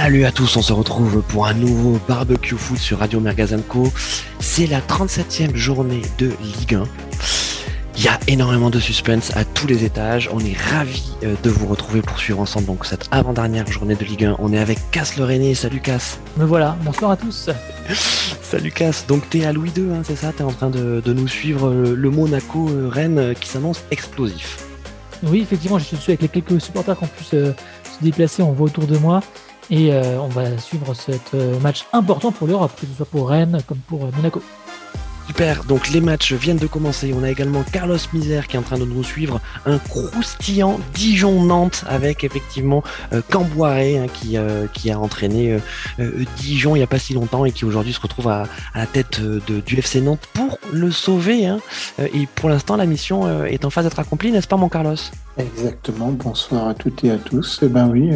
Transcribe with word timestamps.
Salut 0.00 0.26
à 0.26 0.30
tous, 0.30 0.56
on 0.56 0.62
se 0.62 0.72
retrouve 0.72 1.22
pour 1.22 1.48
un 1.48 1.54
nouveau 1.54 1.98
barbecue 2.06 2.54
foot 2.54 2.78
sur 2.78 3.00
Radio 3.00 3.18
Mergazanco. 3.18 3.92
C'est 4.38 4.68
la 4.68 4.80
37e 4.80 5.56
journée 5.56 6.02
de 6.18 6.30
Ligue 6.40 6.76
1. 6.76 6.84
Il 7.96 8.04
y 8.04 8.08
a 8.08 8.16
énormément 8.28 8.70
de 8.70 8.78
suspense 8.78 9.36
à 9.36 9.44
tous 9.44 9.66
les 9.66 9.84
étages. 9.84 10.30
On 10.32 10.38
est 10.38 10.56
ravis 10.56 11.10
euh, 11.24 11.34
de 11.42 11.50
vous 11.50 11.66
retrouver 11.66 12.00
pour 12.00 12.16
suivre 12.20 12.38
ensemble 12.38 12.66
donc 12.66 12.86
cette 12.86 13.08
avant-dernière 13.10 13.66
journée 13.66 13.96
de 13.96 14.04
Ligue 14.04 14.26
1. 14.26 14.36
On 14.38 14.52
est 14.52 14.58
avec 14.58 14.78
Cass 14.92 15.16
le 15.16 15.24
René. 15.24 15.56
Salut 15.56 15.80
Cass. 15.80 16.20
Me 16.36 16.44
voilà, 16.44 16.78
bonsoir 16.84 17.10
à 17.10 17.16
tous. 17.16 17.50
Salut 18.40 18.70
Cass. 18.70 19.04
Donc 19.08 19.28
t'es 19.28 19.46
à 19.46 19.52
Louis 19.52 19.72
II, 19.76 19.90
hein, 19.90 20.02
c'est 20.04 20.16
ça? 20.16 20.32
T'es 20.32 20.44
en 20.44 20.52
train 20.52 20.70
de, 20.70 21.02
nous 21.04 21.26
suivre 21.26 21.70
le, 21.70 21.96
le 21.96 22.10
Monaco-Rennes 22.10 23.18
euh, 23.18 23.34
qui 23.34 23.48
s'annonce 23.48 23.82
explosif. 23.90 24.58
Oui, 25.24 25.40
effectivement, 25.40 25.80
je 25.80 25.84
suis 25.84 26.12
avec 26.12 26.22
les 26.22 26.28
quelques 26.28 26.60
supporters 26.60 26.96
qui 26.96 27.02
ont 27.04 27.08
pu 27.08 27.24
se, 27.24 27.52
déplacer. 28.00 28.42
On 28.42 28.52
voit 28.52 28.66
autour 28.66 28.86
de 28.86 28.96
moi. 28.96 29.20
Et 29.70 29.92
euh, 29.92 30.20
on 30.20 30.28
va 30.28 30.56
suivre 30.58 30.94
ce 30.94 31.58
match 31.60 31.84
important 31.92 32.32
pour 32.32 32.46
l'Europe, 32.46 32.72
que 32.80 32.86
ce 32.86 32.94
soit 32.94 33.06
pour 33.06 33.28
Rennes 33.28 33.58
comme 33.66 33.78
pour 33.78 34.10
Monaco. 34.16 34.42
Super, 35.28 35.64
donc 35.64 35.90
les 35.90 36.00
matchs 36.00 36.32
viennent 36.32 36.56
de 36.56 36.66
commencer. 36.66 37.14
On 37.14 37.22
a 37.22 37.30
également 37.30 37.62
Carlos 37.62 37.98
Misère 38.14 38.46
qui 38.46 38.56
est 38.56 38.58
en 38.58 38.62
train 38.62 38.78
de 38.78 38.86
nous 38.86 39.04
suivre. 39.04 39.42
Un 39.66 39.76
croustillant 39.76 40.80
Dijon-Nantes 40.94 41.84
avec 41.86 42.24
effectivement 42.24 42.82
euh, 43.12 43.20
Camboiré 43.30 43.98
hein, 43.98 44.06
qui, 44.10 44.38
euh, 44.38 44.66
qui 44.72 44.90
a 44.90 44.98
entraîné 44.98 45.58
euh, 46.00 46.24
Dijon 46.38 46.76
il 46.76 46.78
n'y 46.78 46.82
a 46.82 46.86
pas 46.86 46.98
si 46.98 47.12
longtemps 47.12 47.44
et 47.44 47.52
qui 47.52 47.66
aujourd'hui 47.66 47.92
se 47.92 48.00
retrouve 48.00 48.28
à, 48.28 48.44
la 48.74 48.86
tête 48.86 49.20
du 49.20 49.78
FC 49.78 50.00
Nantes 50.00 50.26
pour 50.32 50.58
le 50.72 50.90
sauver. 50.90 51.44
Hein. 51.44 51.58
Et 51.98 52.26
pour 52.34 52.48
l'instant, 52.48 52.76
la 52.76 52.86
mission 52.86 53.44
est 53.44 53.66
en 53.66 53.70
phase 53.70 53.84
d'être 53.84 53.98
accomplie, 53.98 54.32
n'est-ce 54.32 54.48
pas 54.48 54.56
mon 54.56 54.70
Carlos? 54.70 54.96
Exactement, 55.36 56.10
bonsoir 56.10 56.68
à 56.68 56.74
toutes 56.74 57.04
et 57.04 57.10
à 57.10 57.18
tous. 57.18 57.60
Eh 57.62 57.68
ben 57.68 57.90
oui, 57.90 58.12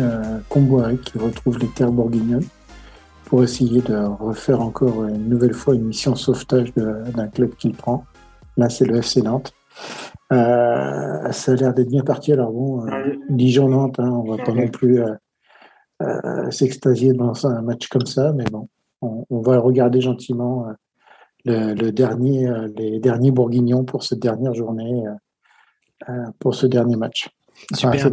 Camboiré 0.49 0.97
qui 0.97 1.19
retrouve 1.19 1.59
les 1.59 1.69
terres 1.69 1.93
bourguignonnes 1.93 2.47
pour 3.33 3.43
essayer 3.43 3.81
de 3.81 3.97
refaire 3.97 4.61
encore 4.61 5.07
une 5.07 5.31
nouvelle 5.31 5.55
fois 5.55 5.75
une 5.75 5.87
mission 5.87 6.15
sauvetage 6.15 6.71
d'un 6.75 7.29
club 7.29 7.55
qu'il 7.55 7.73
prend. 7.73 8.05
Là, 8.59 8.69
c'est 8.69 8.85
le 8.85 8.97
FC 8.97 9.23
Nantes. 9.23 9.55
Euh, 10.35 11.33
ça 11.33 11.53
a 11.53 11.55
l'air 11.55 11.73
d'être 11.73 11.89
bien 11.89 12.03
parti. 12.03 12.35
Alors 12.35 12.53
bon, 12.53 12.87
euh, 12.87 13.17
Dijon-Nantes, 13.31 13.99
hein, 14.01 14.11
on 14.11 14.31
va 14.31 14.37
pas 14.37 14.53
non 14.53 14.69
plus 14.69 15.03
euh, 15.03 15.15
euh, 16.03 16.51
s'extasier 16.51 17.15
dans 17.15 17.47
un 17.47 17.63
match 17.63 17.89
comme 17.89 18.05
ça, 18.05 18.35
mais 18.35 18.45
bon, 18.53 18.69
on, 19.01 19.41
va 19.41 19.59
regarder 19.59 20.03
gentiment 20.03 20.67
le, 21.47 21.91
dernier, 21.91 22.53
les 22.77 23.01
derniers 23.01 23.31
Bourguignons 23.31 23.85
pour 23.85 24.03
cette 24.05 24.21
dernière 24.21 24.53
journée, 24.53 25.05
pour 26.39 26.55
ce 26.55 26.67
dernier 26.67 26.97
match. 26.97 27.31
Super, 27.75 28.11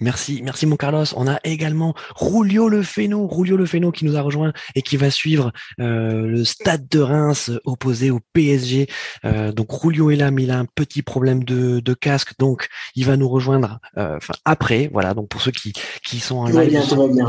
merci. 0.00 0.42
merci. 0.42 0.66
mon 0.66 0.76
Carlos. 0.76 1.04
On 1.16 1.26
a 1.26 1.38
également 1.44 1.94
Rulio 2.16 2.68
Le 2.68 2.82
Feno, 2.82 3.26
Rulio 3.26 3.56
Le 3.56 3.66
Feno 3.66 3.92
qui 3.92 4.04
nous 4.04 4.16
a 4.16 4.22
rejoint 4.22 4.52
et 4.74 4.82
qui 4.82 4.96
va 4.96 5.10
suivre 5.10 5.52
euh, 5.80 6.26
le 6.26 6.44
Stade 6.44 6.88
de 6.88 7.00
Reims 7.00 7.50
opposé 7.64 8.10
au 8.10 8.20
PSG. 8.32 8.88
Euh, 9.24 9.52
donc 9.52 9.68
Rulio 9.70 10.10
est 10.10 10.16
là, 10.16 10.30
mais 10.30 10.42
il 10.44 10.50
a 10.50 10.58
un 10.58 10.66
petit 10.66 11.02
problème 11.02 11.44
de, 11.44 11.94
casque, 11.94 12.32
donc 12.38 12.68
il 12.94 13.04
va 13.04 13.16
nous 13.16 13.28
rejoindre 13.28 13.78
euh, 13.98 14.18
après. 14.44 14.88
Voilà, 14.92 15.14
donc 15.14 15.28
pour 15.28 15.42
ceux 15.42 15.50
qui, 15.50 15.72
qui 16.04 16.20
sont 16.20 16.36
en 16.36 16.46
live. 16.46 16.80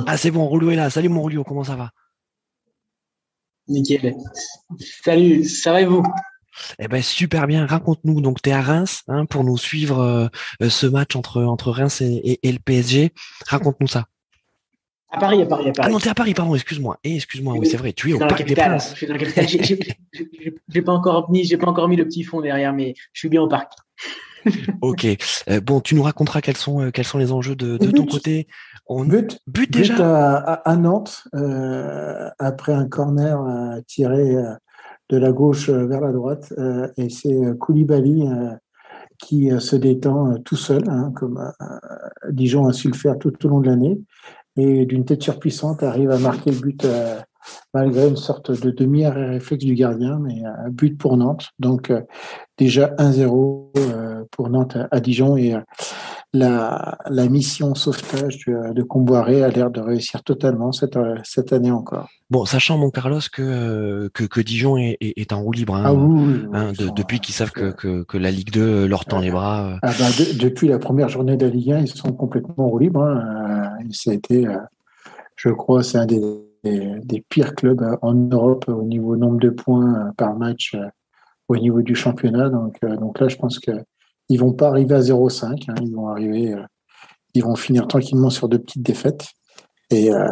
Ah 0.08 0.18
c'est 0.18 0.32
bon, 0.32 0.48
Rulio 0.50 0.72
est 0.72 0.76
là. 0.76 0.90
Salut 0.90 1.10
mon 1.10 1.24
Rulio, 1.24 1.44
comment 1.44 1.64
ça 1.64 1.76
va? 1.76 1.92
Nickel. 3.68 4.16
Salut, 5.04 5.46
ça 5.46 5.72
va 5.72 5.82
et 5.82 5.86
vous? 5.86 6.04
Eh 6.80 6.88
ben 6.88 7.02
super 7.02 7.48
bien. 7.48 7.66
Raconte-nous. 7.66 8.22
Donc 8.22 8.42
tu 8.42 8.50
es 8.50 8.54
à 8.54 8.62
Reims 8.62 9.04
hein, 9.08 9.26
pour 9.26 9.44
nous 9.44 9.58
suivre 9.58 10.00
euh, 10.62 10.70
ce 10.70 10.88
match 10.88 11.16
entre 11.16 11.44
entre 11.44 11.72
Reims 11.72 12.02
et, 12.02 12.40
le 12.44 12.60
PSG. 12.60 13.12
Raconte-nous 13.48 13.88
ça. 13.88 14.06
À 15.14 15.20
Paris, 15.20 15.42
à 15.42 15.46
Paris, 15.46 15.70
à 15.70 15.74
Paris. 15.74 15.90
Ah 15.90 15.92
non, 15.92 16.00
t'es 16.00 16.10
à 16.10 16.14
Paris, 16.14 16.34
pardon. 16.34 16.56
Excuse-moi. 16.56 16.98
Et 17.04 17.12
eh, 17.12 17.16
excuse-moi. 17.18 17.56
Oui, 17.58 17.68
c'est 17.68 17.78
vrai. 17.78 17.92
Tu 17.92 18.12
es 18.12 18.14
au 18.14 18.20
Parc 18.20 18.46
des 18.46 18.56
Princes. 18.56 18.96
J'ai 20.70 20.82
pas 20.82 20.94
encore 20.94 21.30
mis, 21.30 21.44
j'ai 21.44 21.58
pas 21.58 21.68
encore 21.68 21.90
mis 21.90 21.98
le 21.98 22.06
petit 22.06 22.24
fond 22.24 22.40
derrière, 22.40 22.74
mais 22.74 22.94
je 23.12 23.20
suis 23.20 23.30
bien 23.30 23.42
au 23.42 23.48
parc. 23.50 23.74
ok. 24.82 25.06
Euh, 25.50 25.60
bon, 25.60 25.82
tu 25.82 25.96
nous 25.96 26.04
raconteras 26.04 26.42
quels 26.42 26.58
sont 26.58 26.82
euh, 26.82 26.92
quels 26.92 27.06
sont 27.06 27.18
les 27.18 27.32
enjeux 27.32 27.56
de, 27.56 27.78
ton 27.78 28.06
côté. 28.06 28.48
On 28.88 29.06
but, 29.06 29.40
but 29.48 29.70
déjà 29.70 30.38
à, 30.38 30.76
Nantes 30.78 31.28
après 32.40 32.74
un 32.74 32.88
corner 32.88 33.40
tiré 33.86 34.36
de 35.12 35.18
la 35.18 35.32
gauche 35.32 35.70
euh, 35.70 35.86
vers 35.86 36.02
la 36.02 36.12
droite. 36.12 36.54
Euh, 36.58 36.88
et 36.98 37.10
c'est 37.10 37.34
euh, 37.34 37.54
Koulibaly 37.54 38.24
qui 39.20 39.52
se 39.60 39.76
détend 39.76 40.40
tout 40.40 40.56
seul, 40.56 40.90
hein, 40.90 41.14
comme 41.16 41.40
Dijon 42.32 42.66
a 42.66 42.74
su 42.74 42.88
le 42.88 42.96
faire 42.96 43.20
tout, 43.20 43.46
au 43.46 43.50
long 43.50 43.60
de 43.60 43.68
l'année. 43.68 44.02
Et 44.58 44.88
d'une 44.88 45.06
tête 45.06 45.22
surpuissante, 45.22 45.84
arrive 45.84 46.10
à 46.10 46.18
marquer 46.18 46.50
le 46.50 46.60
but 46.60 46.88
malgré 47.72 48.08
une 48.08 48.16
sorte 48.16 48.50
de 48.50 48.72
demi-arrêt 48.72 49.30
réflexe 49.30 49.64
du 49.64 49.76
gardien, 49.76 50.18
mais 50.20 50.42
un 50.44 50.72
but 50.72 50.98
pour 50.98 51.18
Nantes. 51.18 51.50
Donc 51.60 51.94
déjà 52.58 52.96
1-0 52.96 54.26
pour 54.32 54.50
Nantes 54.50 54.78
à 54.90 55.00
Dijon. 55.00 55.38
Et 55.38 55.56
la, 56.34 56.98
la 57.10 57.28
mission 57.28 57.76
sauvetage 57.76 58.46
de 58.46 58.84
Comboiré 58.84 59.44
a 59.44 59.50
l'air 59.50 59.70
de 59.70 59.82
réussir 59.82 60.24
totalement 60.24 60.72
cette, 60.72 60.98
cette 61.24 61.52
année 61.52 61.72
encore. 61.72 62.08
Bon, 62.30 62.46
sachant, 62.46 62.78
mon 62.78 62.90
Carlos, 62.90 63.20
que, 63.32 64.08
que, 64.14 64.24
que 64.24 64.40
Dijon 64.40 64.78
est, 64.78 64.98
est, 65.02 65.34
en 65.34 65.42
roue 65.42 65.52
libre, 65.52 65.76
hein, 65.76 65.84
ah 66.54 66.58
hein, 66.58 66.72
depuis 66.96 67.20
qu'ils 67.20 67.36
savent 67.36 67.52
que, 67.52 67.72
que, 67.72 68.04
que, 68.04 68.18
la 68.18 68.32
Ligue 68.32 68.52
2 68.52 68.88
leur 68.88 69.04
tend 69.04 69.20
les 69.20 69.32
bras. 69.32 69.66
Euh. 69.66 69.78
Ah 69.82 69.92
bah, 70.00 70.06
depuis 70.40 70.70
la 70.70 70.80
première 70.80 71.10
journée 71.10 71.36
de 71.36 71.46
la 71.46 71.52
Ligue 71.52 71.74
1, 71.74 71.80
ils 71.80 71.88
sont 71.90 72.14
complètement 72.14 72.66
en 72.66 72.70
roue 72.70 72.80
libre. 72.80 73.02
Hein. 73.02 73.78
Ça 73.92 74.12
a 74.12 74.14
été, 74.14 74.48
euh, 74.48 74.56
je 75.36 75.50
crois, 75.50 75.84
c'est 75.84 75.98
un 75.98 76.06
des, 76.06 76.22
des, 76.64 77.26
pires 77.28 77.56
clubs 77.56 77.84
en 78.02 78.14
Europe 78.14 78.66
au 78.70 78.84
niveau 78.84 79.18
nombre 79.18 79.40
de 79.40 79.50
points 79.50 79.94
euh, 79.94 80.12
par 80.16 80.38
match 80.38 80.78
au 81.50 81.58
niveau 81.58 81.82
du 81.82 81.96
championnat. 81.96 82.48
Donc, 82.48 82.80
donc 82.82 83.20
là, 83.20 83.28
je 83.28 83.36
pense 83.36 83.60
que 83.60 83.72
ils 84.32 84.38
vont 84.38 84.54
pas 84.54 84.70
arriver 84.70 84.96
à 84.96 85.02
0,5. 85.02 85.66
Hein, 85.68 85.76
ils 85.82 85.94
vont 85.94 86.08
arriver, 86.08 86.54
euh, 86.54 86.64
ils 87.34 87.44
vont 87.44 87.56
finir 87.56 87.86
tranquillement 87.88 88.30
sur 88.30 88.48
de 88.48 88.58
petites 88.58 88.82
défaites. 88.82 89.28
Et 89.90 90.10
euh, 90.14 90.26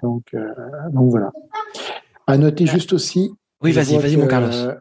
donc, 0.00 0.26
euh, 0.34 0.46
donc 0.92 1.10
voilà. 1.10 1.32
À 2.28 2.36
noter 2.38 2.66
juste 2.66 2.92
aussi. 2.92 3.32
Oui, 3.62 3.72
vas-y, 3.72 3.98
vas-y, 3.98 4.16
mon 4.16 4.28
Carlos. 4.28 4.74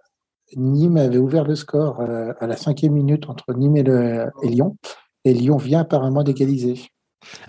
Nîmes 0.56 0.98
avait 0.98 1.18
ouvert 1.18 1.44
le 1.44 1.56
score 1.56 2.02
à 2.02 2.46
la 2.46 2.58
cinquième 2.58 2.94
minute 2.94 3.30
entre 3.30 3.54
Nîmes 3.54 3.78
et, 3.78 4.48
Lyon. 4.48 4.78
Et 5.24 5.34
Lyon 5.34 5.58
vient 5.58 5.80
apparemment 5.80 6.24
d'égaliser. 6.24 6.76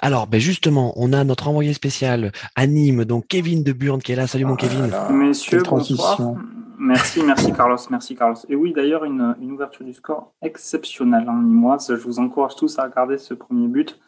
Alors, 0.01 0.29
ben 0.29 0.41
justement, 0.41 0.93
on 0.97 1.13
a 1.13 1.25
notre 1.25 1.49
envoyé 1.49 1.73
spécial 1.75 2.33
à 2.55 2.67
Nîmes, 2.67 3.05
donc 3.05 3.27
Kevin 3.27 3.65
de 3.65 3.73
Burn 3.73 4.01
qui 4.01 4.13
est 4.13 4.17
là. 4.17 4.27
Salut 4.27 4.45
mon 4.45 4.57
Kevin. 4.57 4.91
Messieurs, 5.11 5.63
bonsoir. 5.69 6.37
Merci, 6.85 7.23
merci 7.23 7.53
Carlos, 7.53 7.79
merci 7.91 8.17
Carlos. 8.17 8.35
Et 8.49 8.57
oui, 8.57 8.73
d'ailleurs, 8.73 9.05
une, 9.05 9.37
ouverture 9.53 9.85
du 9.85 9.95
score 9.95 10.33
exceptionnelle 10.43 11.29
en 11.29 11.71
hein, 11.71 11.77
Je 11.89 11.95
vous 11.95 12.19
encourage 12.19 12.57
tous 12.57 12.77
à 12.81 12.83
regarder 12.83 13.19
ce 13.19 13.35
premier 13.35 13.69
but, 13.69 14.01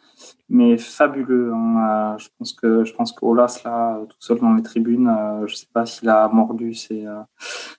mais 0.49 0.77
fabuleux. 0.77 1.53
Hein. 1.53 2.15
Euh, 2.15 2.17
je 2.17 2.27
pense 2.37 2.51
que 2.51 2.83
je 2.83 2.93
pense 2.93 3.13
qu'Olas 3.13 3.61
là, 3.63 4.01
tout 4.09 4.17
seul 4.19 4.39
dans 4.39 4.53
les 4.53 4.61
tribunes, 4.61 5.07
euh, 5.07 5.47
je 5.47 5.53
ne 5.53 5.55
sais 5.55 5.67
pas 5.71 5.85
s'il 5.85 6.09
a 6.09 6.27
mordu 6.27 6.73
ses, 6.73 7.05
euh, 7.05 7.21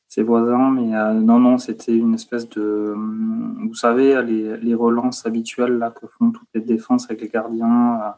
ses 0.09 0.23
voisins, 0.23 0.71
mais 0.71 0.87
non, 1.13 1.41
non, 1.41 1.59
c'était 1.59 1.95
une 1.95 2.15
espèce 2.15 2.49
de, 2.49 2.95
vous 2.97 3.75
savez, 3.75 4.23
les, 4.23 4.57
les, 4.57 4.75
relances 4.75 5.27
habituelles 5.27 5.77
là 5.77 5.91
que 5.91 6.07
font 6.07 6.31
toutes 6.31 6.49
les 6.55 6.63
défenses 6.63 7.05
avec 7.05 7.21
les 7.21 7.29
gardiens 7.29 8.15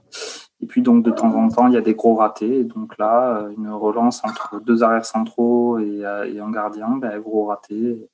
et 0.61 0.67
puis 0.67 0.83
donc 0.83 1.05
de 1.05 1.11
temps 1.11 1.35
en 1.35 1.49
temps, 1.49 1.69
il 1.69 1.75
y 1.75 1.77
a 1.77 1.81
des 1.81 1.95
gros 1.95 2.17
ratés. 2.17 2.61
Et 2.61 2.65
donc 2.65 2.99
là, 2.99 3.39
euh, 3.39 3.51
une 3.57 3.71
relance 3.71 4.25
entre 4.25 4.61
deux 4.61 4.83
arrières 4.83 5.05
centraux 5.05 5.79
et, 5.79 6.05
euh, 6.05 6.45
un 6.45 6.51
gardien, 6.51 6.97
ben, 6.97 7.19
gros 7.21 7.47
raté. 7.47 8.09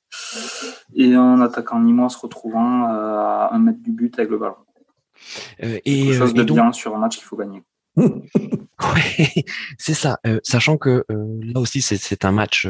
Et 0.93 1.15
un 1.15 1.41
attaquant 1.41 1.79
nîmois 1.79 2.09
se 2.09 2.19
retrouvant 2.19 2.89
euh, 2.89 3.17
à 3.17 3.49
un 3.51 3.59
mètre 3.59 3.81
du 3.81 3.91
but 3.91 4.17
avec 4.19 4.29
le 4.29 4.37
ballon. 4.37 4.55
et, 5.59 5.79
Quelque 5.83 6.13
chose 6.13 6.33
de 6.33 6.43
bien 6.43 6.71
sur 6.71 6.95
un 6.95 6.99
match 6.99 7.17
qu'il 7.17 7.25
faut 7.25 7.35
gagner. 7.35 7.63
Ouais, 7.97 9.45
c'est 9.77 9.93
ça. 9.93 10.19
sachant 10.43 10.77
que 10.77 11.05
là 11.09 11.59
aussi 11.59 11.81
c'est 11.81 12.25
un 12.25 12.31
match 12.31 12.67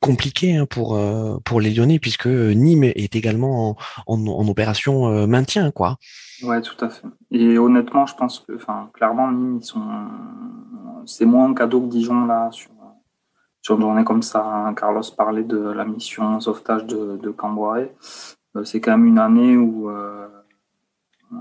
compliqué 0.00 0.56
hein, 0.56 0.66
pour 0.66 0.98
pour 1.44 1.60
les 1.60 1.74
Lyonnais 1.74 1.98
puisque 1.98 2.26
Nîmes 2.26 2.84
est 2.84 3.14
également 3.16 3.76
en, 4.06 4.48
opération 4.48 5.26
maintien 5.26 5.70
quoi. 5.70 5.98
Ouais, 6.42 6.60
tout 6.60 6.84
à 6.84 6.90
fait. 6.90 7.06
Et 7.30 7.56
honnêtement, 7.56 8.04
je 8.04 8.14
pense 8.14 8.40
que, 8.40 8.56
enfin, 8.56 8.90
clairement, 8.92 9.32
Nîmes, 9.32 9.58
ils 9.62 9.64
sont, 9.64 9.80
c'est 11.06 11.24
moins 11.24 11.48
un 11.48 11.54
cadeau 11.54 11.80
que 11.80 11.86
Dijon 11.86 12.26
là 12.26 12.50
sur 12.52 12.70
sur 13.66 13.74
une 13.74 13.80
journée 13.80 14.04
comme 14.04 14.22
ça. 14.22 14.44
Hein. 14.44 14.74
Carlos 14.74 15.02
parlait 15.16 15.42
de 15.42 15.58
la 15.58 15.84
mission 15.84 16.38
sauvetage 16.40 16.86
de, 16.86 17.16
de. 17.16 17.34
Euh, 18.56 18.64
c'est 18.64 18.80
quand 18.80 18.92
même 18.92 19.06
une 19.06 19.18
année 19.18 19.56
où 19.56 19.90
euh, 19.90 20.28
euh, 21.32 21.36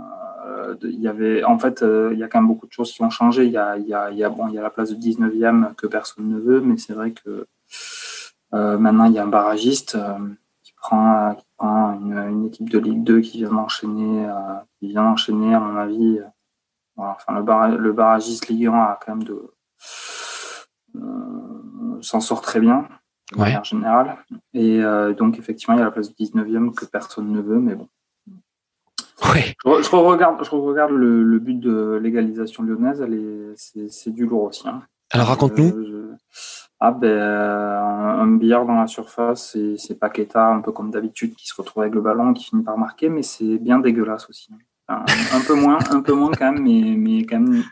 il 0.84 1.00
y 1.00 1.08
avait, 1.08 1.44
en 1.44 1.58
fait, 1.60 1.84
il 1.84 2.18
y 2.18 2.24
a 2.24 2.28
quand 2.28 2.40
même 2.40 2.48
beaucoup 2.48 2.68
de 2.68 2.72
choses 2.72 2.92
qui 2.92 3.02
ont 3.04 3.10
changé. 3.10 3.46
Il 3.46 3.52
y 3.52 3.58
a, 3.58 3.78
il 3.78 3.88
y 3.88 3.94
a, 3.94 4.12
il 4.12 4.18
y 4.18 4.24
a 4.24 4.30
bon, 4.30 4.48
il 4.48 4.56
y 4.56 4.60
a 4.60 4.62
la 4.62 4.70
place 4.70 4.92
de 4.92 4.96
19e 4.96 5.76
que 5.76 5.88
personne 5.88 6.30
ne 6.30 6.40
veut, 6.40 6.62
mais 6.62 6.78
c'est 6.78 6.94
vrai 6.94 7.12
que 7.12 7.48
maintenant 8.52 9.06
il 9.06 9.14
y 9.14 9.20
a 9.20 9.24
un 9.24 9.28
barragiste 9.28 9.98
qui 10.64 10.74
prend, 10.74 11.36
une, 11.60 12.46
équipe 12.48 12.70
de 12.70 12.80
Ligue 12.80 13.04
2 13.04 13.22
qui 13.22 13.40
vient 13.40 13.52
d'enchaîner, 13.52 14.26
euh, 14.28 14.56
qui 14.80 14.90
vient 14.90 15.04
d'enchaîner, 15.04 15.56
à 15.56 15.60
mon 15.60 15.78
avis, 15.78 16.20
enfin, 16.98 17.34
le, 17.34 17.78
le 17.78 17.94
barragiste 17.94 18.48
Ligue 18.48 18.68
1 18.68 18.74
a 18.74 19.00
quand 19.04 19.16
même 19.16 19.24
de 19.24 19.52
s'en 22.02 22.20
sort 22.20 22.42
très 22.42 22.60
bien 22.60 22.88
de 23.34 23.40
manière 23.40 23.64
générale. 23.64 24.18
Et 24.54 24.82
donc 25.18 25.38
effectivement, 25.40 25.76
il 25.76 25.80
y 25.80 25.82
a 25.82 25.86
la 25.86 25.92
place 25.92 26.14
du 26.14 26.24
19e 26.24 26.74
que 26.74 26.86
personne 26.86 27.32
ne 27.32 27.42
veut, 27.42 27.60
mais 27.60 27.76
bon. 27.76 27.88
Ouais. 29.34 29.56
Je, 29.66 29.96
regarde, 29.96 30.44
je 30.44 30.50
regarde 30.50 30.92
le, 30.92 31.40
but 31.40 31.60
de 31.60 32.00
l'égalisation 32.02 32.64
lyonnaise, 32.64 33.04
c'est 33.56 34.12
du 34.12 34.26
lourd 34.26 34.44
aussi. 34.44 34.68
Hein. 34.68 34.82
Alors 35.12 35.28
raconte-nous. 35.28 36.16
Ah 36.80 36.92
ben, 36.92 37.18
un, 37.18 38.28
billard 38.28 38.66
dans 38.66 38.76
la 38.76 38.88
surface, 38.88 39.58
c'est 39.78 40.00
Paqueta, 40.00 40.48
un 40.48 40.62
peu 40.62 40.72
comme 40.72 40.92
d'habitude, 40.92 41.34
qui 41.36 41.48
se 41.48 41.56
retrouve 41.56 41.84
avec 41.84 41.96
le 41.96 42.02
ballon, 42.02 42.34
qui 42.34 42.46
finit 42.46 42.64
par 42.64 42.78
marquer, 42.78 43.10
mais 43.10 43.24
c'est 43.24 43.58
bien 43.58 43.80
dégueulasse 43.80 44.30
aussi. 44.30 44.50
un 44.90 45.06
peu 45.48 45.56
moins, 45.56 45.80
un 45.92 46.02
peu 46.02 46.14
moins 46.14 46.32
quand 46.38 46.52
même, 46.52 46.62
mais, 46.62 46.96
mais 46.98 47.26
quand 47.26 47.40
même. 47.40 47.64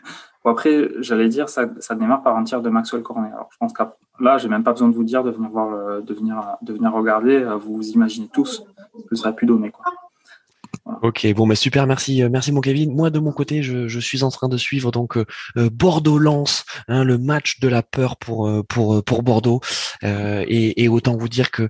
après, 0.44 0.90
j'allais 1.00 1.28
dire, 1.28 1.48
ça, 1.48 1.66
ça 1.80 1.94
démarre 1.94 2.22
par 2.22 2.36
un 2.36 2.44
tir 2.44 2.62
de 2.62 2.70
Maxwell 2.70 3.02
Cornet. 3.02 3.28
Alors, 3.28 3.50
je 3.52 3.58
pense 3.58 3.72
que 3.72 3.82
là, 4.20 4.38
j'ai 4.38 4.48
même 4.48 4.64
pas 4.64 4.72
besoin 4.72 4.88
de 4.88 4.94
vous 4.94 5.04
dire 5.04 5.22
de 5.22 5.30
venir 5.30 5.50
voir, 5.50 6.02
de 6.02 6.14
venir, 6.14 6.56
de 6.62 6.72
venir 6.72 6.92
regarder. 6.92 7.44
Vous 7.60 7.76
vous 7.76 7.90
imaginez 7.90 8.28
tous 8.32 8.64
ce 8.98 9.08
que 9.08 9.16
ça 9.16 9.28
a 9.28 9.32
pu 9.32 9.44
donner, 9.44 9.70
quoi. 9.70 9.84
Ok, 11.02 11.26
bon, 11.34 11.46
bah 11.46 11.54
super, 11.54 11.86
merci, 11.86 12.22
euh, 12.22 12.28
merci 12.30 12.52
mon 12.52 12.60
Kevin. 12.60 12.94
Moi 12.94 13.08
de 13.08 13.18
mon 13.18 13.32
côté, 13.32 13.62
je, 13.62 13.88
je 13.88 14.00
suis 14.00 14.22
en 14.22 14.30
train 14.30 14.48
de 14.48 14.58
suivre 14.58 14.90
donc 14.90 15.16
euh, 15.16 15.24
euh, 15.56 15.70
Bordeaux-Lens, 15.72 16.66
hein, 16.88 17.04
le 17.04 17.16
match 17.16 17.58
de 17.60 17.68
la 17.68 17.82
peur 17.82 18.18
pour 18.18 18.50
pour 18.68 19.02
pour 19.02 19.22
Bordeaux. 19.22 19.60
et, 20.02 20.84
et, 20.84 20.88
autant 20.88 21.16
vous 21.16 21.28
dire 21.28 21.50
que 21.50 21.68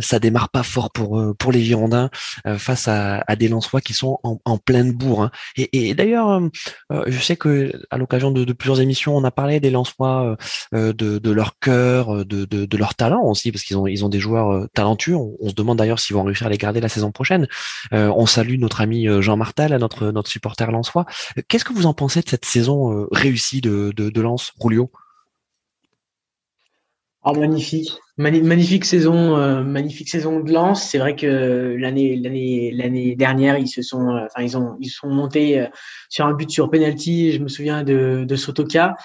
ça 0.00 0.18
démarre 0.18 0.48
pas 0.48 0.62
fort 0.62 0.90
pour 0.92 1.22
pour 1.38 1.52
les 1.52 1.62
Girondins 1.62 2.10
face 2.56 2.88
à, 2.88 3.22
à 3.26 3.36
des 3.36 3.48
Lensois 3.48 3.82
qui 3.82 3.92
sont 3.92 4.18
en, 4.22 4.38
en 4.44 4.56
pleine 4.56 4.92
bourre. 4.92 5.24
Hein. 5.24 5.30
Et, 5.56 5.90
et 5.90 5.94
d'ailleurs, 5.94 6.40
je 6.90 7.18
sais 7.18 7.36
que 7.36 7.72
à 7.90 7.98
l'occasion 7.98 8.30
de, 8.30 8.44
de, 8.44 8.52
plusieurs 8.54 8.80
émissions, 8.80 9.16
on 9.16 9.24
a 9.24 9.30
parlé 9.30 9.60
des 9.60 9.70
Lensois, 9.70 10.36
de, 10.72 10.92
de 10.92 11.30
leur 11.30 11.58
cœur, 11.58 12.24
de, 12.24 12.44
de, 12.46 12.76
leur 12.76 12.94
talent 12.94 13.22
aussi, 13.24 13.52
parce 13.52 13.64
qu'ils 13.64 13.76
ont 13.76 13.86
ils 13.86 14.04
ont 14.04 14.08
des 14.08 14.20
joueurs 14.20 14.68
talentueux. 14.74 15.16
On, 15.16 15.48
se 15.48 15.54
demande 15.54 15.78
d'ailleurs 15.78 16.00
s'ils 16.00 16.16
vont 16.16 16.24
réussir 16.24 16.46
à 16.46 16.50
les 16.50 16.58
garder 16.58 16.80
la 16.80 16.88
saison 16.88 17.12
prochaine. 17.12 17.46
Salue 18.38 18.60
notre 18.60 18.80
ami 18.80 19.08
euh, 19.08 19.20
Jean 19.20 19.36
Martel, 19.36 19.74
notre, 19.78 20.12
notre 20.12 20.30
supporter 20.30 20.70
lensois. 20.70 21.06
Qu'est-ce 21.48 21.64
que 21.64 21.72
vous 21.72 21.86
en 21.86 21.94
pensez 21.94 22.20
de 22.20 22.28
cette 22.28 22.44
saison 22.44 22.92
euh, 22.92 23.08
réussie 23.10 23.60
de, 23.60 23.92
de, 23.96 24.24
Rulio 24.60 24.92
ah, 27.24 27.32
magnifique, 27.32 27.90
magnifique 28.18 28.84
saison, 28.84 29.36
euh, 29.36 29.62
magnifique 29.62 30.08
saison 30.08 30.40
de 30.40 30.52
Lens. 30.52 30.82
C'est 30.82 30.98
vrai 30.98 31.16
que 31.16 31.76
l'année 31.78 32.16
l'année 32.16 32.72
l'année 32.72 33.16
dernière, 33.16 33.58
ils 33.58 33.68
se 33.68 33.82
sont, 33.82 34.08
enfin 34.26 34.42
ils 34.42 34.56
ont 34.56 34.76
ils 34.80 34.90
sont 34.90 35.08
montés 35.08 35.66
sur 36.08 36.26
un 36.26 36.34
but 36.34 36.50
sur 36.50 36.70
penalty. 36.70 37.32
Je 37.32 37.38
me 37.38 37.48
souviens 37.48 37.82
de 37.82 38.24
de 38.28 38.36
Sotoka. 38.36 38.96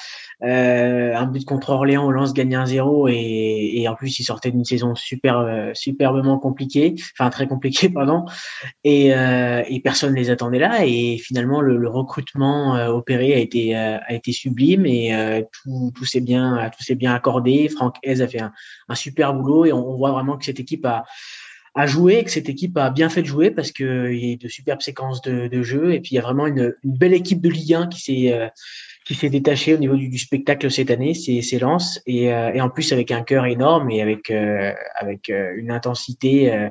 Euh, 0.44 1.16
un 1.16 1.26
but 1.26 1.46
contre 1.46 1.70
Orléans, 1.70 2.06
on 2.06 2.12
lance 2.12 2.34
gagner 2.34 2.58
1-0 2.58 3.10
et, 3.10 3.82
et, 3.82 3.88
en 3.88 3.96
plus 3.96 4.20
il 4.20 4.24
sortait 4.24 4.52
d'une 4.52 4.66
saison 4.66 4.94
super 4.94 5.38
euh, 5.38 5.72
superbement 5.74 6.38
compliquée, 6.38 6.96
enfin 7.14 7.30
très 7.30 7.48
compliquée 7.48 7.88
pardon, 7.94 8.26
et, 8.84 9.14
euh, 9.14 9.64
et 9.70 9.80
personne 9.80 10.14
les 10.14 10.32
attendait 10.32 10.60
là 10.60 10.86
et 10.86 11.18
finalement 11.18 11.62
le, 11.62 11.78
le 11.78 11.88
recrutement 11.88 12.76
euh, 12.76 12.90
opéré 12.90 13.34
a 13.34 13.38
été 13.38 13.78
euh, 13.78 13.98
a 14.06 14.14
été 14.14 14.34
sublime 14.34 14.86
et 14.86 15.46
tout, 15.54 15.92
tout 15.96 16.06
s'est 16.06 16.20
bien 16.22 16.70
tout 16.76 16.84
s'est 16.84 16.96
bien 16.96 17.14
accordé. 17.14 17.70
Franck 17.70 17.96
Hez 18.04 18.20
a 18.22 18.28
fait 18.28 18.42
un, 18.42 18.52
un, 18.90 18.96
super 19.04 19.34
boulot 19.34 19.66
et 19.66 19.74
on, 19.74 19.96
voit 19.96 20.12
vraiment 20.12 20.38
que 20.38 20.46
cette 20.46 20.60
équipe 20.60 20.86
a 20.86 21.86
joué, 21.86 22.24
que 22.24 22.32
cette 22.32 22.50
équipe 22.50 22.78
a 22.78 22.90
bien 22.90 23.10
fait 23.10 23.22
de 23.22 23.28
jouer 23.28 23.52
parce 23.52 23.72
qu'il 23.72 24.16
y 24.16 24.34
a 24.34 24.36
de 24.38 24.48
superbes 24.48 24.82
séquences 24.82 25.22
de, 25.22 25.48
de 25.48 25.64
jeu 25.64 25.94
et 25.94 26.00
puis 26.00 26.12
il 26.12 26.16
y 26.16 26.20
a 26.20 26.22
vraiment 26.22 26.48
une, 26.48 26.76
belle 26.84 27.14
équipe 27.14 27.42
de 27.42 27.50
Ligue 27.50 27.74
1 27.74 27.88
qui 27.88 28.02
s'est 28.02 28.52
qui 29.06 29.16
s'est 29.16 29.30
détaché 29.30 29.74
au 29.74 29.78
niveau 29.78 29.96
du, 29.96 30.18
spectacle 30.18 30.72
cette 30.72 30.90
année, 30.90 31.14
c'est 31.14 31.60
Lens 31.60 32.02
et, 32.06 32.34
euh, 32.34 32.54
et 32.54 32.62
en 32.62 32.70
plus 32.70 32.94
avec 32.94 33.12
un 33.12 33.22
cœur 33.22 33.46
énorme 33.46 33.92
et 33.92 34.02
avec 34.02 34.32
euh, 34.32 34.72
avec 34.96 35.30
euh, 35.30 35.54
une 35.58 35.72
intensité 35.72 36.54
euh, 36.54 36.70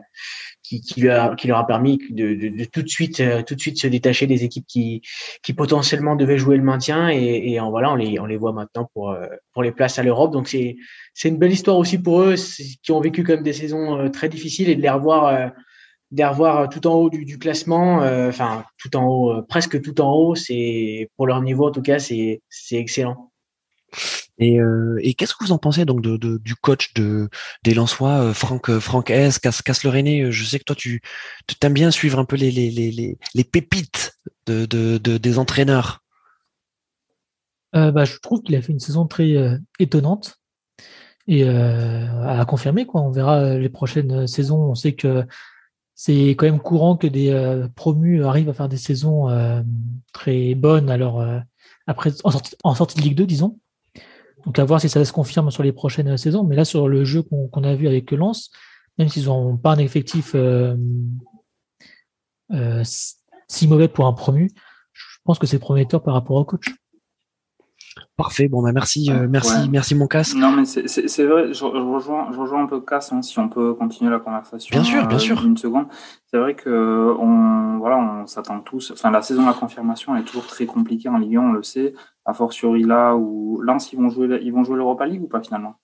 qui, 0.80 0.94
qui, 0.94 1.00
lui 1.00 1.10
a, 1.10 1.34
qui 1.36 1.48
leur 1.48 1.58
a 1.58 1.66
permis 1.66 1.98
de, 2.10 2.34
de, 2.34 2.48
de, 2.48 2.64
tout 2.64 2.82
de 2.82 2.88
suite 2.88 3.22
tout 3.46 3.54
de 3.54 3.60
suite 3.60 3.80
se 3.80 3.86
détacher 3.86 4.26
des 4.26 4.44
équipes 4.44 4.66
qui 4.66 5.02
qui 5.42 5.52
potentiellement 5.52 6.16
devaient 6.16 6.38
jouer 6.38 6.56
le 6.56 6.62
maintien 6.62 7.10
et, 7.10 7.52
et 7.52 7.60
en 7.60 7.70
voilà 7.70 7.92
on 7.92 7.96
les 7.96 8.19
on 8.19 8.26
les 8.26 8.36
voit 8.36 8.52
maintenant 8.52 8.88
pour 8.94 9.16
pour 9.52 9.62
les 9.62 9.72
places 9.72 9.98
à 9.98 10.02
l'Europe 10.02 10.32
donc 10.32 10.48
c'est 10.48 10.76
c'est 11.14 11.28
une 11.28 11.38
belle 11.38 11.52
histoire 11.52 11.76
aussi 11.76 11.98
pour 11.98 12.22
eux 12.22 12.34
qui 12.82 12.92
ont 12.92 13.00
vécu 13.00 13.22
même 13.22 13.42
des 13.42 13.52
saisons 13.52 14.10
très 14.10 14.28
difficiles 14.28 14.69
et 14.69 14.76
de 14.76 14.82
les 14.82 14.90
revoir 14.90 15.52
de 16.12 16.24
revoir 16.24 16.58
euh, 16.58 16.66
tout 16.66 16.86
en 16.86 16.94
haut 16.94 17.10
du, 17.10 17.25
du 17.25 17.38
classement, 17.38 18.02
euh, 18.02 18.28
enfin 18.28 18.64
tout 18.78 18.94
en 18.96 19.06
haut, 19.06 19.32
euh, 19.32 19.42
presque 19.42 19.80
tout 19.80 20.00
en 20.00 20.12
haut, 20.12 20.34
c'est 20.34 21.10
pour 21.16 21.26
leur 21.26 21.40
niveau 21.42 21.66
en 21.66 21.72
tout 21.72 21.82
cas, 21.82 21.98
c'est 21.98 22.42
c'est 22.48 22.76
excellent. 22.76 23.31
Et, 24.38 24.60
euh, 24.60 24.98
et 25.02 25.14
qu'est-ce 25.14 25.34
que 25.34 25.44
vous 25.44 25.52
en 25.52 25.58
pensez 25.58 25.84
donc 25.84 26.02
de, 26.02 26.38
du 26.38 26.54
coach 26.54 26.94
de 26.94 27.28
des 27.62 27.74
Lensois, 27.74 28.32
Franck 28.34 28.78
Franck 28.78 29.10
S, 29.10 29.38
Casse, 29.38 29.84
le 29.84 29.90
René 29.90 30.32
Je 30.32 30.44
sais 30.44 30.58
que 30.58 30.64
toi 30.64 30.76
tu 30.76 31.02
aimes 31.62 31.74
bien 31.74 31.90
suivre 31.90 32.18
un 32.18 32.24
peu 32.24 32.36
les 32.36 32.50
les 32.50 32.70
les 32.70 33.18
les, 33.34 33.44
pépites 33.44 34.18
de, 34.46 34.66
de, 34.66 34.98
de, 34.98 35.18
des 35.18 35.38
entraîneurs. 35.38 36.02
Euh, 37.74 37.90
bah, 37.90 38.04
je 38.04 38.16
trouve 38.18 38.42
qu'il 38.42 38.54
a 38.56 38.62
fait 38.62 38.72
une 38.72 38.80
saison 38.80 39.06
très 39.06 39.58
étonnante 39.78 40.38
et 41.28 41.46
à 41.48 42.44
confirmer 42.46 42.86
quoi. 42.86 43.02
On 43.02 43.10
verra 43.10 43.56
les 43.56 43.68
prochaines 43.68 44.26
saisons. 44.26 44.70
On 44.70 44.74
sait 44.74 44.94
que 44.94 45.24
c'est 45.94 46.30
quand 46.30 46.46
même 46.46 46.58
courant 46.58 46.96
que 46.96 47.06
des 47.06 47.30
euh, 47.30 47.68
promus 47.68 48.24
arrivent 48.24 48.48
à 48.48 48.54
faire 48.54 48.68
des 48.68 48.76
saisons 48.76 49.28
euh, 49.28 49.62
très 50.12 50.56
bonnes 50.56 50.90
alors 50.90 51.20
euh, 51.20 51.38
après 51.86 52.10
en 52.24 52.32
sortie, 52.32 52.56
en 52.64 52.74
sortie, 52.74 52.96
de 52.96 53.02
Ligue 53.02 53.16
2 53.16 53.26
disons 53.26 53.60
donc 54.44 54.58
à 54.58 54.64
voir 54.64 54.80
si 54.80 54.88
ça 54.88 55.04
se 55.04 55.12
confirme 55.12 55.50
sur 55.50 55.62
les 55.62 55.72
prochaines 55.72 56.16
saisons. 56.16 56.44
Mais 56.44 56.56
là 56.56 56.64
sur 56.64 56.88
le 56.88 57.04
jeu 57.04 57.22
qu'on 57.22 57.64
a 57.64 57.74
vu 57.74 57.86
avec 57.86 58.10
Lens 58.10 58.50
même 58.98 59.08
s'ils 59.08 59.26
n'ont 59.26 59.56
pas 59.56 59.72
un 59.72 59.78
effectif 59.78 60.36
si 63.48 63.68
mauvais 63.68 63.88
pour 63.88 64.06
un 64.06 64.12
promu 64.12 64.50
je 64.92 65.18
pense 65.24 65.38
que 65.38 65.46
c'est 65.46 65.58
prometteur 65.58 66.02
par 66.02 66.14
rapport 66.14 66.36
au 66.36 66.44
coach 66.44 66.74
Parfait. 68.17 68.47
Bon, 68.47 68.62
bah 68.62 68.73
merci, 68.73 69.11
euh, 69.11 69.26
merci, 69.29 69.70
merci 69.70 69.94
mon 69.94 70.06
casse. 70.06 70.35
Non, 70.35 70.53
mais 70.53 70.67
c'est 70.67 71.25
vrai. 71.25 71.55
Je, 71.55 71.64
rejoins, 71.64 72.31
je 72.31 72.38
rejoins 72.38 72.62
un 72.64 72.67
peu 72.67 72.81
casse. 72.81 73.11
Hein, 73.12 73.23
si 73.23 73.38
on 73.38 73.49
peut 73.49 73.73
continuer 73.73 74.11
la 74.11 74.19
conversation. 74.19 74.70
Bien 74.70 74.85
sûr, 74.85 75.06
bien 75.06 75.17
euh, 75.17 75.20
sûr. 75.20 75.44
Une 75.44 75.56
seconde. 75.56 75.87
C'est 76.26 76.38
vrai 76.38 76.55
que 76.55 77.14
on, 77.19 77.79
voilà, 77.79 77.97
on 77.99 78.26
s'attend 78.26 78.61
tous. 78.61 78.91
Enfin, 78.91 79.11
la 79.11 79.23
saison 79.23 79.43
de 79.43 79.47
la 79.47 79.55
confirmation 79.55 80.14
elle 80.14 80.23
est 80.23 80.26
toujours 80.26 80.47
très 80.47 80.67
compliquée 80.67 81.09
en 81.09 81.17
Ligue 81.19 81.37
1, 81.37 81.41
on 81.41 81.53
le 81.53 81.62
sait. 81.62 81.94
A 82.26 82.35
fortiori 82.35 82.83
là 82.83 83.16
où 83.16 83.61
Lens, 83.62 83.92
ils 83.92 83.99
vont 83.99 84.11
jouer, 84.11 84.40
ils 84.42 84.52
vont 84.52 84.62
jouer 84.62 84.76
l'Europa 84.76 85.07
League 85.07 85.23
ou 85.23 85.28
pas 85.28 85.40
finalement? 85.40 85.76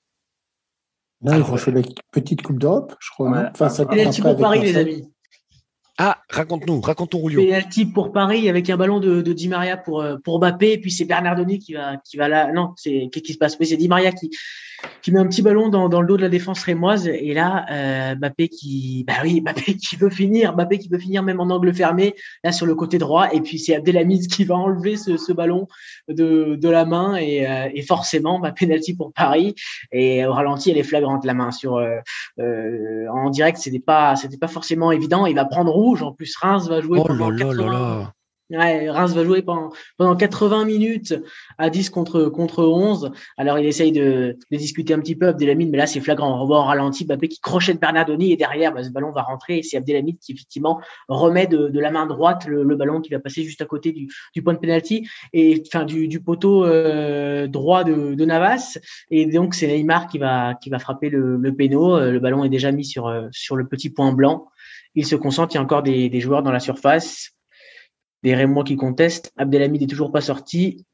Là, 1.23 1.37
ils 1.37 1.43
vont 1.43 1.57
jouer 1.57 1.73
la 1.73 1.83
petite 2.13 2.43
Coupe 2.43 2.59
d'Europe, 2.59 2.95
je 3.01 3.11
crois. 3.11 3.31
Ouais. 3.31 3.49
Enfin, 3.51 3.69
ça 3.69 3.85
pour 3.85 4.37
Paris, 4.37 4.61
les 4.61 4.77
amis. 4.77 5.13
Ah, 6.01 6.23
raconte-nous, 6.31 6.81
raconte-nous 6.81 7.21
Rulio. 7.21 7.45
Penalty 7.45 7.85
pour 7.87 8.13
Paris 8.13 8.49
avec 8.49 8.71
un 8.71 8.77
ballon 8.77 9.01
de, 9.01 9.21
de 9.21 9.33
Di 9.33 9.49
Maria 9.49 9.77
pour 9.77 10.01
euh, 10.01 10.17
pour 10.23 10.39
Mbappé 10.39 10.73
et 10.73 10.79
puis 10.79 10.93
c'est 10.93 11.05
Bernardoni 11.05 11.59
qui 11.59 11.75
va 11.75 11.97
qui 11.97 12.17
va 12.17 12.29
là. 12.29 12.53
Non, 12.53 12.73
c'est 12.77 13.09
qu'est-ce 13.11 13.25
qui 13.25 13.33
se 13.33 13.39
passe? 13.39 13.57
Oui, 13.59 13.67
c'est 13.67 13.77
Di 13.77 13.89
Maria 13.89 14.13
qui 14.13 14.31
qui 15.03 15.13
met 15.13 15.19
un 15.19 15.27
petit 15.27 15.43
ballon 15.43 15.69
dans, 15.69 15.89
dans 15.89 16.01
le 16.01 16.07
dos 16.07 16.17
de 16.17 16.23
la 16.23 16.29
défense 16.29 16.63
rémoise. 16.63 17.09
Et 17.09 17.35
là 17.35 17.67
euh, 17.71 18.15
Mbappé 18.17 18.49
qui 18.49 19.05
bah 19.07 19.15
oui 19.23 19.41
Mbappé 19.45 19.77
qui 19.77 19.97
veut 19.97 20.11
finir 20.11 20.55
Mbappé 20.55 20.79
qui 20.79 20.89
veut 20.89 20.99
finir 20.99 21.23
même 21.23 21.41
en 21.41 21.45
angle 21.45 21.73
fermé 21.75 22.15
là 22.45 22.53
sur 22.53 22.67
le 22.67 22.75
côté 22.75 22.99
droit. 22.99 23.33
Et 23.33 23.41
puis 23.41 23.59
c'est 23.59 23.75
Abdelhamid 23.75 24.27
qui 24.29 24.45
va 24.45 24.57
enlever 24.57 24.97
ce, 24.97 25.17
ce 25.17 25.33
ballon 25.33 25.69
de, 26.09 26.57
de 26.57 26.69
la 26.69 26.85
main. 26.85 27.17
Et, 27.17 27.47
euh, 27.47 27.69
et 27.75 27.83
forcément 27.83 28.39
bah, 28.39 28.53
penalty 28.53 28.95
pour 28.95 29.13
Paris. 29.13 29.55
Et 29.93 30.25
au 30.25 30.33
ralenti 30.33 30.71
elle 30.71 30.79
est 30.79 30.83
flagrante 30.83 31.25
la 31.25 31.35
main 31.35 31.51
sur 31.51 31.77
euh, 31.77 31.97
euh 32.39 33.07
en 33.13 33.31
direct. 33.31 33.59
C'était 33.59 33.79
pas 33.81 34.17
c'était 34.17 34.39
pas 34.39 34.49
forcément 34.49 34.93
évident. 34.93 35.27
Il 35.27 35.35
va 35.35 35.45
prendre 35.45 35.73
rouge. 35.73 36.03
En 36.03 36.13
plus 36.13 36.37
Reims 36.37 36.69
va 36.69 36.81
jouer 36.81 36.99
oh 37.01 37.05
pendant 37.07 37.31
là 37.31 37.53
là 37.53 37.67
là 37.67 38.15
Ouais, 38.51 38.89
Reims 38.89 39.13
va 39.13 39.25
jouer 39.25 39.43
pendant, 39.43 39.71
pendant 39.99 40.17
80 40.17 40.65
minutes 40.65 41.15
à 41.59 41.69
10 41.69 41.91
contre, 41.91 42.31
contre 42.31 42.65
11. 42.65 43.13
Alors, 43.37 43.59
il 43.59 43.67
essaye 43.67 43.93
de, 43.93 44.39
discuter 44.51 44.95
un 44.95 45.01
petit 45.01 45.17
peu 45.17 45.29
Abdelhamid, 45.29 45.69
mais 45.69 45.77
là, 45.77 45.87
c'est 45.87 46.01
flagrant. 46.01 46.35
On 46.35 46.41
revoit 46.41 46.61
en 46.61 46.65
ralenti 46.65 47.05
Mbappé 47.05 47.29
qui 47.29 47.41
crochette 47.41 47.79
Bernardoni 47.79 48.33
et 48.33 48.37
derrière, 48.37 48.73
bah, 48.73 48.83
ce 48.83 48.89
ballon 48.89 49.11
va 49.11 49.21
rentrer 49.21 49.59
et 49.59 49.63
c'est 49.63 49.77
Abdelhamid 49.77 50.19
qui, 50.19 50.33
effectivement, 50.33 50.81
remet 51.09 51.47
de, 51.47 51.69
de 51.69 51.81
la 51.81 51.91
main 51.91 52.07
droite 52.07 52.47
le, 52.47 52.65
ballon 52.75 53.03
qui 53.03 53.11
va 53.11 53.19
passer 53.19 53.43
juste 53.43 53.61
à 53.61 53.67
côté 53.67 53.93
du, 53.93 54.43
point 54.43 54.55
de 54.55 54.59
penalty 54.59 55.07
et, 55.35 55.63
enfin, 55.67 55.85
du, 55.85 56.21
poteau 56.23 56.65
euh, 56.65 57.49
droit 57.49 57.85
de, 57.85 58.25
Navas. 58.25 58.79
Et 59.11 59.27
donc, 59.27 59.55
c'est 59.55 59.67
Neymar 59.67 60.09
qui 60.09 60.19
va, 60.19 60.57
frapper 60.79 61.11
le, 61.11 61.37
le. 61.37 61.55
Euh, 61.61 62.13
le 62.13 62.19
ballon 62.19 62.45
est 62.45 62.49
déjà 62.49 62.73
mis 62.73 62.87
sur, 62.87 63.09
euh, 63.09 63.27
sur 63.31 63.57
le 63.57 63.67
petit 63.69 63.91
point 63.91 64.13
blanc. 64.13 64.47
Il 64.95 65.05
se 65.05 65.17
concentre, 65.17 65.55
il 65.55 65.57
y 65.57 65.59
a 65.59 65.63
encore 65.63 65.83
des 65.83 66.21
joueurs 66.21 66.43
dans 66.43 66.51
la 66.51 66.61
surface 66.61 67.38
des 68.23 68.35
Rémois 68.35 68.65
qui 68.65 68.77
contestent. 68.77 69.33
Abdelhamid 69.37 69.83
est 69.83 69.87
toujours 69.87 70.13
pas 70.13 70.21
sorti 70.21 70.85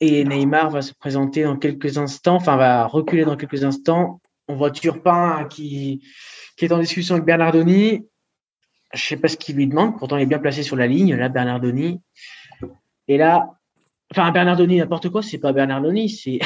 et 0.00 0.24
Neymar 0.24 0.70
va 0.70 0.82
se 0.82 0.92
présenter 0.92 1.44
dans 1.44 1.56
quelques 1.56 1.98
instants, 1.98 2.36
enfin 2.36 2.56
va 2.56 2.86
reculer 2.86 3.24
dans 3.24 3.36
quelques 3.36 3.64
instants. 3.64 4.20
On 4.48 4.56
voit 4.56 4.70
Turpin 4.70 5.46
qui, 5.48 6.02
qui 6.56 6.64
est 6.64 6.72
en 6.72 6.78
discussion 6.78 7.14
avec 7.14 7.26
Bernardoni. 7.26 8.06
Je 8.92 9.02
sais 9.02 9.16
pas 9.16 9.28
ce 9.28 9.36
qu'il 9.36 9.56
lui 9.56 9.66
demande, 9.66 9.98
pourtant 9.98 10.16
il 10.16 10.22
est 10.22 10.26
bien 10.26 10.38
placé 10.38 10.62
sur 10.62 10.76
la 10.76 10.86
ligne, 10.86 11.14
là 11.14 11.28
Bernardoni. 11.28 12.00
Et 13.08 13.16
là, 13.18 13.58
Enfin, 14.10 14.30
Bernardoni, 14.30 14.78
n'importe 14.78 15.08
quoi, 15.08 15.22
c'est 15.22 15.38
pas 15.38 15.52
Bernardoni, 15.52 16.08
c'est. 16.08 16.38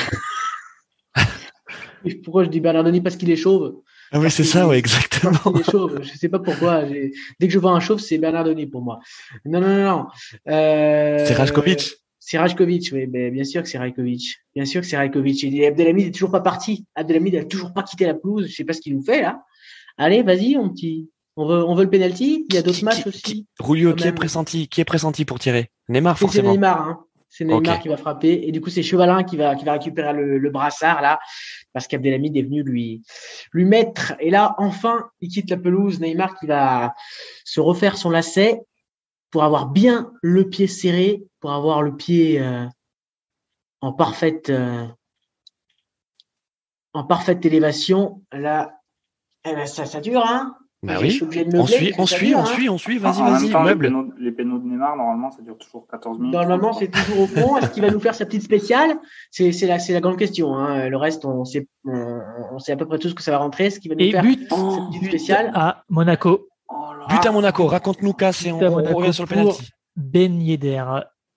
Pourquoi 2.24 2.44
je 2.44 2.48
dis 2.48 2.60
Bernardoni? 2.60 3.00
Parce 3.00 3.16
qu'il 3.16 3.30
est 3.30 3.36
chauve. 3.36 3.82
Ah 4.12 4.20
oui, 4.20 4.30
c'est 4.30 4.44
ça, 4.44 4.66
oui, 4.66 4.76
exactement. 4.76 5.38
Il 5.54 5.60
est 5.60 5.70
chauve. 5.70 6.00
Je 6.02 6.16
sais 6.16 6.28
pas 6.28 6.38
pourquoi. 6.38 6.84
Dès 6.84 7.46
que 7.46 7.52
je 7.52 7.58
vois 7.58 7.72
un 7.72 7.80
chauve, 7.80 8.00
c'est 8.00 8.18
Bernardoni 8.18 8.66
pour 8.66 8.82
moi. 8.82 9.00
Non, 9.44 9.60
non, 9.60 9.68
non, 9.68 9.84
non. 9.84 10.06
Euh... 10.48 11.24
C'est 11.26 11.34
Rajkovic. 11.34 11.96
C'est 12.18 12.38
Rajkovic, 12.38 12.90
oui, 12.92 13.06
mais 13.06 13.30
bien 13.30 13.44
sûr 13.44 13.62
que 13.62 13.68
c'est 13.68 13.78
Rajkovic. 13.78 14.36
Bien 14.54 14.64
sûr 14.64 14.80
que 14.80 14.86
c'est 14.86 14.96
Rajkovic. 14.96 15.44
Et 15.44 15.66
Abdelhamid 15.66 16.06
n'est 16.06 16.12
toujours 16.12 16.30
pas 16.30 16.40
parti. 16.40 16.86
Abdelhamid 16.94 17.34
n'a 17.34 17.44
toujours 17.44 17.72
pas 17.72 17.82
quitté 17.82 18.06
la 18.06 18.14
pelouse. 18.14 18.46
Je 18.48 18.54
sais 18.54 18.64
pas 18.64 18.74
ce 18.74 18.80
qu'il 18.80 18.94
nous 18.94 19.02
fait 19.02 19.22
là. 19.22 19.42
Allez, 19.96 20.22
vas-y, 20.22 20.56
on 20.56 20.68
petit. 20.68 21.10
On 21.36 21.46
veut, 21.46 21.64
on 21.64 21.74
veut 21.74 21.84
le 21.84 21.90
penalty. 21.90 22.44
Il 22.48 22.54
y 22.54 22.58
a 22.58 22.62
d'autres 22.62 22.84
matchs 22.84 23.06
aussi. 23.06 23.46
Rulio, 23.60 23.94
qui 23.94 24.08
est 24.08 24.12
pressenti, 24.12 24.68
qui 24.68 24.80
est 24.80 24.84
pressenti 24.84 25.24
pour 25.24 25.38
tirer? 25.38 25.70
Neymar 25.88 26.18
forcément. 26.18 26.50
C'est 26.50 26.56
Neymar. 26.56 26.88
Hein. 26.88 27.04
C'est 27.28 27.44
Neymar 27.44 27.80
qui 27.80 27.88
va 27.88 27.96
frapper. 27.96 28.48
Et 28.48 28.52
du 28.52 28.60
coup, 28.60 28.70
c'est 28.70 28.82
Chevalin 28.82 29.22
qui 29.22 29.36
va, 29.36 29.54
qui 29.54 29.64
va 29.64 29.72
récupérer 29.72 30.12
le, 30.12 30.50
brassard, 30.50 31.02
là, 31.02 31.18
parce 31.72 31.86
qu'Abdelhamid 31.86 32.36
est 32.36 32.42
venu 32.42 32.62
lui, 32.62 33.02
lui 33.52 33.64
mettre. 33.64 34.14
Et 34.20 34.30
là, 34.30 34.54
enfin, 34.58 35.10
il 35.20 35.28
quitte 35.28 35.50
la 35.50 35.58
pelouse. 35.58 36.00
Neymar 36.00 36.38
qui 36.38 36.46
va 36.46 36.94
se 37.44 37.60
refaire 37.60 37.96
son 37.96 38.10
lacet 38.10 38.60
pour 39.30 39.44
avoir 39.44 39.68
bien 39.68 40.12
le 40.22 40.48
pied 40.48 40.66
serré, 40.66 41.22
pour 41.40 41.52
avoir 41.52 41.82
le 41.82 41.94
pied 41.96 42.40
euh, 42.40 42.66
en 43.80 43.92
parfaite, 43.92 44.48
euh, 44.50 44.86
en 46.94 47.04
parfaite 47.04 47.44
élévation. 47.44 48.22
Là, 48.32 48.80
eh 49.44 49.54
ben, 49.54 49.66
ça, 49.66 49.84
ça 49.84 50.00
dure, 50.00 50.24
hein. 50.26 50.56
Bah 50.82 50.98
oui. 51.00 51.20
on 51.20 51.66
suit, 51.66 51.92
on 51.98 52.06
suit, 52.06 52.34
on 52.36 52.46
suit, 52.46 52.68
on 52.68 52.78
suit, 52.78 52.98
vas-y, 52.98 53.20
vas-y, 53.20 53.64
meuble. 53.64 53.92
Les 54.18 54.30
pénaux, 54.30 54.47
de 54.47 54.47
Neymar, 54.78 54.96
normalement, 54.96 55.30
ça 55.30 55.42
dure 55.42 55.58
toujours 55.58 55.86
14 55.88 56.18
minutes. 56.18 56.32
Normalement, 56.32 56.72
c'est 56.72 56.88
toujours 56.88 57.20
au 57.20 57.26
fond. 57.26 57.56
Est-ce 57.56 57.70
qu'il 57.70 57.82
va 57.82 57.90
nous 57.90 58.00
faire 58.00 58.14
sa 58.14 58.24
petite 58.26 58.42
spéciale? 58.42 58.98
C'est 59.30 59.52
la, 59.62 59.76
la 59.76 60.00
grande 60.00 60.16
question. 60.16 60.54
Hein. 60.56 60.88
Le 60.88 60.96
reste, 60.96 61.24
on 61.24 61.44
sait, 61.44 61.66
on, 61.84 62.58
sait 62.58 62.72
à 62.72 62.76
peu 62.76 62.86
près 62.86 62.98
tout 62.98 63.08
ce 63.08 63.14
que 63.14 63.22
ça 63.22 63.30
va 63.30 63.38
rentrer. 63.38 63.66
Est-ce 63.66 63.80
qu'il 63.80 63.90
va 63.90 63.96
nous 63.96 64.04
et 64.04 64.12
faire 64.12 64.22
but, 64.22 64.48
sa 64.48 64.56
petite 64.56 65.08
spéciale? 65.08 65.50
à 65.54 65.82
Monaco. 65.88 66.48
Oh 66.68 66.92
but 67.08 67.26
à 67.26 67.32
Monaco. 67.32 67.66
Raconte-nous, 67.66 68.12
Cass, 68.12 68.44
et 68.46 68.52
on, 68.52 68.58
revient 68.58 69.12
sur 69.12 69.24
le 69.24 69.28
penalty. 69.28 69.70
Ben 69.96 70.40
Yedder. 70.40 70.84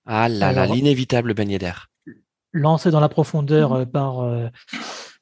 Ah 0.06 0.30
là 0.30 0.52
là, 0.52 0.66
l'inévitable 0.66 1.34
Ben 1.34 1.50
Yedder. 1.50 1.74
Lancé 2.54 2.92
dans 2.92 3.00
la 3.00 3.10
profondeur 3.10 3.74
euh, 3.74 3.86
par 3.86 4.20
euh, 4.20 4.48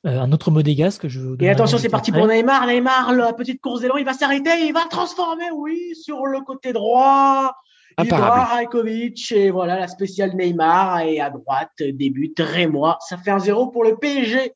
euh, 0.05 0.19
un 0.19 0.31
autre 0.31 0.49
monégasque. 0.49 1.07
Je 1.07 1.21
et 1.39 1.49
attention, 1.49 1.77
c'est 1.77 1.89
parti 1.89 2.11
pour 2.11 2.25
Neymar. 2.25 2.65
Neymar, 2.65 3.13
la 3.13 3.33
petite 3.33 3.61
course 3.61 3.81
d'élan, 3.81 3.97
il 3.97 4.05
va 4.05 4.13
s'arrêter, 4.13 4.65
il 4.65 4.73
va 4.73 4.85
transformer, 4.89 5.51
oui, 5.53 5.93
sur 5.93 6.25
le 6.25 6.41
côté 6.41 6.73
droit. 6.73 7.53
Imparable. 7.99 8.47
Rajkovic 8.51 9.31
et 9.31 9.49
voilà 9.49 9.79
la 9.79 9.87
spéciale 9.87 10.35
Neymar 10.35 11.01
et 11.01 11.19
à 11.19 11.29
droite 11.29 11.71
débute 11.79 12.39
Rémois. 12.39 12.97
Ça 13.07 13.17
fait 13.17 13.31
un 13.31 13.39
zéro 13.39 13.67
pour 13.67 13.83
le 13.83 13.95
PSG. 13.95 14.53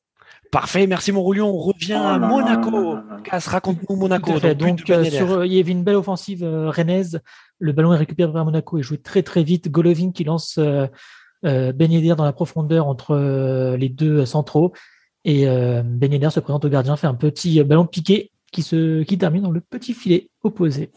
Parfait, 0.52 0.86
merci 0.86 1.12
mon 1.12 1.24
Roulion. 1.24 1.50
On 1.50 1.58
revient 1.58 2.00
oh 2.00 2.06
à 2.06 2.20
Monaco. 2.20 2.98
Casse, 3.24 3.48
raconte-nous 3.48 3.96
Monaco. 3.96 4.40
Donc, 4.54 4.88
euh, 4.90 5.04
sur, 5.06 5.44
il 5.46 5.54
y 5.54 5.60
avait 5.60 5.72
une 5.72 5.84
belle 5.84 5.96
offensive 5.96 6.44
euh, 6.44 6.70
rennaise. 6.70 7.22
Le 7.58 7.72
ballon 7.72 7.92
est 7.92 7.98
récupéré 7.98 8.32
vers 8.32 8.46
Monaco 8.46 8.78
et 8.78 8.84
joué 8.84 9.00
très 9.00 9.24
très 9.24 9.44
vite. 9.44 9.72
Golovin 9.72 10.12
qui 10.12 10.24
lance 10.24 10.60
euh, 10.60 10.88
Ben 11.42 11.92
Yedder 11.92 12.14
dans 12.16 12.24
la 12.24 12.34
profondeur 12.34 12.88
entre 12.88 13.76
les 13.76 13.90
deux 13.90 14.26
centraux. 14.26 14.74
Et 15.26 15.48
euh, 15.48 15.82
Ben 15.84 16.12
Yedder 16.12 16.30
se 16.30 16.40
présente 16.40 16.66
au 16.66 16.70
gardien, 16.70 16.96
fait 16.98 17.08
un 17.08 17.16
petit 17.16 17.64
ballon 17.64 17.88
piqué 17.88 18.32
qui, 18.52 18.62
se, 18.62 19.04
qui 19.04 19.18
termine 19.18 19.44
dans 19.44 19.52
le 19.52 19.62
petit 19.62 19.94
filet 19.94 20.30
opposé. 20.44 20.92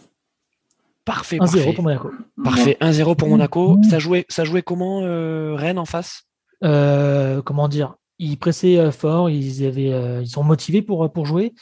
Parfait. 1.07 1.39
1-0 1.39 1.75
pour 1.75 1.85
Monaco. 1.85 2.11
Parfait. 2.45 2.77
1-0 2.81 3.17
pour 3.17 3.29
Monaco. 3.29 3.79
Ça 3.89 3.99
jouait, 3.99 4.27
ça 4.29 4.45
jouait 4.45 4.61
comment 4.61 5.01
euh, 5.03 5.55
Rennes 5.55 5.79
en 5.79 5.87
face? 5.87 6.25
Euh, 6.65 7.41
Comment 7.43 7.69
dire? 7.69 7.95
Ils 8.19 8.37
pressaient 8.39 8.91
fort, 8.93 9.31
ils, 9.31 9.65
avaient, 9.65 10.23
ils 10.23 10.29
sont 10.29 10.43
motivés 10.43 10.83
pour, 10.83 11.11
pour 11.13 11.27
jouer. 11.27 11.55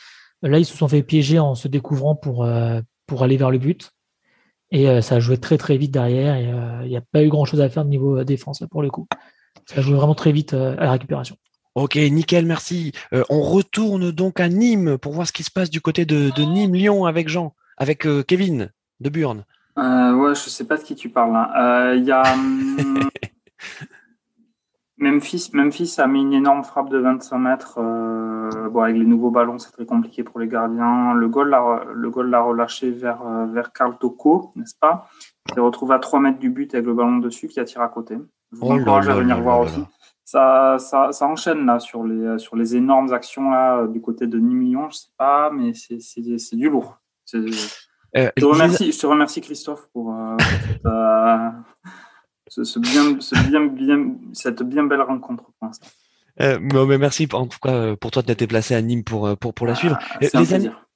Là, 0.42 0.58
ils 0.58 0.64
se 0.64 0.76
sont 0.76 0.88
fait 0.88 1.02
piéger 1.02 1.38
en 1.38 1.54
se 1.54 1.68
découvrant 1.68 2.14
pour, 2.14 2.48
pour 3.06 3.22
aller 3.22 3.36
vers 3.36 3.50
le 3.50 3.58
but. 3.58 3.90
Et 4.70 5.02
ça 5.02 5.16
a 5.16 5.20
joué 5.20 5.36
très 5.36 5.58
très 5.58 5.76
vite 5.76 5.90
derrière. 5.90 6.82
Il 6.84 6.88
n'y 6.88 6.96
a 6.96 7.00
pas 7.00 7.24
eu 7.24 7.28
grand 7.28 7.44
chose 7.44 7.60
à 7.60 7.68
faire 7.68 7.84
de 7.84 7.90
niveau 7.90 8.22
défense 8.22 8.62
pour 8.70 8.82
le 8.82 8.90
coup. 8.90 9.08
Ça 9.66 9.78
a 9.78 9.80
joué 9.80 9.96
vraiment 9.96 10.14
très 10.14 10.30
vite 10.30 10.54
à 10.54 10.76
la 10.76 10.92
récupération. 10.92 11.36
Ok, 11.74 11.96
nickel, 11.96 12.46
merci. 12.46 12.92
Euh, 13.12 13.24
on 13.30 13.42
retourne 13.42 14.12
donc 14.12 14.38
à 14.38 14.48
Nîmes 14.48 14.96
pour 14.96 15.12
voir 15.12 15.26
ce 15.26 15.32
qui 15.32 15.42
se 15.42 15.50
passe 15.50 15.70
du 15.70 15.80
côté 15.80 16.06
de, 16.06 16.30
Nîmes-Lyon 16.38 17.04
avec 17.04 17.28
Jean, 17.28 17.52
avec 17.76 18.06
euh, 18.06 18.22
Kevin 18.22 18.70
de 19.00 19.08
Burn. 19.08 19.44
Euh, 19.78 20.14
ouais, 20.14 20.34
je 20.34 20.48
sais 20.48 20.66
pas 20.66 20.76
de 20.76 20.82
qui 20.82 20.94
tu 20.94 21.08
parles. 21.08 21.36
Euh, 21.56 21.96
il 21.96 22.04
y 22.04 22.12
a 22.12 22.22
hum, 22.32 22.76
Memphis. 24.98 25.50
Memphis 25.52 25.96
a 25.98 26.06
mis 26.06 26.22
une 26.22 26.32
énorme 26.32 26.64
frappe 26.64 26.90
de 26.90 26.98
25 26.98 27.38
mètres. 27.38 27.80
bon, 28.70 28.80
avec 28.80 28.96
les 28.96 29.04
nouveaux 29.04 29.30
ballons, 29.30 29.58
c'est 29.58 29.72
très 29.72 29.86
compliqué 29.86 30.22
pour 30.22 30.38
les 30.38 30.46
gardiens. 30.46 31.14
Le 31.14 31.28
goal 31.28 31.50
l'a, 31.50 31.84
le 31.92 32.10
goal 32.10 32.30
l'a 32.30 32.40
relâché 32.40 32.90
vers 32.90 33.24
vers 33.46 33.72
Karl 33.72 33.98
Toko, 33.98 34.52
n'est-ce 34.54 34.76
pas? 34.80 35.08
Il 35.48 35.54
s'est 35.54 35.60
retrouvé 35.60 35.94
à 35.94 35.98
3 35.98 36.20
mètres 36.20 36.38
du 36.38 36.50
but 36.50 36.72
avec 36.74 36.86
le 36.86 36.94
ballon 36.94 37.18
dessus 37.18 37.48
qui 37.48 37.58
attire 37.58 37.80
à 37.80 37.88
côté. 37.88 38.16
Je 38.52 38.58
vous 38.58 38.66
oh 38.66 38.72
encourage 38.72 39.08
à 39.08 39.14
venir 39.14 39.40
voir 39.40 39.60
aussi 39.60 39.84
ça, 40.24 40.78
ça, 40.78 41.12
ça, 41.12 41.26
enchaîne 41.26 41.66
là 41.66 41.78
sur 41.78 42.04
les, 42.04 42.38
sur 42.38 42.56
les 42.56 42.76
énormes 42.76 43.12
actions 43.12 43.50
là 43.50 43.86
du 43.86 44.00
côté 44.00 44.26
de 44.26 44.38
Nîmes-Lyon, 44.38 44.88
je 44.90 44.96
sais 44.96 45.12
pas, 45.16 45.50
mais 45.50 45.72
c'est 45.74 46.56
du 46.56 46.70
lourd. 46.70 46.98
Euh, 48.16 48.30
je, 48.36 48.42
te 48.42 48.46
remercie, 48.46 48.92
je 48.92 48.98
te 48.98 49.06
remercie 49.06 49.40
Christophe 49.40 49.88
pour, 49.92 50.12
euh, 50.12 50.36
euh, 50.86 51.50
ce, 52.48 52.78
bien, 52.78 53.20
ce 53.20 53.48
bien, 53.48 53.66
bien, 53.66 54.14
cette 54.32 54.62
bien 54.62 54.84
belle 54.84 55.02
rencontre 55.02 55.44
pour 55.44 55.68
l'instant. 55.68 55.88
mais 56.38 56.98
merci 56.98 57.28
en 57.32 57.46
tout 57.46 57.58
cas 57.60 57.96
pour 57.96 58.10
toi 58.10 58.22
de 58.22 58.28
t'être 58.28 58.38
déplacé 58.38 58.74
à 58.74 58.82
Nîmes 58.82 59.04
pour, 59.04 59.36
pour, 59.38 59.52
pour 59.52 59.66
la 59.66 59.72
ah, 59.72 59.76
suivre. 59.76 59.98
les, 60.20 60.28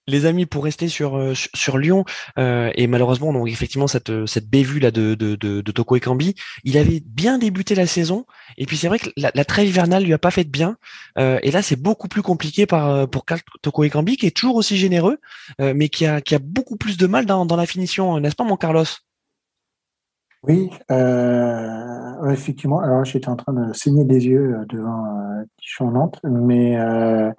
les 0.09 0.27
amis, 0.27 0.47
pour 0.47 0.65
rester 0.65 0.89
sur 0.89 1.17
euh, 1.17 1.35
sur 1.55 1.79
Lyon 1.79 2.05
euh, 2.39 2.73
et 2.75 2.87
malheureusement 2.87 3.33
donc 3.33 3.49
effectivement 3.49 3.87
cette 3.87 4.27
cette 4.27 4.49
bévue 4.49 4.81
là 4.81 4.91
de 4.91 5.15
de, 5.15 5.37
de, 5.37 5.61
de 5.61 5.73
Toko 5.73 5.97
Ekambi, 5.97 6.35
il 6.65 6.79
avait 6.79 7.01
bien 7.01 7.39
débuté 7.39 7.75
la 7.75 7.87
saison 7.87 8.27
et 8.57 8.67
puis 8.67 8.77
c'est 8.77 8.89
vrai 8.89 8.99
que 8.99 9.11
la, 9.17 9.31
la, 9.35 9.45
trêve 9.45 9.69
hivernale 9.69 10.05
lui 10.05 10.15
a 10.15 10.19
pas 10.19 10.31
fait 10.31 10.45
de 10.45 10.51
bien 10.51 10.77
euh, 11.19 11.39
et 11.43 11.51
là 11.51 11.63
c'est 11.63 11.81
beaucoup 11.81 12.09
plus 12.09 12.23
compliqué 12.23 12.67
par 12.67 13.09
pour 13.09 13.25
Toko 13.63 13.85
Ekambi 13.85 14.17
qui 14.17 14.27
est 14.27 14.37
toujours 14.37 14.57
aussi 14.57 14.77
généreux 14.77 15.19
mais 15.59 15.89
qui 15.89 16.07
a 16.07 16.21
qui 16.21 16.35
a 16.35 16.39
beaucoup 16.39 16.77
plus 16.77 16.97
de 16.97 17.07
mal 17.07 17.27
dans 17.27 17.45
dans 17.47 17.57
la 17.57 17.67
finition, 17.67 18.19
n'est-ce 18.21 18.37
pas 18.37 18.45
mon 18.45 18.57
Carlos? 18.57 18.85
Oui, 20.47 20.71
euh, 20.91 22.31
effectivement. 22.31 22.81
Alors, 22.81 23.05
j'étais 23.05 23.29
en 23.29 23.37
train 23.37 23.53
de 23.53 23.73
saigner 23.73 24.05
des 24.05 24.27
yeux 24.27 24.55
euh, 24.61 24.65
devant 24.69 25.05
euh, 25.05 25.45
Dijon-Nantes, 25.61 26.21
mais 26.25 26.79
euh, 26.79 27.33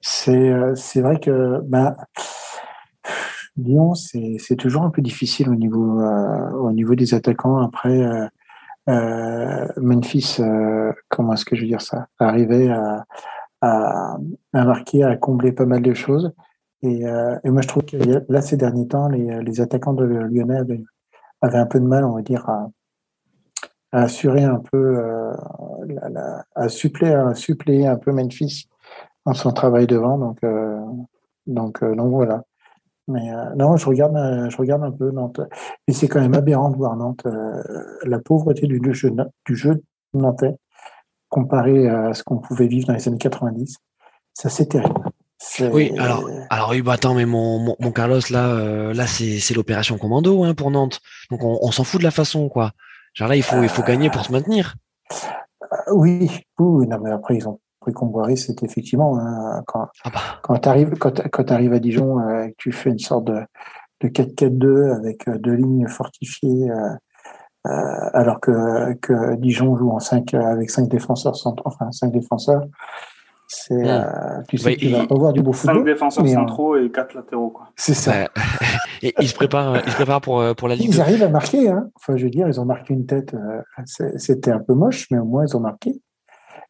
c'est 0.00 0.52
c'est 0.74 1.00
vrai 1.00 1.18
que 1.18 1.60
bah, 1.64 1.96
Lyon, 3.56 3.94
c'est 3.94 4.56
toujours 4.56 4.82
un 4.82 4.90
peu 4.90 5.02
difficile 5.02 5.48
au 5.48 5.54
niveau 5.54 6.00
au 6.00 6.72
niveau 6.72 6.94
des 6.94 7.14
attaquants. 7.14 7.58
Après, 7.58 8.00
Memphis, 8.86 10.38
comment 11.08 11.34
est-ce 11.34 11.44
que 11.44 11.56
je 11.56 11.62
veux 11.62 11.68
dire 11.68 11.82
ça, 11.82 12.06
arriver 12.18 12.70
à, 12.70 13.04
à, 13.60 14.16
à 14.52 14.64
marquer, 14.64 15.04
à 15.04 15.16
combler 15.16 15.52
pas 15.52 15.66
mal 15.66 15.82
de 15.82 15.94
choses. 15.94 16.32
Et, 16.82 17.02
et 17.02 17.50
moi, 17.50 17.60
je 17.62 17.68
trouve 17.68 17.84
que 17.84 17.96
là, 18.28 18.40
ces 18.40 18.56
derniers 18.56 18.88
temps, 18.88 19.08
les, 19.08 19.42
les 19.42 19.60
attaquants 19.60 19.92
de 19.94 20.04
Lyonnais 20.04 20.56
avaient 20.56 20.82
avait 21.42 21.58
un 21.58 21.66
peu 21.66 21.80
de 21.80 21.84
mal, 21.84 22.04
on 22.04 22.14
va 22.14 22.22
dire, 22.22 22.48
à, 22.48 22.70
assurer 23.92 24.44
un 24.44 24.58
peu, 24.72 24.98
euh, 24.98 25.34
à, 26.54 26.68
suppléer, 26.68 27.14
à 27.86 27.92
un 27.92 27.96
peu 27.96 28.12
Memphis 28.12 28.68
dans 29.26 29.34
son 29.34 29.52
travail 29.52 29.86
devant. 29.86 30.16
Donc, 30.16 30.38
euh, 30.44 30.80
donc, 31.46 31.82
euh, 31.82 31.94
voilà. 31.94 32.42
Mais 33.08 33.32
non, 33.56 33.76
je 33.76 33.86
regarde, 33.86 34.16
je 34.48 34.56
regarde 34.56 34.84
un 34.84 34.92
peu 34.92 35.10
Nantes. 35.10 35.40
Et 35.88 35.92
c'est 35.92 36.06
quand 36.06 36.20
même 36.20 36.34
aberrant 36.34 36.70
de 36.70 36.76
voir 36.76 36.96
Nantes, 36.96 37.26
la 38.04 38.18
pauvreté 38.20 38.68
du 38.68 38.94
jeu, 38.94 39.12
du 39.44 39.56
jeu 39.56 39.82
nantais 40.14 40.54
comparé 41.28 41.88
à 41.88 42.14
ce 42.14 42.22
qu'on 42.22 42.38
pouvait 42.38 42.68
vivre 42.68 42.86
dans 42.86 42.94
les 42.94 43.08
années 43.08 43.18
90. 43.18 43.76
Ça, 44.34 44.48
c'est 44.48 44.66
terrible. 44.66 45.02
Oui, 45.60 45.92
alors, 45.98 46.28
alors 46.50 46.70
oui, 46.70 46.82
bah 46.82 46.92
attends, 46.92 47.14
mais 47.14 47.26
mon, 47.26 47.76
mon, 47.78 47.92
Carlos, 47.92 48.20
là, 48.30 48.48
euh, 48.50 48.94
là 48.94 49.06
c'est 49.06 49.54
l'opération 49.54 49.98
commando 49.98 50.44
hein, 50.44 50.54
pour 50.54 50.70
Nantes. 50.70 51.00
Donc 51.30 51.40
on, 51.42 51.70
s'en 51.70 51.84
fout 51.84 52.00
de 52.00 52.04
la 52.04 52.10
façon, 52.10 52.48
quoi. 52.48 52.72
Genre 53.14 53.28
là, 53.28 53.36
il 53.36 53.42
faut, 53.42 53.62
il 53.62 53.68
faut 53.68 53.82
gagner 53.82 54.10
pour 54.10 54.24
se 54.24 54.32
maintenir. 54.32 54.76
Euh, 55.62 55.76
oui, 55.92 56.30
oui, 56.58 56.86
non, 56.86 56.98
mais 57.02 57.10
après, 57.10 57.36
ils 57.36 57.48
ont 57.48 57.60
pris 57.80 57.92
Comboiré, 57.92 58.36
c'est 58.36 58.62
effectivement, 58.62 59.18
hein, 59.18 59.62
quand, 59.66 59.88
ah 60.04 60.10
bah. 60.10 60.20
quand 60.42 60.58
tu 60.58 60.68
arrives, 60.68 60.94
quand, 60.98 61.28
quand 61.30 61.50
arrives 61.50 61.72
à 61.72 61.80
Dijon, 61.80 62.20
euh, 62.20 62.46
tu 62.56 62.72
fais 62.72 62.90
une 62.90 62.98
sorte 62.98 63.24
de, 63.24 63.40
de 64.00 64.08
4-4-2 64.08 64.96
avec 64.96 65.28
deux 65.28 65.54
lignes 65.54 65.88
fortifiées, 65.88 66.70
alors 67.64 68.40
que, 68.40 68.94
que 68.94 69.36
Dijon 69.36 69.76
joue 69.76 69.90
en 69.90 70.00
5 70.00 70.34
avec 70.34 70.70
cinq 70.70 70.88
défenseurs, 70.88 71.34
enfin 71.64 71.90
cinq 71.92 72.12
défenseurs. 72.12 72.62
C'est, 73.54 73.74
hmm. 73.74 73.84
euh, 73.84 74.42
tu 74.48 74.56
sais, 74.56 74.76
tu 74.76 74.88
vas 74.88 75.02
avoir 75.02 75.32
du 75.34 75.42
beau 75.42 75.52
football. 75.52 75.80
5 75.80 75.84
défenseurs 75.84 76.26
centraux 76.26 76.76
et 76.76 76.90
4 76.90 77.14
latéraux. 77.14 77.50
Quoi. 77.50 77.68
C'est 77.76 77.92
ça. 77.92 78.28
Et 79.02 79.12
ils 79.20 79.28
se 79.28 79.34
préparent, 79.34 79.76
ils 79.84 79.90
se 79.90 79.96
préparent 79.96 80.22
pour, 80.22 80.42
pour 80.56 80.68
la 80.68 80.74
Ligue. 80.74 80.88
Ils 80.88 81.00
arrivent 81.00 81.22
à 81.22 81.28
marquer. 81.28 81.68
Hein. 81.68 81.90
Enfin, 81.96 82.16
je 82.16 82.24
veux 82.24 82.30
dire, 82.30 82.48
ils 82.48 82.60
ont 82.60 82.64
marqué 82.64 82.94
une 82.94 83.04
tête. 83.04 83.36
C'était 84.16 84.52
un 84.52 84.60
peu 84.60 84.74
moche, 84.74 85.08
mais 85.10 85.18
au 85.18 85.24
moins 85.24 85.44
ils 85.46 85.56
ont 85.56 85.60
marqué. 85.60 86.00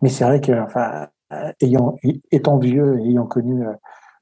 Mais 0.01 0.09
c'est 0.09 0.25
vrai 0.25 0.41
que, 0.41 0.53
enfin, 0.53 1.07
ayant, 1.61 1.95
étant 2.33 2.59
vieux, 2.59 2.99
ayant 3.01 3.27
connu 3.27 3.65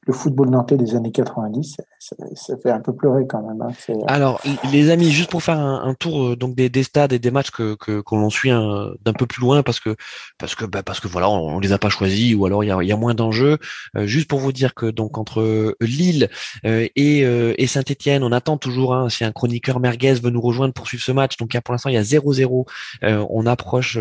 le 0.07 0.15
football 0.15 0.49
nantais 0.49 0.79
des 0.79 0.97
années 0.97 1.13
90, 1.13 1.77
ça, 1.99 2.57
fait 2.57 2.71
un 2.71 2.81
peu 2.81 2.95
pleurer 2.95 3.27
quand 3.27 3.43
même. 3.43 3.61
Hein. 3.61 3.73
Euh, 3.91 3.95
Alors, 4.07 4.41
les 4.73 4.89
amis, 4.89 5.11
juste 5.11 5.31
pour 5.31 5.43
faire 5.43 5.59
un, 5.59 5.95
tour 5.95 6.29
euh, 6.29 6.37
donc 6.37 6.55
des, 6.55 6.83
stades 6.83 7.13
et 7.13 7.19
des 7.19 7.31
matchs 7.31 7.51
que 7.51 7.75
qu'on 7.75 8.19
l'on 8.19 8.31
suit 8.31 8.51
d'un 8.51 9.13
peu 9.13 9.27
plus 9.27 9.43
loin 9.43 9.63
parce 9.63 9.79
que 9.79 9.97
parce 10.39 10.55
que 10.55 10.65
bah, 10.65 10.83
parce 10.83 11.01
que 11.01 11.09
voilà, 11.09 11.29
on, 11.29 11.59
les 11.59 11.73
a 11.73 11.79
pas 11.79 11.91
choisis 11.91 12.35
ou 12.35 12.47
alors 12.47 12.65
il 12.65 12.69
y 12.69 12.71
a, 12.71 12.83
y 12.83 12.93
a, 12.93 12.97
moins 12.97 13.15
d'enjeux. 13.15 13.59
Euh, 13.97 14.07
juste 14.07 14.29
pour 14.29 14.39
vous 14.39 14.53
dire 14.53 14.75
que 14.75 14.87
donc 14.87 15.19
entre 15.19 15.77
Lille 15.81 16.31
et, 16.65 17.21
et 17.21 17.67
Saint-Étienne, 17.67 18.23
on 18.23 18.33
attend 18.33 18.57
toujours 18.57 18.95
hein, 18.95 19.11
si 19.11 19.25
un 19.25 19.33
chroniqueur 19.33 19.81
merguez 19.81 20.15
veut 20.15 20.31
nous 20.31 20.41
rejoindre 20.41 20.73
pour 20.73 20.87
suivre 20.87 21.03
ce 21.03 21.13
match. 21.13 21.37
Donc 21.37 21.57
pour 21.61 21.73
l'instant, 21.73 21.91
il 21.91 21.95
y 21.95 21.99
a 21.99 22.03
0-0. 22.03 22.67
on 23.03 23.47
approche 23.47 23.99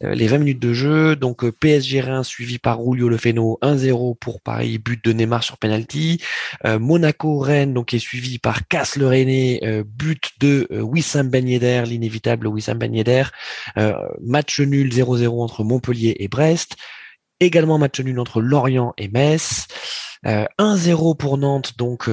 les 0.00 0.26
20 0.26 0.38
minutes 0.38 0.62
de 0.62 0.72
jeu. 0.72 1.14
Donc 1.14 1.48
PSG 1.48 2.00
Reims 2.00 2.26
suivi 2.26 2.58
par 2.58 2.80
Rulio 2.82 3.08
Lefeno 3.08 3.58
1-0 3.62 4.16
pour 4.18 4.40
Paris, 4.40 4.78
but 4.78 5.04
de 5.04 5.12
Neymar 5.12 5.27
sur 5.40 5.58
penalty. 5.58 6.20
Monaco 6.64 7.38
Rennes 7.38 7.74
donc 7.74 7.94
est 7.94 7.98
suivi 7.98 8.38
par 8.38 8.66
Casse 8.66 8.96
le 8.96 9.06
René, 9.06 9.60
euh, 9.64 9.84
but 9.86 10.32
de 10.40 10.66
euh, 10.70 10.80
Wissam 10.80 11.28
Ben 11.28 11.48
Yedder, 11.48 11.84
l'inévitable 11.86 12.46
Wissam 12.46 12.78
Ben 12.78 12.94
Yedder. 12.94 13.24
Euh, 13.76 13.94
match 14.20 14.60
nul 14.60 14.88
0-0 14.92 15.42
entre 15.42 15.64
Montpellier 15.64 16.16
et 16.18 16.28
Brest. 16.28 16.76
Également 17.40 17.78
match 17.78 18.00
nul 18.00 18.18
entre 18.18 18.40
Lorient 18.40 18.94
et 18.98 19.08
Metz. 19.08 19.66
1-0 20.24 21.16
pour 21.16 21.38
Nantes, 21.38 21.74
donc 21.78 22.10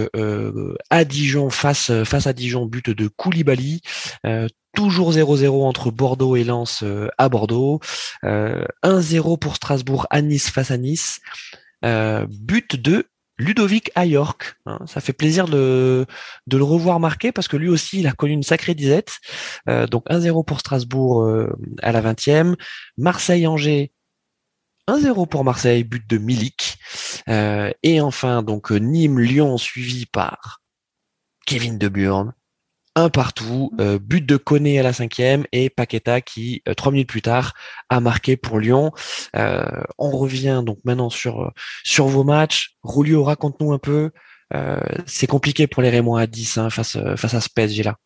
à 0.91 1.05
Dijon 1.05 1.49
face 1.49 1.91
face 2.03 2.27
à 2.27 2.33
Dijon, 2.33 2.67
but 2.67 2.91
de 2.91 3.07
Koulibaly. 3.07 3.81
toujours 4.75 5.11
0-0 5.11 5.63
entre 5.65 5.89
Bordeaux 5.89 6.35
et 6.35 6.43
Lens 6.43 6.83
à 7.17 7.29
Bordeaux. 7.29 7.79
1-0 8.21 9.39
pour 9.39 9.55
Strasbourg 9.55 10.05
à 10.11 10.21
Nice 10.21 10.51
face 10.51 10.69
à 10.69 10.77
Nice. 10.77 11.19
But 12.29 12.75
de 12.75 13.05
Ludovic 13.37 13.91
à 13.95 14.05
York. 14.05 14.55
Hein. 14.65 14.79
ça 14.85 15.01
fait 15.01 15.13
plaisir 15.13 15.47
de, 15.47 16.05
de 16.47 16.57
le 16.57 16.63
revoir 16.63 16.99
marqué 16.99 17.31
parce 17.31 17.47
que 17.47 17.57
lui 17.57 17.69
aussi, 17.69 17.99
il 17.99 18.07
a 18.07 18.13
connu 18.13 18.33
une 18.33 18.43
sacrée 18.43 18.75
disette. 18.75 19.19
Euh, 19.67 19.87
donc 19.87 20.05
1-0 20.09 20.45
pour 20.45 20.59
Strasbourg 20.59 21.23
euh, 21.23 21.53
à 21.81 21.91
la 21.91 22.01
20e. 22.01 22.55
Marseille-Angers, 22.97 23.91
1-0 24.87 25.27
pour 25.27 25.43
Marseille, 25.43 25.83
but 25.83 26.07
de 26.09 26.17
Milik. 26.17 26.77
Euh, 27.27 27.71
et 27.83 27.99
enfin, 27.99 28.41
donc 28.41 28.71
Nîmes-Lyon 28.71 29.57
suivi 29.57 30.05
par 30.05 30.61
Kevin 31.45 31.77
De 31.77 31.89
Burne 31.89 32.33
un 32.95 33.09
partout, 33.09 33.71
euh, 33.79 33.99
but 33.99 34.25
de 34.25 34.37
Koné 34.37 34.79
à 34.79 34.83
la 34.83 34.93
cinquième 34.93 35.45
et 35.51 35.69
Paqueta 35.69 36.21
qui 36.21 36.63
euh, 36.67 36.73
trois 36.73 36.91
minutes 36.91 37.09
plus 37.09 37.21
tard 37.21 37.53
a 37.89 37.99
marqué 37.99 38.37
pour 38.37 38.59
Lyon. 38.59 38.91
Euh, 39.35 39.65
on 39.97 40.11
revient 40.11 40.63
donc 40.65 40.79
maintenant 40.85 41.09
sur 41.09 41.51
sur 41.83 42.07
vos 42.07 42.23
matchs. 42.23 42.75
Rulio, 42.83 43.23
raconte-nous 43.23 43.73
un 43.73 43.79
peu. 43.79 44.11
c'est 45.05 45.27
compliqué 45.27 45.67
pour 45.67 45.83
les 45.83 45.89
Rémois 45.89 46.21
à 46.21 46.27
10 46.27 46.57
hein, 46.57 46.69
face 46.69 46.97
face 47.17 47.33
à 47.33 47.41
ce 47.41 47.49
PSG 47.49 47.83
là. 47.83 47.97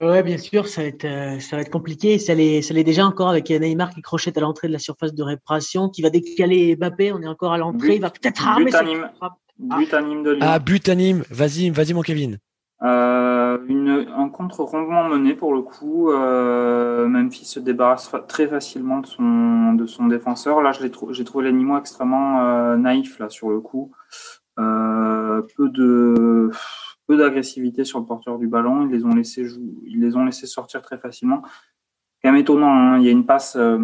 Ouais, 0.00 0.22
bien 0.22 0.38
sûr, 0.38 0.66
ça 0.66 0.80
va 0.80 0.88
être 0.88 1.40
ça 1.42 1.56
va 1.56 1.62
être 1.62 1.70
compliqué. 1.70 2.18
Ça 2.18 2.34
l'est 2.34 2.62
ça 2.62 2.72
l'est 2.72 2.84
déjà 2.84 3.04
encore 3.04 3.28
avec 3.28 3.50
Neymar 3.50 3.90
qui 3.90 4.00
crochette 4.00 4.38
à 4.38 4.40
l'entrée 4.40 4.68
de 4.68 4.72
la 4.72 4.78
surface 4.78 5.12
de 5.12 5.22
réparation, 5.22 5.90
qui 5.90 6.00
va 6.00 6.08
décaler 6.08 6.74
Mbappé. 6.76 7.12
On 7.12 7.20
est 7.20 7.26
encore 7.26 7.52
à 7.52 7.58
l'entrée. 7.58 7.96
Il 7.96 8.00
va 8.00 8.08
peut-être 8.08 8.48
armer 8.48 8.70
But 8.70 9.49
anime 9.92 10.22
de 10.22 10.30
Lyon. 10.32 10.46
Ah, 10.46 10.58
but 10.58 10.88
anime. 10.88 11.24
Vas-y, 11.30 11.70
vas-y, 11.70 11.92
mon 11.94 12.02
Kevin. 12.02 12.38
Euh, 12.82 13.58
une, 13.68 14.06
un 14.16 14.28
contre 14.30 14.62
rondement 14.62 15.08
mené 15.08 15.34
pour 15.34 15.54
le 15.54 15.62
coup. 15.62 16.10
Euh, 16.10 17.06
Memphis 17.06 17.44
se 17.44 17.60
débarrasse 17.60 18.10
très 18.26 18.48
facilement 18.48 19.00
de 19.00 19.06
son, 19.06 19.74
de 19.74 19.86
son 19.86 20.06
défenseur. 20.06 20.62
Là, 20.62 20.72
j'ai 20.72 21.24
trouvé 21.24 21.44
les 21.44 21.52
Nîmois 21.52 21.78
extrêmement 21.78 22.42
euh, 22.42 22.76
naïfs 22.76 23.18
là, 23.18 23.28
sur 23.28 23.50
le 23.50 23.60
coup. 23.60 23.92
Euh, 24.58 25.42
peu 25.56 25.68
de 25.68 26.50
peu 27.06 27.16
d'agressivité 27.16 27.84
sur 27.84 27.98
le 27.98 28.06
porteur 28.06 28.38
du 28.38 28.46
ballon. 28.46 28.86
Ils 28.86 28.92
les 28.92 29.04
ont 29.04 29.14
laissés 29.14 29.46
ils 29.86 30.00
les 30.00 30.16
ont 30.16 30.24
laissés 30.24 30.46
sortir 30.46 30.80
très 30.80 30.98
facilement 30.98 31.42
quand 32.22 32.32
même 32.32 32.40
étonnant. 32.40 32.72
Hein. 32.72 32.98
Il 32.98 33.04
y 33.04 33.08
a 33.08 33.12
une 33.12 33.26
passe, 33.26 33.56
euh, 33.56 33.78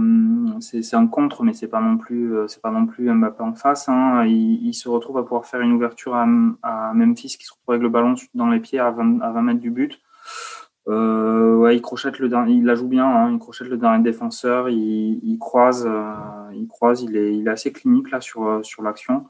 c'est 0.61 0.95
un 0.95 1.07
contre, 1.07 1.43
mais 1.43 1.53
c'est 1.53 1.69
pas 1.69 1.81
non 1.81 1.97
plus, 1.97 2.35
euh, 2.35 2.49
c'est 2.49 2.61
pas 2.61 2.71
non 2.71 2.87
plus 2.87 3.11
Mbappé 3.11 3.43
en 3.43 3.55
face. 3.55 3.89
Hein. 3.89 4.25
Il, 4.27 4.67
il, 4.67 4.75
se 4.75 4.89
retrouve 4.89 5.19
à 5.19 5.23
pouvoir 5.23 5.47
faire 5.47 5.61
une 5.61 5.73
ouverture 5.73 6.15
à, 6.15 6.27
à, 6.63 6.93
Memphis 6.95 7.37
qui 7.39 7.47
se 7.47 7.53
retrouve 7.53 7.75
avec 7.75 7.83
le 7.83 7.89
ballon 7.89 8.15
dans 8.35 8.49
les 8.49 8.61
pieds 8.61 8.79
à 8.79 8.91
20, 8.91 9.21
à 9.21 9.31
20 9.31 9.43
mètres 9.43 9.61
du 9.61 9.71
but. 9.71 10.01
Euh, 10.89 11.57
ouais, 11.57 11.77
il 11.77 11.83
crochette 11.83 12.19
le 12.21 12.31
il 12.49 12.65
la 12.65 12.75
joue 12.75 12.87
bien. 12.89 13.07
Hein. 13.07 13.33
Il 13.33 13.39
crochette 13.39 13.69
le 13.69 13.77
dernier 13.77 14.03
défenseur. 14.05 14.69
Il, 14.69 15.21
il 15.23 15.39
croise, 15.39 15.87
euh, 15.89 16.15
il 16.55 16.69
croise. 16.69 17.03
Il 17.03 17.17
est, 17.17 17.35
il 17.35 17.49
est 17.49 17.51
assez 17.51 17.73
clinique 17.73 18.11
là 18.11 18.21
sur 18.21 18.61
sur 18.65 18.83
l'action. 18.83 19.27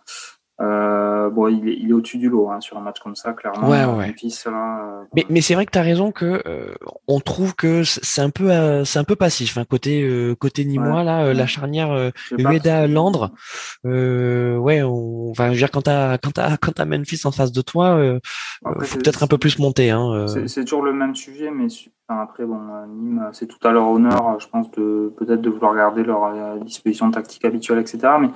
Euh, 0.58 1.28
bon, 1.28 1.48
il 1.48 1.68
est, 1.68 1.76
il 1.78 1.90
est 1.90 1.92
au-dessus 1.92 2.16
du 2.16 2.30
lot 2.30 2.50
hein, 2.50 2.60
sur 2.60 2.78
un 2.78 2.80
match 2.80 3.00
comme 3.00 3.14
ça, 3.14 3.34
clairement. 3.34 3.68
Ouais, 3.68 3.84
ouais. 3.84 4.14
Euh, 4.46 5.02
mais, 5.14 5.26
mais 5.28 5.42
c'est 5.42 5.54
vrai 5.54 5.66
que 5.66 5.70
tu 5.70 5.78
as 5.78 5.82
raison 5.82 6.12
que 6.12 6.42
euh, 6.46 6.74
on 7.08 7.20
trouve 7.20 7.54
que 7.54 7.84
c'est 7.84 8.22
un 8.22 8.30
peu 8.30 8.50
euh, 8.50 8.84
c'est 8.84 8.98
un 8.98 9.04
peu 9.04 9.16
passif. 9.16 9.58
Hein, 9.58 9.64
côté 9.68 10.02
euh, 10.02 10.34
côté 10.34 10.64
Nîmois 10.64 11.02
là, 11.02 11.34
la 11.34 11.46
charnière 11.46 11.92
euh, 11.92 12.10
Ueda 12.38 12.86
Landre. 12.86 13.32
ouais, 13.84 14.82
on, 14.82 15.30
enfin, 15.30 15.48
je 15.48 15.50
veux 15.52 15.56
dire 15.56 15.70
quand 15.70 15.82
t'as 15.82 16.16
quand 16.16 16.32
t'as 16.32 16.56
quand 16.56 16.72
t'as 16.72 16.86
Memphis 16.86 17.20
en 17.24 17.32
face 17.32 17.52
de 17.52 17.60
toi, 17.60 18.18
faut 18.80 18.98
peut-être 18.98 19.22
un 19.22 19.26
peu 19.28 19.38
plus 19.38 19.58
monter. 19.58 19.90
Hein, 19.90 20.26
c'est 20.46 20.64
toujours 20.64 20.82
le 20.82 20.94
même 20.94 21.14
sujet, 21.14 21.50
mais 21.50 21.66
après 22.08 22.46
bon, 22.46 22.60
Nîmes, 22.88 23.28
c'est 23.32 23.46
tout 23.46 23.58
à 23.66 23.72
leur 23.72 23.88
honneur, 23.88 24.40
je 24.40 24.48
pense 24.48 24.70
de 24.70 25.12
peut-être 25.18 25.42
de 25.42 25.50
vouloir 25.50 25.74
garder 25.76 26.02
leur 26.02 26.56
disposition 26.60 27.10
tactique 27.10 27.44
habituelle, 27.44 27.80
etc. 27.80 27.98
Mais 28.20 28.30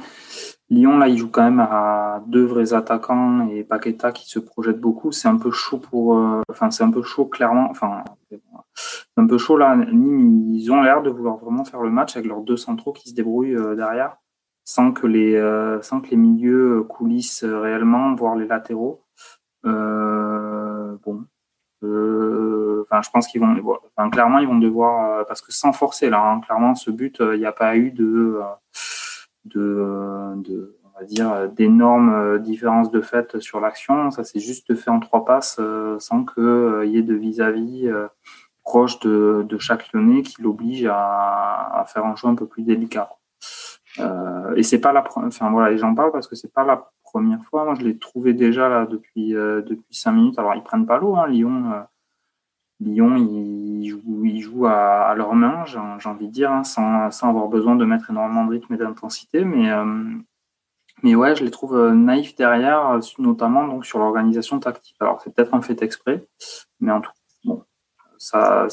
Lyon, 0.70 0.98
là, 0.98 1.08
il 1.08 1.18
joue 1.18 1.28
quand 1.28 1.42
même 1.42 1.58
à 1.58 2.22
deux 2.28 2.44
vrais 2.44 2.72
attaquants 2.74 3.48
et 3.48 3.64
Paqueta 3.64 4.12
qui 4.12 4.28
se 4.30 4.38
projette 4.38 4.78
beaucoup. 4.80 5.10
C'est 5.10 5.26
un 5.26 5.36
peu 5.36 5.50
chaud 5.50 5.78
pour, 5.78 6.16
euh, 6.16 6.42
enfin, 6.48 6.70
c'est 6.70 6.84
un 6.84 6.92
peu 6.92 7.02
chaud 7.02 7.26
clairement. 7.26 7.68
Enfin, 7.70 8.04
un 9.16 9.26
peu 9.26 9.36
chaud 9.36 9.56
là. 9.56 9.74
Nîmes, 9.74 10.48
ils 10.54 10.70
ont 10.70 10.80
l'air 10.80 11.02
de 11.02 11.10
vouloir 11.10 11.38
vraiment 11.38 11.64
faire 11.64 11.82
le 11.82 11.90
match 11.90 12.16
avec 12.16 12.28
leurs 12.28 12.42
deux 12.42 12.56
centraux 12.56 12.92
qui 12.92 13.10
se 13.10 13.14
débrouillent 13.16 13.56
euh, 13.56 13.74
derrière, 13.74 14.18
sans 14.64 14.92
que 14.92 15.08
les, 15.08 15.34
euh, 15.34 15.82
sans 15.82 16.00
que 16.00 16.10
les 16.10 16.16
milieux 16.16 16.84
coulissent 16.84 17.44
réellement, 17.44 18.14
voire 18.14 18.36
les 18.36 18.46
latéraux. 18.46 19.02
bon, 19.64 21.24
enfin, 21.82 23.02
je 23.02 23.10
pense 23.12 23.26
qu'ils 23.26 23.40
vont, 23.40 23.56
enfin, 23.96 24.08
clairement, 24.10 24.38
ils 24.38 24.46
vont 24.46 24.58
devoir, 24.58 25.26
parce 25.26 25.40
que 25.42 25.52
sans 25.52 25.72
forcer 25.72 26.10
là, 26.10 26.22
hein, 26.22 26.40
clairement, 26.40 26.76
ce 26.76 26.92
but, 26.92 27.16
il 27.20 27.40
n'y 27.40 27.46
a 27.46 27.52
pas 27.52 27.76
eu 27.76 27.90
de 27.90 28.38
de, 29.44 30.34
de 30.36 30.76
on 30.84 30.98
va 30.98 31.04
dire 31.04 31.48
d'énormes 31.50 32.12
euh, 32.12 32.38
différences 32.38 32.90
de 32.90 33.00
fait 33.00 33.38
sur 33.40 33.60
l'action. 33.60 34.10
Ça 34.10 34.24
s'est 34.24 34.40
juste 34.40 34.74
fait 34.74 34.90
en 34.90 35.00
trois 35.00 35.24
passes 35.24 35.56
euh, 35.60 35.98
sans 35.98 36.24
qu'il 36.24 36.42
euh, 36.42 36.86
y 36.86 36.98
ait 36.98 37.02
de 37.02 37.14
vis-à-vis 37.14 37.90
proche 38.62 39.00
de, 39.00 39.44
de, 39.48 39.58
chaque 39.58 39.92
Lyonnais 39.92 40.22
qui 40.22 40.40
l'oblige 40.42 40.86
à, 40.86 41.80
à, 41.80 41.84
faire 41.86 42.04
un 42.04 42.14
choix 42.14 42.30
un 42.30 42.34
peu 42.34 42.46
plus 42.46 42.62
délicat. 42.62 43.10
Euh, 43.98 44.54
et 44.54 44.62
c'est 44.62 44.80
pas 44.80 44.92
la 44.92 45.02
enfin 45.16 45.50
voilà, 45.50 45.76
j'en 45.76 45.94
parle 45.94 46.12
parce 46.12 46.28
que 46.28 46.36
c'est 46.36 46.52
pas 46.52 46.64
la 46.64 46.90
première 47.02 47.42
fois. 47.44 47.64
Moi, 47.64 47.74
je 47.74 47.82
l'ai 47.82 47.98
trouvé 47.98 48.34
déjà 48.34 48.68
là 48.68 48.86
depuis 48.86 49.32
depuis 49.32 49.94
cinq 49.94 50.12
minutes. 50.12 50.38
Alors 50.38 50.54
ils 50.54 50.62
prennent 50.62 50.86
pas 50.86 50.98
l'eau, 50.98 51.16
hein, 51.16 51.26
Lyon. 51.26 51.84
Lyon, 52.80 53.16
ils 53.16 53.88
jouent, 53.88 54.24
ils 54.24 54.40
jouent 54.40 54.66
à, 54.66 55.08
à, 55.08 55.14
leur 55.14 55.34
main, 55.34 55.64
j'ai 55.66 56.08
envie 56.08 56.28
de 56.28 56.32
dire, 56.32 56.50
hein, 56.50 56.64
sans, 56.64 57.10
sans, 57.10 57.28
avoir 57.28 57.48
besoin 57.48 57.76
de 57.76 57.84
mettre 57.84 58.10
énormément 58.10 58.44
de 58.46 58.52
rythme 58.52 58.72
et 58.74 58.78
d'intensité. 58.78 59.44
Mais, 59.44 59.70
euh, 59.70 60.14
mais 61.02 61.14
ouais, 61.14 61.36
je 61.36 61.44
les 61.44 61.50
trouve 61.50 61.76
euh, 61.76 61.92
naïfs 61.92 62.34
derrière, 62.36 62.90
euh, 62.90 63.00
notamment 63.18 63.66
donc, 63.66 63.84
sur 63.84 63.98
l'organisation 63.98 64.58
tactique. 64.58 64.96
Alors, 65.00 65.20
c'est 65.22 65.34
peut-être 65.34 65.54
un 65.54 65.60
fait 65.60 65.82
exprès, 65.82 66.26
mais 66.80 66.92
en 66.92 67.00
tout 67.00 67.10
bon, 67.44 67.62
ça. 68.18 68.66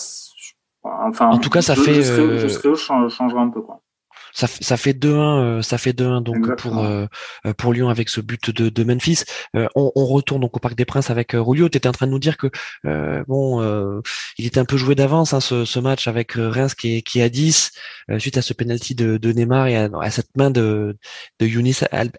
Enfin, 0.84 1.28
en 1.28 1.38
tout 1.38 1.50
cas, 1.50 1.62
ça 1.62 1.74
je, 1.74 1.82
fait. 1.82 1.96
Je 1.96 2.02
serais, 2.02 2.40
je 2.40 2.48
serais, 2.48 3.30
je 3.30 3.36
un 3.36 3.50
peu. 3.50 3.62
Quoi 3.62 3.82
ça, 4.34 4.48
ça 4.48 4.78
fait 4.78 4.94
2-1 4.94 5.08
euh, 5.10 5.62
ça 5.62 5.78
fait 5.78 5.92
2-1 5.92 6.22
donc 6.22 6.56
pour 6.58 6.80
euh, 6.80 7.06
euh, 7.46 7.54
pour 7.54 7.74
Lyon 7.74 7.90
avec 7.90 8.10
ce 8.10 8.22
but 8.22 8.50
de, 8.50 8.70
de 8.70 8.84
Memphis 8.84 9.24
on, 9.54 9.92
on, 9.96 10.06
retourne 10.06 10.42
donc 10.42 10.56
au 10.56 10.60
Parc 10.60 10.76
des 10.76 10.86
Princes 10.86 11.10
avec 11.10 11.32
Rulio 11.34 11.70
tu 11.70 11.78
étais 11.78 11.90
en 11.90 11.92
train 11.92 12.08
de 12.08 12.12
nous 12.12 12.20
dire 12.20 12.38
que 12.38 12.48
bon 13.28 13.62
il 14.38 14.46
était 14.46 14.60
un 14.60 14.66
peu 14.66 14.78
joué 14.78 14.96
d'avance 14.96 15.34
hein, 15.34 15.40
ce, 15.40 15.66
ce, 15.66 15.80
match 15.80 16.08
avec 16.08 16.34
Reims 16.36 16.76
qui 16.76 16.98
est, 16.98 17.02
qui 17.02 17.20
est 17.20 17.24
à 17.24 17.30
10 17.30 17.72
suite 18.20 18.38
à 18.38 18.42
ce 18.42 18.54
penalty 18.54 18.96
de, 18.96 19.18
de 19.18 19.32
Neymar 19.32 19.68
et 19.68 19.76
à, 19.76 20.12
cette 20.12 20.36
main 20.36 20.52
de 20.52 20.98
de 21.40 21.46
Younis 21.46 21.80
Al, 21.92 22.12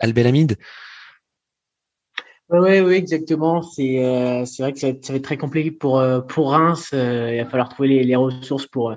oui, 2.50 2.80
oui, 2.80 2.94
exactement. 2.94 3.60
C'est 3.60 4.02
euh, 4.02 4.46
c'est 4.46 4.62
vrai 4.62 4.72
que 4.72 4.78
ça 4.78 4.86
va, 4.86 4.92
être, 4.92 5.04
ça 5.04 5.12
va, 5.12 5.18
être, 5.18 5.24
très 5.24 5.36
compliqué 5.36 5.70
pour 5.70 6.02
pour 6.28 6.52
Reims. 6.52 6.88
il 6.92 7.36
va 7.36 7.44
falloir 7.44 7.68
trouver 7.68 7.90
les, 7.90 8.04
les 8.04 8.16
ressources 8.16 8.66
pour 8.66 8.94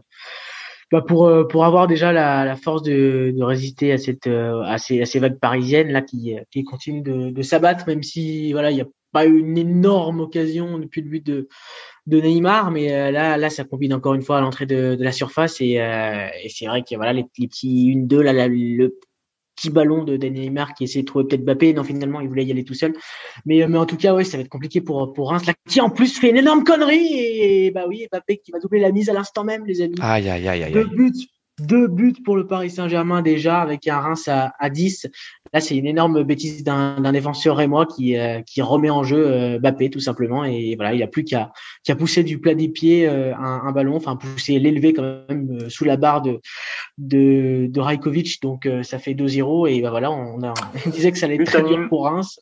bah 0.91 1.01
pour 1.01 1.25
euh, 1.27 1.45
pour 1.45 1.63
avoir 1.65 1.87
déjà 1.87 2.11
la, 2.11 2.43
la 2.45 2.55
force 2.55 2.83
de, 2.83 3.33
de 3.35 3.43
résister 3.43 3.91
à 3.93 3.97
cette 3.97 4.27
euh, 4.27 4.61
à 4.63 4.77
ces, 4.77 5.01
à 5.01 5.05
ces 5.05 5.19
vagues 5.19 5.39
parisiennes 5.39 5.91
là 5.91 6.01
qui 6.01 6.35
qui 6.51 6.63
continuent 6.63 7.03
de, 7.03 7.29
de 7.31 7.41
s'abattre 7.41 7.85
même 7.87 8.03
si 8.03 8.51
voilà 8.51 8.71
il 8.71 8.77
y 8.77 8.81
a 8.81 8.87
pas 9.13 9.25
eu 9.25 9.37
une 9.39 9.57
énorme 9.57 10.19
occasion 10.21 10.77
depuis 10.79 11.01
le 11.01 11.09
but 11.09 11.25
de 11.25 11.47
de 12.07 12.19
Neymar 12.19 12.71
mais 12.71 12.93
euh, 12.93 13.11
là 13.11 13.37
là 13.37 13.49
ça 13.49 13.63
combine 13.63 13.93
encore 13.93 14.15
une 14.15 14.21
fois 14.21 14.37
à 14.37 14.41
l'entrée 14.41 14.65
de, 14.65 14.95
de 14.95 15.03
la 15.03 15.11
surface 15.13 15.61
et, 15.61 15.73
et 15.75 16.49
c'est 16.49 16.65
vrai 16.65 16.81
que 16.83 16.95
voilà 16.95 17.13
les, 17.13 17.25
les 17.37 17.47
petits 17.47 17.85
une 17.87 18.07
deux 18.07 18.21
là, 18.21 18.47
le 18.47 18.99
petit 19.55 19.69
ballon 19.69 20.03
de 20.03 20.17
Daniel 20.17 20.45
Neymar 20.45 20.73
qui 20.73 20.85
essaie 20.85 21.01
de 21.01 21.05
trouver 21.05 21.25
peut-être 21.25 21.43
Mbappé. 21.43 21.73
Non, 21.73 21.83
finalement, 21.83 22.21
il 22.21 22.27
voulait 22.27 22.45
y 22.45 22.51
aller 22.51 22.63
tout 22.63 22.73
seul. 22.73 22.93
Mais, 23.45 23.65
mais 23.67 23.77
en 23.77 23.85
tout 23.85 23.97
cas, 23.97 24.13
ouais, 24.13 24.23
ça 24.23 24.37
va 24.37 24.43
être 24.43 24.49
compliqué 24.49 24.81
pour, 24.81 25.13
pour 25.13 25.29
Reims, 25.29 25.45
là, 25.45 25.53
qui 25.69 25.81
en 25.81 25.89
plus 25.89 26.19
fait 26.19 26.29
une 26.29 26.37
énorme 26.37 26.63
connerie. 26.63 27.13
Et 27.13 27.71
bah 27.71 27.85
oui, 27.87 28.07
Mbappé 28.11 28.37
qui 28.37 28.51
va 28.51 28.59
doubler 28.59 28.79
la 28.79 28.91
mise 28.91 29.09
à 29.09 29.13
l'instant 29.13 29.43
même, 29.43 29.65
les 29.65 29.81
amis. 29.81 29.95
Aïe, 30.01 30.29
aïe, 30.29 30.47
aïe, 30.47 30.63
aïe. 30.63 30.73
Deux 30.73 30.85
buts 30.85 31.27
deux 31.59 31.87
buts 31.87 32.15
pour 32.23 32.35
le 32.35 32.47
Paris 32.47 32.69
Saint-Germain 32.69 33.21
déjà 33.21 33.61
avec 33.61 33.87
un 33.87 33.99
Reims 33.99 34.27
à, 34.27 34.53
à 34.59 34.69
10. 34.69 35.07
Là, 35.53 35.59
c'est 35.59 35.75
une 35.75 35.85
énorme 35.85 36.23
bêtise 36.23 36.63
d'un 36.63 37.11
défenseur 37.11 37.57
rémois 37.57 37.85
qui, 37.85 38.17
euh, 38.17 38.41
qui 38.41 38.61
remet 38.61 38.89
en 38.89 39.03
jeu 39.03 39.27
euh, 39.27 39.59
Bappé 39.59 39.89
tout 39.89 39.99
simplement. 39.99 40.43
Et 40.45 40.75
voilà, 40.75 40.93
il 40.93 41.03
a 41.03 41.07
plus 41.07 41.23
qu'à 41.23 41.51
qu'à 41.83 41.95
pousser 41.95 42.23
du 42.23 42.39
plat 42.39 42.55
des 42.55 42.69
pieds 42.69 43.07
euh, 43.07 43.35
un, 43.35 43.61
un, 43.65 43.71
ballon, 43.71 43.95
enfin 43.95 44.15
pousser 44.15 44.59
l'élever 44.59 44.93
quand 44.93 45.03
même 45.29 45.59
euh, 45.61 45.69
sous 45.69 45.85
la 45.85 45.97
barre 45.97 46.21
de 46.21 46.39
de, 46.97 47.67
de 47.69 47.79
Rajkovic. 47.79 48.41
Donc 48.41 48.67
ça 48.83 48.99
fait 48.99 49.13
2-0 49.13 49.69
et 49.69 49.81
bah, 49.81 49.89
voilà, 49.89 50.11
on, 50.11 50.41
a, 50.43 50.53
on 50.85 50.89
disait 50.89 51.11
que 51.11 51.17
ça 51.17 51.25
allait 51.25 51.43
très 51.43 51.63
dur 51.63 51.87
pour 51.89 52.05
Reims. 52.05 52.39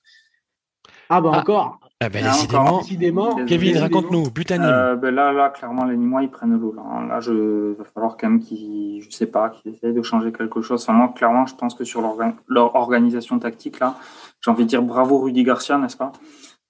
Ah 1.09 1.21
bah 1.21 1.31
ah. 1.33 1.39
encore. 1.39 1.79
Ah 2.01 2.07
ben, 2.07 2.23
décidément. 2.23 3.45
Kevin, 3.45 3.77
raconte-nous, 3.77 4.31
Butanim. 4.31 4.65
Euh, 4.65 4.95
ben 4.95 5.13
là, 5.13 5.33
là, 5.33 5.49
clairement, 5.49 5.83
les 5.83 5.97
Nîmois, 5.97 6.23
ils 6.23 6.29
prennent 6.29 6.57
l'eau. 6.57 6.73
Là, 6.73 6.81
hein. 6.89 7.07
là 7.09 7.19
je, 7.19 7.73
va 7.77 7.83
falloir 7.83 8.15
quand 8.15 8.29
même 8.29 8.39
qu'ils, 8.39 9.01
je 9.01 9.09
sais 9.13 9.25
pas, 9.25 9.49
qu'ils 9.49 9.73
essayent 9.73 9.93
de 9.93 10.01
changer 10.01 10.31
quelque 10.31 10.61
chose. 10.61 10.81
Enfin, 10.83 10.93
moi, 10.93 11.13
clairement, 11.13 11.45
je 11.45 11.55
pense 11.55 11.75
que 11.75 11.83
sur 11.83 12.01
leur, 12.01 12.15
leur 12.47 12.75
organisation 12.75 13.37
tactique, 13.37 13.79
là, 13.79 13.95
j'ai 14.39 14.49
envie 14.49 14.63
de 14.63 14.69
dire 14.69 14.81
bravo 14.81 15.19
Rudy 15.19 15.43
Garcia, 15.43 15.77
n'est-ce 15.77 15.97
pas? 15.97 16.13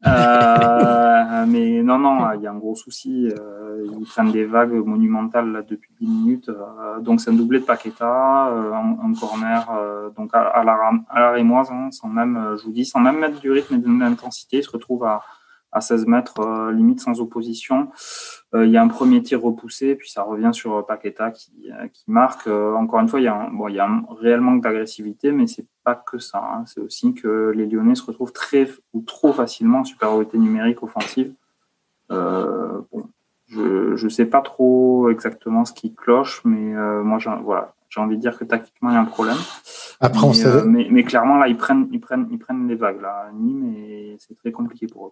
Euh, 0.08 1.46
mais 1.46 1.84
non, 1.84 2.00
non, 2.00 2.32
il 2.34 2.42
y 2.42 2.48
a 2.48 2.52
un 2.52 2.58
gros 2.58 2.76
souci. 2.76 3.28
Euh, 3.28 3.86
ils 4.00 4.06
prennent 4.06 4.32
des 4.32 4.46
vagues 4.46 4.74
monumentales 4.74 5.52
là, 5.52 5.62
depuis 5.62 5.92
10 6.00 6.08
minutes. 6.08 6.50
Euh, 6.50 7.00
donc, 7.00 7.22
c'est 7.22 7.32
un 7.32 7.34
doublé 7.34 7.60
de 7.60 7.66
Paqueta, 7.66 8.48
euh, 8.48 8.74
un, 8.74 9.14
corner 9.14 9.68
donc 10.16 10.34
à, 10.34 10.42
à, 10.42 10.64
la, 10.64 10.78
à 11.10 11.20
la 11.20 11.32
rémoise, 11.32 11.70
hein, 11.72 11.90
sans 11.92 12.08
même, 12.08 12.56
je 12.58 12.66
vous 12.66 12.72
dis, 12.72 12.86
sans 12.86 13.00
même 13.00 13.20
mettre 13.20 13.40
du 13.40 13.52
rythme 13.52 13.76
et 13.76 13.78
de 13.80 14.00
l'intensité. 14.00 14.58
Ils 14.58 14.64
se 14.64 14.72
retrouvent 14.72 15.06
à, 15.06 15.22
à 15.72 15.82
16 15.82 16.08
mètres, 16.08 16.40
euh, 16.40 16.72
limite 16.72 17.00
sans 17.00 17.22
opposition. 17.22 17.90
Euh, 18.56 18.66
il 18.66 18.72
y 18.72 18.78
a 18.78 18.82
un 18.82 18.88
premier 18.88 19.22
tir 19.22 19.42
repoussé, 19.42 19.96
puis 19.96 20.10
ça 20.10 20.24
revient 20.24 20.52
sur 20.52 20.86
Paqueta 20.86 21.32
qui, 21.32 21.52
euh, 21.72 21.88
qui 21.88 22.04
marque. 22.08 22.48
encore 22.48 23.00
une 23.00 23.08
fois, 23.08 23.20
il 23.20 23.24
y 23.24 23.28
a 23.28 23.36
un, 23.36 23.50
bon, 23.50 23.68
il 23.68 23.76
y 23.76 23.80
a 23.80 23.88
un 23.88 24.04
réel 24.20 24.42
manque 24.42 24.64
d'agressivité, 24.64 25.32
mais 25.32 25.48
c'est 25.48 25.66
pas 25.84 25.96
que 25.96 26.18
ça. 26.18 26.40
Hein. 26.40 26.64
C'est 26.66 26.80
aussi 26.82 27.14
que 27.14 27.52
les 27.56 27.66
Lyonnais 27.66 27.96
se 27.96 28.04
retrouvent 28.04 28.34
très 28.34 28.70
ou 28.94 29.02
trop 29.02 29.34
facilement 29.34 29.80
en 29.80 29.84
supériorité 29.84 30.38
numérique 30.38 30.82
offensive. 30.84 31.34
Euh, 32.12 32.82
bon, 32.92 33.08
je 33.48 34.04
ne 34.04 34.10
sais 34.10 34.26
pas 34.26 34.42
trop 34.42 35.10
exactement 35.10 35.66
ce 35.66 35.74
qui 35.74 35.94
cloche, 35.94 36.42
mais 36.46 36.76
euh, 36.76 37.04
moi, 37.04 37.20
voilà, 37.44 37.74
j'ai 37.90 38.00
envie 38.00 38.16
de 38.16 38.22
dire 38.22 38.38
que 38.38 38.44
tactiquement, 38.44 38.90
il 38.90 38.94
y 38.94 38.98
a 38.98 39.02
un 39.02 39.06
problème. 39.06 39.38
Après, 40.00 40.28
mais, 40.28 40.46
on 40.46 40.66
mais, 40.66 40.88
mais, 40.90 41.04
clairement, 41.04 41.38
là, 41.38 41.48
ils 41.48 41.58
prennent, 41.58 41.88
ils 41.92 42.00
prennent, 42.00 42.28
ils 42.32 42.40
prennent 42.40 42.68
les 42.68 42.76
vagues 42.76 43.02
là, 43.02 43.30
Nîmes, 43.34 43.74
et 43.76 44.18
c'est 44.20 44.36
très 44.36 44.52
compliqué 44.52 44.88
pour 44.88 45.08
eux. 45.08 45.12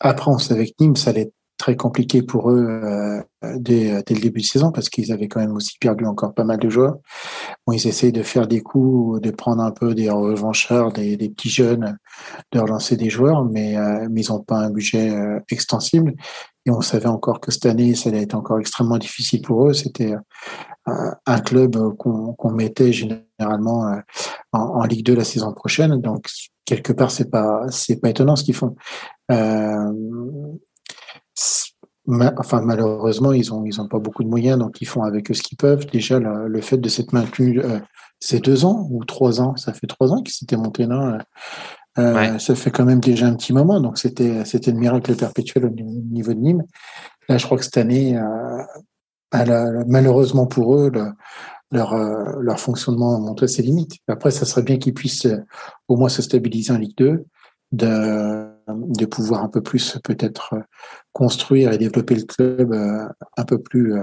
Après, 0.00 0.30
on 0.30 0.38
savait 0.38 0.66
que 0.66 0.72
Nîmes, 0.80 0.96
ça 0.96 1.10
allait 1.10 1.22
être 1.22 1.34
très 1.56 1.76
compliqué 1.76 2.22
pour 2.22 2.50
eux 2.50 2.66
euh, 2.68 3.22
dès, 3.56 4.02
dès, 4.02 4.14
le 4.14 4.20
début 4.20 4.40
de 4.40 4.46
saison 4.46 4.72
parce 4.72 4.88
qu'ils 4.88 5.12
avaient 5.12 5.28
quand 5.28 5.40
même 5.40 5.54
aussi 5.54 5.78
perdu 5.78 6.04
encore 6.04 6.34
pas 6.34 6.44
mal 6.44 6.58
de 6.58 6.68
joueurs. 6.68 6.98
Ils 7.72 7.86
essayent 7.86 8.12
de 8.12 8.22
faire 8.22 8.46
des 8.46 8.60
coups, 8.60 9.20
de 9.20 9.30
prendre 9.30 9.62
un 9.62 9.70
peu 9.70 9.94
des 9.94 10.10
revanchards, 10.10 10.92
des, 10.92 11.16
petits 11.16 11.48
jeunes, 11.48 11.96
de 12.52 12.58
relancer 12.58 12.96
des 12.96 13.08
joueurs, 13.08 13.44
mais, 13.44 13.76
euh, 13.76 14.08
mais 14.10 14.22
ils 14.22 14.32
n'ont 14.32 14.42
pas 14.42 14.58
un 14.58 14.70
budget 14.70 15.10
euh, 15.10 15.40
extensible. 15.48 16.14
Et 16.66 16.70
on 16.70 16.80
savait 16.80 17.06
encore 17.06 17.40
que 17.40 17.50
cette 17.50 17.66
année, 17.66 17.94
ça 17.94 18.08
allait 18.08 18.22
être 18.22 18.34
encore 18.34 18.58
extrêmement 18.58 18.98
difficile 18.98 19.42
pour 19.42 19.68
eux. 19.68 19.74
C'était 19.74 20.14
un 20.86 21.40
club 21.40 21.76
qu'on 21.96 22.50
mettait 22.50 22.92
généralement 22.92 24.02
en, 24.52 24.58
en, 24.58 24.84
Ligue 24.84 25.06
2 25.06 25.16
la 25.16 25.24
saison 25.24 25.52
prochaine. 25.52 26.00
Donc 26.00 26.26
quelque 26.64 26.92
part, 26.92 27.10
c'est 27.10 27.30
pas 27.30 27.66
c'est 27.70 27.96
pas 27.96 28.10
étonnant 28.10 28.36
ce 28.36 28.44
qu'ils 28.44 28.54
font. 28.54 28.76
Euh, 29.30 29.92
enfin, 32.36 32.60
malheureusement, 32.62 33.32
ils 33.32 33.52
ont 33.52 33.64
ils 33.64 33.80
ont 33.80 33.88
pas 33.88 33.98
beaucoup 33.98 34.24
de 34.24 34.28
moyens, 34.28 34.58
donc 34.58 34.80
ils 34.80 34.86
font 34.86 35.02
avec 35.02 35.30
eux 35.30 35.34
ce 35.34 35.42
qu'ils 35.42 35.58
peuvent. 35.58 35.86
Déjà, 35.86 36.18
le, 36.18 36.48
le 36.48 36.60
fait 36.60 36.78
de 36.78 36.88
s'être 36.88 37.12
maintenu 37.12 37.60
euh, 37.60 37.78
ces 38.20 38.40
deux 38.40 38.64
ans 38.64 38.86
ou 38.90 39.04
trois 39.04 39.40
ans, 39.40 39.56
ça 39.56 39.72
fait 39.72 39.86
trois 39.86 40.12
ans 40.12 40.22
qu'ils 40.22 40.34
s'étaient 40.34 40.56
montés 40.56 40.86
là. 40.86 41.18
Euh, 41.96 42.38
Ça 42.38 42.56
fait 42.56 42.72
quand 42.72 42.84
même 42.84 42.98
déjà 42.98 43.26
un 43.26 43.36
petit 43.36 43.52
moment, 43.52 43.80
donc 43.80 43.98
c'était 43.98 44.44
c'était 44.44 44.72
le 44.72 44.78
miracle 44.78 45.14
perpétuel 45.14 45.66
au 45.66 45.70
niveau 45.70 46.32
de 46.32 46.40
Nîmes. 46.40 46.64
Là, 47.28 47.38
je 47.38 47.46
crois 47.46 47.56
que 47.56 47.64
cette 47.64 47.78
année, 47.78 48.18
euh, 49.34 49.84
malheureusement 49.86 50.46
pour 50.46 50.76
eux, 50.76 50.90
le, 50.92 51.12
leur, 51.74 51.92
euh, 51.92 52.40
leur 52.40 52.58
fonctionnement 52.60 53.16
a 53.16 53.18
montré 53.18 53.48
ses 53.48 53.62
limites. 53.62 53.96
Après, 54.08 54.30
ça 54.30 54.46
serait 54.46 54.62
bien 54.62 54.78
qu'ils 54.78 54.94
puissent 54.94 55.26
euh, 55.26 55.38
au 55.88 55.96
moins 55.96 56.08
se 56.08 56.22
stabiliser 56.22 56.72
en 56.72 56.78
Ligue 56.78 56.96
2, 56.96 57.24
de, 57.72 58.48
de 58.68 59.06
pouvoir 59.06 59.42
un 59.42 59.48
peu 59.48 59.60
plus 59.60 59.98
peut-être 60.04 60.54
euh, 60.54 60.60
construire 61.12 61.72
et 61.72 61.78
développer 61.78 62.14
le 62.14 62.22
club 62.22 62.72
un 62.72 63.44
peu 63.44 63.58
plus 63.58 63.94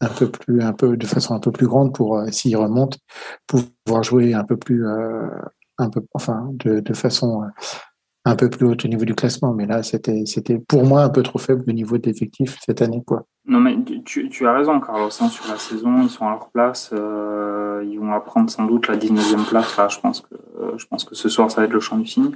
un 0.00 0.08
peu 0.08 0.30
plus 0.30 0.62
un 0.62 0.72
peu 0.72 0.96
de 0.96 1.06
façon 1.06 1.34
un 1.34 1.40
peu 1.40 1.50
plus 1.50 1.66
grande 1.66 1.92
pour 1.92 2.22
s'ils 2.30 2.56
remontent 2.56 2.98
pouvoir 3.46 4.04
jouer 4.04 4.34
un 4.34 4.44
peu 4.44 4.56
plus 4.56 4.86
un 4.86 5.90
peu 5.90 6.00
enfin 6.14 6.48
de, 6.52 6.80
de 6.80 6.94
façon 6.94 7.42
un 8.28 8.36
peu 8.36 8.50
plus 8.50 8.66
haut 8.66 8.76
au 8.84 8.88
niveau 8.88 9.04
du 9.04 9.14
classement. 9.14 9.54
Mais 9.54 9.66
là, 9.66 9.82
c'était, 9.82 10.24
c'était 10.26 10.58
pour 10.58 10.84
moi 10.84 11.02
un 11.02 11.08
peu 11.08 11.22
trop 11.22 11.38
faible 11.38 11.64
le 11.66 11.72
niveau 11.72 11.98
d'effectif 11.98 12.58
cette 12.64 12.82
année. 12.82 13.02
Quoi. 13.06 13.26
Non, 13.48 13.60
mais 13.60 13.76
tu, 14.04 14.28
tu 14.28 14.46
as 14.46 14.52
raison, 14.52 14.78
Carlos. 14.78 15.08
Hein, 15.20 15.28
sur 15.28 15.48
la 15.48 15.58
saison, 15.58 16.02
ils 16.02 16.10
sont 16.10 16.26
à 16.26 16.30
leur 16.30 16.50
place. 16.50 16.90
Euh, 16.92 17.84
ils 17.88 17.98
vont 17.98 18.12
apprendre 18.12 18.50
sans 18.50 18.66
doute 18.66 18.88
la 18.88 18.96
19e 18.96 19.48
place. 19.48 19.76
Là, 19.76 19.88
je 19.88 19.98
pense, 19.98 20.20
que, 20.20 20.34
je 20.76 20.86
pense 20.86 21.04
que 21.04 21.14
ce 21.14 21.28
soir, 21.28 21.50
ça 21.50 21.62
va 21.62 21.66
être 21.66 21.72
le 21.72 21.80
champ 21.80 21.96
du 21.96 22.06
signe. 22.06 22.32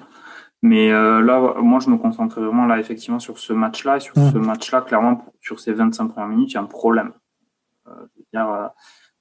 Mais 0.63 0.91
euh, 0.91 1.21
là, 1.21 1.55
moi, 1.61 1.81
je 1.81 1.91
me 1.91 1.97
concentre 1.97 2.41
vraiment 2.41 2.67
là, 2.67 2.79
effectivement, 2.79 3.19
sur 3.19 3.39
ce 3.39 3.53
match-là. 3.53 3.99
Et 3.99 4.01
sur 4.01 4.17
mmh. 4.17 4.33
ce 4.33 4.39
match-là, 4.39 4.81
clairement, 4.81 5.25
sur 5.41 5.61
ces 5.61 5.73
25 5.73 6.09
premières 6.09 6.29
minutes, 6.29 6.53
il 6.53 6.55
y 6.55 6.59
a 6.59 6.63
un 6.63 6.67
problème. 6.67 7.13
Euh, 7.89 7.93
dire, 8.33 8.71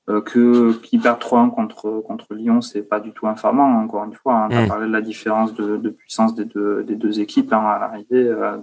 euh, 0.10 0.22
que 0.22 0.74
qui 0.82 0.98
perd 0.98 1.22
3-1 1.22 1.52
contre 1.52 2.02
contre 2.02 2.34
Lyon, 2.34 2.62
c'est 2.62 2.82
pas 2.82 3.00
du 3.00 3.12
tout 3.12 3.28
infamant. 3.28 3.66
Hein, 3.66 3.84
encore 3.84 4.04
une 4.04 4.14
fois, 4.14 4.34
hein, 4.34 4.48
on 4.50 4.56
a 4.56 4.66
mm. 4.66 4.68
parlé 4.68 4.88
de 4.88 4.92
la 4.92 5.02
différence 5.02 5.54
de, 5.54 5.78
de 5.78 5.90
puissance 5.90 6.34
des 6.34 6.46
deux 6.46 6.84
des 6.84 6.96
deux 6.96 7.20
équipes 7.20 7.54
hein, 7.54 7.64
à 7.66 7.80
l'arrivée, 7.80 8.28
euh, 8.28 8.58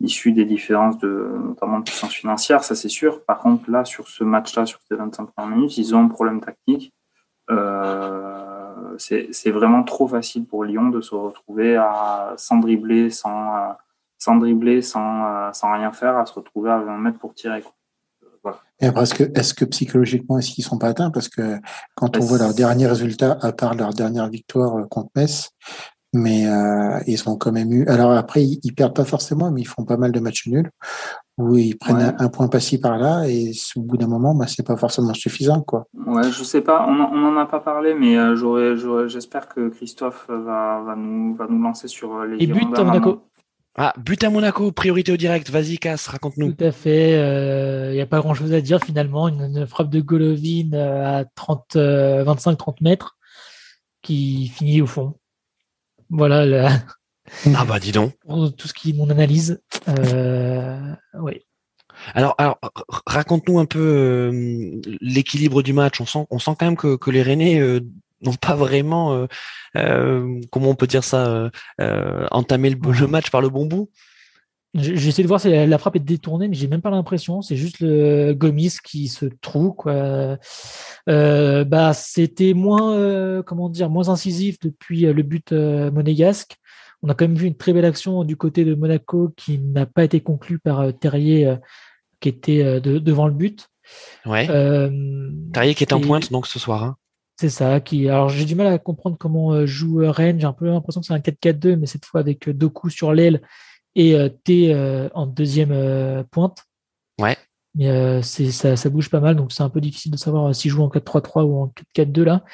issu 0.00 0.32
des 0.32 0.44
différences 0.44 0.98
de 0.98 1.30
notamment 1.44 1.78
de 1.78 1.84
puissance 1.84 2.14
financière, 2.14 2.64
ça 2.64 2.74
c'est 2.74 2.88
sûr. 2.88 3.24
Par 3.24 3.38
contre, 3.38 3.70
là 3.70 3.84
sur 3.84 4.08
ce 4.08 4.24
match-là, 4.24 4.66
sur 4.66 4.80
ces 4.88 4.96
25 4.96 5.26
premières 5.26 5.56
minutes, 5.56 5.76
ils 5.78 5.94
ont 5.94 6.04
un 6.04 6.08
problème 6.08 6.40
tactique. 6.40 6.92
Euh, 7.50 8.96
c'est 8.98 9.50
vraiment 9.50 9.82
trop 9.82 10.06
facile 10.06 10.46
pour 10.46 10.64
Lyon 10.64 10.88
de 10.88 11.00
se 11.00 11.14
retrouver 11.14 11.76
à 11.76 12.34
sans 12.36 12.58
dribbler, 12.58 13.10
sans 13.10 13.76
sans 14.18 14.36
dribbler, 14.36 14.82
sans, 14.82 15.50
sans 15.54 15.72
rien 15.72 15.92
faire, 15.92 16.16
à 16.18 16.26
se 16.26 16.34
retrouver 16.34 16.70
à 16.70 16.78
20 16.78 16.98
mètres 16.98 17.18
pour 17.18 17.32
tirer. 17.34 17.62
Quoi. 17.62 17.72
Et 18.80 18.86
après, 18.86 19.02
est-ce 19.02 19.14
que, 19.14 19.24
est 19.24 19.54
que 19.54 19.64
psychologiquement, 19.66 20.38
est-ce 20.38 20.52
qu'ils 20.52 20.64
sont 20.64 20.78
pas 20.78 20.88
atteints? 20.88 21.10
Parce 21.10 21.28
que 21.28 21.58
quand 21.94 22.16
on 22.16 22.20
voit 22.20 22.38
leurs 22.38 22.54
derniers 22.54 22.86
résultats, 22.86 23.38
à 23.42 23.52
part 23.52 23.74
leur 23.74 23.92
dernière 23.92 24.28
victoire 24.28 24.78
euh, 24.78 24.86
contre 24.86 25.10
Metz, 25.14 25.50
mais 26.12 26.46
euh, 26.46 26.98
ils 27.06 27.28
ont 27.28 27.36
quand 27.36 27.52
même 27.52 27.72
eu. 27.72 27.86
Alors 27.86 28.12
après, 28.12 28.44
ils, 28.44 28.60
ils, 28.62 28.74
perdent 28.74 28.96
pas 28.96 29.04
forcément, 29.04 29.50
mais 29.50 29.60
ils 29.60 29.66
font 29.66 29.84
pas 29.84 29.96
mal 29.96 30.12
de 30.12 30.20
matchs 30.20 30.46
nuls 30.46 30.70
où 31.40 31.56
ils 31.56 31.76
prennent 31.76 32.14
un, 32.18 32.28
point 32.28 32.48
passé 32.48 32.78
par 32.78 32.98
là 32.98 33.24
et 33.26 33.52
au 33.76 33.80
bout 33.80 33.96
d'un 33.96 34.06
moment, 34.06 34.34
bah, 34.34 34.46
c'est 34.46 34.66
pas 34.66 34.76
forcément 34.76 35.14
suffisant, 35.14 35.62
quoi. 35.62 35.86
Ouais, 36.06 36.30
je 36.30 36.44
sais 36.44 36.60
pas, 36.60 36.86
on 36.86 36.94
n'en 36.94 37.36
a 37.38 37.46
pas 37.46 37.60
parlé, 37.60 37.94
mais 37.94 38.18
euh, 38.18 38.36
j'aurais, 38.36 38.76
j'espère 39.08 39.48
que 39.48 39.68
Christophe 39.70 40.26
va, 40.28 40.82
va, 40.84 40.94
nous, 40.96 41.34
va 41.34 41.46
nous 41.48 41.62
lancer 41.62 41.88
sur 41.88 42.14
euh, 42.16 42.26
les. 42.26 42.44
Et 42.44 42.46
but 42.46 42.76
à 42.76 42.84
Monaco. 42.84 43.22
Ah, 43.76 43.94
but 43.96 44.22
à 44.24 44.30
Monaco, 44.30 44.72
priorité 44.72 45.12
au 45.12 45.16
direct. 45.16 45.48
Vas-y, 45.48 45.78
Casse, 45.78 46.08
raconte-nous. 46.08 46.52
Tout 46.52 46.64
à 46.64 46.72
fait. 46.72 47.12
Il 47.12 47.14
euh, 47.14 47.92
n'y 47.92 48.00
a 48.00 48.06
pas 48.06 48.18
grand-chose 48.18 48.52
à 48.52 48.60
dire 48.60 48.82
finalement. 48.82 49.28
Une, 49.28 49.66
frappe 49.66 49.90
de 49.90 50.00
Golovin 50.00 50.72
à 50.74 51.24
30, 51.36 51.76
25-30 51.76 51.76
euh, 51.76 52.72
mètres 52.80 53.16
qui 54.02 54.48
finit 54.48 54.82
au 54.82 54.86
fond. 54.86 55.14
Voilà. 56.10 56.70
Ah 57.54 57.64
bah 57.64 57.78
dis 57.78 57.92
donc. 57.92 58.12
Tout 58.26 58.66
ce 58.66 58.74
qui 58.74 58.90
est 58.90 58.92
mon 58.92 59.08
analyse. 59.08 59.62
oui. 59.86 61.40
Alors, 62.14 62.34
alors 62.38 62.58
raconte-nous 63.06 63.60
un 63.60 63.66
peu 63.66 64.32
l'équilibre 65.00 65.62
du 65.62 65.72
match. 65.72 66.00
On 66.00 66.06
sent, 66.06 66.26
on 66.28 66.40
sent 66.40 66.50
quand 66.58 66.66
même 66.66 66.76
que, 66.76 66.96
que 66.96 67.12
les 67.12 67.22
Rennais 67.22 67.80
n'ont 68.22 68.34
pas 68.34 68.54
vraiment, 68.54 69.14
euh, 69.14 69.26
euh, 69.76 70.40
comment 70.50 70.70
on 70.70 70.74
peut 70.74 70.86
dire 70.86 71.04
ça, 71.04 71.50
euh, 71.80 72.26
entamé 72.30 72.70
le, 72.70 72.78
le, 72.92 73.06
match 73.06 73.30
par 73.30 73.40
le 73.40 73.48
bon 73.48 73.66
bout 73.66 73.90
J'ai 74.74 75.08
essayé 75.08 75.24
de 75.24 75.28
voir 75.28 75.40
si 75.40 75.50
la 75.50 75.78
frappe 75.78 75.96
est 75.96 76.00
détournée, 76.00 76.46
mais 76.46 76.54
j'ai 76.54 76.68
même 76.68 76.80
pas 76.80 76.90
l'impression. 76.90 77.42
C'est 77.42 77.56
juste 77.56 77.80
le 77.80 78.34
Gomis 78.34 78.76
qui 78.84 79.08
se 79.08 79.26
trouve. 79.40 79.74
Quoi. 79.74 80.38
Euh, 81.08 81.64
bah, 81.64 81.92
c'était 81.92 82.54
moins, 82.54 82.94
euh, 82.94 83.42
comment 83.42 83.68
dire, 83.68 83.90
moins 83.90 84.10
incisif 84.10 84.60
depuis 84.60 85.06
euh, 85.06 85.12
le 85.12 85.24
but 85.24 85.52
monégasque. 85.52 86.56
On 87.02 87.08
a 87.08 87.14
quand 87.14 87.24
même 87.26 87.36
vu 87.36 87.46
une 87.46 87.56
très 87.56 87.72
belle 87.72 87.84
action 87.84 88.22
du 88.22 88.36
côté 88.36 88.64
de 88.64 88.74
Monaco 88.74 89.32
qui 89.36 89.58
n'a 89.58 89.86
pas 89.86 90.04
été 90.04 90.20
conclue 90.20 90.60
par 90.60 90.96
Terrier, 90.96 91.56
qui 92.20 92.28
était 92.28 92.80
devant 92.80 93.26
le 93.26 93.32
but. 93.32 93.70
Ouais. 94.26 94.46
Terrier 95.52 95.74
qui 95.74 95.82
est 95.82 95.94
en 95.94 96.00
pointe 96.00 96.30
donc 96.30 96.46
ce 96.46 96.58
soir. 96.58 96.84
Hein. 96.84 96.96
C'est 97.40 97.48
ça. 97.48 97.80
Qui, 97.80 98.08
alors 98.08 98.28
j'ai 98.28 98.44
du 98.44 98.54
mal 98.54 98.66
à 98.66 98.78
comprendre 98.78 99.16
comment 99.18 99.64
joue 99.64 100.02
Rennes. 100.04 100.38
J'ai 100.38 100.46
un 100.46 100.52
peu 100.52 100.66
l'impression 100.66 101.00
que 101.00 101.06
c'est 101.06 101.14
un 101.14 101.18
4-4-2, 101.18 101.76
mais 101.76 101.86
cette 101.86 102.04
fois 102.04 102.20
avec 102.20 102.50
deux 102.50 102.68
coups 102.68 102.92
sur 102.92 103.14
l'aile 103.14 103.40
et 103.94 104.14
euh, 104.14 104.28
T 104.28 104.72
euh, 104.74 105.08
en 105.14 105.26
deuxième 105.26 105.72
euh, 105.72 106.22
pointe. 106.30 106.64
Ouais. 107.20 107.36
Mais 107.76 108.20
c'est, 108.22 108.50
ça, 108.50 108.74
ça, 108.74 108.90
bouge 108.90 109.10
pas 109.10 109.20
mal, 109.20 109.36
donc 109.36 109.52
c'est 109.52 109.62
un 109.62 109.68
peu 109.68 109.80
difficile 109.80 110.10
de 110.10 110.16
savoir 110.16 110.52
s'il 110.52 110.72
joue 110.72 110.82
en 110.82 110.88
4-3-3 110.88 111.44
ou 111.44 111.56
en 111.62 111.72
4-4-2 111.96 112.22
là. 112.24 112.44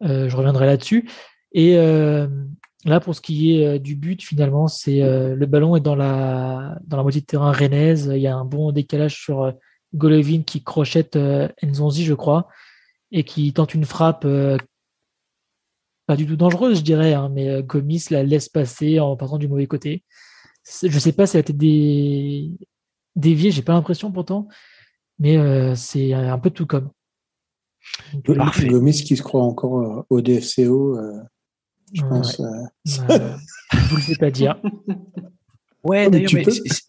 je 0.00 0.34
reviendrai 0.34 0.64
là-dessus. 0.64 1.10
Et 1.52 1.76
là, 1.76 3.00
pour 3.00 3.14
ce 3.14 3.20
qui 3.20 3.60
est 3.60 3.78
du 3.78 3.96
but, 3.96 4.22
finalement, 4.22 4.66
c'est 4.66 5.00
le 5.00 5.44
ballon 5.44 5.76
est 5.76 5.80
dans 5.80 5.94
la, 5.94 6.78
dans 6.86 6.96
la 6.96 7.02
moitié 7.02 7.20
de 7.20 7.26
terrain 7.26 7.52
rennaise. 7.52 8.10
Il 8.14 8.22
y 8.22 8.26
a 8.26 8.34
un 8.34 8.46
bon 8.46 8.72
décalage 8.72 9.16
sur 9.16 9.52
Golovin 9.92 10.40
qui 10.40 10.64
crochette 10.64 11.18
Nzonzi, 11.62 12.06
je 12.06 12.14
crois, 12.14 12.48
et 13.12 13.24
qui 13.24 13.52
tente 13.52 13.74
une 13.74 13.84
frappe 13.84 14.26
pas 16.06 16.16
du 16.16 16.26
tout 16.26 16.36
dangereuse, 16.36 16.78
je 16.78 16.82
dirais, 16.82 17.12
hein, 17.12 17.28
mais 17.30 17.62
Gomis 17.62 18.06
la 18.08 18.22
laisse 18.22 18.48
passer 18.48 19.00
en 19.00 19.16
partant 19.16 19.36
du 19.36 19.48
mauvais 19.48 19.66
côté. 19.66 20.02
Je 20.66 20.98
sais 20.98 21.12
pas 21.12 21.26
si 21.26 21.36
elle 21.36 21.40
a 21.40 21.42
été 21.42 21.52
des... 21.52 22.50
déviée, 23.14 23.50
j'ai 23.50 23.62
pas 23.62 23.72
l'impression 23.72 24.10
pourtant, 24.10 24.48
mais 25.18 25.36
euh, 25.36 25.74
c'est 25.74 26.12
un 26.12 26.38
peu 26.38 26.50
tout 26.50 26.66
comme. 26.66 26.90
Parfait. 28.36 28.66
Gomis 28.66 29.04
qui 29.04 29.16
se 29.16 29.22
croit 29.22 29.42
encore 29.42 29.78
euh, 29.78 30.02
au 30.10 30.20
DFCO, 30.20 30.98
euh, 30.98 31.20
je 31.92 32.02
pense. 32.02 32.40
vous 32.40 33.96
le 33.96 34.02
faites 34.02 34.18
pas 34.18 34.30
dire. 34.30 34.60
Ouais, 35.84 36.10
d'ailleurs, 36.10 36.32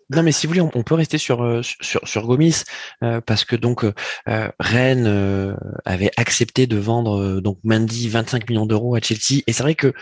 non, 0.10 0.24
mais 0.24 0.32
si 0.32 0.48
vous 0.48 0.54
voulez, 0.54 0.72
on, 0.74 0.82
peut 0.82 0.96
rester 0.96 1.20
sur 1.20 1.64
sur, 1.64 2.02
sur 2.08 2.26
Gomis 2.26 2.64
parce 3.00 3.46
que 3.46 3.56
donc 3.56 3.86
Rennes 4.26 5.56
avait 5.86 6.10
accepté 6.18 6.66
de 6.66 6.78
vendre 6.78 7.40
donc 7.40 7.60
Mandy 7.64 8.10
25 8.10 8.50
millions 8.50 8.66
d'euros 8.66 8.96
à 8.96 9.00
Chelsea 9.00 9.44
et 9.46 9.54
c'est 9.54 9.62
vrai 9.62 9.76
que 9.76 9.86
euh, 9.90 9.94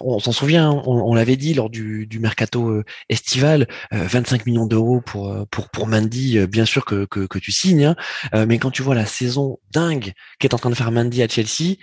on 0.00 0.20
s'en 0.20 0.32
souvient, 0.32 0.70
hein, 0.70 0.82
on, 0.86 1.14
l'avait 1.14 1.36
dit 1.36 1.52
lors 1.52 1.68
du, 1.68 2.08
mercato 2.20 2.68
euh, 2.68 2.84
estival, 3.08 3.66
25 3.90 4.40
euh, 4.40 4.44
millions 4.46 4.66
d'euros 4.66 5.00
pour 5.00 5.46
pour 5.50 5.68
pour 5.68 5.88
Mandy, 5.88 6.46
bien 6.46 6.64
sûr 6.64 6.84
que 6.84 7.06
que, 7.06 7.38
tu 7.38 7.50
signes, 7.50 7.94
hein. 8.32 8.46
mais 8.46 8.58
quand 8.58 8.70
tu 8.70 8.82
vois 8.82 8.94
la 8.94 9.06
saison 9.06 9.58
dingue 9.72 10.12
qu'est 10.38 10.54
en 10.54 10.58
train 10.58 10.70
de 10.70 10.74
faire 10.74 10.92
Mandy 10.92 11.22
à 11.22 11.28
Chelsea, 11.28 11.76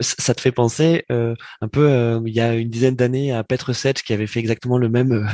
ça 0.00 0.34
te 0.34 0.40
fait 0.40 0.52
penser 0.52 1.04
un 1.10 1.68
peu 1.70 2.20
il 2.26 2.32
y 2.32 2.40
a 2.40 2.54
une 2.54 2.70
dizaine 2.70 2.96
d'années 2.96 3.32
à 3.32 3.44
Petr 3.44 3.74
Sech 3.74 3.96
qui 3.96 4.12
avait 4.12 4.26
fait 4.26 4.40
exactement 4.40 4.78
le 4.78 4.88
même 4.88 5.28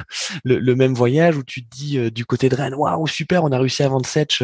le, 0.45 0.75
même 0.75 0.95
voyage 0.95 1.37
où 1.37 1.45
tu 1.45 1.65
te 1.65 1.77
dis 1.77 2.11
du 2.11 2.25
côté 2.25 2.49
de 2.49 2.57
Rennes, 2.57 2.75
waouh 2.75 3.07
super, 3.07 3.45
on 3.45 3.53
a 3.53 3.59
réussi 3.59 3.83
à 3.83 3.89
vendre 3.89 4.07
Sech 4.07 4.43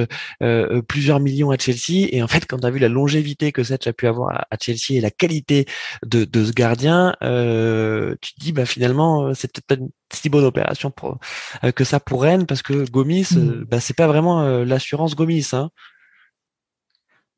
plusieurs 0.88 1.18
millions 1.18 1.50
à 1.50 1.58
Chelsea 1.58 2.06
et 2.10 2.22
en 2.22 2.28
fait 2.28 2.46
quand 2.46 2.58
tu 2.58 2.66
as 2.66 2.70
vu 2.70 2.78
la 2.78 2.88
longévité 2.88 3.50
que 3.50 3.64
Sech 3.64 3.86
a 3.86 3.92
pu 3.92 4.06
avoir 4.06 4.46
à, 4.50 4.56
Chelsea 4.60 4.92
et 4.92 5.00
la 5.00 5.10
qualité 5.10 5.66
de, 6.04 6.24
de 6.24 6.44
ce 6.44 6.52
gardien, 6.52 7.15
euh, 7.22 8.14
tu 8.20 8.34
te 8.34 8.40
dis 8.40 8.52
bah 8.52 8.66
finalement 8.66 9.26
euh, 9.26 9.34
c'est 9.34 9.50
peut-être 9.52 9.66
pas 9.66 9.74
une 9.76 9.90
si 10.12 10.28
bonne 10.28 10.44
opération 10.44 10.90
pour, 10.90 11.18
euh, 11.64 11.72
que 11.72 11.84
ça 11.84 12.00
pour 12.00 12.22
Rennes 12.22 12.46
parce 12.46 12.62
que 12.62 12.88
Gomis, 12.90 13.28
hmm. 13.32 13.64
bah, 13.64 13.80
c'est 13.80 13.96
pas 13.96 14.06
vraiment 14.06 14.46
l'assurance 14.64 15.16
Gomis. 15.16 15.48
Hein. 15.52 15.70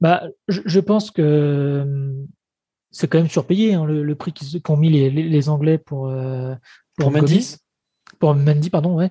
Bah, 0.01 0.25
je, 0.49 0.81
pense 0.81 1.11
que 1.11 2.15
c'est 2.91 3.09
quand 3.09 3.19
même 3.19 3.29
surpayé 3.29 3.75
hein, 3.75 3.85
le, 3.85 4.15
prix 4.15 4.33
qu'ont 4.63 4.77
mis 4.77 4.91
les, 4.91 5.49
Anglais 5.49 5.79
pour 5.79 6.13
pour, 6.97 7.11
Mendy. 7.11 7.57
Pour 8.21 8.35
Mendy, 8.35 8.71
pardon, 8.71 8.95
ouais. 8.95 9.11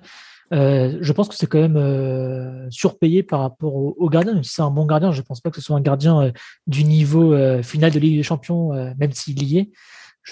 je 0.52 1.12
pense 1.12 1.28
que 1.28 1.36
c'est 1.36 1.48
quand 1.48 1.68
même 1.68 2.70
surpayé 2.70 3.22
par 3.22 3.42
rapport 3.42 3.76
au, 3.76 4.10
gardien. 4.10 4.42
si 4.44 4.54
c'est 4.54 4.62
un 4.62 4.72
bon 4.72 4.86
gardien, 4.86 5.12
je 5.12 5.20
ne 5.20 5.26
pense 5.26 5.42
pas 5.42 5.50
que 5.50 5.58
ce 5.58 5.62
soit 5.62 5.76
un 5.76 5.82
gardien 5.82 6.32
du 6.68 6.86
niveau 6.86 7.36
final 7.64 7.92
de 7.92 8.00
Ligue 8.00 8.18
des 8.18 8.24
Champions, 8.24 8.72
même 8.98 9.12
s'il 9.12 9.44
y 9.44 9.58
est 9.58 9.72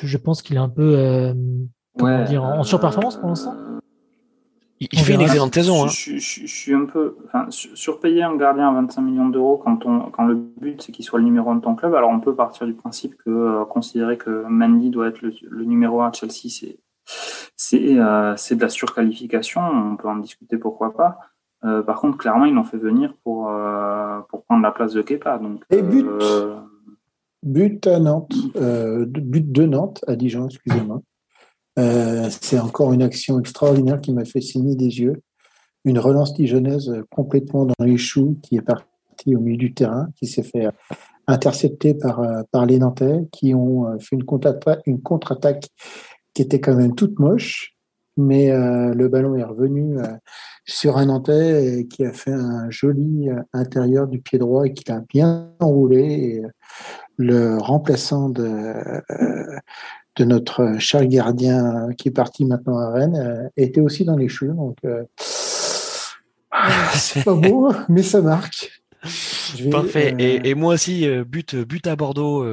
je, 0.04 0.18
pense 0.18 0.42
qu'il 0.42 0.58
est 0.58 0.60
un 0.60 0.70
peu 0.70 0.96
euh, 0.98 1.34
dire, 2.26 2.44
en, 2.44 2.64
surperformance 2.64 3.18
pour 3.18 3.30
l'instant. 3.30 3.56
Il, 4.82 5.00
fait 5.00 5.14
une 5.14 5.22
excellente 5.22 5.54
saison. 5.54 5.86
Hein. 5.86 5.88
Je, 5.88 6.18
suis 6.20 6.74
un 6.74 6.86
peu. 6.86 7.16
Enfin, 7.28 7.46
surpayer 7.50 8.24
un 8.24 8.36
gardien 8.36 8.68
à 8.70 8.74
25 8.74 9.02
millions 9.02 9.30
d'euros 9.30 9.58
quand, 9.58 9.86
on, 9.86 10.12
quand 10.12 10.26
le 10.26 10.36
but 10.36 10.82
c'est 10.82 10.92
qu'il 10.92 11.06
soit 11.06 11.20
le 11.20 11.26
numéro 11.26 11.50
1 11.50 11.56
de 11.56 11.62
ton 11.62 11.76
club, 11.76 11.96
alors 11.96 12.10
on 12.10 12.20
peut 12.20 12.36
partir 12.36 12.68
du 12.68 12.74
principe 12.74 13.16
que 13.24 13.30
euh, 13.30 13.66
considérer 13.66 14.18
que 14.18 14.44
Mandy 14.50 14.90
doit 14.90 15.08
être 15.08 15.22
le, 15.22 15.64
numéro 15.64 16.02
1 16.02 16.10
de 16.10 16.16
Chelsea, 16.16 16.50
c'est 16.50 16.78
c'est 17.56 17.98
euh, 17.98 18.36
de 18.36 18.62
la 18.62 18.70
surqualification. 18.70 19.62
On 19.62 19.96
peut 19.96 20.10
en 20.10 20.18
discuter 20.18 20.58
pourquoi 20.58 20.94
pas. 20.94 21.20
par 21.62 22.02
contre, 22.02 22.18
clairement, 22.18 22.46
ils 22.46 22.54
l'ont 22.54 22.66
fait 22.66 22.78
venir 22.78 23.14
pour, 23.24 23.50
pour 24.30 24.44
prendre 24.44 24.62
la 24.62 24.72
place 24.72 24.92
de 24.94 25.02
Kepa. 25.02 25.38
Donc, 25.38 25.64
Et 25.70 25.82
but 25.82 26.06
But 27.46 27.86
à 27.86 28.00
Nantes, 28.00 28.34
euh, 28.56 29.06
but 29.06 29.52
de 29.52 29.66
Nantes, 29.68 30.04
à 30.08 30.16
Dijon, 30.16 30.48
excusez-moi. 30.48 31.04
Euh, 31.78 32.28
c'est 32.42 32.58
encore 32.58 32.92
une 32.92 33.04
action 33.04 33.40
extraordinaire 33.40 34.02
qui 34.02 34.14
m'a 34.14 34.26
fait 34.26 34.42
signer 34.42 34.76
des 34.76 35.00
yeux. 35.00 35.22
Une 35.84 36.00
relance 36.00 36.34
dijonnaise 36.34 36.92
complètement 37.12 37.66
dans 37.66 37.86
les 37.86 37.98
choux, 37.98 38.40
qui 38.42 38.56
est 38.56 38.64
partie 38.64 39.36
au 39.36 39.40
milieu 39.40 39.58
du 39.58 39.76
terrain, 39.76 40.10
qui 40.16 40.26
s'est 40.26 40.42
fait 40.42 40.68
intercepter 41.28 41.94
par, 41.94 42.20
euh, 42.22 42.42
par 42.52 42.66
les 42.66 42.80
Nantais, 42.80 43.28
qui 43.32 43.54
ont 43.54 43.96
fait 44.00 44.16
une 44.16 44.24
contre-attaque, 44.24 45.68
qui 46.34 46.42
était 46.42 46.60
quand 46.60 46.76
même 46.76 46.96
toute 46.96 47.20
moche, 47.20 47.76
mais 48.18 48.50
le 48.50 49.08
ballon 49.08 49.36
est 49.36 49.44
revenu 49.44 49.98
sur 50.66 50.98
un 50.98 51.06
Nantais 51.06 51.86
qui 51.90 52.06
a 52.06 52.14
fait 52.14 52.32
un 52.32 52.70
joli 52.70 53.28
intérieur 53.54 54.08
du 54.08 54.22
pied 54.22 54.40
droit 54.40 54.66
et 54.66 54.74
qui 54.74 54.90
a 54.90 55.02
bien 55.10 55.52
enroulé. 55.60 56.42
Le 57.18 57.58
remplaçant 57.58 58.30
de, 58.30 58.46
euh, 58.46 59.60
de 60.16 60.26
notre 60.26 60.80
cher 60.80 61.06
gardien 61.06 61.90
qui 61.98 62.10
est 62.10 62.12
parti 62.12 62.46
maintenant 62.46 62.78
à 62.78 62.92
Rennes 62.92 63.18
euh, 63.18 63.50
était 63.58 63.82
aussi 63.82 64.06
dans 64.06 64.16
les 64.16 64.28
choux. 64.28 64.54
Donc, 64.54 64.78
euh, 64.86 65.04
c'est 66.94 67.24
pas 67.24 67.34
beau, 67.34 67.72
mais 67.90 68.04
ça 68.04 68.22
marque. 68.22 68.72
Parfait. 69.72 70.16
Et, 70.18 70.54
moi 70.56 70.76
aussi, 70.76 71.08
but, 71.26 71.56
but 71.56 71.88
à 71.88 71.96
Bordeaux 71.96 72.46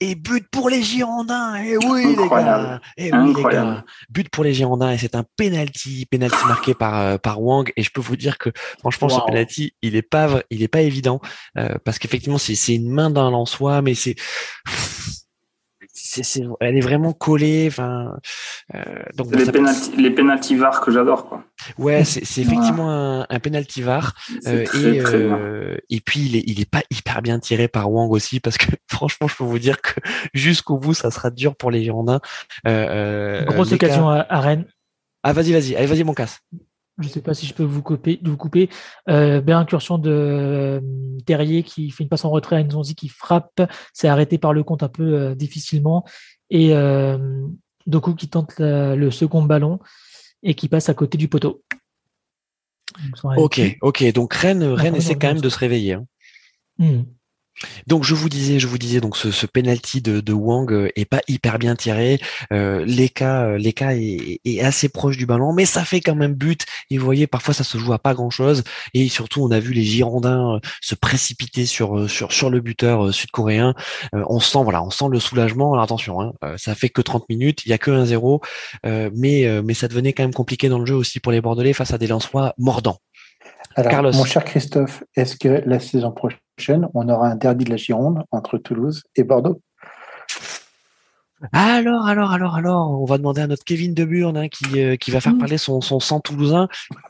et 0.00 0.14
but 0.14 0.46
pour 0.50 0.68
les 0.70 0.82
Girondins. 0.82 1.56
Et 1.56 1.76
oui 1.76 2.16
les 2.16 2.28
gars. 2.28 2.80
Et 2.96 3.12
oui 3.12 3.34
les 3.36 3.42
gars. 3.42 3.84
But 4.10 4.28
pour 4.28 4.44
les 4.44 4.54
Girondins 4.54 4.92
et 4.92 4.98
c'est 4.98 5.14
un 5.14 5.24
penalty, 5.36 6.06
penalty 6.06 6.46
marqué 6.46 6.74
par 6.74 7.18
par 7.20 7.42
Wang. 7.42 7.72
Et 7.76 7.82
je 7.82 7.90
peux 7.90 8.00
vous 8.00 8.16
dire 8.16 8.38
que 8.38 8.50
franchement, 8.78 9.08
ce 9.08 9.20
penalty, 9.26 9.74
il 9.82 9.96
est 9.96 10.02
pas, 10.02 10.42
il 10.50 10.62
est 10.62 10.68
pas 10.68 10.82
évident 10.82 11.20
parce 11.84 11.98
qu'effectivement, 11.98 12.38
c'est 12.38 12.54
c'est 12.54 12.74
une 12.74 12.90
main 12.90 13.10
d'un 13.10 13.30
Lançois, 13.30 13.82
mais 13.82 13.94
c'est 13.94 14.14
elle 16.60 16.76
est 16.76 16.80
vraiment 16.80 17.12
collée. 17.12 17.66
Enfin, 17.68 18.16
euh, 18.74 18.82
donc 19.16 19.34
les, 19.34 19.50
penalty, 19.50 19.96
les 19.96 20.10
penalty 20.10 20.56
var 20.56 20.80
que 20.80 20.90
j'adore, 20.90 21.28
quoi. 21.28 21.44
Ouais, 21.78 22.04
c'est 22.04 22.40
effectivement 22.40 22.90
un, 22.90 23.26
un 23.28 23.40
penalty 23.40 23.82
var. 23.82 24.14
Euh, 24.46 24.64
et, 24.74 25.00
euh, 25.00 25.76
et 25.90 26.00
puis 26.00 26.20
il 26.20 26.36
est, 26.36 26.44
il 26.46 26.60
est 26.60 26.70
pas 26.70 26.82
hyper 26.90 27.22
bien 27.22 27.38
tiré 27.38 27.68
par 27.68 27.90
Wang 27.90 28.10
aussi 28.10 28.40
parce 28.40 28.58
que 28.58 28.66
franchement, 28.90 29.28
je 29.28 29.36
peux 29.36 29.44
vous 29.44 29.58
dire 29.58 29.80
que 29.80 30.00
jusqu'au 30.34 30.78
bout, 30.78 30.94
ça 30.94 31.10
sera 31.10 31.30
dur 31.30 31.56
pour 31.56 31.70
les 31.70 31.82
Girondins. 31.82 32.20
Grosse 32.64 33.72
occasion 33.72 34.08
à, 34.08 34.26
à 34.28 34.40
Rennes. 34.40 34.66
Ah 35.22 35.32
vas-y, 35.32 35.52
vas-y, 35.52 35.74
allez, 35.74 35.86
vas-y 35.86 36.04
mon 36.04 36.12
casse 36.12 36.40
je 36.98 37.08
ne 37.08 37.12
sais 37.12 37.20
pas 37.20 37.34
si 37.34 37.46
je 37.46 37.54
peux 37.54 37.64
vous 37.64 37.82
couper, 37.82 38.20
vous 38.22 38.36
couper. 38.36 38.68
Euh, 39.08 39.40
belle 39.40 39.56
incursion 39.56 39.98
de 39.98 40.10
euh, 40.10 40.80
Terrier 41.26 41.62
qui 41.64 41.90
fait 41.90 42.04
une 42.04 42.08
passe 42.08 42.24
en 42.24 42.30
retrait 42.30 42.56
à 42.56 42.62
Nzonzi 42.62 42.94
qui 42.94 43.08
frappe. 43.08 43.62
C'est 43.92 44.08
arrêté 44.08 44.38
par 44.38 44.52
le 44.52 44.62
compte 44.62 44.82
un 44.82 44.88
peu 44.88 45.02
euh, 45.02 45.34
difficilement. 45.34 46.04
Et 46.50 46.74
euh, 46.74 47.18
Doku 47.86 48.14
qui 48.14 48.28
tente 48.28 48.54
le 48.58 49.10
second 49.10 49.42
ballon 49.42 49.80
et 50.42 50.54
qui 50.54 50.68
passe 50.68 50.88
à 50.88 50.94
côté 50.94 51.18
du 51.18 51.28
poteau. 51.28 51.62
ok, 53.22 53.60
ok. 53.82 54.12
Donc 54.12 54.34
Rennes, 54.34 54.62
Rennes 54.64 54.96
essaie 54.96 55.16
quand 55.16 55.28
même 55.28 55.40
de 55.40 55.48
se 55.48 55.58
réveiller. 55.58 55.94
Hein. 55.94 56.06
Hmm. 56.78 57.02
Donc 57.86 58.04
je 58.04 58.14
vous 58.14 58.28
disais, 58.28 58.58
je 58.58 58.66
vous 58.66 58.78
disais 58.78 59.00
donc 59.00 59.16
ce, 59.16 59.30
ce 59.30 59.46
penalty 59.46 60.00
de, 60.00 60.20
de, 60.20 60.32
Wang 60.32 60.72
euh, 60.72 60.90
est 60.96 61.04
pas 61.04 61.20
hyper 61.28 61.58
bien 61.58 61.76
tiré. 61.76 62.20
Euh, 62.52 62.84
Leka, 62.84 63.44
euh, 63.44 63.58
Leka 63.58 63.94
est, 63.94 64.40
est, 64.44 64.60
assez 64.60 64.88
proche 64.88 65.16
du 65.16 65.26
ballon, 65.26 65.52
mais 65.52 65.64
ça 65.64 65.84
fait 65.84 66.00
quand 66.00 66.14
même 66.14 66.34
but. 66.34 66.66
Et 66.90 66.98
vous 66.98 67.04
voyez, 67.04 67.26
parfois 67.26 67.54
ça 67.54 67.64
se 67.64 67.78
joue 67.78 67.92
à 67.92 67.98
pas 67.98 68.14
grand 68.14 68.30
chose. 68.30 68.64
Et 68.92 69.08
surtout, 69.08 69.42
on 69.42 69.50
a 69.50 69.60
vu 69.60 69.72
les 69.72 69.84
Girondins 69.84 70.56
euh, 70.56 70.60
se 70.80 70.94
précipiter 70.94 71.66
sur 71.66 72.10
sur 72.10 72.32
sur 72.32 72.50
le 72.50 72.60
buteur 72.60 73.12
sud-coréen. 73.12 73.74
on 74.12 74.40
sent 74.40 74.62
voilà, 74.62 74.82
on 74.82 74.90
sent 74.90 75.06
le 75.10 75.20
soulagement. 75.20 75.72
Alors 75.72 75.84
attention, 75.84 76.20
hein, 76.20 76.32
ça 76.56 76.74
fait 76.74 76.88
que 76.88 77.02
30 77.02 77.28
minutes, 77.28 77.64
il 77.66 77.70
y 77.70 77.72
a 77.72 77.78
que 77.78 77.90
1-0, 77.90 78.40
mais 79.14 79.62
mais 79.62 79.74
ça 79.74 79.88
devenait 79.88 80.12
quand 80.12 80.22
même 80.22 80.34
compliqué 80.34 80.68
dans 80.68 80.78
le 80.78 80.86
jeu 80.86 80.94
aussi 80.94 81.20
pour 81.20 81.32
les 81.32 81.40
Bordelais 81.40 81.72
face 81.72 81.92
à 81.92 81.98
des 81.98 82.06
Lensois 82.06 82.54
mordants. 82.58 82.98
Alors, 83.76 84.14
mon 84.14 84.24
cher 84.24 84.44
Christophe, 84.44 85.02
est-ce 85.16 85.36
que 85.36 85.62
la 85.66 85.80
saison 85.80 86.12
prochaine, 86.56 86.88
on 86.94 87.08
aura 87.08 87.28
un 87.28 87.36
derby 87.36 87.64
de 87.64 87.70
la 87.70 87.76
Gironde 87.76 88.22
entre 88.30 88.58
Toulouse 88.58 89.02
et 89.16 89.24
Bordeaux 89.24 89.60
alors, 91.52 92.06
alors, 92.06 92.32
alors, 92.32 92.54
alors, 92.54 93.02
on 93.02 93.04
va 93.04 93.18
demander 93.18 93.42
à 93.42 93.46
notre 93.46 93.64
Kevin 93.64 93.94
Deburne 93.94 94.36
hein, 94.36 94.48
qui, 94.48 94.80
euh, 94.80 94.96
qui 94.96 95.10
va 95.10 95.20
faire 95.20 95.36
parler 95.36 95.58
son, 95.58 95.80
son 95.80 96.00
sang 96.00 96.20
toulousain. 96.20 96.68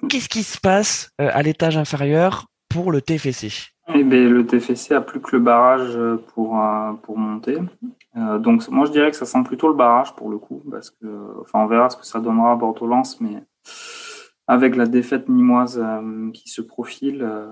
Qu'est-ce 0.08 0.28
qui 0.28 0.42
se 0.42 0.58
passe 0.58 1.10
euh, 1.20 1.30
à 1.32 1.42
l'étage 1.42 1.76
inférieur 1.76 2.46
pour 2.68 2.90
le 2.90 3.00
TFC 3.00 3.48
eh 3.94 4.02
bien, 4.02 4.28
Le 4.28 4.46
TFC 4.46 4.94
a 4.94 5.00
plus 5.00 5.20
que 5.20 5.36
le 5.36 5.42
barrage 5.42 5.96
pour, 6.34 6.58
euh, 6.58 6.92
pour 7.02 7.18
monter. 7.18 7.58
donc, 8.14 8.66
moi, 8.68 8.86
je 8.86 8.92
dirais 8.92 9.10
que 9.10 9.16
ça 9.16 9.26
sent 9.26 9.42
plutôt 9.44 9.68
le 9.68 9.74
barrage 9.74 10.14
pour 10.16 10.30
le 10.30 10.38
coup, 10.38 10.62
parce 10.70 10.90
que, 10.90 11.06
enfin, 11.42 11.60
on 11.60 11.66
verra 11.66 11.90
ce 11.90 11.96
que 11.96 12.06
ça 12.06 12.20
donnera 12.20 12.52
à 12.52 12.56
Bordeaux-Lens, 12.56 13.20
mais 13.20 13.42
avec 14.46 14.76
la 14.76 14.86
défaite 14.86 15.28
nimoise 15.28 15.82
euh, 15.82 16.30
qui 16.32 16.48
se 16.48 16.60
profile 16.60 17.22
euh, 17.22 17.46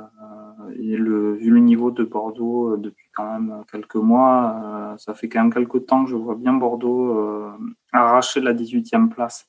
et 0.76 0.96
le, 0.96 1.34
vu 1.34 1.50
le 1.50 1.60
niveau 1.60 1.90
de 1.90 2.04
Bordeaux 2.04 2.74
euh, 2.74 2.76
depuis 2.76 3.08
quand 3.14 3.24
même 3.24 3.62
quelques 3.70 3.96
mois, 3.96 4.94
ça 4.98 5.14
fait 5.14 5.28
quand 5.28 5.40
même 5.40 5.52
quelques 5.52 5.86
temps 5.86 6.04
que 6.04 6.10
je 6.10 6.16
vois 6.16 6.34
bien 6.34 6.54
Bordeaux 6.54 7.54
arracher 7.92 8.40
la 8.40 8.54
18e 8.54 9.08
place 9.08 9.48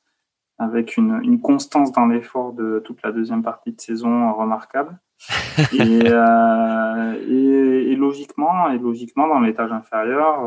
avec 0.58 0.97
une, 0.97 1.19
une 1.23 1.39
constance 1.39 1.91
dans 1.91 2.06
l'effort 2.06 2.53
de 2.53 2.82
toute 2.84 3.01
la 3.03 3.12
deuxième 3.12 3.41
partie 3.41 3.71
de 3.71 3.79
saison 3.79 4.34
remarquable. 4.34 4.99
et, 5.71 5.99
et, 7.29 7.91
et, 7.91 7.95
logiquement, 7.95 8.69
et 8.69 8.77
logiquement, 8.77 9.27
dans 9.29 9.39
l'étage 9.39 9.71
inférieur, 9.71 10.41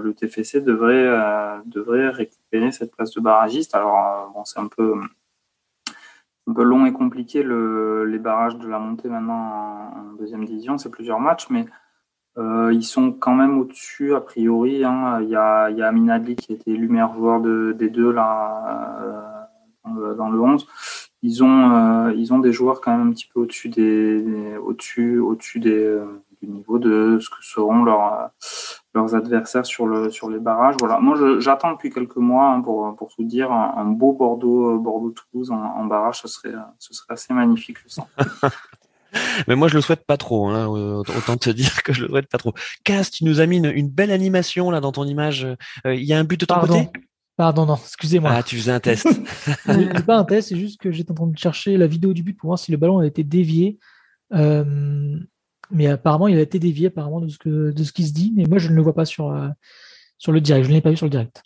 le 0.00 0.14
TFC 0.14 0.62
devrait, 0.62 1.60
devrait 1.66 2.08
récupérer 2.08 2.72
cette 2.72 2.96
place 2.96 3.12
de 3.12 3.20
barragiste. 3.20 3.74
Alors, 3.74 4.32
bon, 4.34 4.44
c'est 4.46 4.60
un 4.60 4.68
peu, 4.68 4.94
un 6.46 6.52
peu 6.52 6.62
long 6.62 6.86
et 6.86 6.92
compliqué 6.92 7.42
le, 7.42 8.04
les 8.04 8.18
barrages 8.18 8.56
de 8.58 8.68
la 8.68 8.78
montée 8.78 9.08
maintenant 9.08 9.92
en, 9.96 10.12
deuxième 10.18 10.44
division. 10.44 10.78
C'est 10.78 10.90
plusieurs 10.90 11.20
matchs, 11.20 11.46
mais 11.50 11.66
euh, 12.38 12.72
ils 12.72 12.84
sont 12.84 13.12
quand 13.12 13.34
même 13.34 13.58
au-dessus, 13.58 14.14
a 14.14 14.20
priori. 14.20 14.84
Hein. 14.84 15.20
Il, 15.22 15.28
y 15.28 15.36
a, 15.36 15.70
il 15.70 15.78
y 15.78 15.82
a 15.82 15.92
qui 16.20 16.52
a 16.52 16.54
été 16.54 16.70
élu 16.70 16.88
meilleur 16.88 17.14
joueur 17.14 17.40
de, 17.40 17.72
des 17.72 17.90
deux 17.90 18.12
là, 18.12 18.98
euh, 19.86 20.14
dans, 20.14 20.30
le, 20.30 20.40
11. 20.40 20.66
Ils 21.22 21.44
ont, 21.44 21.70
euh, 21.74 22.12
ils 22.14 22.32
ont 22.32 22.38
des 22.38 22.52
joueurs 22.52 22.80
quand 22.80 22.96
même 22.96 23.08
un 23.08 23.12
petit 23.12 23.28
peu 23.32 23.40
au-dessus 23.40 23.68
des, 23.68 24.56
au-dessus, 24.56 25.18
au-dessus 25.18 25.60
des, 25.60 25.84
euh, 25.84 26.22
du 26.42 26.48
niveau 26.48 26.78
de 26.78 27.18
ce 27.20 27.28
que 27.30 27.36
seront 27.40 27.84
leurs, 27.84 28.30
leurs 28.94 29.14
adversaires 29.14 29.66
sur, 29.66 29.86
le, 29.86 30.10
sur 30.10 30.30
les 30.30 30.38
barrages. 30.38 30.76
Voilà. 30.78 31.00
Moi, 31.00 31.16
j'attends 31.40 31.72
depuis 31.72 31.90
quelques 31.90 32.16
mois 32.16 32.50
hein, 32.50 32.60
pour, 32.60 32.94
pour 32.96 33.14
tout 33.14 33.24
dire 33.24 33.50
un, 33.52 33.84
beau 33.86 34.12
Bordeaux, 34.12 34.78
Bordeaux-Toulouse 34.78 35.50
en, 35.50 35.56
en, 35.56 35.84
barrage. 35.84 36.20
Ce 36.20 36.28
serait, 36.28 36.54
ce 36.78 36.94
serait 36.94 37.14
assez 37.14 37.34
magnifique, 37.34 37.78
je 37.84 37.88
sens. 37.88 38.06
Mais 39.48 39.56
moi, 39.56 39.68
je 39.68 39.74
le 39.74 39.80
souhaite 39.80 40.04
pas 40.06 40.16
trop. 40.16 40.48
Hein, 40.48 40.66
autant 40.66 41.36
te 41.36 41.50
dire 41.50 41.82
que 41.82 41.92
je 41.92 42.02
le 42.02 42.08
souhaite 42.08 42.28
pas 42.28 42.38
trop. 42.38 42.54
Cass, 42.84 43.10
tu 43.10 43.24
nous 43.24 43.40
as 43.40 43.46
mis 43.46 43.58
une, 43.58 43.88
belle 43.88 44.10
animation 44.10 44.70
là 44.70 44.80
dans 44.80 44.92
ton 44.92 45.04
image. 45.04 45.46
Euh, 45.86 45.94
il 45.94 46.04
y 46.04 46.12
a 46.12 46.18
un 46.18 46.24
but 46.24 46.40
de 46.40 46.46
ton 46.46 46.54
Pardon. 46.54 46.84
côté? 46.84 47.00
Pardon, 47.36 47.66
non, 47.66 47.76
excusez-moi. 47.76 48.30
Ah, 48.32 48.42
tu 48.42 48.56
faisais 48.56 48.72
un 48.72 48.80
test. 48.80 49.08
c'est 49.66 50.06
pas 50.06 50.16
un 50.16 50.24
test, 50.24 50.48
c'est 50.50 50.56
juste 50.56 50.80
que 50.80 50.92
j'étais 50.92 51.10
en 51.10 51.14
train 51.14 51.26
de 51.26 51.36
chercher 51.38 51.76
la 51.76 51.86
vidéo 51.86 52.12
du 52.12 52.22
but 52.22 52.36
pour 52.36 52.48
voir 52.48 52.58
si 52.58 52.70
le 52.70 52.78
ballon 52.78 53.00
a 53.00 53.06
été 53.06 53.24
dévié. 53.24 53.78
Euh, 54.32 55.16
mais 55.70 55.86
apparemment, 55.86 56.28
il 56.28 56.38
a 56.38 56.42
été 56.42 56.58
dévié 56.58 56.88
apparemment 56.88 57.20
de 57.20 57.28
ce, 57.28 57.38
que, 57.38 57.70
de 57.72 57.84
ce 57.84 57.92
qui 57.92 58.06
se 58.06 58.12
dit, 58.12 58.32
mais 58.36 58.44
moi, 58.44 58.58
je 58.58 58.68
ne 58.68 58.74
le 58.74 58.82
vois 58.82 58.94
pas 58.94 59.04
sur, 59.04 59.30
euh, 59.30 59.48
sur 60.18 60.32
le 60.32 60.40
direct. 60.40 60.64
Je 60.64 60.70
ne 60.70 60.74
l'ai 60.74 60.80
pas 60.80 60.90
vu 60.90 60.96
sur 60.96 61.06
le 61.06 61.10
direct. 61.10 61.42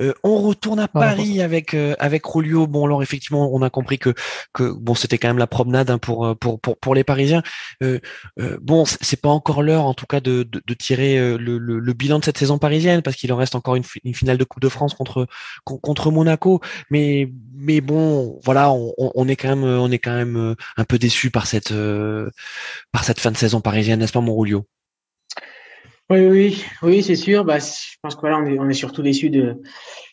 Euh, 0.00 0.12
on 0.22 0.38
retourne 0.38 0.80
à 0.80 0.88
Paris 0.88 1.42
avec 1.42 1.74
euh, 1.74 1.94
avec. 1.98 2.22
Bon, 2.24 2.84
alors 2.84 3.02
effectivement, 3.02 3.50
on 3.52 3.62
a 3.62 3.70
compris 3.70 3.98
que 3.98 4.14
que 4.52 4.72
bon, 4.72 4.94
c'était 4.94 5.18
quand 5.18 5.28
même 5.28 5.38
la 5.38 5.46
promenade 5.46 5.90
hein, 5.90 5.98
pour, 5.98 6.36
pour 6.38 6.60
pour 6.60 6.78
pour 6.78 6.94
les 6.94 7.04
Parisiens. 7.04 7.42
Euh, 7.82 7.98
euh 8.40 8.58
bon, 8.60 8.84
c'est 8.84 9.20
pas 9.20 9.28
encore 9.28 9.62
l'heure, 9.62 9.84
en 9.84 9.94
tout 9.94 10.06
cas, 10.06 10.20
de 10.20 10.42
de, 10.42 10.62
de 10.66 10.74
tirer 10.74 11.18
euh, 11.18 11.36
le, 11.38 11.58
le, 11.58 11.78
le, 11.78 11.92
bilan 11.92 12.18
de 12.18 12.24
cette 12.24 12.38
saison 12.38 12.58
parisienne 12.58 13.02
parce 13.02 13.16
qu'il 13.16 13.32
en 13.32 13.36
reste 13.36 13.54
encore 13.54 13.76
une, 13.76 13.84
une, 14.04 14.14
finale 14.14 14.38
de 14.38 14.44
Coupe 14.44 14.62
de 14.62 14.68
France 14.68 14.94
contre 14.94 15.26
contre 15.64 16.10
Monaco. 16.10 16.60
Mais 16.90 17.30
mais 17.54 17.80
bon, 17.80 18.38
voilà, 18.44 18.70
on, 18.70 18.92
on 18.98 19.28
est 19.28 19.36
quand 19.36 19.48
même 19.48 19.64
on 19.64 19.90
est 19.90 19.98
quand 19.98 20.14
même 20.14 20.54
un 20.76 20.84
peu 20.84 20.98
déçu 20.98 21.30
par 21.30 21.46
cette 21.46 21.72
par 22.92 23.04
cette 23.04 23.20
fin 23.20 23.30
de 23.30 23.36
saison 23.36 23.60
parisienne, 23.60 24.00
n'est-ce 24.00 24.12
pas, 24.12 24.20
mon 24.20 24.36
Rulio? 24.36 24.66
Oui, 26.10 26.26
oui, 26.26 26.64
oui, 26.82 27.02
c'est 27.02 27.16
sûr. 27.16 27.44
Bah, 27.44 27.58
je 27.58 27.96
pense 28.02 28.14
que 28.14 28.20
voilà, 28.20 28.38
on 28.38 28.46
est, 28.46 28.58
on 28.58 28.68
est 28.68 28.74
surtout 28.74 29.02
déçu 29.02 29.30
de, 29.30 29.60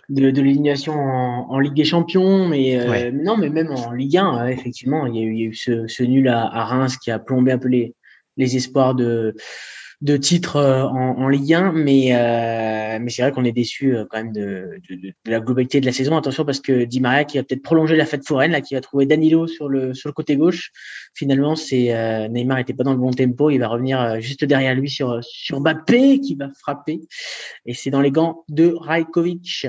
de, 0.10 0.31
de 0.31 0.41
l'élimination 0.41 0.93
en, 0.93 1.49
en, 1.49 1.60
Ligue 1.60 1.73
des 1.73 1.86
Champions, 1.86 2.47
mais 2.47 2.79
euh, 2.79 3.12
non, 3.12 3.38
mais 3.38 3.49
même 3.49 3.71
en 3.71 3.91
Ligue 3.91 4.17
1, 4.17 4.47
effectivement, 4.47 5.05
il 5.08 5.15
y 5.15 5.19
a 5.19 5.21
eu, 5.21 5.34
il 5.34 5.39
y 5.39 5.43
a 5.43 5.47
eu 5.47 5.53
ce, 5.55 5.88
ce 5.88 6.03
nul 6.03 6.27
à, 6.27 6.45
à, 6.45 6.65
Reims 6.65 6.97
qui 6.97 7.12
a 7.12 7.19
plombé 7.19 7.51
un 7.51 7.58
peu 7.58 7.69
les, 7.69 7.93
les 8.38 8.55
espoirs 8.55 8.95
de 8.95 9.36
de 10.01 10.17
titres 10.17 10.58
euh, 10.58 10.84
en, 10.84 11.17
en, 11.17 11.27
Ligue 11.29 11.53
1, 11.53 11.71
mais 11.71 12.13
euh, 12.13 12.99
mais 12.99 13.10
c'est 13.10 13.21
vrai 13.21 13.31
qu'on 13.31 13.45
est 13.45 13.51
déçu 13.51 13.95
euh, 13.95 14.05
quand 14.10 14.17
même 14.17 14.34
de, 14.34 14.79
de, 14.89 14.95
de, 14.95 15.13
la 15.25 15.39
globalité 15.39 15.79
de 15.79 15.86
la 15.86 15.93
saison. 15.93 16.17
Attention 16.17 16.43
parce 16.43 16.60
que 16.60 16.84
Di 16.84 16.99
Maria 16.99 17.23
qui 17.23 17.38
va 17.38 17.43
peut-être 17.43 17.62
prolonger 17.62 17.95
la 17.95 18.05
fête 18.05 18.25
foraine, 18.25 18.51
là, 18.51 18.62
qui 18.62 18.75
va 18.75 18.81
trouver 18.81 19.05
Danilo 19.05 19.47
sur 19.47 19.69
le 19.69 19.93
sur 19.93 20.10
le 20.10 20.13
côté 20.13 20.36
gauche. 20.36 20.71
Finalement, 21.13 21.55
c'est 21.55 21.95
euh, 21.95 22.27
Neymar 22.27 22.60
était 22.60 22.73
pas 22.73 22.84
dans 22.84 22.91
le 22.91 22.99
bon 22.99 23.12
tempo, 23.12 23.49
il 23.49 23.60
va 23.60 23.67
revenir 23.67 24.19
juste 24.19 24.43
derrière 24.43 24.75
lui 24.75 24.89
sur 24.89 25.19
sur 25.23 25.62
Mbappé 25.62 26.19
qui 26.19 26.36
va 26.36 26.49
frapper, 26.60 26.99
et 27.65 27.73
c'est 27.73 27.89
dans 27.89 28.01
les 28.01 28.12
gants 28.12 28.43
de 28.49 28.73
Rajkovic. 28.77 29.67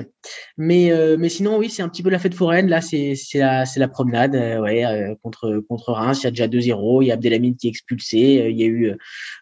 Mais 0.57 0.91
mais 1.17 1.29
sinon 1.29 1.57
oui, 1.57 1.69
c'est 1.69 1.81
un 1.81 1.89
petit 1.89 2.03
peu 2.03 2.09
la 2.09 2.19
fête 2.19 2.33
foraine. 2.33 2.67
Là, 2.67 2.81
c'est 2.81 3.15
c'est 3.15 3.39
la 3.39 3.63
la 3.77 3.87
promenade, 3.87 4.35
ouais, 4.35 5.15
contre 5.23 5.63
contre 5.69 5.93
Reims. 5.93 6.21
Il 6.21 6.25
y 6.25 6.27
a 6.27 6.47
déjà 6.47 6.47
2-0, 6.47 7.03
il 7.03 7.07
y 7.07 7.11
a 7.11 7.13
Abdelhamid 7.13 7.57
qui 7.57 7.67
est 7.67 7.69
expulsé, 7.69 8.47
il 8.49 8.59
y 8.59 8.63
a 8.63 8.67
eu 8.67 8.93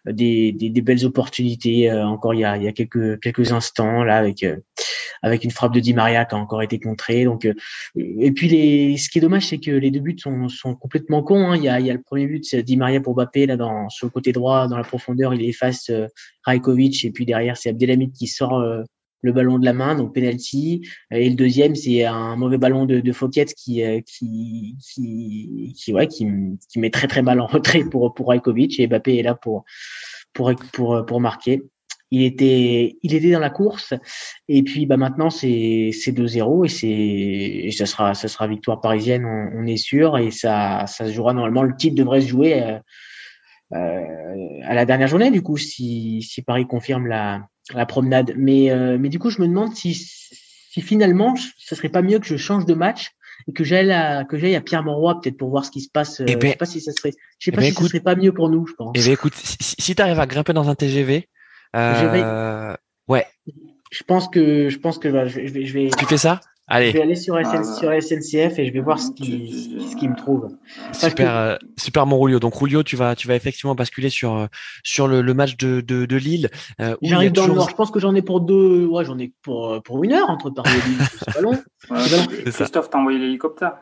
des, 0.06 0.52
des 0.52 0.75
des 0.76 0.82
belles 0.82 1.06
opportunités 1.06 1.90
euh, 1.90 2.06
encore 2.06 2.34
il 2.34 2.40
y 2.40 2.44
a, 2.44 2.72
quelques 2.72 3.52
instants 3.52 4.04
là 4.04 4.18
avec 4.18 4.42
euh, 4.42 4.58
avec 5.22 5.42
une 5.42 5.50
frappe 5.50 5.72
de 5.72 5.80
Di 5.80 5.94
Maria 5.94 6.26
qui 6.26 6.34
a 6.34 6.38
encore 6.38 6.62
été 6.62 6.78
contrée. 6.78 7.24
Donc 7.24 7.46
euh, 7.46 7.54
et 7.96 8.30
puis 8.30 8.48
les 8.48 8.96
ce 8.98 9.08
qui 9.08 9.18
est 9.18 9.22
dommage 9.22 9.46
c'est 9.46 9.58
que 9.58 9.70
les 9.70 9.90
deux 9.90 10.00
buts 10.00 10.18
sont, 10.18 10.48
sont 10.48 10.74
complètement 10.74 11.22
cons. 11.22 11.50
Hein. 11.50 11.56
Il 11.56 11.64
y 11.64 11.68
a 11.68 11.80
il 11.80 11.86
y 11.86 11.90
a 11.90 11.94
le 11.94 12.02
premier 12.02 12.26
but 12.26 12.44
c'est 12.44 12.62
Di 12.62 12.76
Maria 12.76 13.00
pour 13.00 13.14
Mbappé 13.14 13.46
là 13.46 13.56
dans 13.56 13.88
sur 13.88 14.06
le 14.06 14.10
côté 14.10 14.32
droit 14.32 14.68
dans 14.68 14.76
la 14.76 14.84
profondeur 14.84 15.32
il 15.32 15.42
efface 15.42 15.90
Rajkovic 16.44 17.04
et 17.06 17.10
puis 17.10 17.24
derrière 17.24 17.56
c'est 17.56 17.70
Abdelhamid 17.70 18.12
qui 18.12 18.26
sort 18.26 18.62
le 19.22 19.32
ballon 19.32 19.58
de 19.58 19.64
la 19.64 19.72
main, 19.72 19.96
donc 19.96 20.14
penalty. 20.14 20.86
Et 21.10 21.28
le 21.30 21.34
deuxième, 21.34 21.74
c'est 21.74 22.04
un 22.04 22.36
mauvais 22.36 22.58
ballon 22.58 22.84
de, 22.84 23.00
de 23.00 23.12
Fouquet 23.12 23.46
qui, 23.46 23.82
qui, 24.06 24.76
qui, 24.78 25.74
qui, 25.74 25.92
ouais, 25.92 26.06
qui, 26.06 26.28
qui 26.68 26.78
met 26.78 26.90
très 26.90 27.08
très 27.08 27.22
mal 27.22 27.40
en 27.40 27.46
retrait 27.46 27.82
pour 27.90 28.14
pour 28.14 28.28
Rajkovic 28.28 28.78
et 28.78 28.86
Mbappé 28.86 29.16
est 29.16 29.22
là 29.22 29.34
pour 29.34 29.64
pour, 30.36 30.52
pour, 30.72 31.04
pour 31.06 31.20
marquer. 31.20 31.62
Il 32.12 32.22
était, 32.22 32.98
il 33.02 33.14
était 33.14 33.32
dans 33.32 33.40
la 33.40 33.50
course. 33.50 33.94
Et 34.48 34.62
puis, 34.62 34.86
bah, 34.86 34.96
maintenant, 34.96 35.30
c'est, 35.30 35.90
c'est 35.92 36.12
2-0 36.12 36.64
et 36.64 36.68
c'est, 36.68 37.76
ça 37.76 37.86
sera, 37.86 38.14
ça 38.14 38.28
sera 38.28 38.46
victoire 38.46 38.80
parisienne, 38.80 39.24
on, 39.24 39.66
est 39.66 39.76
sûr. 39.76 40.16
Et 40.18 40.30
ça, 40.30 40.84
ça 40.86 41.06
se 41.06 41.12
jouera 41.12 41.32
normalement. 41.32 41.62
Le 41.62 41.74
titre 41.74 41.96
devrait 41.96 42.20
se 42.20 42.28
jouer 42.28 42.62
euh, 42.62 42.78
euh, 43.72 44.60
à 44.64 44.74
la 44.74 44.84
dernière 44.84 45.08
journée, 45.08 45.32
du 45.32 45.42
coup, 45.42 45.56
si, 45.56 46.22
si 46.22 46.42
Paris 46.42 46.66
confirme 46.66 47.08
la, 47.08 47.48
la 47.74 47.86
promenade. 47.86 48.34
Mais, 48.36 48.70
euh, 48.70 48.98
mais 49.00 49.08
du 49.08 49.18
coup, 49.18 49.30
je 49.30 49.42
me 49.42 49.48
demande 49.48 49.74
si, 49.74 49.94
si 49.94 50.80
finalement, 50.80 51.34
ce 51.58 51.74
serait 51.74 51.88
pas 51.88 52.02
mieux 52.02 52.20
que 52.20 52.26
je 52.26 52.36
change 52.36 52.66
de 52.66 52.74
match 52.74 53.15
et 53.48 53.52
que 53.52 53.64
j'aille 53.64 53.92
à 53.92 54.24
que 54.24 54.38
j'aille 54.38 54.56
à 54.56 54.60
Pierre 54.60 54.82
Mauroy 54.82 55.20
peut-être 55.20 55.36
pour 55.36 55.50
voir 55.50 55.64
ce 55.64 55.70
qui 55.70 55.80
se 55.80 55.90
passe. 55.90 56.20
Eh 56.26 56.36
ben, 56.36 56.40
je 56.42 56.48
sais 56.48 56.56
pas 56.56 56.66
si 56.66 56.80
ça 56.80 56.92
serait, 56.92 57.12
je 57.38 57.44
sais 57.44 57.50
eh 57.50 57.52
pas 57.52 57.60
ben, 57.62 57.70
si 57.70 57.82
ce 57.82 57.88
serait 57.88 58.00
pas 58.00 58.16
mieux 58.16 58.32
pour 58.32 58.48
nous, 58.48 58.66
je 58.66 58.74
pense. 58.74 58.92
Eh 58.94 59.04
ben, 59.04 59.12
écoute, 59.12 59.34
si, 59.34 59.56
si 59.78 59.94
tu 59.94 60.02
arrives 60.02 60.20
à 60.20 60.26
grimper 60.26 60.52
dans 60.52 60.68
un 60.68 60.74
TGV, 60.74 61.28
euh, 61.76 62.76
ouais. 63.08 63.26
Je 63.92 64.02
pense 64.02 64.28
que 64.28 64.68
je 64.68 64.78
pense 64.78 64.98
que 64.98 65.10
je 65.28 65.40
vais, 65.40 65.64
je 65.64 65.72
vais. 65.72 65.90
Tu 65.96 66.06
fais 66.06 66.16
ça? 66.16 66.40
Allez. 66.68 66.88
Je 66.90 66.96
vais 66.96 67.02
aller 67.02 67.14
sur, 67.14 67.36
SN, 67.36 67.62
sur 67.62 67.90
SNCF 67.90 68.58
et 68.58 68.66
je 68.66 68.72
vais 68.72 68.80
voir 68.80 68.98
ce 68.98 69.12
qui, 69.12 69.78
ce 69.88 69.94
qui 69.94 70.08
me 70.08 70.16
trouve. 70.16 70.48
super, 70.92 71.14
que... 71.14 71.22
euh, 71.22 71.58
super 71.78 72.06
mon 72.06 72.18
Rulio. 72.18 72.40
Donc 72.40 72.56
Rulio, 72.56 72.82
tu 72.82 72.96
vas, 72.96 73.14
tu 73.14 73.28
vas 73.28 73.36
effectivement 73.36 73.76
basculer 73.76 74.10
sur 74.10 74.34
euh, 74.34 74.46
sur 74.82 75.06
le, 75.06 75.22
le 75.22 75.34
match 75.34 75.56
de, 75.56 75.80
de, 75.80 76.06
de 76.06 76.16
Lille. 76.16 76.50
Euh, 76.80 76.96
J'arrive 77.02 77.32
dans 77.32 77.42
toujours... 77.42 77.54
le 77.54 77.60
Nord. 77.60 77.70
Je 77.70 77.74
pense 77.76 77.90
que 77.92 78.00
j'en 78.00 78.14
ai 78.16 78.22
pour 78.22 78.40
deux. 78.40 78.84
Ouais, 78.86 79.04
j'en 79.04 79.18
ai 79.18 79.32
pour 79.42 79.80
pour 79.84 80.02
une 80.02 80.12
heure 80.12 80.28
entre 80.28 80.50
Paris 80.50 80.70
et 80.70 80.88
Lille. 80.88 80.98
C'est 81.18 81.34
pas 81.34 81.40
long. 81.40 81.52
Ouais, 81.90 82.42
Christophe 82.50 82.90
t'a 82.90 82.98
envoyé 82.98 83.18
l'hélicoptère. 83.18 83.74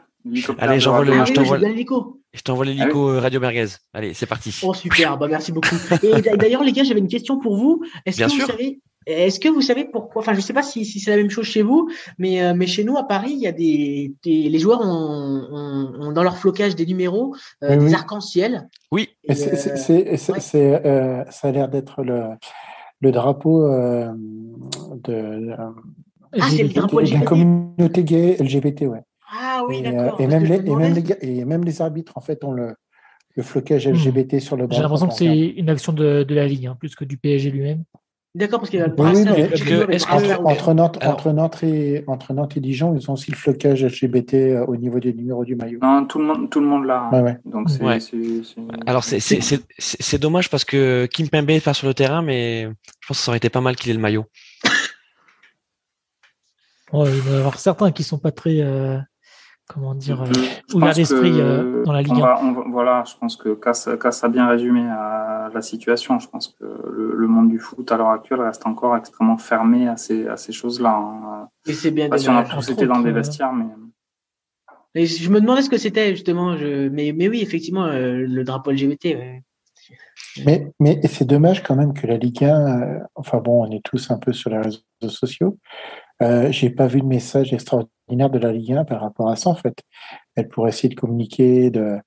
Allez, 0.58 0.80
j'envoie 0.80 1.04
le, 1.04 1.12
ah, 1.12 1.24
je 1.26 1.32
t'envoie 1.34 1.58
je 1.58 2.42
t'envoie 2.42 2.64
l'hélico 2.64 3.10
ah 3.10 3.20
Radio 3.20 3.40
Merguez. 3.40 3.66
Allez, 3.92 4.14
c'est 4.14 4.26
parti. 4.26 4.58
Oh 4.62 4.74
super, 4.74 5.18
bah 5.18 5.28
merci 5.28 5.52
beaucoup. 5.52 5.76
Et 6.02 6.20
d'ailleurs 6.36 6.64
les 6.64 6.72
gars, 6.72 6.82
j'avais 6.82 7.00
une 7.00 7.08
question 7.08 7.38
pour 7.38 7.56
vous. 7.56 7.82
Est-ce 8.06 8.24
que 8.24 8.30
vous 8.30 8.46
savez 8.46 8.80
est-ce 9.06 9.40
que 9.40 9.48
vous 9.48 9.60
savez 9.60 9.84
pourquoi 9.84 10.22
Enfin, 10.22 10.32
je 10.32 10.38
ne 10.38 10.42
sais 10.42 10.52
pas 10.52 10.62
si, 10.62 10.84
si 10.84 11.00
c'est 11.00 11.10
la 11.10 11.16
même 11.16 11.30
chose 11.30 11.46
chez 11.46 11.62
vous, 11.62 11.88
mais, 12.18 12.42
euh, 12.42 12.54
mais 12.54 12.66
chez 12.66 12.84
nous 12.84 12.96
à 12.96 13.06
Paris, 13.06 13.32
il 13.32 13.40
y 13.40 13.46
a 13.46 13.52
des, 13.52 14.12
des 14.22 14.48
les 14.48 14.58
joueurs 14.58 14.80
ont, 14.80 15.46
ont, 15.50 15.92
ont, 16.00 16.12
dans 16.12 16.22
leur 16.22 16.36
flocage 16.36 16.74
des 16.74 16.86
numéros 16.86 17.34
euh, 17.62 17.76
des 17.76 17.94
arcs-en-ciel. 17.94 18.68
Oui. 18.90 19.10
Euh, 19.30 19.34
c'est, 19.34 20.86
euh, 20.86 21.24
ça 21.30 21.48
a 21.48 21.52
l'air 21.52 21.68
d'être 21.68 22.02
le, 22.02 22.30
le 23.00 23.12
drapeau 23.12 23.62
de, 23.68 25.54
ah, 26.40 26.48
c'est 26.50 26.62
le 26.62 26.68
drapeau 26.70 27.00
LGBT. 27.00 27.20
la 27.20 27.24
communauté 27.24 28.04
gay 28.04 28.36
LGBT, 28.40 28.82
ouais. 28.82 29.02
Ah 29.36 29.62
oui, 29.68 29.82
d'accord. 29.82 30.20
Et, 30.20 30.26
même 30.26 30.44
les, 30.44 30.56
et, 30.56 30.74
même 30.74 30.94
les, 30.94 31.04
et 31.20 31.44
même 31.44 31.64
les 31.64 31.82
arbitres, 31.82 32.16
en 32.16 32.20
fait, 32.20 32.44
ont 32.44 32.52
le, 32.52 32.74
le 33.34 33.42
flocage 33.42 33.88
LGBT 33.88 34.34
hmm. 34.34 34.40
sur 34.40 34.56
le 34.56 34.66
bras. 34.66 34.76
J'ai 34.76 34.82
l'impression 34.82 35.08
que 35.08 35.14
c'est 35.14 35.26
une 35.26 35.68
action 35.68 35.92
de, 35.92 36.22
de 36.22 36.34
la 36.34 36.46
Ligue, 36.46 36.66
hein, 36.66 36.76
plus 36.78 36.94
que 36.94 37.04
du 37.04 37.16
PSG 37.16 37.50
lui-même. 37.50 37.84
D'accord, 38.36 38.58
parce 38.58 38.70
qu'il 38.70 38.80
y 38.80 38.82
a 38.82 38.88
le 38.88 38.94
brassard. 38.94 39.36
entre, 40.44 40.74
Nantes, 40.74 40.98
entre, 41.04 41.30
Nantes 41.30 41.62
et, 41.62 42.02
entre 42.08 42.32
Nantes 42.32 42.56
et 42.56 42.60
Dijon, 42.60 42.96
ils 42.96 43.08
ont 43.08 43.14
aussi 43.14 43.30
le 43.30 43.36
flocage 43.36 43.84
LGBT 43.84 44.34
euh, 44.34 44.66
au 44.66 44.76
niveau 44.76 44.98
des 44.98 45.12
numéros 45.12 45.44
du 45.44 45.54
maillot. 45.54 45.78
Non, 45.80 46.04
tout 46.04 46.18
le 46.18 46.24
monde, 46.24 46.50
tout 46.50 46.58
le 46.58 46.66
monde 46.66 46.84
l'a. 46.84 47.10
Hein. 47.12 47.36
Donc 47.44 47.70
c'est, 47.70 47.80
Alors 48.86 49.04
c'est 49.04 50.18
dommage 50.18 50.50
parce 50.50 50.64
que 50.64 51.06
Kim 51.06 51.28
Pembe 51.28 51.50
est 51.50 51.64
pas 51.64 51.74
sur 51.74 51.86
le 51.86 51.94
terrain, 51.94 52.22
mais 52.22 52.64
je 52.64 53.06
pense 53.06 53.18
que 53.18 53.24
ça 53.24 53.30
aurait 53.30 53.36
été 53.36 53.50
pas 53.50 53.60
mal 53.60 53.76
qu'il 53.76 53.92
ait 53.92 53.94
le 53.94 54.00
maillot. 54.00 54.24
il 56.92 56.98
va 56.98 57.36
y 57.36 57.38
avoir 57.38 57.60
certains 57.60 57.92
qui 57.92 58.02
sont 58.02 58.18
pas 58.18 58.32
très. 58.32 58.60
Euh, 58.60 58.98
comment 59.66 59.94
dire, 59.94 60.22
euh, 60.22 60.26
ouvert 60.74 60.94
d'esprit 60.94 61.40
euh, 61.40 61.84
dans 61.84 61.92
la 61.92 62.02
Ligue 62.02 62.20
1. 62.20 62.70
voilà, 62.70 63.04
je 63.06 63.14
pense 63.18 63.36
que 63.36 63.54
Cass, 63.54 63.88
a 63.88 64.28
bien 64.28 64.46
résumé 64.46 64.80
euh, 64.80 65.48
la 65.52 65.62
situation. 65.62 66.18
Je 66.18 66.28
pense 66.28 66.48
que 66.48 66.64
le, 66.64 67.26
monde 67.26 67.48
du 67.48 67.58
foot 67.58 67.90
à 67.90 67.96
l'heure 67.96 68.10
actuelle 68.10 68.40
reste 68.40 68.66
encore 68.66 68.96
extrêmement 68.96 69.38
fermé 69.38 69.88
à 69.88 69.96
ces, 69.96 70.28
à 70.28 70.36
ces 70.36 70.52
choses-là. 70.52 70.94
Hein. 70.94 71.48
Et 71.66 71.72
c'est 71.72 71.90
bien 71.90 72.08
si 72.16 72.28
on 72.28 72.36
a 72.36 72.44
tous 72.44 72.70
été 72.70 72.86
dans 72.86 73.00
des 73.00 73.12
vestiaires, 73.12 73.52
mais. 73.52 73.66
Et 74.96 75.06
je 75.06 75.28
me 75.28 75.40
demandais 75.40 75.62
ce 75.62 75.70
que 75.70 75.78
c'était 75.78 76.10
justement. 76.10 76.56
Je... 76.56 76.88
Mais, 76.88 77.12
mais 77.12 77.28
oui, 77.28 77.40
effectivement, 77.42 77.88
le 77.88 78.42
drapeau 78.44 78.70
LGBT. 78.70 79.16
Mais, 80.46 80.72
mais 80.78 81.00
c'est 81.08 81.24
dommage 81.24 81.62
quand 81.62 81.74
même 81.74 81.94
que 81.94 82.06
la 82.06 82.16
Ligue 82.16 82.44
1, 82.44 83.00
enfin 83.16 83.38
bon, 83.38 83.66
on 83.66 83.70
est 83.72 83.84
tous 83.84 84.10
un 84.10 84.18
peu 84.18 84.32
sur 84.32 84.50
les 84.50 84.58
réseaux 84.58 84.80
sociaux. 85.08 85.58
Euh, 86.22 86.50
J'ai 86.50 86.70
pas 86.70 86.86
vu 86.86 87.00
de 87.00 87.06
message 87.06 87.52
extraordinaire 87.52 88.30
de 88.30 88.38
la 88.38 88.52
Ligue 88.52 88.72
1 88.72 88.84
par 88.84 89.00
rapport 89.00 89.28
à 89.28 89.36
ça, 89.36 89.50
en 89.50 89.54
fait. 89.54 89.82
Elle 90.36 90.48
pourrait 90.48 90.70
essayer 90.70 90.88
de 90.88 90.94
communiquer, 90.94 91.70
de, 91.70 91.98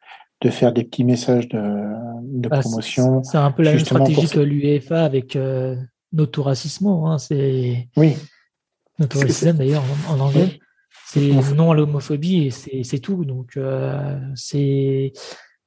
de 0.41 0.49
faire 0.49 0.71
des 0.71 0.83
petits 0.83 1.03
messages 1.03 1.47
de, 1.49 1.59
de 2.21 2.49
bah, 2.49 2.59
promotion. 2.59 3.23
C'est 3.23 3.37
un 3.37 3.51
peu 3.51 3.63
la 3.63 3.71
même 3.71 3.79
stratégie 3.79 4.29
que 4.29 4.39
l'UEFA 4.39 5.03
avec 5.03 5.35
euh, 5.35 5.75
Noto 6.13 6.43
Racismo. 6.43 7.05
Hein, 7.07 7.17
c'est 7.17 7.87
oui. 7.97 8.15
Noto 8.99 9.19
d'ailleurs 9.53 9.83
en, 10.09 10.19
anglais. 10.19 10.59
C'est 11.05 11.31
non 11.55 11.71
à 11.71 11.75
l'homophobie 11.75 12.51
et 12.71 12.83
c'est 12.83 12.99
tout. 12.99 13.23
Donc 13.23 13.55
euh, 13.55 14.19
c'est 14.35 15.13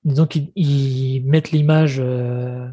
disons 0.04 0.26
qu'ils 0.26 1.22
mettent 1.24 1.50
l'image 1.50 1.98
euh, 2.00 2.68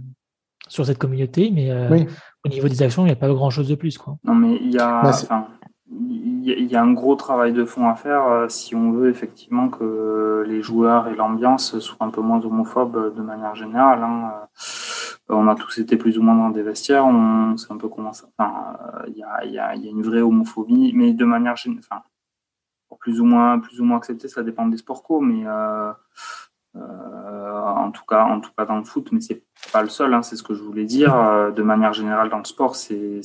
sur 0.67 0.85
cette 0.85 0.97
communauté, 0.97 1.51
mais 1.51 1.71
euh, 1.71 2.05
au 2.45 2.49
niveau 2.49 2.67
des 2.67 2.81
actions, 2.81 3.03
il 3.03 3.07
n'y 3.07 3.13
a 3.13 3.17
pas 3.17 3.29
grand 3.29 3.49
chose 3.49 3.67
de 3.67 3.75
plus. 3.75 3.97
Quoi. 3.97 4.17
Non, 4.23 4.35
mais 4.35 4.57
il 4.61 4.73
y 4.73 4.79
a. 4.79 5.01
Bah, 5.01 5.49
il 5.89 6.65
y 6.65 6.75
a 6.75 6.81
un 6.81 6.93
gros 6.93 7.15
travail 7.15 7.53
de 7.53 7.65
fond 7.65 7.87
à 7.89 7.95
faire 7.95 8.25
euh, 8.27 8.47
si 8.49 8.75
on 8.75 8.91
veut 8.91 9.09
effectivement 9.09 9.69
que 9.69 10.43
les 10.47 10.61
joueurs 10.61 11.07
et 11.07 11.15
l'ambiance 11.15 11.79
soient 11.79 12.05
un 12.05 12.09
peu 12.09 12.21
moins 12.21 12.43
homophobes 12.43 13.15
de 13.15 13.21
manière 13.21 13.55
générale. 13.55 14.03
Hein. 14.03 14.31
Euh, 15.29 15.35
on 15.35 15.47
a 15.47 15.55
tous 15.55 15.77
été 15.79 15.97
plus 15.97 16.17
ou 16.17 16.23
moins 16.23 16.35
dans 16.35 16.49
des 16.49 16.63
vestiaires, 16.63 17.05
on 17.05 17.57
sait 17.57 17.71
un 17.71 17.77
peu 17.77 17.89
comment 17.89 18.13
ça. 18.13 18.27
Enfin, 18.37 18.77
il 19.07 19.17
y 19.17 19.59
a, 19.59 19.75
une 19.75 20.01
vraie 20.01 20.21
homophobie, 20.21 20.93
mais 20.95 21.13
de 21.13 21.25
manière 21.25 21.55
générale, 21.57 21.83
enfin, 21.89 22.01
plus 22.99 23.19
ou 23.19 23.25
moins, 23.25 23.59
plus 23.59 23.81
ou 23.81 23.85
moins 23.85 23.97
accepté, 23.97 24.27
ça 24.27 24.43
dépend 24.43 24.65
des 24.67 24.77
sports 24.77 25.03
co, 25.03 25.19
mais 25.19 25.45
euh, 25.45 25.91
euh, 25.91 25.93
en 26.75 27.91
tout 27.91 28.03
cas, 28.07 28.25
en 28.25 28.39
tout 28.39 28.51
cas 28.57 28.65
dans 28.65 28.77
le 28.77 28.83
foot, 28.83 29.09
mais 29.11 29.21
c'est 29.21 29.43
pas 29.71 29.81
le 29.81 29.89
seul. 29.89 30.13
Hein, 30.13 30.21
c'est 30.21 30.35
ce 30.35 30.43
que 30.43 30.53
je 30.53 30.63
voulais 30.63 30.85
dire. 30.85 31.15
Euh, 31.15 31.51
de 31.51 31.63
manière 31.63 31.93
générale, 31.93 32.29
dans 32.29 32.39
le 32.39 32.45
sport, 32.45 32.75
c'est 32.75 33.21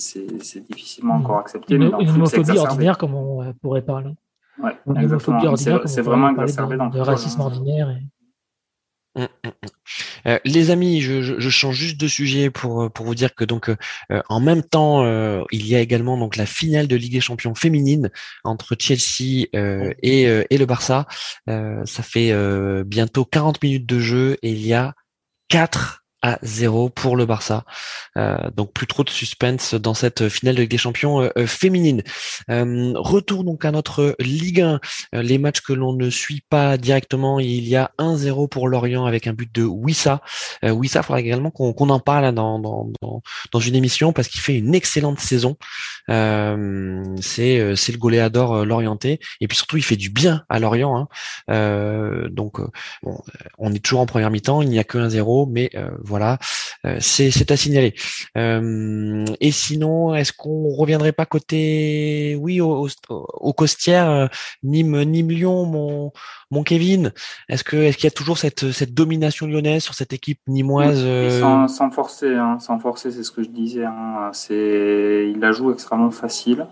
difficilement 0.71 1.15
encore 1.15 1.39
accepté. 1.39 1.75
Une, 1.75 1.85
mais 1.85 1.91
dans 1.91 2.01
une 2.01 2.11
homophobie 2.11 2.59
ordinaire, 2.59 2.99
comme 2.99 3.15
on 3.15 3.53
pourrait 3.55 3.83
parler. 3.83 4.15
Ouais, 4.63 4.77
C'est 5.87 6.03
vraiment 6.03 6.31
exacerbé 6.31 6.77
dans 6.77 6.89
le 6.89 7.03
racisme 7.03 7.41
ordinaire. 7.41 7.91
Et... 7.91 8.03
Mmh, 9.15 9.25
mmh, 9.25 9.49
mmh. 9.49 9.67
Euh, 10.27 10.39
les 10.45 10.71
amis, 10.71 11.03
je, 11.03 11.21
je, 11.23 11.51
change 11.51 11.77
juste 11.77 12.01
de 12.01 12.09
sujet 12.09 12.49
pour 12.51 12.91
pour 12.91 13.05
vous 13.05 13.15
dire 13.15 13.35
que 13.35 13.45
donc 13.45 13.69
euh, 13.69 13.77
en 14.31 14.41
même 14.41 14.63
temps, 14.63 15.05
euh, 15.05 15.43
il 15.53 15.67
y 15.67 15.77
a 15.77 15.81
également 15.81 16.17
donc 16.17 16.37
la 16.37 16.47
finale 16.47 16.89
de 16.89 16.97
Ligue 16.97 17.13
des 17.13 17.21
Champions 17.21 17.55
féminine 17.55 18.11
entre 18.45 18.75
Chelsea 18.79 19.49
et, 19.53 20.23
et 20.23 20.59
le 20.59 20.67
Barça. 20.67 21.07
ça 21.47 22.03
fait 22.03 22.33
bientôt 22.85 23.25
40 23.25 23.63
minutes 23.63 23.87
de 23.87 23.99
jeu 24.01 24.39
et 24.43 24.51
il 24.51 24.67
y 24.67 24.73
a 24.73 24.95
quatre 25.49 26.02
à 26.23 26.39
0 26.43 26.89
pour 26.89 27.17
le 27.17 27.27
Barça. 27.27 27.65
Euh, 28.17 28.37
donc 28.57 28.73
plus 28.73 28.87
trop 28.87 29.03
de 29.03 29.11
suspense 29.11 29.75
dans 29.75 29.95
cette 29.95 30.29
finale 30.29 30.55
de 30.55 30.61
Ligue 30.63 30.71
des 30.71 30.79
Champions 30.79 31.23
euh, 31.23 31.31
euh, 31.37 31.47
féminine. 31.47 32.03
retour 32.49 33.45
donc 33.45 33.65
à 33.65 33.73
notre 33.73 34.15
Ligue 34.21 34.61
1. 34.61 34.81
les 35.15 35.39
matchs 35.39 35.61
que 35.61 35.73
l'on 35.73 35.93
ne 35.95 36.11
suit 36.11 36.43
pas 36.49 36.77
directement, 36.77 37.41
il 37.41 37.67
y 37.69 37.77
a 37.77 37.91
1-0 37.99 38.49
pour 38.49 38.69
Lorient 38.69 39.05
avec 39.05 39.27
un 39.27 39.33
but 39.33 39.53
de 39.53 39.65
Wissa. 39.65 40.21
Wissa, 40.63 41.01
il 41.01 41.03
faudra 41.03 41.21
également 41.21 41.51
qu'on 41.51 41.89
en 41.89 42.01
parle 42.01 42.27
hein, 42.27 42.33
dans, 42.33 42.59
dans, 42.59 42.91
dans, 43.53 43.61
une 43.61 43.75
émission 43.75 44.13
parce 44.13 44.29
qu'il 44.29 44.41
fait 44.41 44.57
une 44.57 44.75
excellente 44.75 45.19
saison. 45.19 45.57
c'est 46.09 47.59
le 47.59 47.97
goléador 47.99 48.65
lorientais 48.65 49.19
et 49.41 49.49
puis 49.49 49.57
surtout 49.57 49.77
il 49.77 49.83
fait 49.83 49.97
du 49.97 50.11
bien 50.11 50.45
à 50.49 50.61
Lorient. 50.61 51.09
Hein. 51.49 52.29
donc 52.31 52.61
bon, 53.03 53.19
on 53.59 53.73
est 53.73 53.83
toujours 53.83 54.01
en 54.01 54.07
première 54.07 54.31
mi-temps, 54.31 54.63
il 54.63 54.69
n'y 54.69 54.79
a 54.79 54.85
que 54.85 54.99
1-0, 54.99 55.51
mais 55.51 55.71
voilà, 56.13 56.37
euh, 56.85 56.99
c'est 57.01 57.51
à 57.51 57.57
signaler. 57.57 57.95
Euh, 58.37 59.25
et 59.41 59.51
sinon, 59.51 60.15
est-ce 60.15 60.35
qu'on 60.35 60.69
reviendrait 60.69 61.13
pas 61.13 61.25
côté, 61.25 62.37
oui, 62.39 62.61
au, 62.61 62.87
au, 63.09 63.53
Costières, 63.55 64.11
euh, 64.11 64.27
Nîmes, 64.63 65.05
Nîmes 65.05 65.31
Lyon, 65.31 65.65
mon 65.65 66.13
mon 66.51 66.63
Kevin? 66.65 67.13
Est-ce 67.49 67.65
que 67.65 67.79
est-ce 67.79 67.97
qu'il 67.97 68.05
y 68.05 68.09
a 68.09 68.11
toujours 68.11 68.37
cette 68.37 68.73
cette 68.73 68.93
domination 68.93 69.47
lyonnaise 69.47 69.83
sur 69.83 69.95
cette 69.95 70.13
équipe 70.13 70.41
nîmoise 70.47 71.03
sans, 71.41 71.91
forcer, 71.91 72.35
hein, 72.35 72.59
sans 72.61 72.79
forcer, 72.79 73.11
c'est 73.11 73.23
ce 73.23 73.31
que 73.31 73.43
je 73.43 73.49
disais. 73.49 73.87
Hein, 73.87 74.29
c'est 74.35 75.31
il 75.33 75.41
la 75.41 75.53
joue 75.53 75.73
extrêmement 75.73 76.11
facile. 76.11 76.67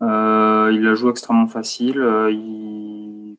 il 0.00 0.82
la 0.82 0.94
joue 0.96 1.10
extrêmement 1.10 1.46
facile. 1.46 2.04
il 2.28 3.36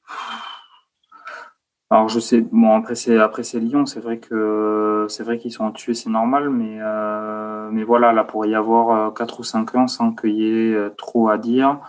alors 1.90 2.10
je 2.10 2.20
sais, 2.20 2.42
bon 2.42 2.76
après 2.76 2.96
c'est 2.96 3.18
après 3.20 3.44
c'est 3.44 3.60
Lyon, 3.60 3.86
c'est 3.86 4.00
vrai 4.00 4.18
que 4.18 5.06
c'est 5.10 5.24
vrai 5.24 5.38
qu'ils 5.38 5.52
sont 5.52 5.72
tués, 5.72 5.94
c'est 5.94 6.10
normal, 6.10 6.50
mais 6.50 6.78
euh, 6.82 7.70
mais 7.72 7.84
voilà, 7.84 8.14
là 8.14 8.24
pourrait 8.24 8.50
y 8.50 8.56
avoir 8.56 9.14
4 9.14 9.34
euh, 9.34 9.38
ou 9.40 9.44
5 9.44 9.76
ans 9.76 9.88
sans 9.88 10.12
qu'il 10.14 10.32
y 10.32 10.44
ait 10.48 10.74
euh, 10.74 10.90
trop 10.98 11.30
à 11.30 11.38
dire. 11.38 11.80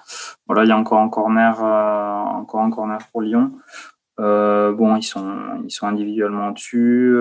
Voilà, 0.47 0.65
il 0.65 0.69
y 0.69 0.73
a 0.73 0.77
encore 0.77 1.01
un 1.01 1.09
corner, 1.09 1.59
encore 1.63 2.61
un 2.61 2.71
corner 2.71 2.99
pour 3.13 3.23
Lyon. 3.23 3.53
bon, 4.19 4.97
ils 4.97 5.03
sont 5.03 5.63
ils 5.65 5.71
sont 5.71 5.87
individuellement 5.87 6.51
dessus, 6.51 7.17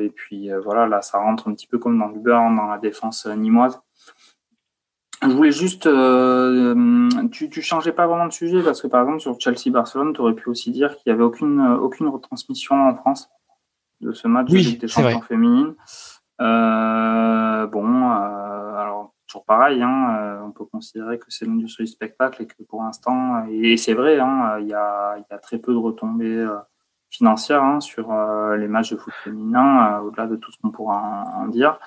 et 0.00 0.10
puis 0.10 0.50
voilà, 0.64 0.86
là 0.86 1.00
ça 1.02 1.18
rentre 1.18 1.48
un 1.48 1.54
petit 1.54 1.66
peu 1.66 1.78
comme 1.78 1.98
dans 1.98 2.08
le 2.08 2.18
beurre 2.18 2.50
dans 2.54 2.66
la 2.66 2.78
défense 2.78 3.26
nimoise. 3.26 3.80
Je 5.22 5.28
voulais 5.28 5.52
juste, 5.52 5.86
euh, 5.86 7.08
tu, 7.30 7.48
tu 7.48 7.62
changeais 7.62 7.92
pas 7.92 8.08
vraiment 8.08 8.26
de 8.26 8.32
sujet 8.32 8.60
parce 8.62 8.82
que 8.82 8.88
par 8.88 9.02
exemple 9.02 9.20
sur 9.20 9.38
Chelsea-Barcelone, 9.38 10.12
tu 10.14 10.20
aurais 10.20 10.34
pu 10.34 10.48
aussi 10.48 10.72
dire 10.72 10.96
qu'il 10.96 11.12
n'y 11.12 11.12
avait 11.12 11.22
aucune, 11.22 11.60
aucune 11.60 12.08
retransmission 12.08 12.74
en 12.88 12.96
France 12.96 13.30
de 14.00 14.12
ce 14.12 14.26
match 14.26 14.50
des 14.50 14.88
Champions 14.88 15.20
féminine. 15.20 15.74
Euh, 16.40 17.66
bon, 17.68 18.10
euh, 18.10 18.74
alors 18.74 19.14
toujours 19.28 19.44
pareil, 19.44 19.80
hein, 19.80 20.40
on 20.44 20.50
peut 20.50 20.64
considérer 20.64 21.20
que 21.20 21.26
c'est 21.28 21.46
l'industrie 21.46 21.84
du 21.84 21.90
spectacle 21.92 22.42
et 22.42 22.46
que 22.46 22.60
pour 22.68 22.82
l'instant, 22.82 23.46
et 23.48 23.76
c'est 23.76 23.94
vrai, 23.94 24.18
hein, 24.18 24.58
il 24.60 24.66
y, 24.66 24.74
a, 24.74 25.18
y, 25.18 25.34
a, 25.34 25.38
très 25.38 25.58
peu 25.58 25.72
de 25.72 25.78
retombées 25.78 26.44
financières 27.10 27.62
hein, 27.62 27.78
sur 27.78 28.12
les 28.56 28.66
matchs 28.66 28.90
de 28.90 28.96
foot 28.96 29.14
féminin, 29.22 30.00
au-delà 30.00 30.26
de 30.26 30.34
tout 30.34 30.50
ce 30.50 30.58
qu'on 30.60 30.70
pourra 30.70 31.24
en 31.36 31.46
dire. 31.46 31.78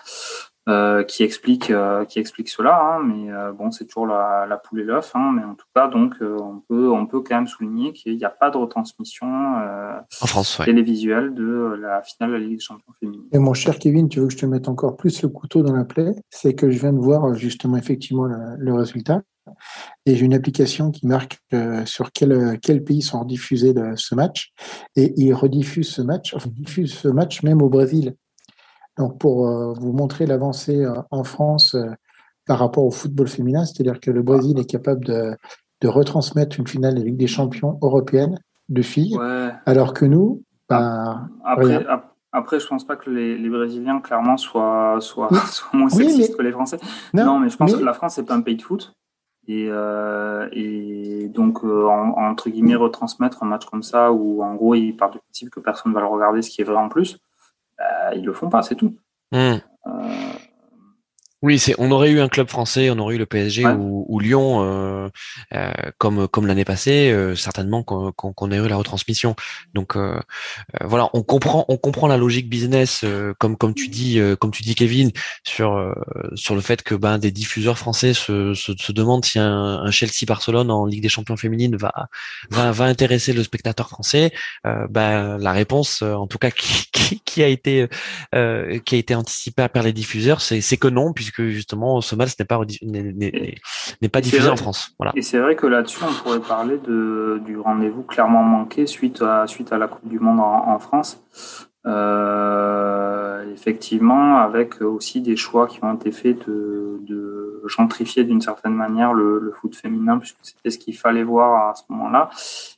Euh, 0.67 1.03
qui 1.03 1.21
explique 1.21 1.69
euh, 1.69 2.05
qui 2.05 2.17
explique 2.17 2.49
cela. 2.49 2.79
Hein, 2.81 3.03
mais 3.03 3.31
euh, 3.31 3.51
bon, 3.51 3.69
c'est 3.69 3.85
toujours 3.85 4.07
la, 4.07 4.47
la 4.49 4.57
poule 4.57 4.79
et 4.79 4.83
l'œuf. 4.83 5.11
Hein, 5.13 5.33
mais 5.35 5.43
en 5.43 5.53
tout 5.53 5.67
cas, 5.75 5.87
donc 5.87 6.15
on 6.21 6.63
peut 6.67 6.91
on 6.91 7.05
peut 7.05 7.21
quand 7.21 7.35
même 7.35 7.47
souligner 7.47 7.93
qu'il 7.93 8.17
n'y 8.17 8.25
a 8.25 8.31
pas 8.31 8.49
de 8.49 8.57
retransmission 8.57 9.27
en 9.27 10.25
France, 10.25 10.61
télévisuelle 10.65 11.35
de 11.35 11.77
la 11.79 12.01
finale 12.01 12.31
de 12.31 12.35
la 12.37 12.39
Ligue 12.39 12.57
des 12.57 12.63
Champions 12.63 12.93
féminine. 12.99 13.25
Et 13.31 13.37
mon 13.37 13.53
cher 13.53 13.77
Kevin, 13.77 14.09
tu 14.09 14.19
veux 14.19 14.25
que 14.25 14.33
je 14.33 14.39
te 14.39 14.45
mette 14.47 14.67
encore 14.67 14.97
plus 14.97 15.21
le 15.21 15.29
couteau 15.29 15.61
dans 15.61 15.75
la 15.75 15.85
plaie? 15.85 16.15
C'est 16.31 16.55
que 16.55 16.71
je 16.71 16.79
viens 16.79 16.93
de 16.93 16.99
voir 16.99 17.35
justement 17.35 17.77
effectivement 17.77 18.25
le, 18.25 18.73
résultat. 18.73 19.21
et 20.07 20.15
j'ai 20.15 20.25
une 20.25 20.33
application 20.33 20.89
qui 20.89 21.05
marque 21.05 21.37
sur 21.85 22.11
quel, 22.11 22.59
quel 22.59 22.83
pays 22.83 23.03
sont 23.03 23.19
rediffusés 23.19 23.75
de 23.75 23.93
ce 23.95 24.15
match. 24.15 24.51
Et 24.95 25.13
ils 25.17 25.33
rediffusent 25.33 25.93
ce 25.93 26.01
match, 26.01 26.33
enfin, 26.33 26.49
diffusent 26.51 26.95
ce 26.95 27.07
match 27.07 27.43
même 27.43 27.61
au 27.61 27.69
Brésil. 27.69 28.15
Donc, 28.97 29.17
pour 29.19 29.45
vous 29.73 29.91
montrer 29.91 30.25
l'avancée 30.25 30.85
en 31.11 31.23
France 31.23 31.75
par 32.45 32.59
rapport 32.59 32.85
au 32.85 32.91
football 32.91 33.27
féminin, 33.27 33.65
c'est-à-dire 33.65 33.99
que 33.99 34.11
le 34.11 34.21
Brésil 34.21 34.57
est 34.57 34.69
capable 34.69 35.03
de, 35.03 35.35
de 35.81 35.87
retransmettre 35.87 36.59
une 36.59 36.67
finale 36.67 36.95
de 36.95 37.01
Ligue 37.01 37.17
des 37.17 37.27
champions 37.27 37.77
européenne 37.81 38.39
de 38.69 38.81
filles, 38.81 39.17
alors 39.65 39.93
que 39.93 40.05
nous, 40.05 40.43
bah, 40.69 41.27
après, 41.43 41.85
après, 42.35 42.59
je 42.59 42.67
pense 42.67 42.85
pas 42.85 42.97
que 42.97 43.09
les, 43.09 43.37
les 43.37 43.49
Brésiliens, 43.49 44.01
clairement, 44.01 44.35
soient, 44.35 44.97
soient, 44.99 45.29
soient 45.51 45.69
moins 45.73 45.89
sexistes 45.89 46.35
que 46.35 46.41
les 46.41 46.51
Français. 46.51 46.77
Non, 47.13 47.39
mais 47.39 47.49
je 47.49 47.55
pense 47.55 47.73
que 47.75 47.83
la 47.83 47.93
France, 47.93 48.15
c'est 48.15 48.25
pas 48.25 48.35
un 48.35 48.41
pays 48.41 48.57
de 48.57 48.61
foot. 48.61 48.93
Et, 49.47 49.67
euh, 49.69 50.49
et 50.51 51.29
donc, 51.29 51.63
euh, 51.63 51.85
entre 51.85 52.49
guillemets, 52.49 52.75
retransmettre 52.75 53.43
un 53.43 53.45
match 53.45 53.65
comme 53.65 53.83
ça, 53.83 54.11
où 54.11 54.43
en 54.43 54.55
gros, 54.55 54.75
ils 54.75 54.93
partent 54.93 55.13
du 55.13 55.19
principe 55.19 55.49
que 55.49 55.61
personne 55.61 55.91
ne 55.91 55.95
va 55.95 56.01
le 56.01 56.07
regarder, 56.07 56.41
ce 56.41 56.49
qui 56.49 56.61
est 56.61 56.65
vrai 56.65 56.75
en 56.75 56.89
plus, 56.89 57.19
bah, 57.77 58.13
ils 58.15 58.25
le 58.25 58.33
font 58.33 58.49
pas, 58.49 58.61
c'est 58.61 58.75
tout. 58.75 58.97
Mmh. 59.31 59.37
Euh, 59.37 59.61
oui, 61.41 61.59
c'est 61.59 61.75
on 61.77 61.91
aurait 61.91 62.09
eu 62.09 62.21
un 62.21 62.27
club 62.27 62.49
français, 62.49 62.89
on 62.89 62.97
aurait 62.97 63.15
eu 63.15 63.17
le 63.17 63.25
PSG 63.25 63.65
ou, 63.67 64.19
Lyon 64.19 64.63
euh, 64.63 65.09
euh, 65.53 65.71
comme 65.99 66.27
comme 66.27 66.47
l'année 66.47 66.65
passée, 66.65 67.11
euh, 67.11 67.35
certainement 67.35 67.83
qu'on 67.83 68.11
qu'on 68.11 68.51
ait 68.51 68.57
eu 68.57 68.67
la 68.67 68.77
retransmission. 68.77 69.35
Donc 69.73 69.95
voilà, 70.83 71.09
on 71.13 71.21
comprend 71.21 71.65
on 71.67 71.77
comprend 71.77 72.07
la 72.07 72.17
logique 72.17 72.49
business 72.49 73.05
comme 73.37 73.57
comme 73.57 73.73
tu 73.73 73.89
dis 73.89 74.19
comme 74.39 74.51
tu 74.51 74.63
dis 74.63 74.75
Kevin 74.75 75.11
sur 75.43 75.93
sur 76.35 76.55
le 76.55 76.61
fait 76.61 76.81
que 76.81 76.95
ben 76.95 77.17
des 77.19 77.31
diffuseurs 77.31 77.77
français 77.77 78.13
se, 78.13 78.53
se, 78.53 78.91
demandent 78.91 79.25
si 79.25 79.37
un, 79.37 79.81
un, 79.83 79.91
Chelsea 79.91 80.25
Barcelone 80.25 80.71
en 80.71 80.85
Ligue 80.85 81.03
des 81.03 81.09
Champions 81.09 81.37
féminines 81.37 81.75
va 81.75 81.91
va, 82.49 82.71
va 82.71 82.85
intéresser 82.85 83.33
le 83.33 83.43
spectateur 83.43 83.89
français. 83.89 84.31
ben 84.63 85.37
la 85.37 85.51
réponse, 85.51 86.01
en 86.01 86.27
tout 86.27 86.37
cas 86.39 86.49
qui, 86.49 86.89
qui, 86.91 87.19
qui 87.19 87.43
a 87.43 87.47
été 87.47 87.87
qui 88.31 88.95
a 88.95 88.97
été 88.97 89.13
anticipée 89.13 89.67
par 89.67 89.83
les 89.83 89.93
diffuseurs, 89.93 90.41
c'est 90.41 90.61
c'est 90.61 90.77
que 90.77 90.87
non 90.87 91.13
puisque 91.13 91.34
justement 91.37 92.01
ce 92.01 92.15
match 92.15 92.37
n'est 92.39 92.45
pas 92.45 92.59
n'est 92.81 94.09
pas 94.09 94.21
diffusé 94.21 94.49
en 94.49 94.55
France. 94.55 94.91
Voilà. 94.99 95.11
Et 95.15 95.21
c'est 95.21 95.39
vrai 95.39 95.55
que 95.55 95.67
là-dessus, 95.67 95.99
on 96.03 96.13
pourrait 96.23 96.39
parler 96.39 96.77
de, 96.77 97.41
du 97.45 97.57
rendez-vous 97.57 98.03
clairement 98.03 98.43
manqué 98.43 98.87
suite 98.87 99.21
à 99.21 99.47
suite 99.47 99.71
à 99.71 99.77
la 99.77 99.87
Coupe 99.87 100.07
du 100.07 100.19
Monde 100.19 100.39
en, 100.39 100.79
France. 100.79 101.23
Euh, 101.85 103.53
effectivement, 103.53 104.37
avec 104.37 104.81
aussi 104.81 105.21
des 105.21 105.35
choix 105.35 105.67
qui 105.67 105.83
ont 105.83 105.93
été 105.93 106.11
faits 106.11 106.47
de, 106.47 106.99
de 107.01 107.61
gentrifier 107.67 108.23
d'une 108.23 108.41
certaine 108.41 108.73
manière 108.73 109.13
le, 109.13 109.39
le, 109.39 109.51
foot 109.51 109.75
féminin, 109.75 110.17
puisque 110.17 110.37
c'était 110.41 110.71
ce 110.71 110.79
qu'il 110.79 110.97
fallait 110.97 111.23
voir 111.23 111.69
à 111.69 111.75
ce 111.75 111.83
moment-là 111.89 112.29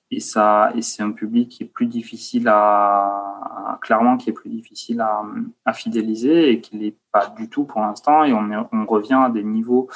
et 0.09 0.19
ça 0.19 0.71
et 0.75 0.81
c'est 0.81 1.03
un 1.03 1.11
public 1.11 1.49
qui 1.49 1.63
est 1.63 1.67
plus 1.67 1.87
difficile 1.87 2.47
à, 2.47 3.77
clairement 3.81 4.17
qui 4.17 4.29
est 4.29 4.33
plus 4.33 4.49
difficile 4.49 5.01
à, 5.01 5.23
à 5.65 5.73
fidéliser 5.73 6.51
et 6.51 6.61
qui 6.61 6.77
n'est 6.77 6.95
pas 7.11 7.27
du 7.37 7.49
tout 7.49 7.65
pour 7.65 7.81
l'instant 7.81 8.23
et 8.23 8.33
on, 8.33 8.49
est, 8.51 8.55
on 8.71 8.85
revient 8.85 9.19
à 9.25 9.29
des 9.29 9.43
niveaux 9.43 9.89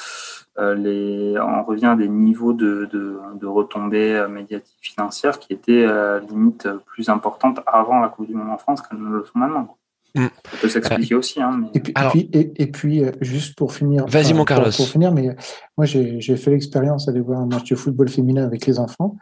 euh, 0.58 0.74
les 0.74 1.34
on 1.40 1.64
revient 1.64 1.86
à 1.86 1.96
des 1.96 2.08
niveaux 2.08 2.52
de, 2.52 2.88
de, 2.92 3.18
de 3.40 3.46
retombées 3.46 4.12
euh, 4.12 4.28
médiatiques 4.28 4.82
financières 4.82 5.38
qui 5.38 5.54
étaient 5.54 5.84
euh, 5.84 6.20
limite 6.20 6.68
plus 6.86 7.08
importantes 7.08 7.60
avant 7.66 8.00
la 8.00 8.08
Coupe 8.08 8.26
du 8.26 8.34
Monde 8.34 8.50
en 8.50 8.58
France 8.58 8.82
qu'elles 8.82 9.00
ne 9.00 9.08
le 9.08 9.24
sont 9.24 9.38
maintenant. 9.38 9.78
Mm. 10.14 10.26
Ça 10.26 10.56
peut 10.60 10.68
s'expliquer 10.68 11.14
aussi. 11.14 11.40
Hein, 11.40 11.70
et, 11.72 11.80
puis, 11.80 12.30
et, 12.34 12.66
puis, 12.66 13.02
juste 13.22 13.56
pour 13.56 13.72
finir. 13.72 14.04
Vas-y, 14.06 14.34
mon 14.34 14.44
Carlos. 14.44 14.70
Pour, 14.76 14.86
finir, 14.86 15.10
mais 15.10 15.34
moi, 15.78 15.86
j'ai 15.86 16.36
fait 16.36 16.50
l'expérience 16.50 17.06
d'aller 17.06 17.20
voir 17.20 17.40
un 17.40 17.46
match 17.46 17.70
de 17.70 17.74
football 17.74 18.10
féminin 18.10 18.44
avec 18.44 18.66
les 18.66 18.78
enfants. 18.78 19.16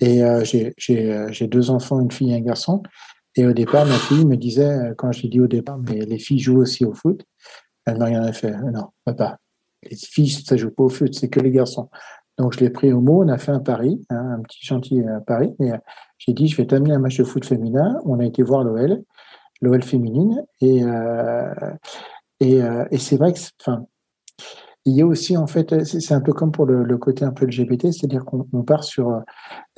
Et 0.00 0.22
euh, 0.22 0.42
euh, 0.42 1.28
j'ai 1.30 1.46
deux 1.46 1.70
enfants, 1.70 2.00
une 2.00 2.10
fille 2.10 2.32
et 2.32 2.36
un 2.36 2.40
garçon. 2.40 2.82
Et 3.36 3.46
au 3.46 3.52
départ, 3.52 3.86
ma 3.86 3.98
fille 3.98 4.24
me 4.24 4.36
disait, 4.36 4.64
euh, 4.64 4.94
quand 4.96 5.12
j'ai 5.12 5.28
dit 5.28 5.40
au 5.40 5.46
départ, 5.46 5.78
mais 5.78 6.00
les 6.00 6.18
filles 6.18 6.38
jouent 6.38 6.60
aussi 6.60 6.84
au 6.84 6.94
foot, 6.94 7.24
elle 7.86 7.98
m'a 7.98 8.06
rien 8.06 8.32
fait. 8.32 8.52
Non, 8.72 8.88
papa, 9.04 9.38
les 9.88 9.96
filles, 9.96 10.30
ça 10.30 10.56
joue 10.56 10.70
pas 10.70 10.84
au 10.84 10.88
foot, 10.88 11.14
c'est 11.14 11.28
que 11.28 11.40
les 11.40 11.50
garçons. 11.50 11.88
Donc 12.38 12.54
je 12.54 12.60
l'ai 12.60 12.70
pris 12.70 12.92
au 12.92 13.00
mot, 13.00 13.24
on 13.24 13.28
a 13.28 13.38
fait 13.38 13.52
un 13.52 13.60
pari, 13.60 14.04
hein, 14.10 14.36
un 14.38 14.42
petit 14.42 14.64
chantier 14.64 15.06
à 15.08 15.20
Paris. 15.20 15.54
Et 15.60 15.70
j'ai 16.18 16.34
dit, 16.34 16.48
je 16.48 16.56
vais 16.56 16.66
t'amener 16.66 16.92
un 16.92 16.98
match 16.98 17.16
de 17.16 17.24
foot 17.24 17.44
féminin. 17.44 17.98
On 18.04 18.20
a 18.20 18.24
été 18.26 18.42
voir 18.42 18.62
l'OL, 18.64 19.02
l'OL 19.62 19.82
féminine. 19.82 20.44
Et, 20.60 20.82
euh, 20.84 21.54
et, 22.40 22.60
et 22.90 22.98
c'est 22.98 23.16
vrai 23.16 23.32
que, 23.32 23.38
enfin, 23.60 23.86
il 24.86 24.94
y 24.94 25.02
a 25.02 25.06
aussi, 25.06 25.36
en 25.36 25.48
fait, 25.48 25.84
c'est 25.84 26.14
un 26.14 26.20
peu 26.20 26.32
comme 26.32 26.52
pour 26.52 26.64
le, 26.64 26.96
côté 26.96 27.24
un 27.24 27.32
peu 27.32 27.44
LGBT, 27.44 27.90
c'est-à-dire 27.90 28.24
qu'on 28.24 28.62
part 28.62 28.84
sur 28.84 29.10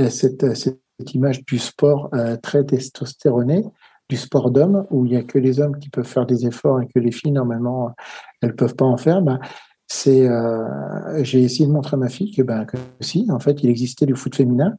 euh, 0.01 0.09
cette, 0.11 0.55
cette, 0.55 0.79
image 1.15 1.45
du 1.45 1.59
sport 1.59 2.11
euh, 2.13 2.37
très 2.37 2.65
testostéroné, 2.65 3.65
du 4.11 4.17
sport 4.17 4.51
d'homme, 4.51 4.85
où 4.91 5.07
il 5.07 5.13
n'y 5.13 5.17
a 5.17 5.23
que 5.23 5.39
les 5.39 5.61
hommes 5.61 5.79
qui 5.79 5.89
peuvent 5.89 6.07
faire 6.07 6.27
des 6.27 6.47
efforts 6.47 6.83
et 6.83 6.87
que 6.89 6.99
les 6.99 7.11
filles, 7.11 7.33
normalement, 7.33 7.95
elles 8.43 8.55
peuvent 8.55 8.75
pas 8.75 8.85
en 8.85 8.97
faire. 8.97 9.23
Ben, 9.23 9.39
c'est, 9.87 10.29
euh, 10.29 11.23
j'ai 11.23 11.43
essayé 11.43 11.67
de 11.67 11.73
montrer 11.73 11.95
à 11.95 11.99
ma 11.99 12.09
fille 12.09 12.33
que, 12.33 12.43
ben, 12.43 12.67
que 12.67 12.77
si, 13.01 13.27
en 13.31 13.39
fait, 13.39 13.63
il 13.63 13.71
existait 13.71 14.05
du 14.05 14.15
foot 14.15 14.35
féminin 14.35 14.75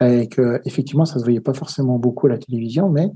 et 0.00 0.28
que 0.28 0.60
effectivement, 0.64 1.04
ça 1.04 1.18
se 1.18 1.24
voyait 1.24 1.40
pas 1.40 1.52
forcément 1.54 1.98
beaucoup 1.98 2.28
à 2.28 2.30
la 2.30 2.38
télévision, 2.38 2.88
mais 2.88 3.10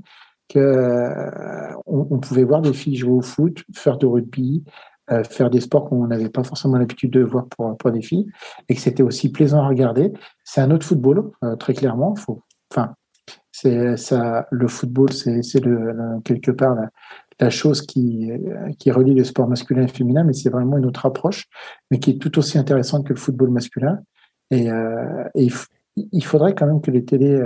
que 0.49 1.73
on, 1.85 2.19
pouvait 2.19 2.43
voir 2.43 2.61
des 2.61 2.73
filles 2.73 2.97
jouer 2.97 3.13
au 3.13 3.21
foot, 3.21 3.63
faire 3.73 3.97
du 3.97 4.05
rugby, 4.05 4.63
euh, 5.11 5.23
faire 5.23 5.49
des 5.49 5.61
sports 5.61 5.89
qu'on 5.89 6.07
n'avait 6.07 6.29
pas 6.29 6.43
forcément 6.43 6.77
l'habitude 6.77 7.11
de 7.11 7.21
voir 7.21 7.47
pour, 7.47 7.75
pour 7.77 7.91
des 7.91 8.01
filles, 8.01 8.27
et 8.67 8.75
que 8.75 8.81
c'était 8.81 9.03
aussi 9.03 9.31
plaisant 9.31 9.63
à 9.63 9.67
regarder. 9.67 10.13
C'est 10.43 10.61
un 10.61 10.71
autre 10.71 10.85
football, 10.85 11.31
euh, 11.43 11.55
très 11.55 11.73
clairement. 11.73 12.15
Faut, 12.15 12.43
enfin, 12.71 12.93
c'est 13.51 13.97
ça, 13.97 14.47
le 14.51 14.67
football, 14.67 15.11
c'est 15.11 15.41
quelque 16.23 16.51
part 16.51 16.75
la, 16.75 16.89
la, 17.39 17.49
chose 17.49 17.81
qui, 17.81 18.31
qui 18.79 18.91
relie 18.91 19.13
le 19.13 19.23
sport 19.23 19.47
masculin 19.47 19.83
et 19.83 19.87
féminin, 19.87 20.23
mais 20.23 20.33
c'est 20.33 20.49
vraiment 20.49 20.77
une 20.77 20.85
autre 20.85 21.05
approche, 21.05 21.47
mais 21.91 21.99
qui 21.99 22.11
est 22.11 22.17
tout 22.17 22.37
aussi 22.39 22.57
intéressante 22.57 23.05
que 23.05 23.13
le 23.13 23.19
football 23.19 23.49
masculin. 23.49 23.99
Et, 24.51 24.71
euh, 24.71 25.23
et 25.35 25.47
il, 25.95 26.23
faudrait 26.23 26.55
quand 26.55 26.65
même 26.65 26.81
que 26.81 26.89
les 26.89 27.05
télés 27.05 27.39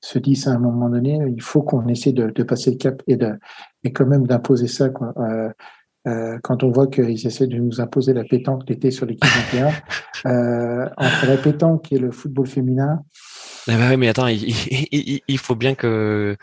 se 0.00 0.18
disent 0.18 0.46
à 0.46 0.52
un 0.52 0.58
moment 0.58 0.88
donné, 0.88 1.18
il 1.28 1.42
faut 1.42 1.62
qu'on 1.62 1.86
essaie 1.88 2.12
de, 2.12 2.30
de, 2.30 2.42
passer 2.42 2.70
le 2.70 2.76
cap 2.76 3.02
et, 3.06 3.16
de, 3.16 3.38
et 3.82 3.92
quand 3.92 4.06
même 4.06 4.26
d'imposer 4.26 4.68
ça. 4.68 4.90
Quoi. 4.90 5.12
Euh, 5.18 5.50
euh, 6.06 6.38
quand 6.42 6.62
on 6.62 6.70
voit 6.70 6.86
qu'ils 6.86 7.26
essaient 7.26 7.46
de 7.46 7.56
nous 7.56 7.80
imposer 7.80 8.12
la 8.12 8.24
pétanque 8.24 8.62
l'été 8.68 8.90
sur 8.90 9.06
l'équipe 9.06 9.28
21, 9.52 9.72
euh, 10.26 10.88
entre 10.96 11.26
la 11.26 11.36
pétanque 11.36 11.92
et 11.92 11.98
le 11.98 12.10
football 12.10 12.46
féminin. 12.46 13.02
Eh 13.68 13.72
ben 13.72 13.90
oui, 13.90 13.96
mais 13.96 14.08
attends, 14.08 14.28
il, 14.28 14.48
il, 14.92 15.20
il 15.26 15.38
faut 15.38 15.56
bien 15.56 15.74
que, 15.74 16.36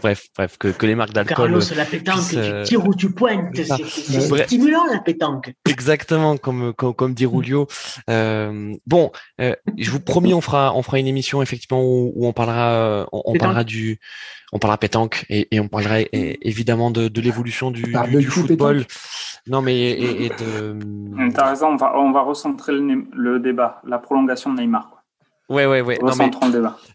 bref, 0.00 0.28
bref, 0.36 0.58
que, 0.58 0.68
que 0.68 0.86
les 0.86 0.94
marques 0.94 1.12
d'alcool. 1.12 1.50
Carlos, 1.50 1.60
la 1.76 1.84
pétanque, 1.84 2.28
tu 2.30 2.36
euh, 2.36 2.64
tires 2.64 2.86
ou 2.86 2.94
tu 2.94 3.10
pointes, 3.12 3.54
c'est 3.54 4.44
stimulant 4.46 4.84
la 4.92 5.00
pétanque. 5.00 5.54
Exactement, 5.68 6.36
comme 6.36 6.72
comme, 6.74 6.94
comme 6.94 7.14
dit 7.14 7.26
Rulio. 7.26 7.66
Euh, 8.08 8.74
bon, 8.86 9.10
euh, 9.40 9.54
je 9.76 9.90
vous 9.90 10.00
promets, 10.00 10.34
on 10.34 10.40
fera 10.40 10.74
on 10.74 10.82
fera 10.82 10.98
une 10.98 11.06
émission 11.06 11.42
effectivement 11.42 11.82
où, 11.82 12.12
où 12.14 12.26
on 12.26 12.32
parlera 12.32 13.06
on, 13.12 13.22
on 13.24 13.34
parlera 13.34 13.64
du 13.64 13.98
on 14.52 14.58
parlera 14.58 14.78
pétanque 14.78 15.26
et, 15.28 15.48
et 15.50 15.60
on 15.60 15.68
parlera 15.68 16.00
évidemment 16.12 16.90
de, 16.90 17.08
de 17.08 17.20
l'évolution 17.20 17.70
du, 17.70 17.82
du, 17.82 18.16
du 18.16 18.26
football. 18.26 18.84
Non, 19.48 19.60
mais 19.60 19.76
et, 19.76 20.26
et 20.26 20.28
de. 20.28 20.78
T'as 21.34 21.50
raison, 21.50 21.68
on 21.68 21.76
va 21.76 21.98
on 21.98 22.12
va 22.12 22.22
recentrer 22.22 22.72
le, 22.72 23.06
le 23.12 23.40
débat, 23.40 23.80
la 23.86 23.98
prolongation 23.98 24.52
de 24.52 24.60
Neymar. 24.60 24.95
Ouais, 25.48 25.64
ouais, 25.66 25.80
ouais. 25.80 25.98
Non, 26.02 26.16
mais, 26.16 26.30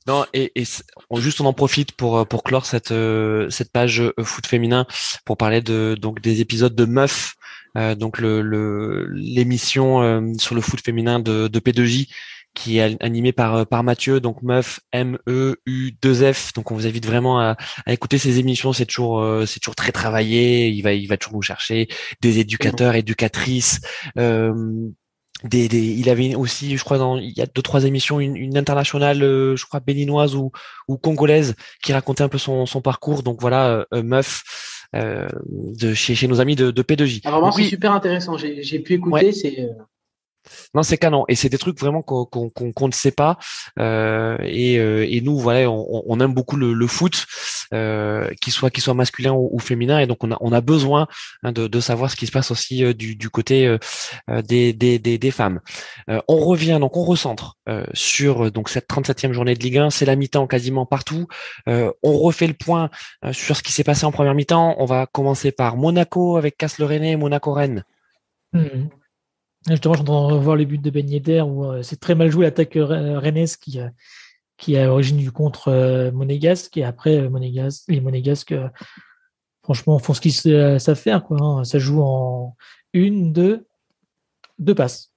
non, 0.08 0.26
et, 0.34 0.52
et 0.56 0.64
on, 1.10 1.22
juste 1.22 1.40
on 1.40 1.46
en 1.46 1.54
profite 1.54 1.94
pour 1.94 2.18
euh, 2.18 2.26
pour 2.26 2.44
clore 2.44 2.66
cette 2.66 2.92
euh, 2.92 3.50
cette 3.50 3.72
page 3.72 4.02
euh, 4.02 4.14
foot 4.24 4.46
féminin 4.46 4.86
pour 5.26 5.38
parler 5.38 5.62
de 5.62 5.96
donc 6.00 6.20
des 6.22 6.42
épisodes 6.42 6.76
de 6.76 6.86
Meuf, 6.86 7.36
euh, 7.78 7.96
donc 7.96 8.20
le 8.20 9.08
l'émission 9.14 10.34
sur 10.38 10.56
le 10.56 10.62
foot 10.62 10.82
féminin 10.84 11.20
de, 11.20 11.48
de 11.48 11.60
P2J 11.60 12.10
qui 12.54 12.80
est 12.80 13.02
animée 13.02 13.32
par 13.32 13.66
par 13.66 13.86
Mathieu, 13.86 14.20
donc 14.20 14.42
Meuf 14.42 14.82
M 14.92 15.18
E 15.30 15.56
U 15.66 15.94
2 16.02 16.34
F. 16.34 16.52
Donc 16.52 16.72
on 16.72 16.76
vous 16.76 16.86
invite 16.86 17.06
vraiment 17.06 17.40
à, 17.40 17.56
à 17.86 17.94
écouter 17.94 18.18
ces 18.18 18.40
émissions. 18.40 18.74
C'est 18.74 18.86
toujours 18.86 19.26
c'est 19.48 19.62
toujours 19.62 19.76
très 19.78 19.94
travaillé. 19.94 20.68
Il 20.68 20.82
va 20.82 20.92
il 20.92 21.08
va 21.08 21.16
toujours 21.16 21.38
nous 21.38 21.42
chercher 21.42 21.88
des 22.20 22.40
éducateurs, 22.40 22.96
éducatrices. 22.96 23.80
Euh, 24.18 24.90
des, 25.44 25.68
des, 25.68 25.80
il 25.80 26.10
avait 26.10 26.36
aussi, 26.36 26.78
je 26.78 26.84
crois, 26.84 26.98
dans, 26.98 27.18
il 27.18 27.32
y 27.38 27.42
a 27.42 27.46
deux 27.46 27.62
trois 27.62 27.86
émissions, 27.86 28.20
une, 28.20 28.36
une 28.36 28.58
internationale, 28.58 29.24
euh, 29.24 29.56
je 29.56 29.66
crois 29.66 29.80
béninoise 29.80 30.36
ou, 30.36 30.52
ou 30.88 30.98
congolaise, 30.98 31.56
qui 31.84 31.94
racontait 31.94 32.24
un 32.24 32.30
peu 32.30 32.38
son, 32.38 32.66
son 32.66 32.82
parcours. 32.82 33.24
Donc 33.24 33.42
voilà, 33.42 33.70
euh, 33.70 33.86
euh 33.94 34.04
meuf 34.04 34.44
euh, 34.96 35.28
de 35.50 35.94
chez, 35.94 36.16
chez 36.16 36.28
nos 36.28 36.42
amis 36.42 36.56
de, 36.56 36.72
de 36.72 36.82
P2J. 36.84 37.22
Ah, 37.26 37.32
vraiment, 37.32 37.52
c'est 37.52 37.64
super 37.64 37.94
intéressant. 37.94 38.38
J'ai 38.38 38.80
pu 38.80 38.94
écouter. 38.94 39.32
C'est 39.32 39.70
Non, 40.74 40.84
c'est 40.84 40.98
canon. 40.98 41.26
Et 41.28 41.36
c'est 41.36 41.50
des 41.50 41.58
trucs 41.58 41.80
vraiment 41.80 42.02
qu'on 42.02 42.88
ne 42.88 42.92
sait 42.92 43.12
pas. 43.12 43.38
Euh, 43.80 44.38
euh, 44.40 45.06
et, 45.08 45.22
nous, 45.22 45.38
voilà, 45.38 45.70
on, 45.70 46.20
aime 46.20 46.34
beaucoup 46.34 46.56
le, 46.56 46.88
foot, 46.88 47.26
euh, 47.74 48.30
qu'il 48.42 48.54
soit 48.54 48.94
masculin 48.94 49.34
ou, 49.34 49.60
féminin. 49.60 50.00
Et 50.00 50.08
donc, 50.08 50.20
on 50.24 50.52
a, 50.52 50.62
besoin 50.62 51.08
hein, 51.44 51.52
de, 51.52 51.80
savoir 51.80 52.12
ce 52.12 52.16
qui 52.16 52.28
se 52.28 52.32
passe 52.32 52.52
aussi 52.52 52.94
du, 52.96 53.30
côté 53.30 53.78
des, 54.28 55.32
femmes. 55.32 55.60
on 56.08 56.38
revient, 56.38 56.78
donc 56.80 56.98
on 56.98 57.04
recentre 57.04 57.58
sur 57.94 58.52
donc 58.52 58.70
cette 58.70 58.90
37e 58.90 59.34
journée 59.34 59.54
de 59.54 59.60
Ligue 59.60 59.78
1. 59.78 59.90
C'est 59.90 60.06
la 60.06 60.16
mi-temps 60.16 60.48
quasiment 60.48 60.86
partout. 60.86 61.28
on 61.68 62.18
refait 62.18 62.48
le 62.48 62.54
point 62.54 62.90
sur 63.32 63.56
ce 63.56 63.64
qui 63.64 63.72
s'est 63.72 63.84
passé 63.84 64.06
en 64.06 64.12
première 64.12 64.34
mi-temps. 64.34 64.76
On 64.80 64.86
va 64.86 65.06
commencer 65.06 65.52
par 65.52 65.78
Monaco 65.78 66.38
avec 66.38 66.58
Castle-René, 66.58 67.16
Monaco-Rennes. 67.16 67.84
Mmh. 68.54 68.90
Justement, 69.70 69.94
j'entends 69.94 70.40
voir 70.40 70.56
les 70.56 70.66
buts 70.66 70.80
de 70.80 70.90
Ben 70.90 71.08
Yedder 71.08 71.42
où 71.42 71.66
euh, 71.66 71.84
c'est 71.84 72.00
très 72.00 72.16
mal 72.16 72.32
joué 72.32 72.46
l'attaque 72.46 72.76
euh, 72.78 73.20
Rennes 73.20 73.46
qui, 73.62 73.80
qui 74.58 74.74
est 74.74 74.80
à 74.80 74.86
l'origine 74.88 75.18
du 75.18 75.32
contre 75.32 75.68
euh, 75.68 76.12
monégasque. 76.12 76.78
Et 76.78 76.84
après 76.84 77.30
monégasque, 77.30 77.84
les 77.88 78.02
monégasques 78.02 78.56
franchement 79.62 80.00
font 80.00 80.16
ce 80.16 80.22
qu'ils 80.22 80.34
savent 80.34 80.96
faire 80.96 81.24
quoi, 81.24 81.38
hein. 81.40 81.64
ça 81.64 81.78
joue 81.78 82.02
en 82.02 82.56
une 82.94 83.32
deux 83.34 83.68
deux 84.58 84.74
passes. 84.74 85.14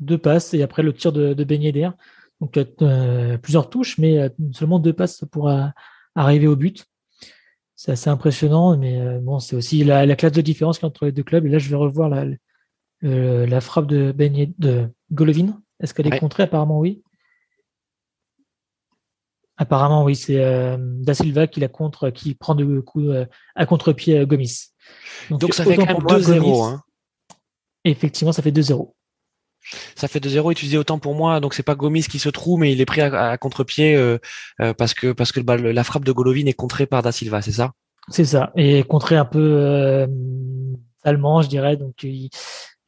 Deux 0.00 0.18
passes 0.18 0.54
et 0.54 0.62
après 0.62 0.82
le 0.82 0.92
tir 0.92 1.12
de, 1.12 1.32
de 1.32 1.44
Ben 1.44 1.62
Yedder. 1.62 1.90
Donc 2.40 2.58
plusieurs 3.42 3.70
touches 3.70 3.98
mais 3.98 4.30
seulement 4.52 4.80
deux 4.80 4.92
passes 4.92 5.24
pour 5.30 5.48
arriver 6.16 6.48
au 6.48 6.56
but. 6.56 6.86
C'est 7.76 7.92
assez 7.92 8.10
impressionnant 8.10 8.76
mais 8.76 9.20
bon 9.20 9.38
c'est 9.38 9.54
aussi 9.54 9.84
la, 9.84 10.06
la, 10.06 10.16
classe 10.16 10.32
de 10.32 10.40
différence 10.40 10.82
entre 10.82 11.06
les 11.06 11.12
deux 11.12 11.22
clubs. 11.22 11.46
Et 11.46 11.50
là 11.50 11.58
je 11.58 11.70
vais 11.70 11.76
revoir 11.76 12.08
la, 12.08 12.24
euh, 13.04 13.46
la 13.46 13.60
frappe 13.60 13.86
de, 13.86 14.12
ben 14.12 14.52
de 14.58 14.88
Golovin, 15.12 15.60
est-ce 15.80 15.94
qu'elle 15.94 16.12
est 16.12 16.18
contrée? 16.18 16.42
Apparemment 16.44 16.78
oui. 16.78 17.02
Apparemment 19.56 20.04
oui, 20.04 20.16
c'est 20.16 20.42
euh, 20.42 20.76
Da 20.78 21.14
Silva 21.14 21.46
qui 21.46 21.60
la 21.60 21.68
contre, 21.68 22.10
qui 22.10 22.34
prend 22.34 22.54
de 22.54 22.80
coups 22.80 23.06
euh, 23.08 23.26
à 23.54 23.66
contre-pied 23.66 24.24
Gomis. 24.26 24.72
Donc, 25.30 25.54
ça 25.54 25.64
fait 25.64 25.76
quand 25.76 25.86
même 25.86 25.96
2-0. 25.98 26.64
Hein. 26.64 26.82
Effectivement, 27.84 28.32
ça 28.32 28.42
fait 28.42 28.50
2-0. 28.50 28.92
Ça 29.96 30.08
fait 30.08 30.20
2-0 30.20 30.52
et 30.52 30.54
tu 30.54 30.76
autant 30.76 30.98
pour 30.98 31.14
moi, 31.14 31.40
donc 31.40 31.54
c'est 31.54 31.62
pas 31.62 31.74
Gomis 31.74 32.04
qui 32.04 32.18
se 32.18 32.28
trouve, 32.28 32.60
mais 32.60 32.72
il 32.72 32.80
est 32.80 32.86
pris 32.86 33.00
à, 33.00 33.36
contre-pied 33.36 34.18
parce 34.78 34.94
que 34.94 35.12
parce 35.12 35.32
que 35.32 35.40
la 35.40 35.84
frappe 35.84 36.04
de 36.04 36.12
Golovin 36.12 36.46
est 36.46 36.54
contrée 36.54 36.86
par 36.86 37.02
Da 37.02 37.12
Silva, 37.12 37.42
c'est 37.42 37.52
ça? 37.52 37.72
C'est 38.08 38.24
ça, 38.24 38.52
et 38.56 38.82
contrée 38.84 39.16
un 39.16 39.24
peu 39.24 40.06
salement, 41.02 41.42
je 41.42 41.48
dirais. 41.48 41.76
Donc 41.76 42.02
il, 42.02 42.30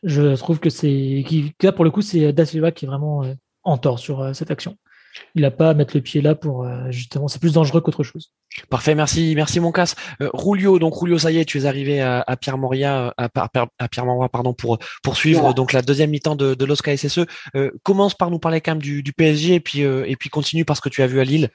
je 0.03 0.35
trouve 0.37 0.61
que 0.61 0.71
c'est 0.71 1.25
là 1.63 1.73
pour 1.73 1.85
le 1.85 1.91
coup 1.91 2.03
c'est 2.03 2.33
Da 2.33 2.47
Silva 2.47 2.73
qui 2.73 2.85
est 2.85 2.89
vraiment 2.89 3.25
euh, 3.25 3.35
en 3.63 3.79
tort 3.79 3.99
sur 3.99 4.21
euh, 4.21 4.33
cette 4.33 4.51
action. 4.51 4.77
Il 5.35 5.43
n'a 5.43 5.51
pas 5.51 5.71
à 5.71 5.75
mettre 5.75 5.97
le 5.97 6.03
pied 6.03 6.21
là 6.21 6.37
pour 6.37 6.65
euh, 6.65 6.91
justement 6.91 7.27
c'est 7.27 7.41
plus 7.41 7.55
dangereux 7.55 7.81
qu'autre 7.81 8.05
chose. 8.05 8.33
Parfait, 8.69 8.95
merci, 8.95 9.35
merci 9.35 9.59
mon 9.59 9.73
casse. 9.73 9.97
Rulio, 10.21 10.79
donc 10.79 10.95
Rulio, 10.95 11.19
ça 11.19 11.33
y 11.33 11.39
est, 11.39 11.45
tu 11.45 11.59
es 11.59 11.67
arrivé 11.67 12.01
à, 12.01 12.25
Pierre 12.41 12.59
Moria, 12.59 13.13
à, 13.17 13.29
à 13.79 13.89
Pierre 13.89 14.07
Moria, 14.07 14.29
pardon, 14.29 14.55
pour 14.55 14.79
poursuivre 15.03 15.53
donc 15.53 15.73
la 15.73 15.83
deuxième 15.83 16.11
mi-temps 16.11 16.37
de, 16.37 16.55
de 16.55 16.65
l'Oscar 16.65 16.97
SSE. 16.97 17.27
commence 17.83 18.15
par 18.15 18.31
nous 18.31 18.39
parler 18.39 18.61
quand 18.61 18.73
même 18.73 18.83
du, 18.83 19.03
du 19.03 19.13
PSG 19.13 19.55
et 19.55 19.61
puis 19.61 19.81
et 19.81 20.17
puis 20.17 20.31
continue 20.31 20.65
par 20.65 20.77
ce 20.77 20.81
que 20.81 20.89
tu 20.89 21.03
as 21.03 21.07
vu 21.09 21.21
à 21.21 21.25
Lille. 21.25 21.51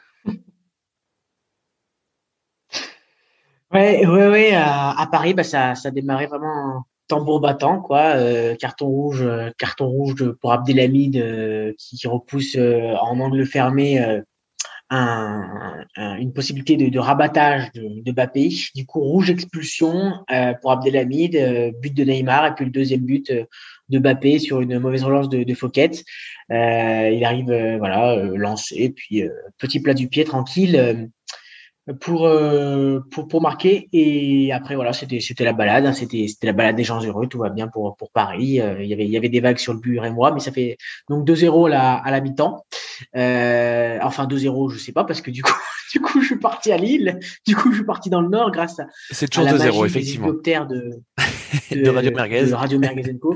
Ouais, 3.72 4.06
ouais, 4.06 4.28
ouais. 4.30 4.54
À, 4.54 5.08
Paris, 5.12 5.34
bah, 5.34 5.44
ça, 5.44 5.76
ça 5.76 5.90
a 5.90 5.92
démarré 5.92 6.28
vraiment 6.28 6.86
tambour 7.08 7.40
battant 7.40 7.82
quoi 7.82 8.16
euh, 8.16 8.56
carton 8.56 8.88
rouge 8.88 9.22
euh, 9.22 9.52
carton 9.58 9.88
rouge 9.88 10.32
pour 10.42 10.52
Abdelhamid 10.52 11.18
euh, 11.18 11.74
qui, 11.78 12.08
repousse 12.08 12.58
en 12.58 13.20
angle 13.20 13.46
fermé 13.46 14.22
un, 14.92 15.86
une 15.98 16.34
possibilité 16.34 16.78
de, 16.78 16.90
de 16.90 17.00
rabattage 17.00 17.72
de, 17.74 18.04
de, 18.04 18.12
Bappé 18.12 18.50
du 18.76 18.86
coup 18.86 19.00
rouge 19.00 19.32
expulsion 19.32 20.14
pour 20.62 20.72
Abdelhamid 20.72 21.74
but 21.82 21.94
de 21.94 22.04
Neymar 22.04 22.46
et 22.46 22.54
puis 22.54 22.66
le 22.66 22.72
deuxième 22.72 23.02
but 23.02 23.34
de 23.90 24.00
Bappé 24.00 24.38
sur 24.38 24.62
une 24.62 24.78
mauvaise 24.78 25.04
relance 25.04 25.30
de, 25.30 25.44
de 25.44 25.54
Fouquet. 25.56 25.92
Il 26.50 27.24
arrive 27.26 27.78
voilà 27.80 28.16
lancé 28.36 28.94
puis 28.96 29.24
petit 29.58 29.80
plat 29.80 29.96
du 29.96 30.08
pied 30.08 30.24
tranquille 30.24 31.10
pour, 31.94 32.26
euh, 32.26 33.00
pour, 33.12 33.28
pour 33.28 33.42
marquer. 33.42 33.90
Et 33.94 34.52
après, 34.52 34.76
voilà, 34.76 34.92
c'était, 34.92 35.20
c'était 35.20 35.44
la 35.44 35.54
balade. 35.54 35.86
Hein, 35.86 35.94
c'était, 35.94 36.28
c'était 36.28 36.48
la 36.48 36.54
balade 36.54 36.76
des 36.76 36.84
gens 36.84 37.04
heureux. 37.04 37.28
Tout 37.28 37.38
va 37.38 37.50
bien 37.50 37.68
pour, 37.68 37.96
pour 37.96 38.12
Paris. 38.12 38.60
Euh, 38.60 38.82
il, 38.82 38.88
y 38.90 38.94
avait, 38.94 39.06
il 39.06 39.12
y 39.12 39.18
avait 39.18 39.30
des 39.30 39.40
vagues 39.40 39.58
sur 39.58 39.74
le 39.74 39.80
but 39.80 40.00
et 40.04 40.10
moi, 40.10 40.32
mais 40.32 40.40
ça 40.40 40.52
fait 40.52 40.78
donc 41.10 41.28
2-0 41.28 41.68
à 41.68 41.70
la, 41.70 41.94
à 41.94 42.12
la 42.12 42.22
mi-temps. 42.22 42.66
Euh, 43.16 44.00
enfin, 44.02 44.26
2-0, 44.26 44.72
je 44.72 44.80
sais 44.80 44.92
pas, 44.94 45.04
parce 45.04 45.22
que 45.22 45.30
du 45.30 45.44
coup, 45.44 45.54
du 45.94 46.02
coup, 46.02 46.22
je 46.22 46.26
suis 46.26 46.40
parti 46.40 46.72
à 46.72 46.78
Lille. 46.78 47.20
Du 47.46 47.56
coup, 47.56 47.72
je 47.72 47.78
suis 47.78 47.86
parti 47.86 48.10
dans 48.10 48.22
le 48.22 48.30
Nord 48.30 48.52
grâce 48.52 48.80
à, 48.80 48.88
C'est 49.12 49.30
toujours 49.30 49.48
2-0, 49.50 49.86
effectivement. 49.86 50.30
de, 50.30 50.34
de, 51.72 51.84
de, 51.84 51.90
Radio 51.90 52.12
Merguez. 52.12 52.46
De 52.48 52.54
Radio 52.54 52.80
Merguezenco. 52.80 53.36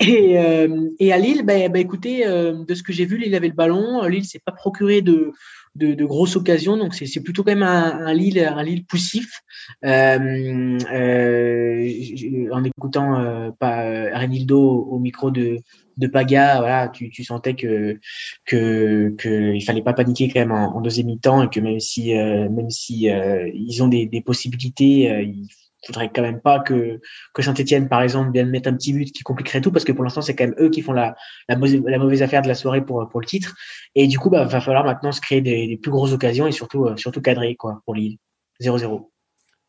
Et, 0.00 0.36
euh, 0.36 0.88
et 0.98 1.12
à 1.12 1.18
Lille, 1.18 1.44
ben, 1.44 1.70
ben 1.70 1.78
écoutez, 1.78 2.26
euh, 2.26 2.64
de 2.64 2.74
ce 2.74 2.82
que 2.82 2.92
j'ai 2.92 3.04
vu, 3.04 3.18
Lille 3.18 3.36
avait 3.36 3.46
le 3.46 3.54
ballon. 3.54 4.04
Lille 4.06 4.24
s'est 4.24 4.40
pas 4.44 4.50
procuré 4.50 5.00
de, 5.00 5.32
de, 5.74 5.94
de 5.94 6.04
grosses 6.04 6.36
occasions. 6.36 6.76
Donc 6.76 6.94
c'est 6.94 7.20
plutôt 7.22 7.42
quand 7.42 7.52
même 7.52 7.62
un, 7.62 8.06
un 8.06 8.14
Lille, 8.14 8.38
un 8.38 8.62
Lille 8.62 8.84
poussif. 8.84 9.42
Euh, 9.84 10.78
euh, 10.92 12.48
en 12.52 12.64
écoutant 12.64 13.20
euh, 13.20 13.50
pas 13.58 13.84
euh, 13.84 14.10
Renildo 14.16 14.58
au, 14.60 14.98
micro 14.98 15.30
de, 15.30 15.58
de 15.96 16.06
Paga, 16.06 16.58
voilà, 16.58 16.88
tu, 16.88 17.10
tu 17.10 17.24
sentais 17.24 17.54
que 17.54 17.98
que 18.44 19.14
il 19.54 19.62
fallait 19.62 19.82
pas 19.82 19.92
paniquer 19.92 20.28
quand 20.28 20.40
même 20.40 20.52
en, 20.52 20.80
deuxième 20.80 21.06
mi-temps 21.06 21.44
et 21.44 21.48
que 21.48 21.60
même 21.60 21.80
si 21.80 22.16
euh, 22.16 22.48
même 22.48 22.70
si 22.70 23.06
ils 23.06 23.82
ont 23.82 23.88
des, 23.88 24.06
des 24.06 24.20
possibilités, 24.20 25.22
il 25.22 25.48
faudrait 25.86 26.10
quand 26.14 26.22
même 26.22 26.40
pas 26.40 26.60
que, 26.60 27.00
que 27.34 27.42
Saint-Etienne, 27.42 27.88
par 27.88 28.02
exemple, 28.02 28.32
vienne 28.32 28.50
mettre 28.50 28.68
un 28.68 28.74
petit 28.74 28.92
but 28.92 29.12
qui 29.12 29.22
compliquerait 29.22 29.60
tout, 29.60 29.72
parce 29.72 29.84
que 29.84 29.92
pour 29.92 30.04
l'instant, 30.04 30.22
c'est 30.22 30.34
quand 30.34 30.44
même 30.44 30.54
eux 30.58 30.70
qui 30.70 30.82
font 30.82 30.92
la, 30.92 31.16
la, 31.48 31.56
mauvaise, 31.56 32.22
affaire 32.22 32.42
de 32.42 32.48
la 32.48 32.54
soirée 32.54 32.84
pour, 32.84 33.08
pour 33.08 33.20
le 33.20 33.26
titre. 33.26 33.54
Et 33.94 34.06
du 34.06 34.18
coup, 34.18 34.30
bah, 34.30 34.44
va 34.44 34.60
falloir 34.60 34.84
maintenant 34.84 35.12
se 35.12 35.20
créer 35.20 35.40
des, 35.40 35.78
plus 35.82 35.90
grosses 35.90 36.12
occasions 36.12 36.46
et 36.46 36.52
surtout, 36.52 36.86
euh, 36.86 36.96
surtout 36.96 37.20
cadrer 37.20 37.56
quoi, 37.56 37.82
pour 37.84 37.94
Lille. 37.94 38.18
0-0. 38.60 39.08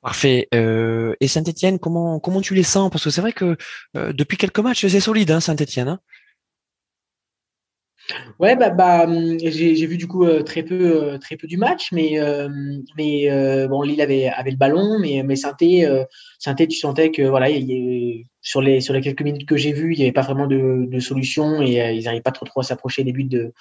Parfait. 0.02 0.50
Euh, 0.54 1.16
et 1.22 1.28
Saint-Etienne, 1.28 1.80
comment, 1.80 2.20
comment 2.20 2.42
tu 2.42 2.54
les 2.54 2.64
sens? 2.64 2.92
Parce 2.92 3.06
que 3.06 3.10
c'est 3.10 3.22
vrai 3.22 3.32
que 3.32 3.56
euh, 3.96 4.12
depuis 4.12 4.38
quelques 4.38 4.60
matchs, 4.60 4.86
c'est 4.86 5.00
solide, 5.00 5.32
hein, 5.32 5.40
Saint-Etienne. 5.40 5.88
Hein 5.88 6.00
Ouais, 8.40 8.56
bah, 8.56 8.70
bah 8.70 9.06
hum, 9.06 9.38
j'ai 9.40 9.86
vu 9.86 9.98
du 9.98 10.08
coup 10.08 10.26
euh, 10.26 10.44
très 10.44 10.64
peu 10.64 11.14
euh, 11.14 11.18
très 11.18 11.38
peu 11.38 11.48
du 11.48 11.58
match, 11.58 11.92
mais 11.92 12.20
euh, 12.20 12.50
mais 12.98 13.28
bon 13.68 13.82
Lille 13.82 14.02
avait 14.02 14.28
avait 14.28 14.52
le 14.52 14.58
ballon, 14.58 15.00
mais 15.00 15.24
mais 15.24 15.36
Sainté 15.36 15.88
Sainté 16.40 16.68
tu 16.68 16.78
sentais 16.78 17.12
que 17.12 17.22
voilà 17.24 17.50
y, 17.50 18.26
sur 18.42 18.62
les 18.62 18.82
sur 18.82 18.94
les 18.94 19.02
quelques 19.02 19.22
minutes 19.22 19.48
que 19.48 19.58
j'ai 19.58 19.72
vues, 19.72 19.94
il 19.94 19.98
n'y 19.98 20.04
avait 20.04 20.12
pas 20.12 20.22
vraiment 20.22 20.48
de, 20.48 20.86
de 20.88 21.00
solution 21.00 21.62
et 21.62 21.96
ils 21.96 22.04
n'arrivaient 22.04 22.22
pas 22.22 22.32
trop 22.32 22.46
trop 22.46 22.62
à 22.62 22.64
s'approcher 22.64 23.04
des 23.04 23.14
buts 23.14 23.24
de 23.24 23.54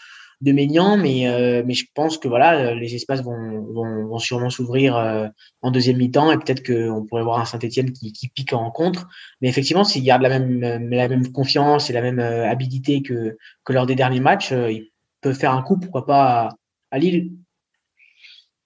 de 0.43 0.51
Maignan, 0.53 0.97
mais, 0.97 1.29
euh, 1.29 1.63
mais 1.65 1.73
je 1.73 1.87
pense 1.95 2.19
que 2.19 2.27
voilà, 2.27 2.75
les 2.75 2.95
espaces 2.97 3.23
vont, 3.23 3.63
vont, 3.73 4.07
vont 4.07 4.19
sûrement 4.19 4.51
s'ouvrir 4.51 4.97
euh, 4.97 5.29
en 5.63 5.71
deuxième 5.71 5.99
mi-temps 5.99 6.33
et 6.33 6.37
peut-être 6.37 6.67
qu'on 6.67 7.05
pourrait 7.05 7.23
voir 7.23 7.41
un 7.41 7.45
Saint-Etienne 7.45 7.93
qui, 7.93 8.13
qui 8.13 8.29
pique 8.29 8.53
en 8.53 8.59
rencontre. 8.59 9.09
Mais 9.41 9.49
effectivement, 9.49 9.85
s'il 9.85 10.03
garde 10.03 10.23
la 10.23 10.29
même, 10.41 10.61
la 10.91 11.09
même 11.09 11.31
confiance 11.31 11.91
et 11.91 11.93
la 11.93 12.03
même 12.03 12.19
euh, 12.19 12.49
habilité 12.51 13.03
que, 13.03 13.39
que 13.65 13.73
lors 13.73 13.87
des 13.87 13.95
derniers 13.95 14.21
matchs, 14.21 14.51
il 14.51 14.91
peut 15.21 15.33
faire 15.33 15.53
un 15.53 15.63
coup, 15.63 15.79
pourquoi 15.79 16.07
pas 16.07 16.51
à 16.91 16.99
Lille. 16.99 17.31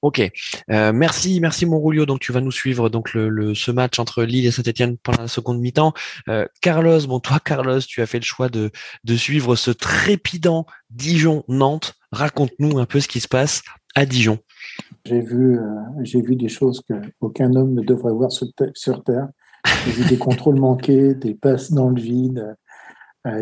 Ok, 0.07 0.23
euh, 0.71 0.93
merci, 0.93 1.41
merci 1.41 1.67
Monroulio. 1.67 2.07
Donc 2.07 2.21
tu 2.21 2.31
vas 2.31 2.41
nous 2.41 2.53
suivre 2.53 2.89
donc 2.89 3.13
le, 3.13 3.57
ce 3.57 3.73
match 3.73 3.99
entre 3.99 4.23
Lille 4.23 4.47
et 4.47 4.53
Saint-Etienne 4.53 4.97
pendant 4.99 5.23
la 5.23 5.27
seconde 5.27 5.59
mi-temps. 5.59 5.95
Euh, 6.29 6.47
Carlos, 6.63 7.01
bon 7.09 7.19
toi 7.19 7.41
Carlos, 7.45 7.81
tu 7.81 8.03
as 8.03 8.07
fait 8.07 8.21
le 8.21 8.25
choix 8.25 8.49
de, 8.49 8.71
suivre 9.17 9.57
ce 9.57 9.73
trépidant 9.73 10.65
Dijon-Nantes. 10.91 11.95
Raconte-nous 12.13 12.79
un 12.79 12.85
peu 12.85 13.01
ce 13.01 13.09
qui 13.09 13.19
se 13.19 13.27
passe 13.27 13.63
à 13.97 14.07
Dijon. 14.07 14.39
J'ai 15.05 15.21
vu, 15.21 15.59
euh, 15.59 16.37
des 16.37 16.49
choses 16.49 16.85
qu'aucun 16.87 17.57
homme 17.57 17.75
ne 17.75 17.83
devrait 17.83 18.13
voir 18.13 18.31
sur, 18.31 18.47
Terre. 19.03 19.29
J'ai 19.87 19.91
vu 19.91 20.05
des 20.09 20.19
contrôles 20.19 20.61
manqués, 20.61 21.15
des 21.17 21.35
passes 21.35 21.73
dans 21.73 21.91
le 21.91 22.01
vide. 22.01 22.55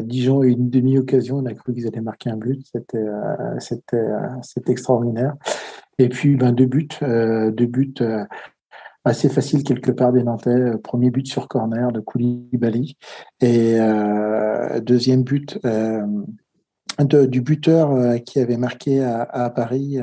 Dijon 0.01 0.41
a 0.41 0.47
eu 0.47 0.53
une 0.53 0.71
demi-occasion, 0.71 1.37
on 1.37 1.45
a 1.45 1.53
cru 1.53 1.75
qu'ils 1.75 1.87
allaient 1.87 2.01
marquer 2.01 2.31
un 2.31 2.39
but. 2.39 2.65
C'était 3.61 4.73
extraordinaire. 4.73 5.35
Et 5.99 6.09
puis, 6.09 6.37
ben, 6.37 6.53
deux 6.53 6.67
buts, 6.67 6.89
euh, 7.03 7.51
deux 7.51 7.67
buts 7.67 7.95
euh, 8.01 8.25
assez 9.05 9.29
faciles 9.29 9.65
quelque 9.65 9.91
part 9.91 10.13
des 10.13 10.23
Nantais. 10.23 10.51
Euh, 10.51 10.79
premier 10.79 11.11
but 11.11 11.27
sur 11.27 11.49
corner 11.49 11.93
de 11.93 12.01
Koulibaly 12.01 12.97
et 13.41 13.79
deuxième 14.81 15.23
but 15.23 15.59
du 16.99 17.41
buteur 17.41 18.23
qui 18.25 18.41
avait 18.41 18.57
marqué 18.57 19.03
à, 19.03 19.51
Paris. 19.51 19.99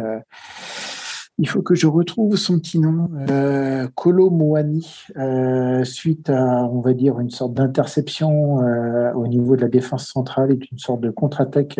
il 1.38 1.48
faut 1.48 1.62
que 1.62 1.76
je 1.76 1.88
retrouve 1.88 2.36
son 2.36 2.60
petit 2.60 2.80
nom, 2.80 3.10
euh, 3.30 3.88
Kolo 3.96 4.30
Moani, 4.30 5.06
euh, 5.18 5.84
suite 5.84 6.30
à, 6.30 6.66
on 6.66 6.82
va 6.82 6.94
dire, 6.94 7.20
une 7.20 7.30
sorte 7.30 7.54
d'interception 7.54 8.62
euh, 8.62 9.12
au 9.14 9.28
niveau 9.28 9.56
de 9.56 9.62
la 9.62 9.68
défense 9.68 10.08
centrale 10.08 10.52
et 10.52 10.60
une 10.72 10.78
sorte 10.78 11.02
de 11.02 11.10
contre-attaque 11.10 11.80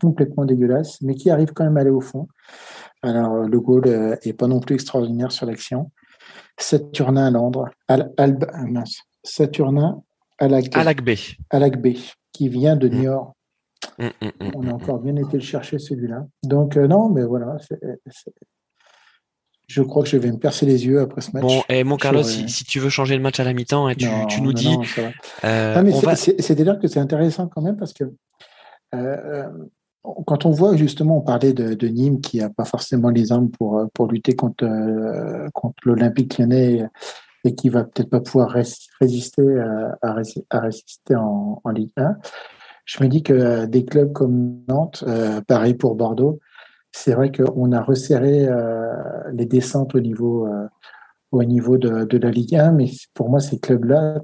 complètement 0.00 0.44
dégueulasse, 0.44 1.00
mais 1.00 1.14
qui 1.14 1.30
arrive 1.30 1.52
quand 1.54 1.64
même 1.64 1.76
à 1.76 1.80
aller 1.80 1.90
au 1.90 2.00
fond. 2.00 2.28
Alors, 3.06 3.36
le 3.36 3.60
goal 3.60 4.18
est 4.22 4.32
pas 4.32 4.46
non 4.46 4.60
plus 4.60 4.74
extraordinaire 4.74 5.32
sur 5.32 5.46
l'action. 5.46 5.90
Saturnin 6.58 7.26
à 7.26 7.30
Londres, 7.30 7.68
Al, 7.88 8.12
Saturnin 9.22 10.02
à 10.38 10.46
Alagbe, 10.46 11.94
qui 12.32 12.48
vient 12.48 12.76
de 12.76 12.88
Niort. 12.88 13.34
Hum, 13.98 14.10
hum, 14.20 14.32
hum, 14.40 14.50
On 14.54 14.68
a 14.68 14.72
encore 14.72 14.98
bien 14.98 15.16
été 15.16 15.36
le 15.36 15.42
chercher 15.42 15.78
celui-là. 15.78 16.26
Donc, 16.42 16.76
non, 16.76 17.08
mais 17.10 17.24
voilà, 17.24 17.56
c'est 17.60 17.78
je 19.66 19.82
crois 19.82 20.02
que 20.04 20.08
je 20.08 20.16
vais 20.16 20.30
me 20.30 20.38
percer 20.38 20.64
les 20.64 20.86
yeux 20.86 21.00
après 21.00 21.20
ce 21.20 21.32
match. 21.32 21.42
Bon, 21.42 21.62
et 21.68 21.82
mon 21.82 21.96
Carlos, 21.96 22.22
si, 22.22 22.64
tu 22.64 22.78
veux 22.78 22.88
changer 22.88 23.16
le 23.16 23.22
match 23.22 23.40
à 23.40 23.44
la 23.44 23.52
mi-temps, 23.52 23.88
et 23.88 23.96
tu, 23.96 24.06
tu, 24.28 24.40
nous 24.40 24.52
dis. 24.52 24.76
C'est-à-dire 25.42 26.78
que 26.78 26.86
c'est 26.86 27.00
intéressant 27.00 27.48
quand 27.48 27.62
même 27.62 27.76
parce 27.76 27.92
que 27.92 28.04
euh, 28.04 28.14
euh, 28.94 29.48
quand 30.26 30.46
on 30.46 30.50
voit 30.50 30.76
justement, 30.76 31.18
on 31.18 31.20
parlait 31.20 31.52
de, 31.52 31.88
Nîmes 31.88 32.20
qui 32.20 32.38
n'a 32.38 32.50
pas 32.50 32.64
forcément 32.64 33.10
les 33.10 33.32
armes 33.32 33.50
pour, 33.50 33.88
pour 33.94 34.06
lutter 34.06 34.34
contre, 34.34 34.64
euh, 34.64 35.48
contre 35.52 35.76
l'Olympique 35.84 36.38
lyonnais 36.38 36.88
et 37.44 37.54
qui 37.54 37.68
va 37.68 37.84
peut-être 37.84 38.10
pas 38.10 38.20
pouvoir 38.20 38.50
résister 39.00 39.58
à, 39.58 39.98
à, 40.02 40.60
résister 40.60 41.14
en, 41.14 41.60
Ligue 41.72 41.92
1. 41.96 42.16
Je 42.84 43.02
me 43.02 43.08
dis 43.08 43.22
que 43.22 43.66
des 43.66 43.84
clubs 43.84 44.12
comme 44.12 44.60
Nantes, 44.68 45.04
pareil 45.46 45.74
pour 45.74 45.94
Bordeaux, 45.94 46.40
c'est 46.96 47.12
vrai 47.12 47.30
qu'on 47.30 47.72
a 47.72 47.82
resserré 47.82 48.48
euh, 48.48 48.94
les 49.32 49.44
descentes 49.44 49.94
au 49.94 50.00
niveau, 50.00 50.46
euh, 50.46 50.66
au 51.30 51.44
niveau 51.44 51.76
de, 51.76 52.16
la 52.16 52.30
Ligue 52.30 52.56
1, 52.56 52.72
mais 52.72 52.86
pour 53.12 53.28
moi, 53.28 53.38
ces 53.38 53.58
clubs-là, 53.58 54.22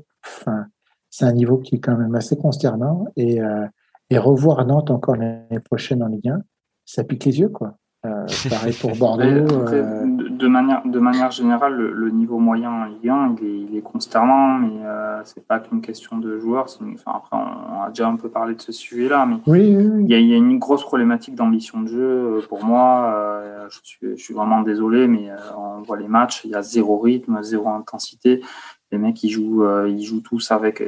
c'est 1.11 1.27
un 1.27 1.33
niveau 1.33 1.59
qui 1.59 1.75
est 1.75 1.81
quand 1.81 1.97
même 1.97 2.15
assez 2.15 2.37
consternant. 2.37 3.05
Et, 3.15 3.43
euh, 3.43 3.67
et 4.13 4.19
revoir 4.19 4.65
Nantes 4.67 4.91
encore 4.91 5.17
l'année 5.17 5.61
prochaine 5.65 6.03
en 6.03 6.09
Ligue 6.09 6.29
1, 6.29 6.43
ça 6.85 7.03
pique 7.03 7.25
les 7.25 7.41
yeux, 7.41 7.49
quoi. 7.49 7.79
Euh, 8.05 8.27
pareil 8.51 8.77
pour 8.79 8.95
Bordeaux. 8.99 9.23
Euh, 9.25 10.05
de, 10.05 10.49
manière, 10.49 10.83
de 10.85 10.99
manière 10.99 11.31
générale, 11.31 11.77
le, 11.77 12.11
niveau 12.11 12.39
moyen 12.39 12.71
en 12.71 12.85
Ligue 12.85 13.09
1, 13.09 13.37
il 13.41 13.47
est, 13.47 13.59
il 13.71 13.77
est 13.77 13.81
consternant, 13.81 14.59
mais 14.59 14.85
euh, 14.85 15.23
c'est 15.25 15.47
pas 15.47 15.61
qu'une 15.61 15.81
question 15.81 16.19
de 16.19 16.39
joueurs. 16.39 16.67
Enfin, 16.67 17.13
après, 17.15 17.37
on, 17.39 17.83
a 17.83 17.89
déjà 17.89 18.07
un 18.07 18.17
peu 18.17 18.29
parlé 18.29 18.55
de 18.55 18.61
ce 18.61 18.73
sujet-là, 18.73 19.25
mais 19.25 19.37
il, 19.47 20.11
y 20.11 20.15
a, 20.15 20.19
il, 20.19 20.29
y 20.29 20.35
a, 20.35 20.37
une 20.37 20.59
grosse 20.59 20.83
problématique 20.83 21.35
d'ambition 21.35 21.81
de 21.81 21.87
jeu. 21.87 22.41
Pour 22.51 22.65
moi, 22.65 23.41
je, 23.71 23.79
suis, 23.83 23.99
je 24.03 24.23
suis 24.23 24.35
vraiment 24.35 24.61
désolé, 24.61 25.09
mais 25.09 25.31
on 25.57 25.81
voit 25.81 25.97
les 25.97 26.09
matchs, 26.09 26.45
il 26.45 26.51
y 26.51 26.55
a 26.55 26.61
zéro 26.61 26.99
rythme, 26.99 27.43
zéro 27.43 27.71
intensité. 27.71 28.43
Les 28.91 28.99
mecs, 28.99 29.23
ils 29.23 29.31
jouent, 29.31 29.65
ils 29.87 30.05
jouent 30.05 30.21
tous 30.21 30.51
avec 30.51 30.83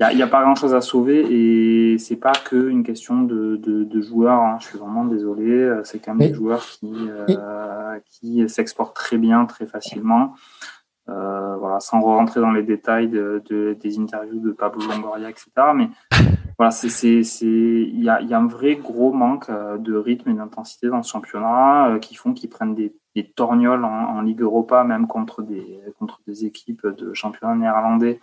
il 0.00 0.16
n'y 0.16 0.22
a, 0.22 0.26
pas 0.26 0.42
grand 0.42 0.56
chose 0.56 0.74
à 0.74 0.80
sauver 0.80 1.20
et 1.20 1.98
c'est 1.98 2.16
pas 2.16 2.32
qu'une 2.32 2.82
question 2.82 3.22
de, 3.22 3.56
de, 3.56 4.00
joueurs. 4.00 4.40
Hein. 4.40 4.56
Je 4.60 4.66
suis 4.66 4.78
vraiment 4.78 5.04
désolé. 5.04 5.48
Euh, 5.48 5.84
c'est 5.84 6.00
quand 6.00 6.14
même 6.14 6.28
des 6.28 6.34
joueurs 6.34 6.64
qui, 6.64 6.92
euh, 7.28 7.98
qui 8.06 8.48
s'exportent 8.48 8.96
très 8.96 9.18
bien, 9.18 9.46
très 9.46 9.66
facilement. 9.66 10.34
Euh, 11.08 11.56
voilà, 11.56 11.80
sans 11.80 12.00
rentrer 12.00 12.40
dans 12.40 12.50
les 12.50 12.62
détails 12.62 13.08
de, 13.08 13.40
des 13.80 13.98
interviews 14.00 14.40
de 14.40 14.50
Pablo 14.52 14.84
Longoria, 14.88 15.30
etc. 15.30 15.50
Mais 15.76 15.90
voilà, 16.58 16.72
c'est, 16.72 16.88
c'est, 16.88 17.22
c'est, 17.22 17.46
il 17.46 18.02
y 18.02 18.08
a, 18.08 18.20
y 18.20 18.34
a 18.34 18.38
un 18.38 18.46
vrai 18.46 18.76
gros 18.76 19.12
manque 19.12 19.50
de 19.50 19.94
rythme 19.94 20.30
et 20.30 20.34
d'intensité 20.34 20.88
dans 20.88 21.02
ce 21.02 21.10
championnat 21.10 21.98
qui 22.00 22.16
font 22.16 22.32
qu'ils 22.32 22.50
prennent 22.50 22.74
des, 22.74 22.96
des 23.14 23.30
torgnoles 23.30 23.84
en, 23.84 24.16
en, 24.16 24.22
Ligue 24.22 24.40
Europa, 24.40 24.82
même 24.82 25.06
contre 25.06 25.42
des, 25.42 25.78
contre 25.98 26.20
des 26.26 26.46
équipes 26.46 26.86
de 26.86 27.12
championnat 27.12 27.54
néerlandais 27.54 28.18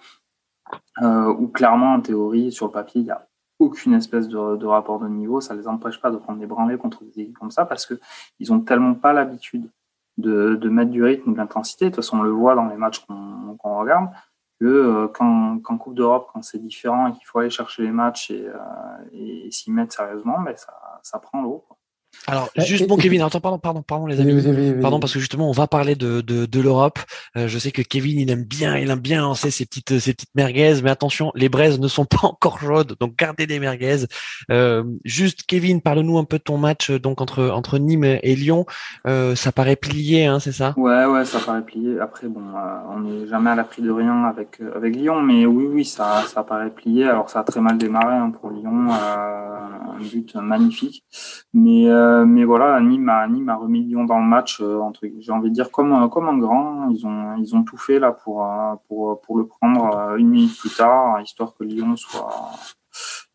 euh, 1.02 1.34
où 1.34 1.48
clairement, 1.48 1.94
en 1.94 2.02
théorie, 2.02 2.52
sur 2.52 2.68
le 2.68 2.72
papier, 2.72 3.02
il 3.02 3.06
n'y 3.06 3.12
a 3.12 3.28
aucune 3.60 3.94
espèce 3.94 4.28
de, 4.28 4.66
rapport 4.66 5.00
de 5.00 5.08
niveau. 5.08 5.42
Ça 5.42 5.54
ne 5.54 5.60
les 5.60 5.68
empêche 5.68 6.02
pas 6.02 6.12
de 6.12 6.18
prendre 6.18 6.40
des 6.40 6.48
branlées 6.48 6.78
contre 6.78 7.04
des 7.04 7.22
équipes 7.22 7.38
comme 7.38 7.52
ça 7.52 7.66
parce 7.66 7.86
qu'ils 7.86 8.52
n'ont 8.52 8.62
tellement 8.62 8.96
pas 8.96 9.14
l'habitude 9.14 9.70
de, 10.18 10.70
mettre 10.70 10.92
du 10.92 11.04
rythme 11.04 11.30
ou 11.30 11.34
de 11.34 11.38
l'intensité. 11.38 11.86
De 11.86 11.90
toute 11.90 11.98
façon, 11.98 12.20
on 12.20 12.24
le 12.24 12.32
voit 12.32 12.56
dans 12.56 12.68
les 12.68 12.78
matchs 12.78 13.06
qu'on 13.06 13.80
regarde 13.80 14.10
que 14.60 14.66
euh, 14.66 15.08
quand, 15.08 15.60
Coupe 15.80 15.96
d'Europe, 15.96 16.30
quand 16.34 16.44
c'est 16.44 16.60
différent 16.60 17.08
et 17.08 17.14
qu'il 17.14 17.26
faut 17.26 17.40
aller 17.40 17.50
chercher 17.50 17.84
les 17.84 17.92
matchs 17.92 18.30
et, 18.32 18.48
euh, 18.48 19.50
s'y 19.50 19.72
mettre 19.72 19.94
sérieusement, 19.94 20.40
ben 20.42 20.56
ça 21.02 21.20
prend 21.20 21.42
l'eau. 21.42 21.66
Alors, 22.28 22.50
euh, 22.58 22.62
juste 22.64 22.88
bon, 22.88 22.98
Kevin, 22.98 23.22
attends, 23.22 23.40
pardon, 23.40 23.58
pardon, 23.58 23.82
pardon, 23.82 24.06
les 24.06 24.20
amis. 24.20 24.74
Pardon, 24.80 25.00
parce 25.00 25.14
que 25.14 25.20
justement, 25.20 25.50
on 25.50 25.54
va 25.54 25.68
parler 25.68 25.96
de, 25.96 26.22
de, 26.22 26.46
de 26.46 26.60
l'Europe. 26.60 27.00
Euh, 27.36 27.48
je 27.48 27.58
sais 27.58 27.72
que 27.72 27.82
Kevin, 27.82 28.20
il 28.20 28.30
aime 28.30 28.44
bien, 28.44 28.78
il 28.78 28.90
aime 28.90 29.00
bien 29.00 29.22
lancer 29.22 29.50
ses 29.50 29.66
petites, 29.66 30.00
ses 30.00 30.14
petites 30.14 30.36
merguez, 30.36 30.82
mais 30.84 30.92
attention, 30.92 31.32
les 31.36 31.50
braises 31.50 31.80
ne 31.80 31.88
sont 31.88 32.06
pas 32.22 32.28
encore 32.28 32.60
chaudes, 32.60 32.96
donc 33.00 33.16
gardez 33.16 33.48
des 33.48 33.60
merguez. 33.60 34.06
Euh, 34.52 34.84
juste, 35.04 35.44
Kevin, 35.48 35.82
parle-nous 35.82 36.18
un 36.18 36.24
peu 36.24 36.38
de 36.38 36.44
ton 36.44 36.58
match, 36.58 36.92
donc, 36.92 37.22
entre, 37.22 37.50
entre 37.50 37.80
Nîmes 37.80 38.20
et 38.22 38.36
Lyon. 38.36 38.66
Euh, 39.08 39.36
ça 39.36 39.52
paraît 39.52 39.76
plié, 39.76 40.26
hein, 40.26 40.40
c'est 40.40 40.52
ça? 40.52 40.74
Ouais, 40.78 41.06
ouais, 41.06 41.26
ça 41.26 41.40
paraît 41.40 41.66
plié. 41.66 42.00
Après, 42.00 42.28
bon, 42.28 42.42
on 42.90 43.00
n'est 43.00 43.28
jamais 43.28 43.50
à 43.50 43.56
l'abri 43.56 43.82
de 43.82 43.92
rien 43.92 44.26
avec, 44.26 44.60
avec 44.76 44.96
Lyon, 44.96 45.22
mais 45.22 45.46
oui, 45.46 45.66
oui, 45.68 45.86
ça, 45.86 46.24
ça 46.28 46.44
paraît 46.44 46.70
plié. 46.70 47.06
Alors, 47.06 47.30
ça 47.30 47.40
a 47.40 47.44
très 47.44 47.62
mal 47.62 47.78
démarré, 47.78 48.16
hein, 48.16 48.32
pour 48.40 48.52
Lyon. 48.52 48.90
un 48.92 50.00
but 50.00 50.36
magnifique. 50.36 51.04
Mais, 51.54 51.88
euh, 52.02 52.26
mais 52.26 52.44
voilà, 52.44 52.80
Nîmes 52.82 53.10
a, 53.10 53.28
Nîmes 53.28 53.50
a 53.50 53.56
remis 53.56 53.84
Lyon 53.84 54.06
dans 54.06 54.20
le 54.20 54.26
match, 54.26 54.60
euh, 54.62 54.82
j'ai 55.20 55.32
envie 55.32 55.50
de 55.50 55.54
dire 55.54 55.72
comme, 55.72 55.94
euh, 55.94 56.08
comme 56.08 56.28
un 56.28 56.38
grand. 56.38 56.90
Ils 56.90 57.06
ont, 57.06 57.36
ils 57.38 57.56
ont 57.56 57.64
tout 57.64 57.78
fait 57.78 58.00
là 58.00 58.12
pour, 58.12 58.48
pour, 58.88 59.22
pour 59.22 59.38
le 59.38 59.46
prendre 59.46 60.16
une 60.18 60.30
minute 60.30 60.58
plus 60.58 60.74
tard, 60.76 61.22
histoire 61.22 61.54
que 61.56 61.64
Lyon 61.64 61.96
soit, 61.96 62.52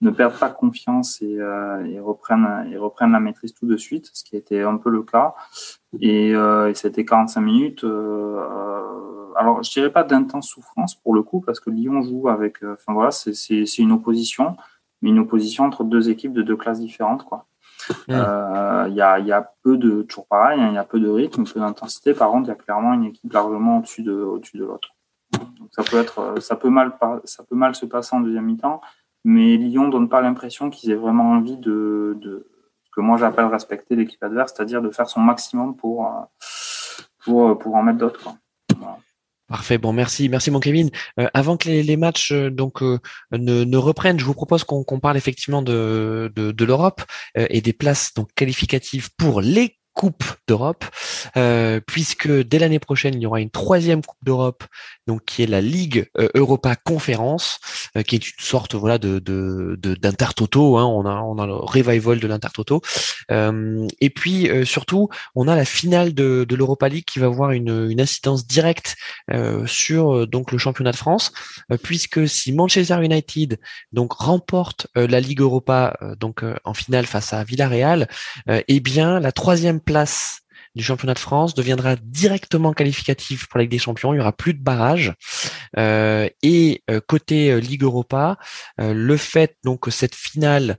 ne 0.01 0.11
perde 0.11 0.39
pas 0.39 0.51
confiance 0.51 1.23
et, 1.23 1.39
et, 1.87 2.01
reprenne, 2.01 2.69
et 2.73 2.77
reprenne 2.77 3.13
la 3.13 3.21
maîtrise 3.21 3.55
tout 3.55 3.67
de 3.67 3.77
suite, 3.77 4.11
ce 4.13 4.25
qui 4.25 4.37
a 4.37 4.39
été 4.39 4.63
un 4.63 4.77
peu 4.77 4.91
le 4.91 5.03
cas. 5.03 5.35
Et, 6.01 6.31
et 6.31 6.75
c'était 6.75 7.05
45 7.05 7.41
minutes. 7.41 7.85
alors, 9.37 9.63
je 9.63 9.71
dirais 9.71 9.93
pas 9.93 10.05
d'intense 10.05 10.49
souffrance 10.49 10.95
pour 10.95 11.15
le 11.15 11.23
coup, 11.23 11.41
parce 11.41 11.61
que 11.61 11.71
Lyon 11.71 12.03
joue 12.03 12.29
avec. 12.29 12.63
Enfin 12.63 12.93
voilà, 12.93 13.11
c'est 13.11 13.79
une 13.79 13.93
opposition, 13.93 14.57
mais 15.01 15.11
une 15.11 15.19
opposition 15.21 15.65
entre 15.65 15.85
deux 15.85 16.11
équipes 16.11 16.33
de 16.33 16.43
deux 16.43 16.57
classes 16.57 16.81
différentes, 16.81 17.25
quoi. 17.25 17.47
Il 18.09 18.15
euh, 18.15 18.89
y, 18.89 19.01
a, 19.01 19.19
y, 19.19 19.33
a, 19.33 19.53
peu 19.63 19.77
de, 19.77 20.03
toujours 20.03 20.27
pareil, 20.27 20.59
il 20.61 20.65
hein, 20.65 20.73
y 20.73 20.79
a 20.79 20.85
peu 20.85 21.01
de 21.01 21.09
rythme, 21.09 21.45
peu 21.45 21.61
d'intensité. 21.61 22.15
Par 22.15 22.31
contre, 22.31 22.47
il 22.47 22.49
y 22.49 22.53
a 22.53 22.57
clairement 22.57 22.95
une 22.95 23.05
équipe 23.05 23.33
largement 23.33 23.79
au-dessus 23.79 24.03
de, 24.03 24.13
au-dessus 24.13 24.59
de 24.59 24.65
l'autre. 24.65 24.91
Donc 25.33 25.69
ça 25.71 25.83
peut 25.83 25.99
être, 25.99 26.41
ça 26.41 26.57
peut 26.57 26.71
mal, 26.71 26.93
ça 27.25 27.45
peut 27.45 27.57
mal 27.57 27.75
se 27.75 27.87
passer 27.87 28.15
en 28.15 28.21
deuxième 28.21 28.45
mi-temps, 28.45 28.81
mais 29.25 29.57
Lyon 29.57 29.89
donne 29.89 30.09
pas 30.09 30.21
l'impression 30.21 30.71
qu'ils 30.71 30.91
aient 30.91 30.97
vraiment 30.97 31.33
envie 31.33 31.57
de, 31.57 32.17
de 32.21 32.49
que 32.93 33.01
moi 33.01 33.19
j'appelle 33.19 33.47
respecter 33.47 33.95
l'équipe 33.95 34.23
adverse, 34.23 34.53
c'est-à-dire 34.55 34.81
de 34.81 34.91
faire 34.91 35.09
son 35.09 35.21
maximum 35.21 35.77
pour, 35.77 36.11
pour, 37.25 37.59
pour 37.59 37.75
en 37.75 37.83
mettre 37.83 37.99
d'autres. 37.99 38.31
Parfait. 39.49 39.79
Bon, 39.79 39.93
merci, 39.93 40.29
merci 40.29 40.51
mon 40.51 40.59
Kevin. 40.59 40.91
Euh, 41.21 41.29
avant 41.33 41.57
que 41.57 41.69
les, 41.69 41.97
matchs 41.97 42.33
euh, 42.33 42.51
donc 42.51 42.83
euh, 42.83 42.99
ne, 43.31 43.63
ne, 43.63 43.77
reprennent, 43.77 44.19
je 44.19 44.25
vous 44.25 44.35
propose 44.35 44.65
qu'on 44.65 45.01
parle 45.01 45.17
effectivement 45.17 45.63
de, 45.63 46.33
de, 46.35 46.51
de 46.51 46.65
l'Europe 46.65 47.03
et 47.37 47.61
des 47.61 47.73
places 47.73 48.13
donc 48.15 48.29
qualificatives 48.35 49.11
pour 49.17 49.41
les 49.41 49.79
Coupe 49.97 50.25
d'Europe, 50.47 50.85
euh, 51.39 51.81
puisque 51.87 52.29
dès 52.29 52.59
l'année 52.59 52.79
prochaine, 52.79 53.15
il 53.15 53.23
y 53.23 53.27
aura 53.27 53.41
une 53.41 53.49
troisième 53.49 54.03
Coupe 54.03 54.23
d'Europe, 54.23 54.63
donc 55.07 55.25
qui 55.25 55.43
est 55.43 55.47
la 55.47 55.63
Ligue 55.63 56.11
euh, 56.19 56.29
Europa 56.35 56.77
Conférence, 56.77 57.59
euh, 57.97 58.03
qui 58.03 58.17
est 58.17 58.29
une 58.29 58.35
sorte 58.39 58.75
voilà 58.75 58.99
de 58.99 59.19
d'intertoto. 59.79 60.77
Hein, 60.77 60.85
on 60.85 61.07
a 61.07 61.23
on 61.23 61.39
a 61.39 61.47
le 61.47 61.55
revival 61.55 62.21
de 62.21 62.27
l'intertoto. 62.27 62.83
et 63.31 64.11
puis 64.11 64.51
surtout, 64.67 65.09
on 65.35 65.49
a 65.49 65.57
la 65.57 65.65
finale 65.65 66.13
de, 66.13 66.45
de 66.47 66.57
l'Europa 66.57 66.91
League 66.91 67.07
qui 67.07 67.19
va 67.19 67.27
avoir 67.27 67.53
une, 67.53 67.89
une 67.91 68.01
incidence 68.01 68.47
directe 68.47 68.97
sur 69.67 70.27
donc 70.27 70.53
le 70.53 70.59
championnat 70.59 70.93
de 70.93 70.97
France, 70.97 71.33
puisque 71.83 72.29
si 72.29 72.53
Manchester 72.53 73.03
United 73.03 73.59
donc 73.93 74.13
remporte 74.13 74.89
la 74.95 75.21
Ligue 75.21 75.41
Europa 75.41 75.99
donc 76.21 76.45
en 76.65 76.75
finale 76.75 77.07
face 77.07 77.33
à 77.33 77.43
Villarreal, 77.45 78.09
eh 78.47 78.81
bien 78.81 79.21
la 79.21 79.33
troisième 79.33 79.81
place 79.87 80.43
du 80.77 80.83
championnat 80.83 81.15
de 81.15 81.19
France 81.19 81.55
deviendra 81.55 81.97
directement 81.97 82.75
qualificative 82.75 83.49
pour 83.49 83.59
la 83.59 83.65
Ligue 83.65 83.71
des 83.71 83.79
Champions. 83.79 84.13
Il 84.13 84.19
y 84.19 84.21
aura 84.21 84.37
plus 84.37 84.53
de 84.53 84.63
barrages. 84.63 85.15
Euh, 85.79 86.29
et 86.43 86.85
euh, 86.91 87.01
côté 87.01 87.51
euh, 87.51 87.59
Ligue 87.59 87.83
Europa, 87.83 88.37
le 88.79 89.17
fait 89.17 89.57
donc 89.65 89.81
que 89.81 89.91
cette 89.91 90.15
finale 90.15 90.77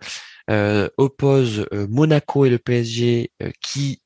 oppose 0.98 1.66
Monaco 1.90 2.46
et 2.46 2.50
le 2.50 2.58
PSG 2.58 3.32
qui 3.62 4.02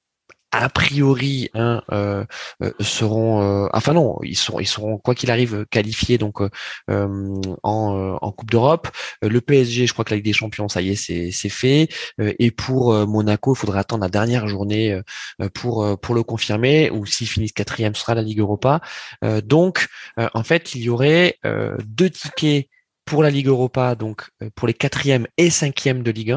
a 0.51 0.67
priori 0.69 1.49
hein, 1.53 1.81
euh, 1.91 2.25
euh, 2.61 2.71
seront 2.81 3.41
euh, 3.41 3.69
enfin 3.73 3.93
non 3.93 4.17
ils 4.23 4.37
sont 4.37 4.59
ils 4.59 4.67
seront 4.67 4.97
quoi 4.97 5.15
qu'il 5.15 5.31
arrive 5.31 5.65
qualifiés 5.69 6.17
donc 6.17 6.41
en, 6.89 8.17
en 8.21 8.31
Coupe 8.31 8.51
d'Europe. 8.51 8.89
Le 9.21 9.41
PSG 9.41 9.87
je 9.87 9.93
crois 9.93 10.05
que 10.05 10.11
la 10.11 10.17
Ligue 10.17 10.25
des 10.25 10.33
Champions 10.33 10.67
ça 10.67 10.81
y 10.81 10.89
est 10.89 10.95
c'est 10.95 11.31
c'est 11.31 11.49
fait. 11.49 11.87
Et 12.19 12.51
pour 12.51 12.93
Monaco 13.07 13.53
il 13.55 13.57
faudra 13.57 13.79
attendre 13.79 14.03
la 14.03 14.09
dernière 14.09 14.47
journée 14.47 14.99
pour 15.53 15.99
pour 15.99 16.15
le 16.15 16.23
confirmer 16.23 16.89
ou 16.91 17.05
s'ils 17.05 17.27
finissent 17.27 17.53
quatrième 17.53 17.95
ce 17.95 18.01
sera 18.01 18.15
la 18.15 18.21
Ligue 18.21 18.39
Europa. 18.39 18.81
Donc 19.43 19.87
en 20.17 20.43
fait 20.43 20.75
il 20.75 20.81
y 20.81 20.89
aurait 20.89 21.39
deux 21.85 22.09
tickets 22.09 22.67
pour 23.05 23.23
la 23.23 23.29
Ligue 23.29 23.47
Europa 23.47 23.95
donc 23.95 24.29
pour 24.55 24.67
les 24.67 24.73
quatrièmes 24.73 25.27
et 25.37 25.49
cinquièmes 25.49 26.03
de 26.03 26.11
Ligue 26.11 26.31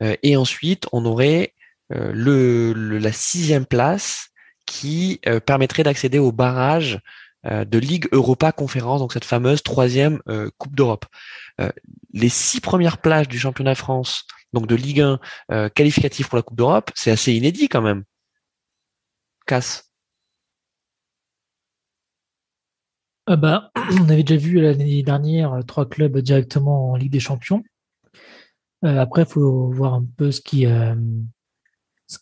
1 0.00 0.16
et 0.22 0.36
ensuite 0.36 0.86
on 0.92 1.04
aurait 1.04 1.54
euh, 1.94 2.12
le, 2.14 2.98
la 2.98 3.12
sixième 3.12 3.66
place 3.66 4.28
qui 4.66 5.20
euh, 5.26 5.40
permettrait 5.40 5.82
d'accéder 5.82 6.18
au 6.18 6.32
barrage 6.32 7.00
euh, 7.46 7.64
de 7.64 7.78
Ligue 7.78 8.08
Europa 8.12 8.52
Conférence, 8.52 9.00
donc 9.00 9.12
cette 9.12 9.24
fameuse 9.24 9.62
troisième 9.62 10.20
Coupe 10.58 10.76
d'Europe. 10.76 11.06
les 12.12 12.28
six 12.28 12.60
premières 12.60 12.98
places 12.98 13.28
du 13.28 13.38
championnat 13.38 13.74
France, 13.74 14.26
donc 14.52 14.66
de 14.66 14.74
Ligue 14.74 15.00
1 15.48 15.68
qualificatif 15.70 16.28
pour 16.28 16.36
la 16.36 16.42
Coupe 16.42 16.56
d'Europe, 16.56 16.90
c'est 16.94 17.10
assez 17.10 17.32
inédit 17.32 17.68
quand 17.68 17.82
même. 17.82 18.04
Casse. 19.46 19.90
Ah 23.26 23.36
bah, 23.36 23.70
on 24.00 24.08
avait 24.08 24.22
déjà 24.22 24.40
vu 24.40 24.60
l'année 24.60 25.02
dernière 25.02 25.60
trois 25.66 25.88
clubs 25.88 26.18
directement 26.18 26.92
en 26.92 26.96
Ligue 26.96 27.12
des 27.12 27.20
Champions. 27.20 27.62
après, 28.82 29.22
il 29.22 29.28
faut 29.28 29.70
voir 29.70 29.94
un 29.94 30.06
peu 30.16 30.30
ce 30.30 30.40
qui, 30.40 30.66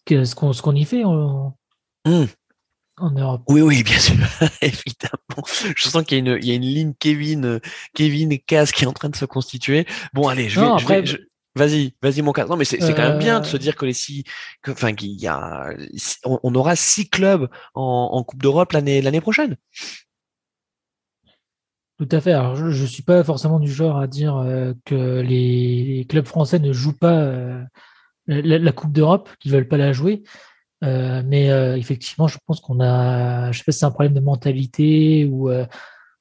ce 0.06 0.34
qu'on 0.34 0.52
ce 0.52 0.62
qu'on 0.62 0.74
y 0.74 0.84
fait 0.84 1.04
en, 1.04 1.56
mmh. 2.06 2.24
en, 2.98 3.10
Europe. 3.10 3.42
Oui, 3.48 3.60
oui, 3.60 3.82
bien 3.82 3.98
sûr, 3.98 4.14
évidemment. 4.62 5.46
Je 5.76 5.88
sens 5.88 6.04
qu'il 6.04 6.18
y, 6.18 6.28
a 6.28 6.32
une, 6.34 6.38
il 6.42 6.48
y 6.48 6.52
a 6.52 6.54
une 6.54 6.62
ligne 6.62 6.94
Kevin, 6.98 7.60
Kevin 7.94 8.38
Cass 8.40 8.72
qui 8.72 8.84
est 8.84 8.88
en 8.88 8.92
train 8.92 9.08
de 9.08 9.16
se 9.16 9.24
constituer. 9.24 9.86
Bon, 10.12 10.28
allez, 10.28 10.48
je 10.48 10.60
vais. 10.60 11.06
je 11.06 11.16
Vas-y, 11.56 11.94
vas-y 12.00 12.22
mon 12.22 12.32
cas. 12.32 12.46
Non 12.46 12.56
mais 12.56 12.64
c'est 12.64 12.78
quand 12.78 13.08
même 13.08 13.18
bien 13.18 13.40
de 13.40 13.44
se 13.44 13.56
euh. 13.56 13.58
dire 13.58 13.74
que 13.74 13.84
les 13.84 13.92
six, 13.92 14.22
enfin 14.68 14.94
qu'il 14.94 15.20
y 15.20 15.26
a, 15.26 15.70
on, 16.24 16.54
aura 16.54 16.76
six 16.76 17.08
clubs 17.08 17.48
en, 17.74 18.10
en 18.12 18.22
Coupe 18.22 18.40
d'Europe 18.40 18.70
l'année 18.72 19.02
l'année 19.02 19.20
prochaine. 19.20 19.56
Tout 21.98 22.08
à 22.12 22.20
fait. 22.20 22.32
Alors 22.32 22.54
je, 22.54 22.66
ne 22.66 22.86
suis 22.86 23.02
pas 23.02 23.24
forcément 23.24 23.58
du 23.58 23.70
genre 23.70 23.98
à 23.98 24.06
dire 24.06 24.36
euh, 24.36 24.72
que 24.86 25.20
les, 25.20 26.06
clubs 26.08 26.24
français 26.24 26.60
ne 26.60 26.72
jouent 26.72 26.96
pas 26.96 27.18
euh, 27.18 27.62
la, 28.30 28.72
Coupe 28.72 28.92
d'Europe, 28.92 29.28
qu'ils 29.38 29.52
veulent 29.52 29.68
pas 29.68 29.76
la 29.76 29.92
jouer. 29.92 30.22
Euh, 30.82 31.22
mais 31.24 31.50
euh, 31.50 31.76
effectivement, 31.76 32.26
je 32.26 32.38
pense 32.46 32.60
qu'on 32.60 32.80
a, 32.80 33.52
je 33.52 33.58
sais 33.58 33.64
pas 33.64 33.72
si 33.72 33.80
c'est 33.80 33.84
un 33.84 33.90
problème 33.90 34.14
de 34.14 34.20
mentalité 34.20 35.26
ou 35.26 35.50
euh, 35.50 35.66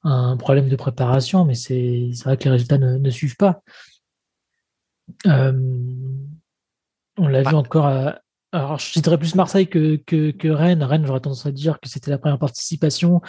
un 0.04 0.36
problème 0.36 0.68
de 0.68 0.76
préparation, 0.76 1.44
mais 1.44 1.54
c'est 1.54 2.10
vrai 2.24 2.36
que 2.36 2.44
les 2.44 2.50
résultats 2.50 2.78
ne, 2.78 3.10
suivent 3.10 3.36
pas. 3.36 3.62
on 5.24 5.48
l'a 7.18 7.42
vu 7.42 7.54
encore. 7.54 7.86
alors, 8.52 8.78
je 8.78 8.84
citerais 8.84 9.18
plus 9.18 9.34
Marseille 9.34 9.68
que, 9.68 9.96
que, 9.96 10.48
Rennes. 10.48 10.82
Rennes, 10.82 11.06
j'aurais 11.06 11.20
tendance 11.20 11.46
à 11.46 11.52
dire 11.52 11.80
que 11.80 11.88
c'était 11.88 12.10
la 12.10 12.18
première 12.18 12.38
participation. 12.38 13.20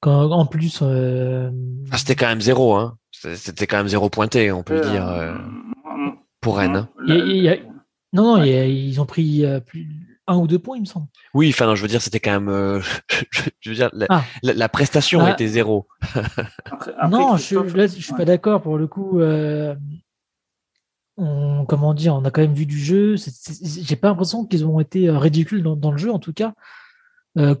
Quand, 0.00 0.30
en 0.30 0.46
plus, 0.46 0.82
ah, 0.82 1.98
c'était 1.98 2.16
quand 2.16 2.28
même 2.28 2.40
zéro. 2.40 2.74
Hein. 2.74 2.96
C'était 3.12 3.66
quand 3.66 3.76
même 3.76 3.88
zéro 3.88 4.08
pointé, 4.08 4.50
on 4.50 4.62
peut 4.62 4.76
le 4.76 4.90
dire, 4.90 5.34
pour 6.40 6.56
Rennes. 6.56 6.88
Il 7.06 7.70
non, 8.12 8.36
non, 8.36 8.44
ils 8.44 9.00
ont 9.00 9.06
pris 9.06 9.44
euh, 9.44 9.60
plus 9.60 9.88
un 10.26 10.36
ou 10.36 10.46
deux 10.46 10.58
points, 10.58 10.76
il 10.76 10.80
me 10.80 10.86
semble. 10.86 11.06
Oui, 11.34 11.50
enfin, 11.50 11.66
non, 11.66 11.74
je 11.74 11.82
veux 11.82 11.88
dire, 11.88 12.02
c'était 12.02 12.20
quand 12.20 12.32
même. 12.32 12.48
Euh, 12.48 12.80
je 13.60 13.70
veux 13.70 13.76
dire, 13.76 13.90
la, 13.92 14.06
ah. 14.10 14.68
prestation 14.68 15.20
ah. 15.20 15.30
était 15.30 15.46
zéro. 15.46 15.86
non, 17.08 17.36
je, 17.36 17.76
là, 17.76 17.86
je 17.86 18.00
suis 18.00 18.14
pas 18.14 18.24
d'accord 18.24 18.62
pour 18.62 18.78
le 18.78 18.86
coup. 18.86 19.20
Euh, 19.20 19.74
on, 21.16 21.64
comment 21.66 21.94
dire, 21.94 22.14
on 22.14 22.24
a 22.24 22.30
quand 22.30 22.40
même 22.40 22.54
vu 22.54 22.66
du 22.66 22.78
jeu. 22.78 23.14
J'ai 23.62 23.96
pas 23.96 24.08
l'impression 24.08 24.44
qu'ils 24.44 24.64
ont 24.64 24.80
été 24.80 25.08
ridicules 25.10 25.62
dans, 25.62 25.92
le 25.92 25.98
jeu, 25.98 26.12
en 26.12 26.18
tout 26.18 26.32
cas. 26.32 26.54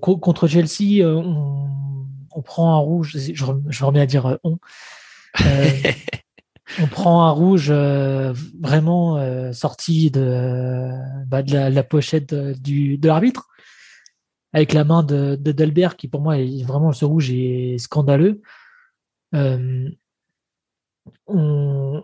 contre 0.00 0.48
Chelsea, 0.48 1.04
on, 1.04 2.42
prend 2.42 2.74
un 2.74 2.78
rouge. 2.78 3.16
Je, 3.16 3.44
je 3.68 3.84
remets 3.84 4.00
à 4.00 4.06
dire 4.06 4.38
on. 4.42 4.58
on 6.78 6.86
prend 6.86 7.24
un 7.24 7.30
rouge 7.30 7.68
euh, 7.70 8.32
vraiment 8.60 9.16
euh, 9.16 9.52
sorti 9.52 10.10
de, 10.10 10.90
bah, 11.26 11.42
de, 11.42 11.54
la, 11.56 11.82
pochette 11.82 12.32
de 12.34 13.06
l'arbitre, 13.06 13.48
avec 14.52 14.72
la 14.72 14.84
main 14.84 15.02
de, 15.02 15.36
Delbert, 15.36 15.96
qui 15.96 16.08
pour 16.08 16.20
moi 16.20 16.38
est 16.38 16.62
vraiment 16.62 16.92
ce 16.92 17.04
rouge 17.04 17.30
est 17.30 17.78
scandaleux. 17.78 18.42
Euh, 19.34 19.88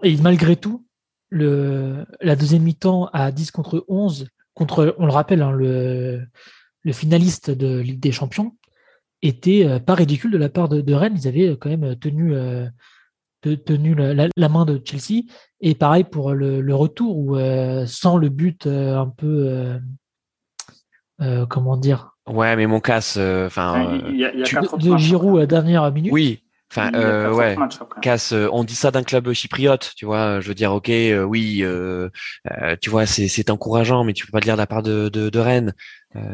et 0.02 0.16
malgré 0.18 0.56
tout, 0.56 0.86
la 1.30 2.36
deuxième 2.36 2.62
mi-temps 2.62 3.06
à 3.12 3.30
10 3.30 3.50
contre 3.50 3.84
11, 3.88 4.28
contre, 4.54 4.94
on 4.98 5.06
le 5.06 5.12
rappelle, 5.12 5.42
hein, 5.42 5.52
le, 5.52 6.26
le 6.82 6.92
finaliste 6.92 7.50
de 7.50 7.78
Ligue 7.78 8.00
des 8.00 8.12
Champions, 8.12 8.56
était 9.22 9.80
pas 9.80 9.94
ridicule 9.94 10.30
de 10.30 10.38
la 10.38 10.48
part 10.48 10.68
de 10.68 10.92
Rennes. 10.92 11.16
Ils 11.16 11.28
avaient 11.28 11.56
quand 11.56 11.70
même 11.70 11.96
tenu 11.96 12.34
tenu 13.42 13.94
la, 13.94 14.48
main 14.48 14.64
de 14.64 14.80
Chelsea. 14.84 15.22
Et 15.60 15.74
pareil 15.74 16.04
pour 16.04 16.32
le, 16.32 16.74
retour, 16.74 17.16
où 17.16 17.36
euh, 17.36 17.86
sans 17.86 18.16
le 18.16 18.28
but 18.28 18.66
euh, 18.66 18.98
un 18.98 19.08
peu, 19.08 19.78
euh, 21.20 21.46
comment 21.46 21.76
dire? 21.76 22.10
Ouais, 22.26 22.56
mais 22.56 22.66
mon 22.66 22.80
casse, 22.80 23.16
enfin, 23.16 23.98
de 23.98 24.96
Giroud 24.96 25.36
à 25.36 25.40
la 25.40 25.46
dernière 25.46 25.92
minute. 25.92 26.12
Oui, 26.12 26.42
Enfin, 26.70 26.90
ouais. 27.32 27.56
Casse, 28.02 28.32
on 28.32 28.64
dit 28.64 28.74
ça 28.74 28.90
d'un 28.90 29.04
club 29.04 29.32
chypriote, 29.32 29.92
tu 29.96 30.04
vois. 30.04 30.40
Je 30.40 30.48
veux 30.48 30.54
dire, 30.54 30.72
ok, 30.72 30.90
oui, 31.26 31.64
tu 32.80 32.90
vois, 32.90 33.06
c'est 33.06 33.50
encourageant, 33.50 34.04
mais 34.04 34.12
tu 34.12 34.26
peux 34.26 34.32
pas 34.32 34.40
le 34.40 34.44
dire 34.44 34.54
de 34.54 34.60
la 34.60 34.66
part 34.66 34.82
de, 34.82 35.08
de, 35.08 35.38
Rennes. 35.38 35.74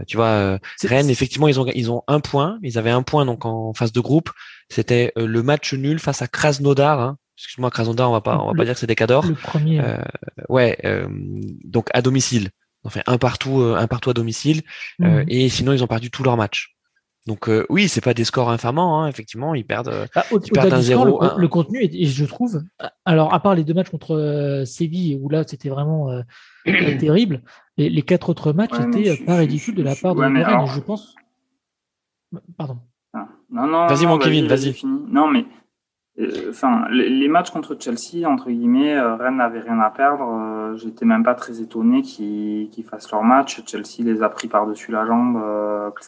tu 0.06 0.16
vois, 0.16 0.58
Rennes, 0.82 1.10
effectivement, 1.10 1.48
ils 1.48 1.60
ont 1.60 1.66
ils 1.74 1.90
ont 1.90 2.02
un 2.08 2.20
point. 2.20 2.58
Ils 2.62 2.78
avaient 2.78 2.90
un 2.90 3.02
point 3.02 3.26
donc 3.26 3.44
en 3.44 3.74
phase 3.74 3.92
de 3.92 4.00
groupe. 4.00 4.30
C'était 4.72 5.12
euh, 5.18 5.26
le 5.26 5.42
match 5.42 5.74
nul 5.74 5.98
face 5.98 6.22
à 6.22 6.28
Krasnodar. 6.28 6.98
Hein. 6.98 7.18
Excuse-moi, 7.36 7.70
Krasnodar, 7.70 8.08
on 8.08 8.12
va 8.12 8.22
pas, 8.22 8.38
on 8.38 8.48
va 8.48 8.54
pas 8.54 8.64
dire 8.64 8.72
que 8.72 8.80
c'est 8.80 8.86
des 8.86 8.94
cadors. 8.94 9.26
Le 9.26 9.34
premier. 9.34 9.80
Euh, 9.80 9.98
ouais, 10.48 10.78
euh, 10.84 11.06
donc 11.64 11.88
à 11.92 12.00
domicile. 12.00 12.50
Enfin, 12.84 13.02
un 13.06 13.18
partout, 13.18 13.60
un 13.60 13.86
partout 13.86 14.10
à 14.10 14.14
domicile. 14.14 14.62
Mhm. 14.98 15.24
et 15.28 15.48
sinon, 15.48 15.72
ils 15.72 15.84
ont 15.84 15.86
perdu 15.86 16.10
tous 16.10 16.24
leurs 16.24 16.36
matchs. 16.36 16.71
Donc 17.26 17.48
oui, 17.68 17.88
c'est 17.88 18.00
pas 18.00 18.14
des 18.14 18.24
scores 18.24 18.50
infamants, 18.50 19.00
hein, 19.00 19.06
effectivement, 19.06 19.54
ils 19.54 19.64
perdent, 19.64 20.08
bah, 20.14 20.24
au, 20.32 20.40
perdent 20.40 20.72
un 20.72 20.80
zéro. 20.80 21.20
Le, 21.36 21.48
contenu, 21.48 21.78
et 21.80 22.06
je 22.06 22.24
trouve, 22.24 22.62
alors 23.04 23.32
à 23.32 23.40
part 23.40 23.54
les 23.54 23.62
deux 23.62 23.74
matchs 23.74 23.90
contre 23.90 24.64
Séville 24.66 25.20
où 25.22 25.28
là 25.28 25.44
c'était 25.46 25.68
vraiment 25.68 26.10
terrible, 26.64 27.42
les, 27.76 28.02
quatre 28.02 28.28
autres 28.28 28.52
matchs 28.52 28.72
étaient 28.80 29.16
pas 29.24 29.36
ridicules 29.36 29.76
de 29.76 29.82
la 29.82 29.94
part 29.94 30.14
de 30.14 30.20
Rennes. 30.20 30.66
Je 30.66 30.80
pense. 30.80 31.14
Pardon. 32.56 32.78
Non, 33.50 33.66
non. 33.66 33.86
Vas-y, 33.86 34.06
mon 34.06 34.18
Kevin, 34.18 34.46
vas-y. 34.46 34.74
Non, 34.84 35.28
mais 35.28 35.40
euh, 35.40 35.61
enfin, 36.48 36.86
les, 36.90 37.28
matchs 37.28 37.50
contre 37.50 37.76
Chelsea, 37.78 38.26
entre 38.26 38.50
guillemets, 38.50 38.96
euh, 38.96 39.16
Rennes 39.16 39.36
n'avait 39.36 39.60
rien 39.60 39.78
à 39.80 39.90
perdre. 39.90 40.28
Euh, 40.28 40.76
j'étais 40.76 41.04
même 41.04 41.24
pas 41.24 41.34
très 41.34 41.60
étonné 41.60 42.02
qu'ils 42.02 42.84
fassent 42.88 43.10
leur 43.10 43.22
match. 43.22 43.62
Chelsea 43.66 44.00
les 44.00 44.22
a 44.22 44.28
pris 44.28 44.48
par-dessus 44.48 44.92
la 44.92 45.06
jambe 45.06 45.42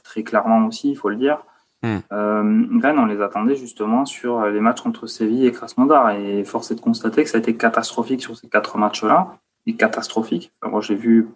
très 0.02 0.22
clairement 0.22 0.66
aussi, 0.66 0.90
il 0.90 0.96
faut 0.96 1.08
le 1.08 1.16
dire. 1.16 1.38
Hmm. 1.82 1.98
Rennes, 2.10 2.98
on 2.98 3.06
les 3.06 3.20
attendait 3.20 3.56
justement 3.56 4.06
sur 4.06 4.46
les 4.46 4.60
matchs 4.60 4.80
contre 4.80 5.06
Séville 5.06 5.46
et 5.46 5.52
Krasnodar. 5.52 6.10
Et 6.12 6.44
force 6.44 6.70
est 6.70 6.76
de 6.76 6.80
constater 6.80 7.24
que 7.24 7.30
ça 7.30 7.38
a 7.38 7.40
été 7.40 7.56
catastrophique 7.56 8.22
sur 8.22 8.36
ces 8.36 8.48
quatre 8.48 8.78
matchs-là. 8.78 9.36
Et 9.66 9.76
catastrophique. 9.76 10.52
moi, 10.62 10.80
j'ai 10.80 10.94
vu 10.94 11.28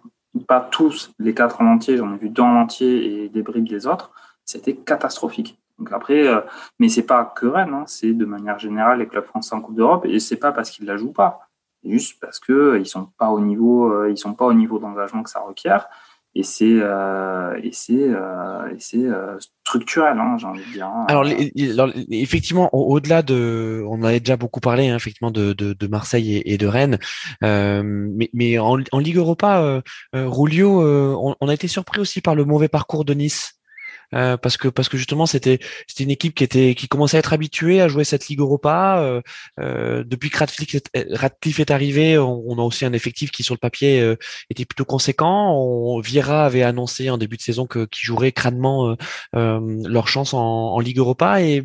pas 0.47 0.61
tous 0.61 1.11
les 1.19 1.33
quatre 1.33 1.61
en 1.61 1.65
entier, 1.65 1.97
j'en 1.97 2.13
ai 2.13 2.17
vu 2.17 2.29
deux 2.29 2.43
en 2.43 2.55
entier 2.55 3.23
et 3.23 3.29
des 3.29 3.41
bribes 3.41 3.67
des 3.67 3.87
autres. 3.87 4.11
C'était 4.45 4.75
catastrophique. 4.75 5.59
Donc 5.79 5.91
après, 5.93 6.27
euh, 6.27 6.41
mais 6.79 6.89
c'est 6.89 7.05
pas 7.05 7.33
que 7.35 7.45
Rennes, 7.45 7.73
hein, 7.73 7.83
c'est 7.87 8.13
de 8.13 8.25
manière 8.25 8.59
générale 8.59 8.99
les 8.99 9.07
clubs 9.07 9.25
français 9.25 9.55
en 9.55 9.61
Coupe 9.61 9.75
d'Europe 9.75 10.05
et 10.05 10.19
c'est 10.19 10.37
pas 10.37 10.51
parce 10.51 10.69
qu'ils 10.69 10.85
la 10.85 10.97
jouent 10.97 11.13
pas, 11.13 11.39
juste 11.85 12.19
parce 12.19 12.39
que 12.39 12.51
euh, 12.51 12.79
ils 12.79 12.85
sont 12.85 13.07
pas 13.17 13.29
au 13.29 13.39
niveau, 13.39 13.91
euh, 13.91 14.11
ils 14.11 14.17
sont 14.17 14.33
pas 14.33 14.45
au 14.45 14.53
niveau 14.53 14.77
d'engagement 14.79 15.23
que 15.23 15.29
ça 15.29 15.39
requiert 15.39 15.87
et 16.35 16.43
c'est 16.43 16.77
et 17.63 17.71
c'est 17.71 18.11
c'est 18.77 19.07
structurel, 19.65 20.19
hein, 20.19 20.37
j'ai 20.37 20.45
envie 20.45 20.63
de 20.63 20.71
dire. 20.71 20.85
Hein. 20.85 21.05
Alors, 21.07 21.25
effectivement, 22.11 22.69
au-delà 22.71 23.23
de, 23.23 23.83
on 23.89 24.03
avait 24.03 24.19
déjà 24.19 24.37
beaucoup 24.37 24.59
parlé, 24.59 24.85
effectivement, 24.89 25.31
de, 25.31 25.87
Marseille 25.87 26.43
et, 26.45 26.57
de 26.59 26.67
Rennes, 26.67 26.99
mais, 27.41 28.59
en, 28.59 28.75
Ligue 28.75 29.17
Europa, 29.17 29.81
Rulio, 30.13 30.83
on, 30.83 31.35
on, 31.41 31.47
a 31.47 31.53
été 31.53 31.67
surpris 31.67 31.99
aussi 31.99 32.21
par 32.21 32.35
le 32.35 32.45
mauvais 32.45 32.69
parcours 32.69 33.05
de 33.05 33.15
Nice. 33.15 33.58
Euh, 34.15 34.37
parce 34.37 34.57
que 34.57 34.67
parce 34.67 34.89
que 34.89 34.97
justement 34.97 35.27
c'était 35.27 35.59
c'était 35.87 36.03
une 36.03 36.09
équipe 36.09 36.33
qui 36.33 36.43
était 36.43 36.73
qui 36.73 36.87
commençait 36.87 37.17
à 37.17 37.19
être 37.19 37.33
habituée 37.33 37.79
à 37.79 37.87
jouer 37.87 38.03
cette 38.03 38.27
Ligue 38.27 38.39
Europa. 38.39 38.99
Euh, 39.01 39.21
euh 39.59 40.03
depuis 40.03 40.29
que 40.29 40.37
Radcliffe 41.15 41.59
est, 41.59 41.71
arrivé, 41.71 42.17
on, 42.17 42.57
a 42.57 42.61
aussi 42.61 42.85
un 42.85 42.93
effectif 42.93 43.31
qui 43.31 43.43
sur 43.43 43.53
le 43.53 43.59
papier 43.59 44.01
euh, 44.01 44.15
était 44.49 44.65
plutôt 44.65 44.85
conséquent. 44.85 45.53
On, 45.53 45.99
Vieira 45.99 46.45
avait 46.45 46.63
annoncé 46.63 47.09
en 47.09 47.17
début 47.17 47.37
de 47.37 47.41
saison 47.41 47.67
que 47.67 47.85
qu'ils 47.85 48.05
joueraient 48.05 48.31
crânement 48.31 48.95
leur 49.33 50.07
chance 50.07 50.33
en, 50.33 50.39
en, 50.39 50.79
Ligue 50.79 50.97
Europa 50.99 51.41
et 51.41 51.63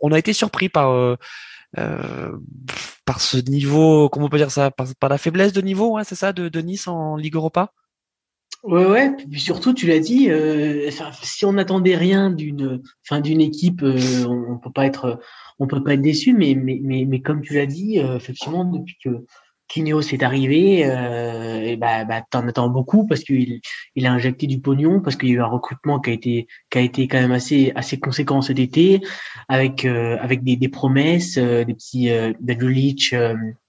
on 0.00 0.12
a 0.12 0.18
été 0.18 0.32
surpris 0.32 0.68
par 0.68 1.16
par 3.04 3.20
ce 3.20 3.36
niveau, 3.38 4.08
comment 4.08 4.26
on 4.26 4.28
peut 4.28 4.38
dire 4.38 4.50
ça, 4.50 4.70
par, 4.70 4.86
par 4.98 5.10
la 5.10 5.18
faiblesse 5.18 5.52
de 5.52 5.60
niveau, 5.60 5.96
hein, 5.98 6.04
c'est 6.04 6.14
ça, 6.14 6.32
de, 6.32 6.48
de 6.48 6.60
Nice 6.60 6.86
en 6.86 7.16
Ligue 7.16 7.34
Europa? 7.34 7.72
Ouais, 8.62 8.86
ouais. 8.86 9.10
Puis 9.16 9.40
surtout, 9.40 9.74
tu 9.74 9.86
l'as 9.88 9.98
dit, 9.98 10.30
euh, 10.30 10.88
si 11.22 11.44
on 11.44 11.54
n'attendait 11.54 11.96
rien 11.96 12.30
d'une, 12.30 12.80
fin 13.02 13.20
d'une 13.20 13.40
équipe, 13.40 13.82
euh, 13.82 14.24
on, 14.26 14.56
peut 14.58 14.70
pas 14.70 14.86
être, 14.86 15.20
on 15.58 15.66
peut 15.66 15.82
pas 15.82 15.94
être 15.94 16.00
déçu. 16.00 16.32
Mais, 16.32 16.54
mais, 16.54 16.78
mais, 16.82 17.04
mais 17.04 17.20
comme 17.20 17.42
tu 17.42 17.54
l'as 17.54 17.66
dit, 17.66 17.98
euh, 17.98 18.16
effectivement, 18.16 18.64
depuis 18.64 18.96
que 19.02 19.24
Kineos 19.66 20.02
est 20.12 20.22
arrivé, 20.22 20.80
et 20.80 21.76
bah, 21.76 22.04
bah 22.04 22.22
t'en 22.30 22.46
attends 22.46 22.68
beaucoup 22.68 23.06
parce 23.06 23.24
qu'il 23.24 23.62
il 23.96 24.06
a 24.06 24.12
injecté 24.12 24.46
du 24.46 24.60
pognon, 24.60 25.00
parce 25.00 25.16
qu'il 25.16 25.30
y 25.30 25.32
a 25.32 25.36
eu 25.36 25.40
un 25.40 25.46
recrutement 25.46 25.98
qui 25.98 26.10
a 26.10 26.12
été, 26.12 26.46
qui 26.70 26.78
a 26.78 26.82
été 26.82 27.08
quand 27.08 27.18
même 27.18 27.32
assez, 27.32 27.72
assez 27.74 27.98
conséquent 27.98 28.42
cet 28.42 28.58
été, 28.58 29.00
avec, 29.48 29.86
avec 29.86 30.44
des, 30.44 30.56
des 30.56 30.68
promesses, 30.68 31.38
des 31.38 31.64
petits, 31.74 32.10
euh, 32.10 32.34
Leach, 32.46 33.14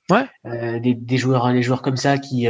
ouais. 0.10 0.80
des, 0.82 0.94
des 0.94 1.18
joueurs, 1.18 1.54
des 1.54 1.64
joueurs 1.64 1.82
comme 1.82 1.96
ça 1.96 2.18
qui 2.18 2.50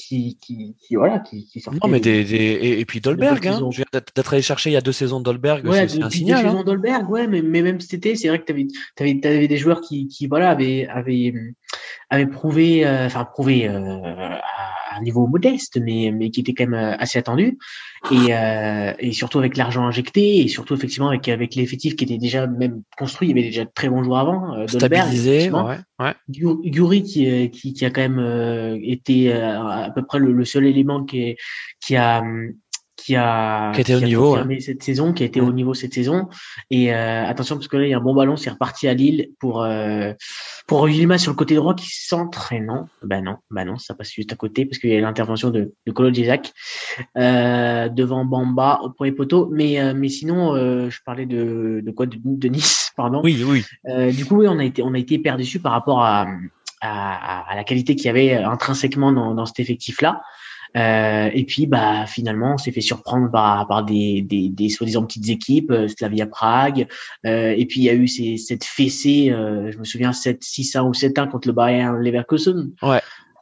qui, 0.00 0.38
qui, 0.40 0.76
qui, 0.80 0.96
voilà, 0.96 1.18
qui, 1.20 1.46
qui 1.46 1.62
Non, 1.82 1.88
mais 1.88 2.00
des, 2.00 2.24
des, 2.24 2.78
et, 2.78 2.84
puis 2.84 3.00
Dolberg, 3.00 3.46
hein, 3.46 3.60
d'être 3.92 4.32
allé 4.32 4.42
chercher 4.42 4.70
il 4.70 4.72
y 4.74 4.76
a 4.76 4.80
deux 4.80 4.92
saisons 4.92 5.20
Dolberg, 5.20 5.66
ouais, 5.66 5.88
c'est 5.88 6.02
un 6.02 6.10
signal. 6.10 6.42
Deux 6.42 6.48
hein. 6.48 6.50
saisons 6.52 6.64
Dolberg, 6.64 7.10
ouais, 7.10 7.26
mais, 7.26 7.42
mais 7.42 7.62
même 7.62 7.80
cet 7.80 7.94
été, 7.94 8.16
c'est 8.16 8.28
vrai 8.28 8.40
que 8.40 8.46
tu 8.46 8.52
avais, 8.52 8.66
avais, 8.98 9.26
avais, 9.26 9.48
des 9.48 9.56
joueurs 9.56 9.80
qui, 9.80 10.08
qui 10.08 10.26
voilà, 10.26 10.50
avaient, 10.50 10.86
avaient, 10.88 11.34
avaient 12.10 12.26
prouvé, 12.26 12.84
euh, 12.84 13.06
enfin, 13.06 13.24
prouvé 13.24 13.68
euh, 13.68 14.38
un 14.92 15.02
niveau 15.02 15.26
modeste, 15.26 15.78
mais, 15.80 16.12
mais 16.12 16.30
qui 16.30 16.40
était 16.40 16.52
quand 16.52 16.66
même 16.66 16.74
euh, 16.74 16.96
assez 16.98 17.18
attendu. 17.18 17.58
Et, 18.10 18.34
euh, 18.34 18.92
et 18.98 19.12
surtout 19.12 19.38
avec 19.38 19.56
l'argent 19.56 19.86
injecté, 19.86 20.40
et 20.40 20.48
surtout 20.48 20.74
effectivement 20.74 21.08
avec, 21.08 21.28
avec 21.28 21.54
l'effectif 21.54 21.96
qui 21.96 22.04
était 22.04 22.18
déjà 22.18 22.46
même 22.46 22.82
construit, 22.98 23.28
il 23.28 23.36
y 23.36 23.38
avait 23.38 23.48
déjà 23.48 23.64
de 23.64 23.70
très 23.74 23.88
bons 23.88 24.02
joueurs 24.02 24.20
avant. 24.20 24.54
Euh, 24.54 24.66
Stabilisé, 24.66 25.50
ouais, 25.50 25.78
ouais. 25.98 26.14
Guri 26.28 27.02
qui, 27.02 27.50
qui, 27.50 27.72
qui, 27.74 27.84
a 27.84 27.90
quand 27.90 28.00
même 28.00 28.18
euh, 28.18 28.78
été 28.82 29.32
à 29.32 29.90
peu 29.94 30.02
près 30.04 30.18
le, 30.18 30.32
le 30.32 30.44
seul 30.44 30.66
élément 30.66 31.04
qui, 31.04 31.36
qui 31.80 31.96
a 31.96 32.22
qui 33.10 33.16
a, 33.16 33.72
qui 33.72 33.92
au 33.92 34.00
niveau 34.00 34.38
cette 34.60 34.82
saison, 34.84 35.12
qui 35.12 35.24
a 35.24 35.26
été 35.26 35.40
au 35.40 35.52
niveau 35.52 35.74
cette 35.74 35.94
saison. 35.94 36.28
Et 36.70 36.94
euh, 36.94 37.26
attention 37.26 37.56
parce 37.56 37.66
que 37.66 37.76
là 37.76 37.86
il 37.86 37.90
y 37.90 37.94
a 37.94 37.98
un 37.98 38.00
bon 38.00 38.14
ballon, 38.14 38.36
c'est 38.36 38.50
reparti 38.50 38.86
à 38.86 38.94
Lille 38.94 39.30
pour 39.40 39.62
euh, 39.64 40.12
pour 40.68 40.88
Yilmaz 40.88 41.22
sur 41.22 41.32
le 41.32 41.36
côté 41.36 41.56
droit 41.56 41.74
qui 41.74 41.88
centre 41.90 42.52
et 42.52 42.60
non, 42.60 42.86
ben 43.02 43.24
non, 43.24 43.38
ben 43.50 43.64
non, 43.64 43.78
ça 43.78 43.94
passe 43.94 44.12
juste 44.12 44.32
à 44.32 44.36
côté 44.36 44.64
parce 44.64 44.78
qu'il 44.78 44.90
y 44.90 44.96
a 44.96 45.00
l'intervention 45.00 45.50
de, 45.50 45.74
de 45.86 45.92
Colo 45.92 46.10
euh, 47.18 47.88
devant 47.88 48.24
Bamba 48.24 48.80
au 48.84 48.90
premier 48.90 49.12
poteau. 49.12 49.48
Mais 49.52 49.80
euh, 49.80 49.92
mais 49.92 50.08
sinon, 50.08 50.54
euh, 50.54 50.88
je 50.88 51.00
parlais 51.04 51.26
de 51.26 51.82
de 51.84 51.90
quoi 51.90 52.06
de, 52.06 52.16
de 52.22 52.48
Nice, 52.48 52.92
pardon. 52.96 53.22
Oui, 53.24 53.42
oui. 53.44 53.64
Euh, 53.88 54.12
du 54.12 54.24
coup, 54.24 54.36
oui, 54.36 54.46
on 54.48 54.58
a 54.60 54.64
été 54.64 54.82
on 54.82 54.94
a 54.94 54.98
été 54.98 55.16
hyper 55.16 55.36
déçus 55.36 55.58
par 55.58 55.72
rapport 55.72 56.02
à 56.04 56.28
à, 56.80 57.50
à 57.50 57.56
la 57.56 57.64
qualité 57.64 57.96
qu'il 57.96 58.06
y 58.06 58.08
avait 58.08 58.34
intrinsèquement 58.34 59.12
dans, 59.12 59.34
dans 59.34 59.46
cet 59.46 59.58
effectif-là. 59.58 60.22
Euh, 60.76 61.30
et 61.32 61.44
puis, 61.44 61.66
bah, 61.66 62.06
finalement, 62.06 62.54
on 62.54 62.58
s'est 62.58 62.72
fait 62.72 62.80
surprendre 62.80 63.30
par, 63.30 63.66
par 63.66 63.84
des, 63.84 64.22
des, 64.22 64.48
des 64.48 64.68
soi-disant 64.68 65.04
petites 65.04 65.28
équipes, 65.28 65.70
euh, 65.70 65.88
Slavia 65.88 66.26
Prague. 66.26 66.86
Euh, 67.26 67.54
et 67.56 67.66
puis, 67.66 67.80
il 67.80 67.84
y 67.84 67.90
a 67.90 67.94
eu 67.94 68.06
ces, 68.06 68.36
cette 68.36 68.64
fessée, 68.64 69.30
euh, 69.30 69.70
je 69.72 69.78
me 69.78 69.84
souviens, 69.84 70.10
7-6-1 70.10 70.82
ou 70.82 70.92
7-1 70.92 71.28
contre 71.28 71.48
le 71.48 71.54
Bayern 71.54 71.96
Leverkusen. 72.00 72.70
Ouais. 72.82 73.00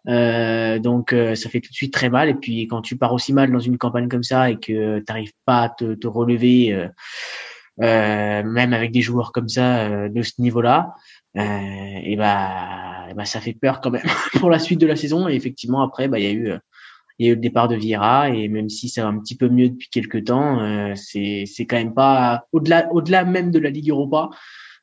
Euh, 0.09 0.79
donc 0.79 1.12
euh, 1.12 1.35
ça 1.35 1.51
fait 1.51 1.61
tout 1.61 1.70
de 1.70 1.74
suite 1.74 1.93
très 1.93 2.09
mal 2.09 2.31
et 2.31 2.35
puis 2.35 2.66
quand 2.66 2.81
tu 2.81 2.97
pars 2.97 3.12
aussi 3.12 3.35
mal 3.35 3.53
dans 3.53 3.59
une 3.59 3.76
campagne 3.76 4.09
comme 4.09 4.22
ça 4.22 4.51
et 4.51 4.57
que 4.57 4.99
tu 5.01 5.05
n'arrives 5.07 5.33
pas 5.45 5.62
à 5.64 5.68
te, 5.68 5.95
te 5.95 6.07
relever 6.07 6.89
euh, 7.83 8.43
même 8.43 8.72
avec 8.72 8.91
des 8.91 9.03
joueurs 9.03 9.33
comme 9.33 9.49
ça 9.49 10.09
de 10.09 10.22
ce 10.22 10.41
niveau-là 10.41 10.95
et 11.35 12.16
bah, 12.16 13.07
et 13.11 13.14
bah 13.14 13.24
ça 13.26 13.41
fait 13.41 13.53
peur 13.53 13.81
quand 13.83 13.91
même 13.91 14.03
pour 14.41 14.49
la 14.49 14.59
suite 14.59 14.81
de 14.81 14.87
la 14.87 14.97
saison 14.97 15.29
et 15.29 15.35
effectivement 15.35 15.83
après 15.83 16.09
bah 16.09 16.18
il 16.18 16.24
y 16.24 16.29
a 16.29 16.33
eu 16.33 16.55
il 17.19 17.27
y 17.27 17.29
a 17.29 17.33
eu 17.33 17.35
le 17.35 17.41
départ 17.41 17.69
de 17.69 17.77
Vieira 17.77 18.31
et 18.31 18.49
même 18.49 18.69
si 18.69 18.89
ça 18.89 19.03
va 19.03 19.09
un 19.09 19.19
petit 19.19 19.37
peu 19.37 19.49
mieux 19.49 19.71
depuis 19.71 19.89
quelques 19.89 20.25
temps, 20.25 20.61
euh, 20.61 20.93
c'est 20.95 21.45
c'est 21.47 21.66
quand 21.66 21.77
même 21.77 21.95
pas 21.95 22.47
au-delà 22.53 22.89
au-delà 22.93 23.25
même 23.25 23.51
de 23.51 23.59
la 23.59 23.71
Ligue 23.71 23.91
Europa. 23.91 24.31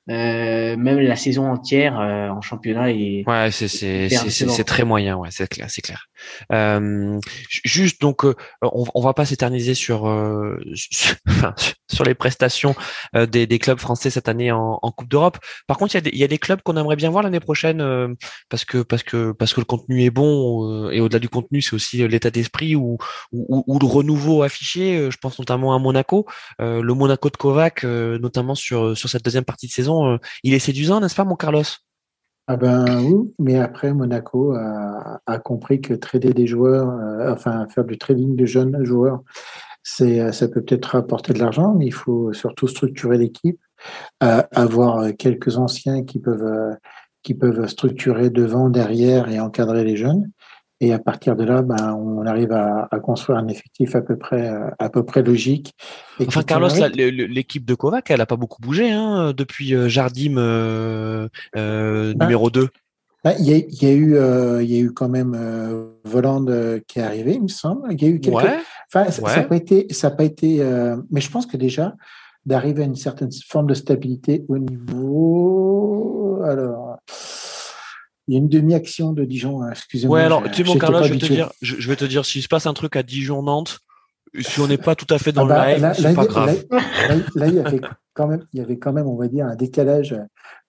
Euh, 0.08 0.78
même 0.78 1.00
la 1.00 1.16
saison 1.16 1.50
entière 1.50 2.00
euh, 2.00 2.30
en 2.30 2.40
championnat 2.40 2.92
est 2.92 3.24
ouais 3.26 3.50
c'est 3.50 3.68
c'est 3.68 4.08
c'est 4.08 4.64
très 4.64 4.84
moyen 4.84 5.18
ouais 5.18 5.30
c'est 5.32 5.48
clair 5.48 5.66
c'est 5.68 5.82
clair 5.82 6.06
euh, 6.52 7.20
juste 7.64 8.02
donc 8.02 8.26
euh, 8.26 8.36
on, 8.62 9.02
va 9.02 9.14
pas 9.14 9.26
s'éterniser 9.26 9.74
sur, 9.74 10.08
euh, 10.08 10.58
sur, 11.92 12.04
les 12.04 12.16
prestations 12.16 12.76
des, 13.14 13.60
clubs 13.60 13.80
français 13.80 14.10
cette 14.10 14.30
année 14.30 14.52
en, 14.52 14.80
Coupe 14.96 15.10
d'Europe. 15.10 15.40
Par 15.68 15.78
contre 15.78 15.96
il 15.96 16.18
y 16.18 16.24
a 16.24 16.28
des 16.28 16.38
clubs 16.38 16.62
qu'on 16.62 16.78
aimerait 16.78 16.96
bien 16.96 17.10
voir 17.10 17.24
l'année 17.24 17.40
prochaine 17.40 18.16
parce 18.50 18.64
que 18.66 18.80
parce 18.80 19.04
que 19.04 19.32
parce 19.32 19.54
que 19.54 19.62
le 19.62 19.66
contenu 19.66 20.04
est 20.04 20.10
bon 20.10 20.90
et 20.90 21.02
au-delà 21.02 21.20
du 21.20 21.28
contenu 21.30 21.62
c'est 21.62 21.74
aussi 21.74 22.08
l'état 22.08 22.30
d'esprit 22.30 22.76
ou, 22.76 22.98
le 23.32 23.86
renouveau 23.86 24.44
affiché 24.44 25.10
je 25.12 25.18
pense 25.18 25.38
notamment 25.40 25.76
à 25.76 25.80
Monaco. 25.80 26.26
Le 26.60 26.94
Monaco 26.94 27.30
de 27.30 27.38
Kovac 27.38 27.84
notamment 27.84 28.56
sur 28.56 28.98
cette 28.98 29.24
deuxième 29.24 29.46
partie 29.46 29.68
de 29.68 29.72
saison 29.72 30.20
il 30.44 30.54
est 30.54 30.60
séduisant, 30.60 31.00
n'est-ce 31.00 31.16
pas, 31.16 31.26
mon 31.26 31.36
Carlos? 31.36 31.64
Ah 32.48 32.58
ben 32.58 33.04
oui, 33.04 33.34
mais 33.40 33.58
après 33.58 33.94
Monaco 33.94 34.54
a, 34.54 35.40
compris 35.40 35.82
que 35.82 35.94
trader 35.96 36.34
des 36.34 36.46
joueurs, 36.46 36.90
euh, 36.90 37.34
enfin 37.34 37.68
faire 37.70 37.86
du 37.86 37.98
trading 37.98 38.36
de 38.36 38.46
jeunes 38.46 38.84
joueurs, 38.86 39.24
c'est 39.84 40.20
euh, 40.20 40.32
ça 40.32 40.48
peut 40.48 40.62
peut-être 40.62 40.86
rapporter 40.86 41.34
de 41.34 41.40
l'argent, 41.40 41.74
mais 41.74 41.88
il 41.88 41.94
faut 41.94 42.34
surtout 42.34 42.68
structurer 42.68 43.18
l'équipe, 43.18 43.60
avoir 44.20 45.16
quelques 45.18 45.58
anciens 45.58 46.04
qui 46.04 46.20
peuvent 46.20 46.78
qui 47.24 47.34
peuvent 47.34 47.68
structurer 47.68 48.30
devant, 48.30 48.70
derrière 48.70 49.30
et 49.30 49.40
encadrer 49.40 49.84
les 49.84 49.98
jeunes. 49.98 50.30
Et 50.82 50.92
à 50.92 51.00
partir 51.00 51.38
de 51.38 51.46
là, 51.46 51.62
ben, 51.62 51.94
on 51.94 52.26
arrive 52.26 52.52
à, 52.52 52.90
construire 53.02 53.40
un 53.40 53.48
effectif 53.48 53.96
à 53.96 54.02
peu 54.02 54.18
près, 54.18 54.52
à 54.78 54.90
peu 54.90 55.06
près 55.06 55.24
logique. 55.24 55.74
enfin, 56.28 56.44
Carlos, 56.44 56.70
l'équipe 56.94 57.66
de 57.66 57.76
Kovac, 57.76 58.12
elle 58.12 58.18
n'a 58.18 58.26
pas 58.26 58.36
beaucoup 58.36 58.62
bougé 58.62 58.92
hein, 58.92 59.32
depuis 59.36 59.74
euh, 59.74 59.88
Jardim 59.88 60.36
euh, 60.38 61.30
euh, 61.56 62.14
ben, 62.14 62.26
numéro 62.26 62.50
2. 62.50 62.68
Ben, 63.24 63.36
il 63.40 63.46
y, 63.46 63.54
a, 63.54 63.58
y, 63.58 63.86
a 63.86 63.94
eu, 63.94 64.64
il 64.64 64.70
y 64.70 64.78
a 64.78 64.80
eu 64.80 64.92
quand 64.92 65.10
même 65.10 65.36
Voland 66.04 66.46
qui 66.88 67.00
est 67.00 67.04
arrivé, 67.04 67.36
il 67.36 67.44
me 67.44 67.48
semble. 67.48 67.92
Il 67.92 68.02
y 68.02 68.06
a 68.06 68.10
eu 68.10 68.20
quelques... 68.20 68.36
enfin, 68.94 69.10
ça 69.10 69.22
n'a 69.22 69.44
pas 69.44 69.56
été, 69.56 69.88
ça 69.92 70.12
pas 70.12 70.26
été 70.26 70.64
mais 71.10 71.22
je 71.22 71.32
pense 71.32 71.46
que 71.46 71.58
déjà 71.58 71.96
d'arriver 72.46 72.84
à 72.84 72.86
une 72.86 72.96
certaine 72.96 73.32
forme 73.48 73.68
de 73.68 73.74
stabilité 73.74 74.46
au 74.50 74.60
niveau. 74.60 76.42
Alors, 76.44 76.98
il 78.28 78.34
y 78.34 78.38
a 78.38 78.40
une 78.40 78.50
demi-action 78.50 79.14
de 79.14 79.24
Dijon, 79.24 79.62
hein, 79.62 79.70
excusez-moi. 79.72 80.18
Ouais, 80.18 80.24
alors, 80.24 80.44
tu 80.52 80.64
mon 80.64 80.78
Carlos, 80.78 81.04
je 81.04 81.14
vais, 81.14 81.20
te 81.20 81.26
dire, 81.26 81.52
je, 81.62 81.88
vais 81.88 81.96
te 81.96 82.06
dire, 82.06 82.26
s'il 82.26 82.42
se 82.42 82.48
passe 82.48 82.66
un 82.66 82.74
truc 82.74 82.96
à 82.96 83.04
Dijon-Nantes, 83.04 83.80
si 84.40 84.60
on 84.60 84.68
n'est 84.68 84.78
pas 84.78 84.96
tout 84.96 85.12
à 85.14 85.18
fait 85.18 85.32
dans 85.32 85.48
ah 85.50 85.76
le 85.76 85.80
bah, 85.82 85.92
live, 85.92 86.00
c'est 86.02 86.16
pas 86.16 86.26
grave. 86.26 86.66
Là, 87.36 87.48
il 87.48 87.56
y 87.56 87.60
avait 87.60 87.82
quand 88.14 88.28
même, 88.28 88.44
il 88.54 88.60
y 88.60 88.64
avait 88.64 88.78
quand 88.78 88.94
même, 88.94 89.08
on 89.08 89.16
va 89.16 89.28
dire, 89.28 89.46
un 89.46 89.56
décalage 89.56 90.16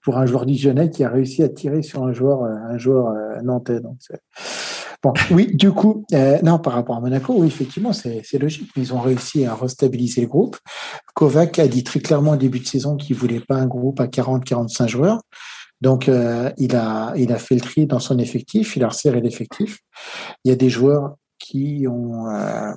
pour 0.02 0.18
un 0.18 0.26
joueur 0.26 0.46
dijonnais 0.46 0.90
qui 0.90 1.02
a 1.02 1.08
réussi 1.08 1.42
à 1.42 1.48
tirer 1.48 1.82
sur 1.82 2.04
un 2.04 2.12
joueur, 2.12 2.44
un 2.44 2.78
joueur 2.78 3.08
euh, 3.08 3.42
nantais. 3.42 3.80
Donc, 3.80 3.96
bon, 5.02 5.12
oui, 5.30 5.50
du 5.54 5.72
coup, 5.72 6.04
euh, 6.12 6.38
non, 6.42 6.58
par 6.58 6.74
rapport 6.74 6.96
à 6.96 7.00
Monaco, 7.00 7.34
oui, 7.36 7.48
effectivement, 7.48 7.92
c'est 7.92 8.38
logique. 8.38 8.70
Ils 8.76 8.94
ont 8.94 9.00
réussi 9.00 9.46
à 9.46 9.54
restabiliser 9.54 10.20
le 10.20 10.28
groupe. 10.28 10.58
Kovac 11.14 11.58
a 11.58 11.66
dit 11.66 11.82
très 11.82 12.00
clairement 12.00 12.32
au 12.32 12.36
début 12.36 12.60
de 12.60 12.66
saison 12.66 12.96
qu'il 12.96 13.16
voulait 13.16 13.40
pas 13.40 13.56
un 13.56 13.66
groupe 13.66 13.98
à 14.00 14.06
40-45 14.06 14.88
joueurs. 14.88 15.22
Donc, 15.80 16.08
euh, 16.08 16.50
il, 16.56 16.74
a, 16.74 17.12
il 17.16 17.32
a 17.32 17.38
fait 17.38 17.54
le 17.54 17.60
tri 17.60 17.86
dans 17.86 17.98
son 17.98 18.18
effectif, 18.18 18.76
il 18.76 18.84
a 18.84 18.88
resserré 18.88 19.20
l'effectif. 19.20 19.80
Il 20.44 20.48
y 20.48 20.52
a 20.52 20.56
des 20.56 20.70
joueurs 20.70 21.16
qui 21.38 21.86
ont 21.88 22.28
euh, 22.28 22.72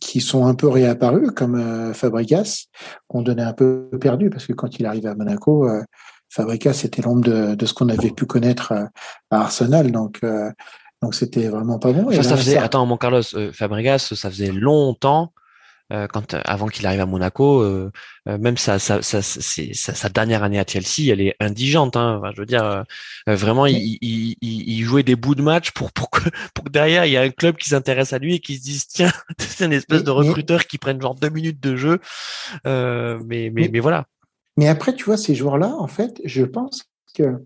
qui 0.00 0.20
sont 0.20 0.46
un 0.46 0.54
peu 0.54 0.68
réapparus, 0.68 1.30
comme 1.34 1.56
euh, 1.56 1.92
Fabregas, 1.92 2.66
qu'on 3.08 3.22
donnait 3.22 3.42
un 3.42 3.52
peu 3.52 3.88
perdu, 4.00 4.30
parce 4.30 4.46
que 4.46 4.52
quand 4.52 4.78
il 4.78 4.86
arrivait 4.86 5.08
à 5.08 5.14
Monaco, 5.14 5.68
euh, 5.68 5.82
Fabregas 6.28 6.82
était 6.84 7.02
l'ombre 7.02 7.22
de, 7.22 7.54
de, 7.54 7.66
ce 7.66 7.74
qu'on 7.74 7.88
avait 7.88 8.10
pu 8.10 8.26
connaître 8.26 8.72
à 8.72 9.40
Arsenal. 9.40 9.92
Donc, 9.92 10.22
donc 11.02 11.14
c'était 11.14 11.48
vraiment 11.48 11.78
pas 11.78 11.92
bon. 11.92 12.10
Ça, 12.10 12.22
ça 12.22 12.38
faisait, 12.38 12.56
attends, 12.56 12.86
mon 12.86 12.96
Carlos, 12.96 13.20
Fabregas, 13.52 14.14
ça 14.14 14.30
faisait 14.30 14.50
longtemps 14.50 15.34
quand 16.12 16.34
avant 16.44 16.68
qu'il 16.68 16.86
arrive 16.86 17.00
à 17.00 17.06
Monaco, 17.06 17.64
même 18.26 18.56
sa, 18.56 18.78
sa, 18.78 19.02
sa, 19.02 19.22
sa, 19.22 20.08
dernière 20.08 20.42
année 20.42 20.58
à 20.58 20.64
Chelsea, 20.66 21.12
elle 21.12 21.20
est 21.20 21.36
indigente. 21.40 21.96
Hein. 21.96 22.20
je 22.34 22.40
veux 22.40 22.46
dire, 22.46 22.84
vraiment, 23.26 23.66
il, 23.66 23.98
il, 24.00 24.36
il, 24.40 24.82
jouait 24.82 25.02
des 25.02 25.16
bouts 25.16 25.34
de 25.34 25.42
match 25.42 25.72
pour 25.72 25.92
pour 25.92 26.10
que 26.10 26.20
pour 26.54 26.64
que 26.64 26.70
derrière 26.70 27.04
il 27.04 27.12
y 27.12 27.16
a 27.16 27.22
un 27.22 27.30
club 27.30 27.56
qui 27.56 27.68
s'intéresse 27.68 28.12
à 28.12 28.18
lui 28.18 28.36
et 28.36 28.40
qui 28.40 28.56
se 28.56 28.62
dise 28.62 28.86
tiens, 28.86 29.12
c'est 29.38 29.64
une 29.64 29.72
espèce 29.72 30.04
de 30.04 30.10
recruteur 30.10 30.66
qui 30.66 30.78
prenne 30.78 31.00
genre 31.00 31.14
deux 31.14 31.30
minutes 31.30 31.60
de 31.60 31.76
jeu. 31.76 31.98
mais, 32.64 33.50
mais 33.52 33.68
mais 33.70 33.80
voilà. 33.80 34.06
Mais 34.56 34.68
après, 34.68 34.94
tu 34.94 35.04
vois, 35.04 35.16
ces 35.16 35.34
joueurs-là, 35.34 35.74
en 35.78 35.88
fait, 35.88 36.20
je 36.24 36.44
pense 36.44 36.84
que 37.14 37.42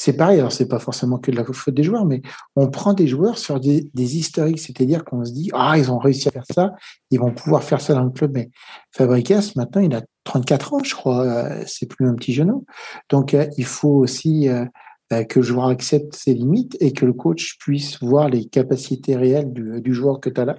c'est 0.00 0.14
pareil, 0.14 0.38
alors 0.38 0.50
c'est 0.50 0.66
pas 0.66 0.78
forcément 0.78 1.18
que 1.18 1.30
de 1.30 1.36
la 1.36 1.44
faute 1.44 1.74
des 1.74 1.82
joueurs, 1.82 2.06
mais 2.06 2.22
on 2.56 2.70
prend 2.70 2.94
des 2.94 3.06
joueurs 3.06 3.36
sur 3.36 3.60
des, 3.60 3.90
historiques, 3.94 4.58
c'est-à-dire 4.58 5.04
qu'on 5.04 5.26
se 5.26 5.30
dit, 5.30 5.50
ah, 5.52 5.76
ils 5.76 5.92
ont 5.92 5.98
réussi 5.98 6.26
à 6.28 6.30
faire 6.30 6.46
ça, 6.50 6.72
ils 7.10 7.20
vont 7.20 7.34
pouvoir 7.34 7.62
faire 7.62 7.82
ça 7.82 7.92
dans 7.92 8.04
le 8.04 8.10
club. 8.10 8.30
Mais 8.32 8.48
Fabricas, 8.92 9.52
maintenant, 9.56 9.82
il 9.82 9.94
a 9.94 10.00
34 10.24 10.72
ans, 10.72 10.82
je 10.82 10.94
crois, 10.94 11.26
euh, 11.26 11.64
c'est 11.66 11.84
plus 11.84 12.08
un 12.08 12.14
petit 12.14 12.32
genou. 12.32 12.64
Donc, 13.10 13.34
euh, 13.34 13.46
il 13.58 13.66
faut 13.66 13.90
aussi 13.90 14.48
euh, 14.48 14.64
que 15.10 15.40
le 15.40 15.44
joueur 15.44 15.66
accepte 15.66 16.14
ses 16.14 16.32
limites 16.32 16.78
et 16.80 16.94
que 16.94 17.04
le 17.04 17.12
coach 17.12 17.58
puisse 17.58 18.02
voir 18.02 18.30
les 18.30 18.46
capacités 18.46 19.16
réelles 19.16 19.52
du, 19.52 19.92
joueur 19.92 20.18
que 20.18 20.30
tu 20.30 20.40
as 20.40 20.46
là 20.46 20.56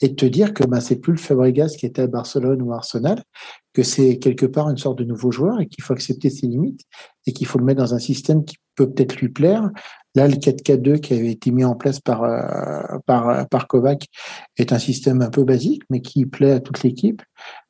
et 0.00 0.16
te 0.16 0.26
dire 0.26 0.54
que 0.54 0.64
bah, 0.64 0.80
c'est 0.80 0.96
plus 0.96 1.12
le 1.12 1.18
Fabregas 1.18 1.76
qui 1.78 1.86
était 1.86 2.02
à 2.02 2.08
Barcelone 2.08 2.60
ou 2.62 2.72
Arsenal, 2.72 3.22
que 3.74 3.84
c'est 3.84 4.18
quelque 4.18 4.46
part 4.46 4.68
une 4.70 4.76
sorte 4.76 4.98
de 4.98 5.04
nouveau 5.04 5.30
joueur 5.30 5.60
et 5.60 5.68
qu'il 5.68 5.84
faut 5.84 5.92
accepter 5.92 6.30
ses 6.30 6.48
limites 6.48 6.80
et 7.26 7.32
qu'il 7.32 7.46
faut 7.46 7.60
le 7.60 7.64
mettre 7.64 7.80
dans 7.80 7.94
un 7.94 8.00
système 8.00 8.44
qui 8.44 8.56
peut 8.74 8.90
peut-être 8.90 9.16
lui 9.16 9.28
plaire. 9.28 9.70
Là, 10.14 10.28
le 10.28 10.34
4-4-2 10.34 11.00
qui 11.00 11.14
avait 11.14 11.30
été 11.30 11.50
mis 11.50 11.64
en 11.64 11.74
place 11.74 12.00
par, 12.00 12.22
euh, 12.24 12.98
par, 13.06 13.48
par 13.48 13.66
Kovac 13.66 14.06
est 14.58 14.72
un 14.72 14.78
système 14.78 15.22
un 15.22 15.30
peu 15.30 15.44
basique, 15.44 15.82
mais 15.88 16.02
qui 16.02 16.26
plaît 16.26 16.52
à 16.52 16.60
toute 16.60 16.82
l'équipe. 16.82 17.22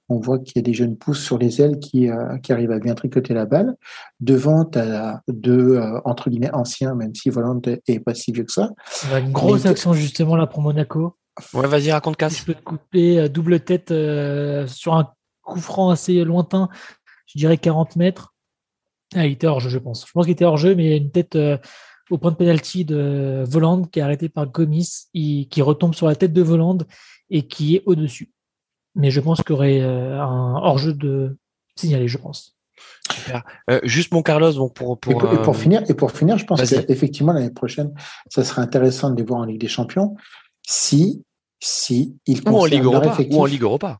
On 0.08 0.18
voit 0.18 0.40
qu'il 0.40 0.56
y 0.56 0.58
a 0.58 0.62
des 0.62 0.74
jeunes 0.74 0.96
pousses 0.96 1.22
sur 1.22 1.38
les 1.38 1.62
ailes 1.62 1.78
qui, 1.78 2.10
euh, 2.10 2.36
qui 2.38 2.52
arrivent 2.52 2.72
à 2.72 2.80
bien 2.80 2.94
tricoter 2.94 3.32
la 3.32 3.46
balle. 3.46 3.76
Devant, 4.20 4.64
tu 4.64 4.78
as 4.78 5.22
deux, 5.28 5.76
euh, 5.76 6.00
entre 6.04 6.28
guillemets, 6.28 6.52
anciens, 6.52 6.94
même 6.94 7.14
si 7.14 7.30
Voland 7.30 7.62
est 7.64 8.00
pas 8.00 8.14
si 8.14 8.32
vieux 8.32 8.44
que 8.44 8.52
ça. 8.52 8.70
Une 9.16 9.32
grosse 9.32 9.64
action 9.64 9.92
justement 9.92 10.36
là 10.36 10.46
pour 10.46 10.60
Monaco. 10.60 11.16
Ouais, 11.54 11.66
vas-y, 11.66 11.92
raconte 11.92 12.16
casse. 12.16 12.40
Je 12.40 12.44
peux 12.44 12.54
te 12.54 12.62
couper 12.62 13.20
à 13.20 13.28
double 13.28 13.60
tête 13.60 13.88
sur 14.66 14.94
un 14.94 15.08
coup 15.42 15.60
franc 15.60 15.90
assez 15.90 16.24
lointain, 16.24 16.68
je 17.26 17.38
dirais 17.38 17.56
40 17.56 17.96
mètres. 17.96 18.31
Ah, 19.14 19.26
il 19.26 19.32
était 19.32 19.46
hors 19.46 19.60
jeu, 19.60 19.70
je 19.70 19.78
pense. 19.78 20.06
Je 20.06 20.12
pense 20.12 20.24
qu'il 20.24 20.32
était 20.32 20.44
hors 20.44 20.56
jeu, 20.56 20.74
mais 20.74 20.84
il 20.84 20.90
y 20.90 20.94
a 20.94 20.96
une 20.96 21.10
tête 21.10 21.38
au 22.10 22.18
point 22.18 22.30
de 22.30 22.36
pénalty 22.36 22.84
de 22.84 23.44
Voland 23.46 23.84
qui 23.84 23.98
est 23.98 24.02
arrêté 24.02 24.28
par 24.28 24.46
Gomis, 24.46 25.08
qui 25.12 25.62
retombe 25.62 25.94
sur 25.94 26.06
la 26.06 26.16
tête 26.16 26.32
de 26.32 26.42
Voland 26.42 26.78
et 27.30 27.46
qui 27.46 27.76
est 27.76 27.82
au-dessus 27.86 28.32
mais 28.94 29.10
je 29.10 29.20
pense 29.20 29.42
qu'il 29.42 29.50
y 29.50 29.52
aurait 29.52 29.80
euh, 29.80 30.20
un 30.20 30.54
hors-jeu 30.56 30.92
de 30.92 31.36
signalé, 31.76 32.08
je 32.08 32.18
pense. 32.18 32.56
Super. 33.10 33.44
Euh, 33.70 33.80
juste 33.84 34.12
mon 34.12 34.22
Carlos, 34.22 34.52
bon, 34.54 34.68
pour, 34.68 34.98
pour, 34.98 35.12
et 35.12 35.36
pour, 35.42 35.54
euh, 35.54 35.58
finir, 35.58 35.82
et 35.88 35.94
pour 35.94 36.12
finir, 36.12 36.38
je 36.38 36.44
pense 36.44 36.60
qu'effectivement 36.60 37.32
l'année 37.32 37.50
prochaine, 37.50 37.94
ça 38.28 38.44
serait 38.44 38.62
intéressant 38.62 39.10
de 39.10 39.16
les 39.16 39.22
voir 39.22 39.40
en 39.40 39.44
Ligue 39.44 39.60
des 39.60 39.68
Champions 39.68 40.16
si, 40.66 41.24
si 41.60 42.16
ils 42.26 42.42
ou 42.48 42.56
en 42.56 42.64
Ligue 42.64 42.84
Europa, 42.84 43.16
ou 43.30 43.40
en 43.40 43.44
Ligue 43.44 43.62
Europa. 43.62 43.98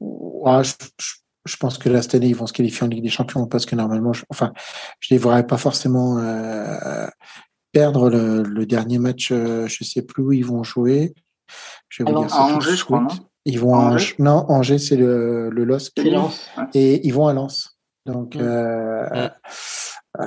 je, 0.00 0.72
pense 1.56 1.78
que 1.78 1.88
là 1.88 2.02
cette 2.02 2.14
année 2.14 2.28
ils 2.28 2.36
vont 2.36 2.46
se 2.46 2.52
qualifier 2.52 2.84
en 2.84 2.88
Ligue 2.88 3.02
des 3.02 3.10
Champions 3.10 3.46
parce 3.46 3.66
que 3.66 3.74
normalement, 3.74 4.12
je, 4.12 4.24
enfin, 4.30 4.52
je 5.00 5.14
les 5.14 5.18
verrais 5.18 5.46
pas 5.46 5.56
forcément 5.56 6.16
perdre 7.72 8.10
le, 8.10 8.66
dernier 8.66 8.98
match. 8.98 9.28
je 9.30 9.84
sais 9.84 10.02
plus 10.02 10.22
où 10.22 10.32
ils 10.32 10.44
vont 10.44 10.62
jouer. 10.62 11.14
Je 11.88 12.02
vais 12.02 12.12
vous 12.12 12.20
dire 12.20 12.30
ça 12.30 12.42
Angers, 12.42 12.76
je 12.76 12.84
crois, 12.84 13.00
non? 13.00 13.08
Ils 13.44 13.58
vont 13.58 13.74
à 13.74 13.78
Angers? 13.78 14.14
Non, 14.18 14.44
Angers, 14.48 14.78
c'est 14.78 14.96
le, 14.96 15.50
le 15.50 15.64
LOSC. 15.64 15.98
Et 16.74 17.06
ils 17.06 17.12
vont 17.12 17.26
à 17.26 17.32
Lens. 17.32 17.80
Donc, 18.06 18.34
mm. 18.34 18.40
euh, 18.40 19.06
euh, 19.12 19.28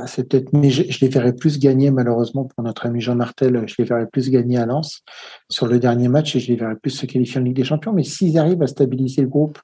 c'est 0.05 0.29
peut-être. 0.29 0.49
Je, 0.53 0.99
les 1.01 1.07
verrais 1.09 1.34
plus 1.34 1.59
gagner, 1.59 1.91
malheureusement, 1.91 2.45
pour 2.45 2.63
notre 2.63 2.86
ami 2.86 3.01
Jean 3.01 3.15
Martel, 3.15 3.63
je 3.67 3.75
les 3.77 3.84
verrais 3.84 4.07
plus 4.07 4.29
gagner 4.29 4.57
à 4.57 4.65
Lens 4.65 5.03
sur 5.49 5.67
le 5.67 5.79
dernier 5.79 6.07
match 6.07 6.36
et 6.36 6.39
je 6.39 6.47
les 6.49 6.55
verrais 6.55 6.75
plus 6.75 6.91
se 6.91 7.05
qualifier 7.05 7.41
en 7.41 7.43
Ligue 7.43 7.55
des 7.55 7.63
Champions. 7.63 7.93
Mais 7.93 8.03
s'ils 8.03 8.38
arrivent 8.38 8.61
à 8.61 8.67
stabiliser 8.67 9.21
le 9.21 9.27
groupe, 9.27 9.59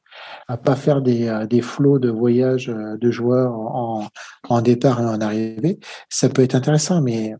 à 0.47 0.57
pas 0.57 0.75
faire 0.75 1.01
des, 1.01 1.27
euh, 1.27 1.45
des 1.45 1.61
flots 1.61 1.99
de 1.99 2.09
voyage 2.09 2.67
de 2.67 3.11
joueurs 3.11 3.53
en, 3.53 4.07
en 4.49 4.61
départ 4.61 5.01
et 5.01 5.05
en 5.05 5.21
arrivée, 5.21 5.79
ça 6.09 6.29
peut 6.29 6.41
être 6.41 6.55
intéressant. 6.55 7.01
Mais 7.01 7.33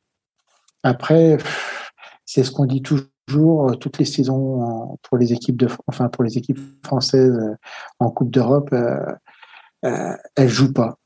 après, 0.84 1.38
c'est 2.26 2.44
ce 2.44 2.52
qu'on 2.52 2.66
dit 2.66 2.82
toujours 2.82 3.70
euh, 3.70 3.76
toutes 3.76 3.98
les 3.98 4.06
saisons 4.06 4.98
pour 5.04 5.18
les 5.18 5.34
équipes 5.34 5.58
de, 5.58 5.68
enfin 5.88 6.10
pour 6.10 6.24
les 6.24 6.38
équipes 6.38 6.60
françaises 6.86 7.36
euh, 7.36 7.56
en 8.00 8.10
Coupe 8.10 8.32
d'Europe, 8.32 8.74
euh, 9.86 9.90
euh, 9.90 10.16
elles 10.36 10.50
jouent 10.50 10.74
pas. 10.74 10.98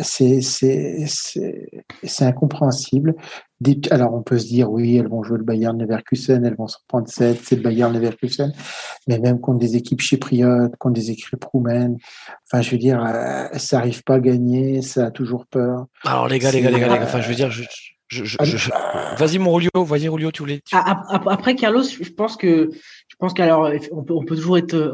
c'est 0.00 0.40
c'est 0.40 1.04
c'est 1.06 2.24
incompréhensible. 2.24 3.14
Alors 3.90 4.14
on 4.14 4.22
peut 4.22 4.38
se 4.38 4.46
dire 4.46 4.70
oui, 4.70 4.96
elles 4.96 5.08
vont 5.08 5.22
jouer 5.22 5.38
le 5.38 5.44
Bayern 5.44 5.78
Leverkusen, 5.80 6.44
elles 6.44 6.54
vont 6.54 6.68
se 6.68 6.76
prendre 6.86 7.08
7, 7.08 7.40
c'est 7.42 7.56
le 7.56 7.62
Bayern 7.62 7.92
Leverkusen, 7.92 8.52
mais 9.08 9.18
même 9.18 9.40
contre 9.40 9.58
des 9.58 9.76
équipes 9.76 10.00
chypriotes, 10.00 10.76
contre 10.76 10.94
des 10.94 11.10
équipes 11.10 11.44
roumaines, 11.44 11.96
enfin 12.46 12.62
je 12.62 12.70
veux 12.70 12.78
dire, 12.78 13.02
ça 13.56 13.78
arrive 13.78 14.04
pas 14.04 14.14
à 14.14 14.20
gagner, 14.20 14.82
ça 14.82 15.06
a 15.06 15.10
toujours 15.10 15.46
peur. 15.46 15.86
Alors 16.04 16.28
les 16.28 16.38
gars, 16.38 16.52
les 16.52 16.60
gars, 16.60 16.70
les 16.70 16.78
gars, 16.78 16.88
les 16.88 16.98
gars, 16.98 17.04
enfin 17.04 17.20
je 17.20 17.28
veux 17.28 17.34
dire, 17.34 17.50
je, 17.50 17.64
Vas-y, 19.18 19.38
mon 19.38 19.50
Rolio, 19.50 19.70
vas-y, 19.74 20.08
Rolio, 20.08 20.30
tu 20.30 20.42
voulais. 20.42 20.62
Après, 20.72 21.54
Carlos, 21.54 21.82
je 21.82 22.10
pense 22.10 22.36
que, 22.36 22.70
je 22.72 23.16
pense 23.18 23.34
qu'alors, 23.34 23.70
on 23.92 24.02
peut, 24.02 24.14
on 24.14 24.24
peut 24.24 24.36
toujours 24.36 24.56
être, 24.56 24.92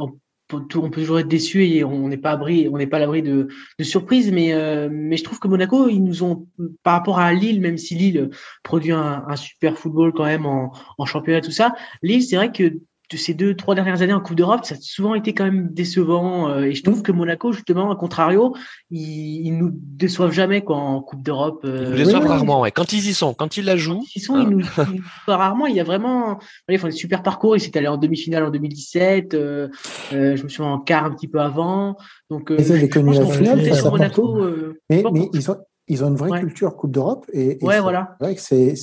on 0.53 0.61
peut, 0.61 0.90
toujours 0.90 1.18
être 1.18 1.28
déçu 1.28 1.64
et 1.64 1.84
on 1.84 2.09
n'est 2.09 2.16
pas 2.16 2.32
abri, 2.32 2.68
on 2.70 2.76
n'est 2.76 2.86
pas 2.86 2.99
à 2.99 3.01
l'abri 3.01 3.22
de, 3.22 3.49
surprises, 3.80 4.30
mais, 4.30 4.53
euh, 4.53 4.88
mais 4.90 5.16
je 5.16 5.24
trouve 5.24 5.38
que 5.38 5.49
Monaco, 5.49 5.88
ils 5.88 6.03
nous 6.03 6.22
ont, 6.22 6.47
par 6.82 6.95
rapport 6.95 7.18
à 7.18 7.32
Lille, 7.32 7.61
même 7.61 7.78
si 7.78 7.95
Lille 7.95 8.30
produit 8.62 8.92
un, 8.92 9.24
un 9.26 9.36
super 9.36 9.78
football 9.78 10.12
quand 10.12 10.24
même 10.24 10.47
en, 10.47 10.72
en 10.99 11.07
championnat, 11.07 11.40
tout 11.40 11.51
ça, 11.51 11.74
Lille, 12.03 12.22
c'est 12.22 12.36
vrai 12.36 12.53
que 12.53 12.78
de 13.11 13.16
ces 13.16 13.34
deux, 13.34 13.55
trois 13.55 13.74
dernières 13.74 14.00
années 14.00 14.12
en 14.12 14.20
Coupe 14.20 14.36
d'Europe, 14.36 14.64
ça 14.64 14.74
a 14.74 14.78
souvent 14.80 15.14
été 15.14 15.34
quand 15.34 15.44
même 15.44 15.68
décevant. 15.70 16.48
Euh, 16.48 16.62
et 16.62 16.74
je 16.74 16.82
trouve 16.82 17.02
que 17.02 17.12
Monaco, 17.12 17.52
justement, 17.52 17.90
à 17.90 17.96
contrario, 17.96 18.55
ils, 18.90 19.46
ils 19.46 19.57
nous 19.57 19.70
déçoivent 19.72 20.32
jamais 20.32 20.62
quoi, 20.62 20.76
en 20.76 21.02
Coupe 21.02 21.22
d'Europe. 21.22 21.61
Euh, 21.64 21.84
ils 21.84 21.90
nous 21.90 21.96
déçoivent 21.96 22.26
rarement, 22.26 22.61
ouais. 22.62 22.70
Quand 22.70 22.92
ils 22.92 23.07
y 23.07 23.14
sont, 23.14 23.34
quand 23.34 23.57
ils 23.57 23.64
la 23.64 23.76
jouent. 23.76 24.05
ils 24.16 24.22
sont, 24.22 24.40
ils 24.40 24.48
nous, 24.48 24.61
ils 24.61 25.02
rarement. 25.26 25.66
Il 25.66 25.76
y 25.76 25.80
a 25.80 25.84
vraiment, 25.84 26.38
ils 26.68 26.78
font 26.78 26.88
des 26.88 26.92
super 26.92 27.22
parcours. 27.22 27.57
Ils 27.57 27.61
s'étaient 27.61 27.78
allés 27.78 27.88
en 27.88 27.98
demi-finale 27.98 28.44
en 28.44 28.50
2017. 28.50 29.34
Euh, 29.34 29.68
euh, 30.12 30.36
je 30.36 30.42
me 30.42 30.48
souviens 30.48 30.72
en 30.72 30.78
quart 30.78 31.05
un 31.05 31.11
petit 31.11 31.28
peu 31.28 31.40
avant. 31.40 31.96
Donc, 32.30 32.50
euh, 32.50 32.57
j'ai 32.59 32.88
connu 32.88 33.12
la 33.12 33.26
finale. 33.26 33.61
Monaco, 33.84 34.46
mais, 34.88 35.02
mais 35.12 35.28
ils 35.34 35.50
ont, 35.50 35.59
ils 35.87 36.03
ont 36.03 36.09
une 36.09 36.16
vraie 36.16 36.41
culture 36.41 36.76
Coupe 36.76 36.93
d'Europe 36.93 37.26
et, 37.32 37.59
ouais, 37.61 37.80
voilà. 37.80 38.16
c'est 38.37 38.74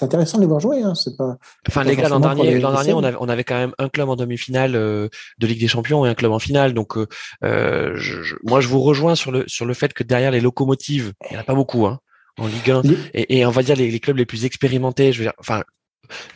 intéressant 0.00 0.38
de 0.38 0.42
les 0.42 0.48
voir 0.48 0.60
jouer. 0.60 0.82
Hein. 0.82 0.94
C'est 0.94 1.16
pas. 1.16 1.36
Enfin, 1.68 1.84
les 1.84 1.96
gars, 1.96 2.08
l'an 2.08 2.20
dernier, 2.20 2.58
l'an 2.58 2.72
dernier, 2.72 2.94
on 2.94 3.02
avait, 3.02 3.16
on 3.20 3.28
avait 3.28 3.44
quand 3.44 3.56
même 3.56 3.72
un 3.78 3.88
club 3.88 4.08
en 4.08 4.16
demi-finale 4.16 4.74
euh, 4.74 5.08
de 5.38 5.46
Ligue 5.46 5.60
des 5.60 5.68
Champions 5.68 6.06
et 6.06 6.08
un 6.08 6.14
club 6.14 6.32
en 6.32 6.38
finale. 6.38 6.72
Donc, 6.72 6.96
euh, 6.96 7.06
euh 7.44 7.92
je, 7.96 8.36
moi, 8.42 8.60
je 8.60 8.68
vous 8.68 8.80
rejoins 8.80 9.14
sur 9.14 9.32
le 9.32 9.44
sur 9.46 9.66
le 9.66 9.74
fait 9.74 9.92
que 9.92 10.02
derrière 10.02 10.30
les 10.30 10.40
locomotives, 10.40 11.12
il 11.30 11.34
y 11.34 11.36
en 11.36 11.40
a 11.40 11.44
pas 11.44 11.54
beaucoup, 11.54 11.86
hein, 11.86 12.00
en 12.38 12.46
Ligue 12.46 12.70
1, 12.70 12.82
et, 13.12 13.38
et, 13.38 13.46
on 13.46 13.50
va 13.50 13.62
dire 13.62 13.76
les, 13.76 13.90
les 13.90 14.00
clubs 14.00 14.16
les 14.16 14.26
plus 14.26 14.46
expérimentés. 14.46 15.12
Je 15.12 15.18
veux 15.18 15.24
dire, 15.24 15.34
enfin, 15.38 15.62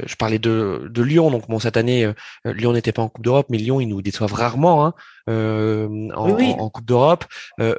je 0.04 0.14
parlais 0.16 0.38
de, 0.38 0.88
de 0.90 1.02
Lyon, 1.02 1.30
donc 1.30 1.48
bon 1.48 1.58
cette 1.58 1.76
année 1.76 2.04
euh, 2.04 2.12
Lyon 2.44 2.72
n'était 2.72 2.92
pas 2.92 3.02
en 3.02 3.08
Coupe 3.08 3.24
d'Europe, 3.24 3.46
mais 3.50 3.58
Lyon 3.58 3.80
ils 3.80 3.88
nous 3.88 4.02
déçoivent 4.02 4.32
rarement 4.32 4.86
hein, 4.86 4.94
euh, 5.28 6.08
en, 6.14 6.70
Coupe 6.70 6.84
d'Europe. 6.84 7.24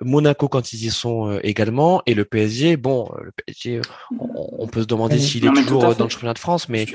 Monaco 0.01 0.47
quand 0.47 0.73
ils 0.73 0.85
y 0.85 0.89
sont 0.89 1.39
également, 1.43 2.01
et 2.05 2.13
le 2.13 2.25
PSG, 2.25 2.77
bon 2.77 3.09
le 3.21 3.31
PSG, 3.31 3.81
on, 4.19 4.67
peut 4.67 4.81
se 4.81 4.87
demander 4.87 5.19
s'il 5.19 5.45
est 5.45 5.53
toujours 5.53 5.95
dans 5.95 6.05
le 6.05 6.09
championnat 6.09 6.33
de 6.33 6.39
France, 6.39 6.69
mais 6.69 6.85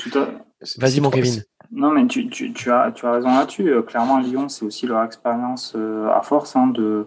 vas-y 0.78 1.00
mon 1.00 1.10
Kevin. 1.10 1.42
Non, 1.72 1.92
mais 1.92 2.04
tu, 2.08 2.28
tu, 2.28 2.52
tu, 2.52 2.72
as, 2.72 2.90
tu 2.90 3.06
as 3.06 3.12
raison 3.12 3.28
là-dessus. 3.28 3.68
Euh, 3.70 3.82
clairement, 3.82 4.18
Lyon, 4.18 4.48
c'est 4.48 4.64
aussi 4.64 4.88
leur 4.88 5.04
expérience 5.04 5.74
euh, 5.76 6.08
à 6.10 6.20
force 6.20 6.56
hein, 6.56 6.66
de, 6.66 7.06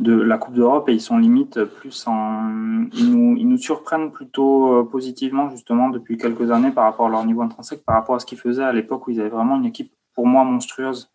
de 0.00 0.12
la 0.20 0.38
Coupe 0.38 0.54
d'Europe 0.54 0.88
et 0.88 0.92
ils 0.92 1.00
sont 1.00 1.18
limite 1.18 1.62
plus 1.64 2.08
en. 2.08 2.88
Ils 2.94 3.12
nous, 3.12 3.36
ils 3.36 3.48
nous 3.48 3.58
surprennent 3.58 4.10
plutôt 4.10 4.80
euh, 4.80 4.84
positivement, 4.84 5.50
justement, 5.50 5.88
depuis 5.88 6.16
quelques 6.16 6.50
années 6.50 6.72
par 6.72 6.84
rapport 6.84 7.06
à 7.06 7.10
leur 7.10 7.24
niveau 7.24 7.42
intrinsèque, 7.42 7.84
par 7.84 7.94
rapport 7.94 8.16
à 8.16 8.18
ce 8.18 8.26
qu'ils 8.26 8.40
faisaient 8.40 8.64
à 8.64 8.72
l'époque 8.72 9.06
où 9.06 9.12
ils 9.12 9.20
avaient 9.20 9.28
vraiment 9.28 9.56
une 9.56 9.66
équipe, 9.66 9.92
pour 10.14 10.26
moi, 10.26 10.42
monstrueuse, 10.42 11.12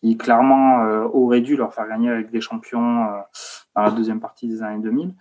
qui 0.00 0.16
clairement 0.16 0.82
aurait 1.12 1.42
dû 1.42 1.56
leur 1.56 1.74
faire 1.74 1.86
gagner 1.86 2.08
avec 2.08 2.30
des 2.30 2.40
champions 2.40 3.06
dans 3.76 3.82
la 3.82 3.90
deuxième 3.90 4.20
partie 4.20 4.48
des 4.48 4.62
années 4.62 4.82
2000. 4.82 5.14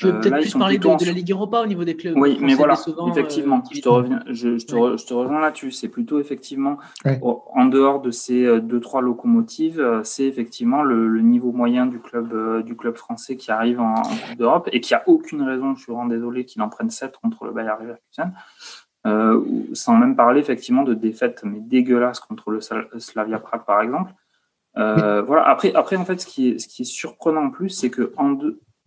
Je 0.00 0.06
veux 0.06 0.14
euh, 0.14 0.20
peut-être 0.20 0.40
plus 0.40 0.54
parler 0.54 0.78
de, 0.78 1.06
la 1.06 1.12
Ligue 1.12 1.30
Europa 1.30 1.60
au 1.60 1.66
niveau 1.66 1.84
des 1.84 1.94
clubs. 1.94 2.16
Oui, 2.16 2.38
mais 2.40 2.54
voilà, 2.54 2.74
effectivement, 3.10 3.58
euh, 3.58 3.70
je, 3.70 3.80
te 3.82 3.88
reviens, 3.90 4.22
je, 4.26 4.56
je, 4.56 4.64
te 4.66 4.96
je, 4.96 5.06
te 5.06 5.12
rejoins 5.12 5.40
là-dessus. 5.40 5.72
C'est 5.72 5.88
plutôt 5.88 6.18
effectivement, 6.18 6.78
en 7.22 7.66
dehors 7.66 8.00
de 8.00 8.10
ces 8.10 8.46
euh, 8.46 8.60
deux, 8.60 8.80
trois 8.80 9.02
locomotives, 9.02 10.00
c'est 10.02 10.24
effectivement 10.24 10.82
le, 10.82 11.20
niveau 11.20 11.52
moyen 11.52 11.84
du 11.84 11.98
club, 11.98 12.64
du 12.64 12.76
club 12.76 12.96
français 12.96 13.36
qui 13.36 13.50
arrive 13.50 13.78
en, 13.80 13.94
Coupe 13.94 14.38
d'Europe 14.38 14.70
et 14.72 14.80
qui 14.80 14.94
a 14.94 15.02
aucune 15.06 15.42
raison, 15.42 15.74
je 15.74 15.82
suis 15.82 15.92
vraiment 15.92 16.08
désolé, 16.08 16.46
qu'il 16.46 16.62
en 16.62 16.70
prenne 16.70 16.88
7 16.88 17.18
contre 17.22 17.44
le 17.44 17.52
Bayern 17.52 17.78
Leverkusen. 17.82 18.32
Euh, 19.06 19.42
sans 19.72 19.96
même 19.96 20.14
parler 20.14 20.40
effectivement 20.40 20.82
de 20.82 20.92
défaites 20.92 21.40
mais 21.42 21.58
dégueulasses 21.60 22.20
contre 22.20 22.50
le 22.50 22.60
Slavia 22.60 23.38
Prague 23.38 23.64
par 23.66 23.82
exemple. 23.82 24.12
Voilà. 24.74 25.46
Après, 25.46 25.74
après, 25.74 25.96
en 25.96 26.06
fait, 26.06 26.22
ce 26.22 26.26
qui 26.26 26.48
est, 26.48 26.58
ce 26.58 26.68
qui 26.68 26.82
est 26.82 26.86
surprenant 26.86 27.44
en 27.44 27.50
plus, 27.50 27.68
c'est 27.68 27.90
que 27.90 28.14
en 28.16 28.38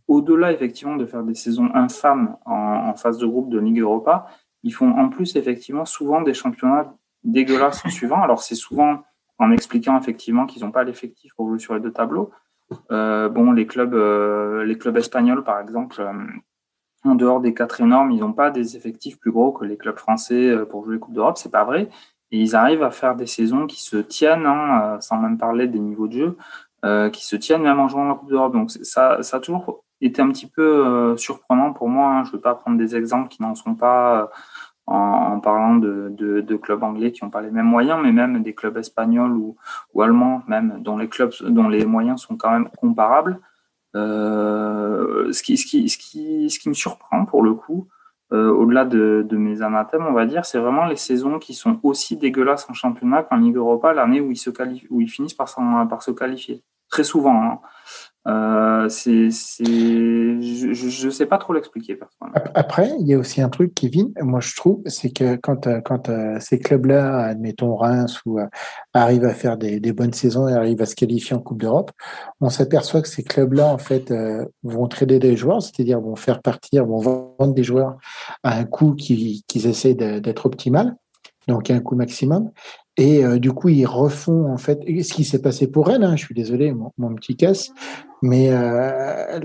au-delà 0.07 0.51
effectivement 0.51 0.95
de 0.95 1.05
faire 1.05 1.23
des 1.23 1.35
saisons 1.35 1.69
infâmes 1.73 2.37
en, 2.45 2.93
phase 2.95 3.17
de 3.17 3.25
groupe 3.25 3.49
de 3.49 3.59
Ligue 3.59 3.79
Europa, 3.79 4.27
ils 4.63 4.73
font 4.73 4.91
en 4.91 5.09
plus 5.09 5.35
effectivement 5.35 5.85
souvent 5.85 6.21
des 6.21 6.33
championnats 6.33 6.93
dégueulasses 7.23 7.85
en 7.85 7.89
suivant. 7.89 8.21
Alors 8.21 8.41
c'est 8.41 8.55
souvent 8.55 9.03
en 9.39 9.51
expliquant 9.51 9.97
effectivement 9.97 10.45
qu'ils 10.45 10.63
n'ont 10.63 10.71
pas 10.71 10.83
l'effectif 10.83 11.33
pour 11.35 11.47
jouer 11.47 11.59
sur 11.59 11.73
les 11.73 11.79
deux 11.79 11.91
tableaux. 11.91 12.31
Euh, 12.91 13.30
bon, 13.30 13.51
les 13.51 13.67
clubs, 13.67 13.93
euh, 13.93 14.63
les 14.63 14.77
clubs 14.77 14.97
espagnols 14.97 15.43
par 15.43 15.59
exemple, 15.59 16.01
euh, 16.01 16.13
en 17.03 17.15
dehors 17.15 17.41
des 17.41 17.53
quatre 17.53 17.81
énormes, 17.81 18.11
ils 18.11 18.19
n'ont 18.19 18.34
pas 18.34 18.49
des 18.49 18.77
effectifs 18.77 19.19
plus 19.19 19.31
gros 19.31 19.51
que 19.51 19.65
les 19.65 19.77
clubs 19.77 19.97
français 19.97 20.55
pour 20.69 20.85
jouer 20.85 20.95
les 20.95 20.99
coupes 20.99 21.13
d'Europe. 21.13 21.38
C'est 21.38 21.51
pas 21.51 21.65
vrai. 21.65 21.89
Et 22.31 22.39
ils 22.39 22.55
arrivent 22.55 22.84
à 22.84 22.91
faire 22.91 23.15
des 23.15 23.25
saisons 23.25 23.67
qui 23.67 23.81
se 23.81 23.97
tiennent, 23.97 24.45
hein, 24.45 24.97
sans 25.01 25.17
même 25.17 25.38
parler 25.38 25.67
des 25.67 25.80
niveaux 25.80 26.07
de 26.07 26.13
jeu, 26.13 27.09
qui 27.11 27.25
se 27.25 27.35
tiennent 27.35 27.61
même 27.61 27.80
en 27.80 27.89
jouant 27.89 28.07
la 28.07 28.15
Coupe 28.15 28.30
d'Europe. 28.30 28.53
Donc 28.53 28.71
ça, 28.71 29.21
ça 29.21 29.38
a 29.38 29.39
toujours 29.41 29.84
était 30.05 30.21
un 30.21 30.30
petit 30.30 30.47
peu 30.47 30.61
euh, 30.61 31.17
surprenant 31.17 31.73
pour 31.73 31.89
moi. 31.89 32.07
Hein. 32.07 32.23
Je 32.23 32.30
ne 32.30 32.34
veux 32.34 32.41
pas 32.41 32.55
prendre 32.55 32.77
des 32.77 32.95
exemples 32.95 33.30
qui 33.30 33.41
n'en 33.41 33.55
sont 33.55 33.75
pas 33.75 34.21
euh, 34.21 34.25
en, 34.88 35.39
parlant 35.39 35.75
de, 35.75 36.55
clubs 36.61 36.84
anglais 36.84 37.11
qui 37.11 37.23
n'ont 37.23 37.30
pas 37.30 37.41
les 37.41 37.51
mêmes 37.51 37.65
moyens, 37.65 37.99
mais 38.03 38.11
même 38.11 38.43
des 38.43 38.53
clubs 38.53 38.77
espagnols 38.77 39.34
ou, 39.34 39.55
allemands, 40.01 40.43
même 40.47 40.80
dont 40.81 40.97
les 40.97 41.07
clubs, 41.07 41.31
dont 41.41 41.69
les 41.69 41.85
moyens 41.85 42.21
sont 42.21 42.35
quand 42.35 42.51
même 42.51 42.69
comparables. 42.77 43.39
Euh, 43.95 45.31
ce, 45.31 45.43
qui, 45.43 46.67
me 46.67 46.73
surprend 46.73 47.25
pour 47.25 47.43
le 47.43 47.53
coup, 47.53 47.88
au-delà 48.31 48.84
de, 48.84 49.38
mes 49.38 49.61
anathèmes, 49.61 50.07
on 50.07 50.13
va 50.13 50.25
dire, 50.25 50.43
c'est 50.43 50.57
vraiment 50.57 50.85
les 50.85 50.95
saisons 50.95 51.38
qui 51.38 51.53
sont 51.53 51.80
aussi 51.84 52.17
dégueulasses 52.17 52.67
en 52.67 52.73
championnat 52.73 53.21
qu'en 53.21 53.38
Ligue 53.38 53.57
Europa 53.57 53.93
l'année 53.93 54.21
où 54.21 54.31
ils 54.31 54.38
se 54.38 54.49
où 54.89 55.01
ils 55.01 55.09
finissent 55.09 55.35
par, 55.35 55.53
par 55.88 56.01
se 56.01 56.11
qualifier. 56.11 56.63
Très 56.89 57.03
souvent. 57.03 57.41
Hein. 57.41 57.59
Euh, 58.25 58.87
c'est, 58.87 59.29
je 59.29 61.05
ne 61.05 61.11
sais 61.11 61.25
pas 61.25 61.37
trop 61.37 61.53
l'expliquer. 61.53 61.99
Après, 62.53 62.89
il 62.99 63.07
y 63.07 63.13
a 63.13 63.17
aussi 63.17 63.41
un 63.41 63.49
truc, 63.49 63.73
Kevin, 63.73 64.13
moi 64.21 64.39
je 64.39 64.55
trouve, 64.55 64.81
c'est 64.85 65.11
que 65.11 65.35
quand, 65.35 65.67
euh, 65.67 65.81
quand 65.81 66.07
euh, 66.07 66.37
ces 66.39 66.57
clubs-là, 66.59 67.25
admettons 67.25 67.75
Reims, 67.75 68.21
ou 68.25 68.39
arrivent 68.93 69.25
à 69.25 69.33
faire 69.33 69.57
des, 69.57 69.79
bonnes 69.93 70.13
saisons 70.13 70.47
et 70.47 70.53
arrivent 70.53 70.81
à 70.81 70.85
se 70.85 70.95
qualifier 70.95 71.35
en 71.35 71.39
Coupe 71.39 71.61
d'Europe, 71.61 71.91
on 72.39 72.49
s'aperçoit 72.49 73.01
que 73.01 73.09
ces 73.09 73.23
clubs-là, 73.23 73.67
en 73.67 73.77
fait, 73.77 74.13
vont 74.63 74.87
trader 74.87 75.19
des 75.19 75.35
joueurs, 75.35 75.61
c'est-à-dire 75.61 75.99
vont 75.99 76.15
faire 76.15 76.41
partir, 76.41 76.85
vont 76.85 76.99
vendre 76.99 77.53
des 77.53 77.63
joueurs 77.63 77.97
à 78.43 78.57
un 78.57 78.63
coût 78.63 78.95
qu'ils 78.95 79.43
essaient 79.53 79.95
d'être 79.95 80.45
optimal, 80.45 80.95
donc 81.47 81.69
un 81.69 81.79
coût 81.79 81.95
maximum. 81.95 82.51
Et 82.98 83.24
du 83.40 83.52
coup, 83.52 83.70
ils 83.70 83.86
refont 83.86 84.52
en 84.52 84.57
fait 84.57 84.80
ce 84.86 85.14
qui 85.14 85.24
s'est 85.24 85.41
passé 85.41 85.68
pour 85.68 85.88
Rennes. 85.88 86.03
Hein, 86.03 86.15
je 86.15 86.26
suis 86.26 86.36
désolé, 86.36 86.72
mon, 86.74 86.91
mon 86.98 87.15
petit 87.15 87.36
casse, 87.36 87.72
mais 88.24 88.48
euh, 88.52 89.40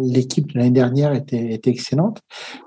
l'équipe 0.00 0.52
de 0.52 0.58
l'année 0.58 0.70
dernière 0.70 1.12
était, 1.12 1.52
était, 1.52 1.70
excellente 1.70 2.22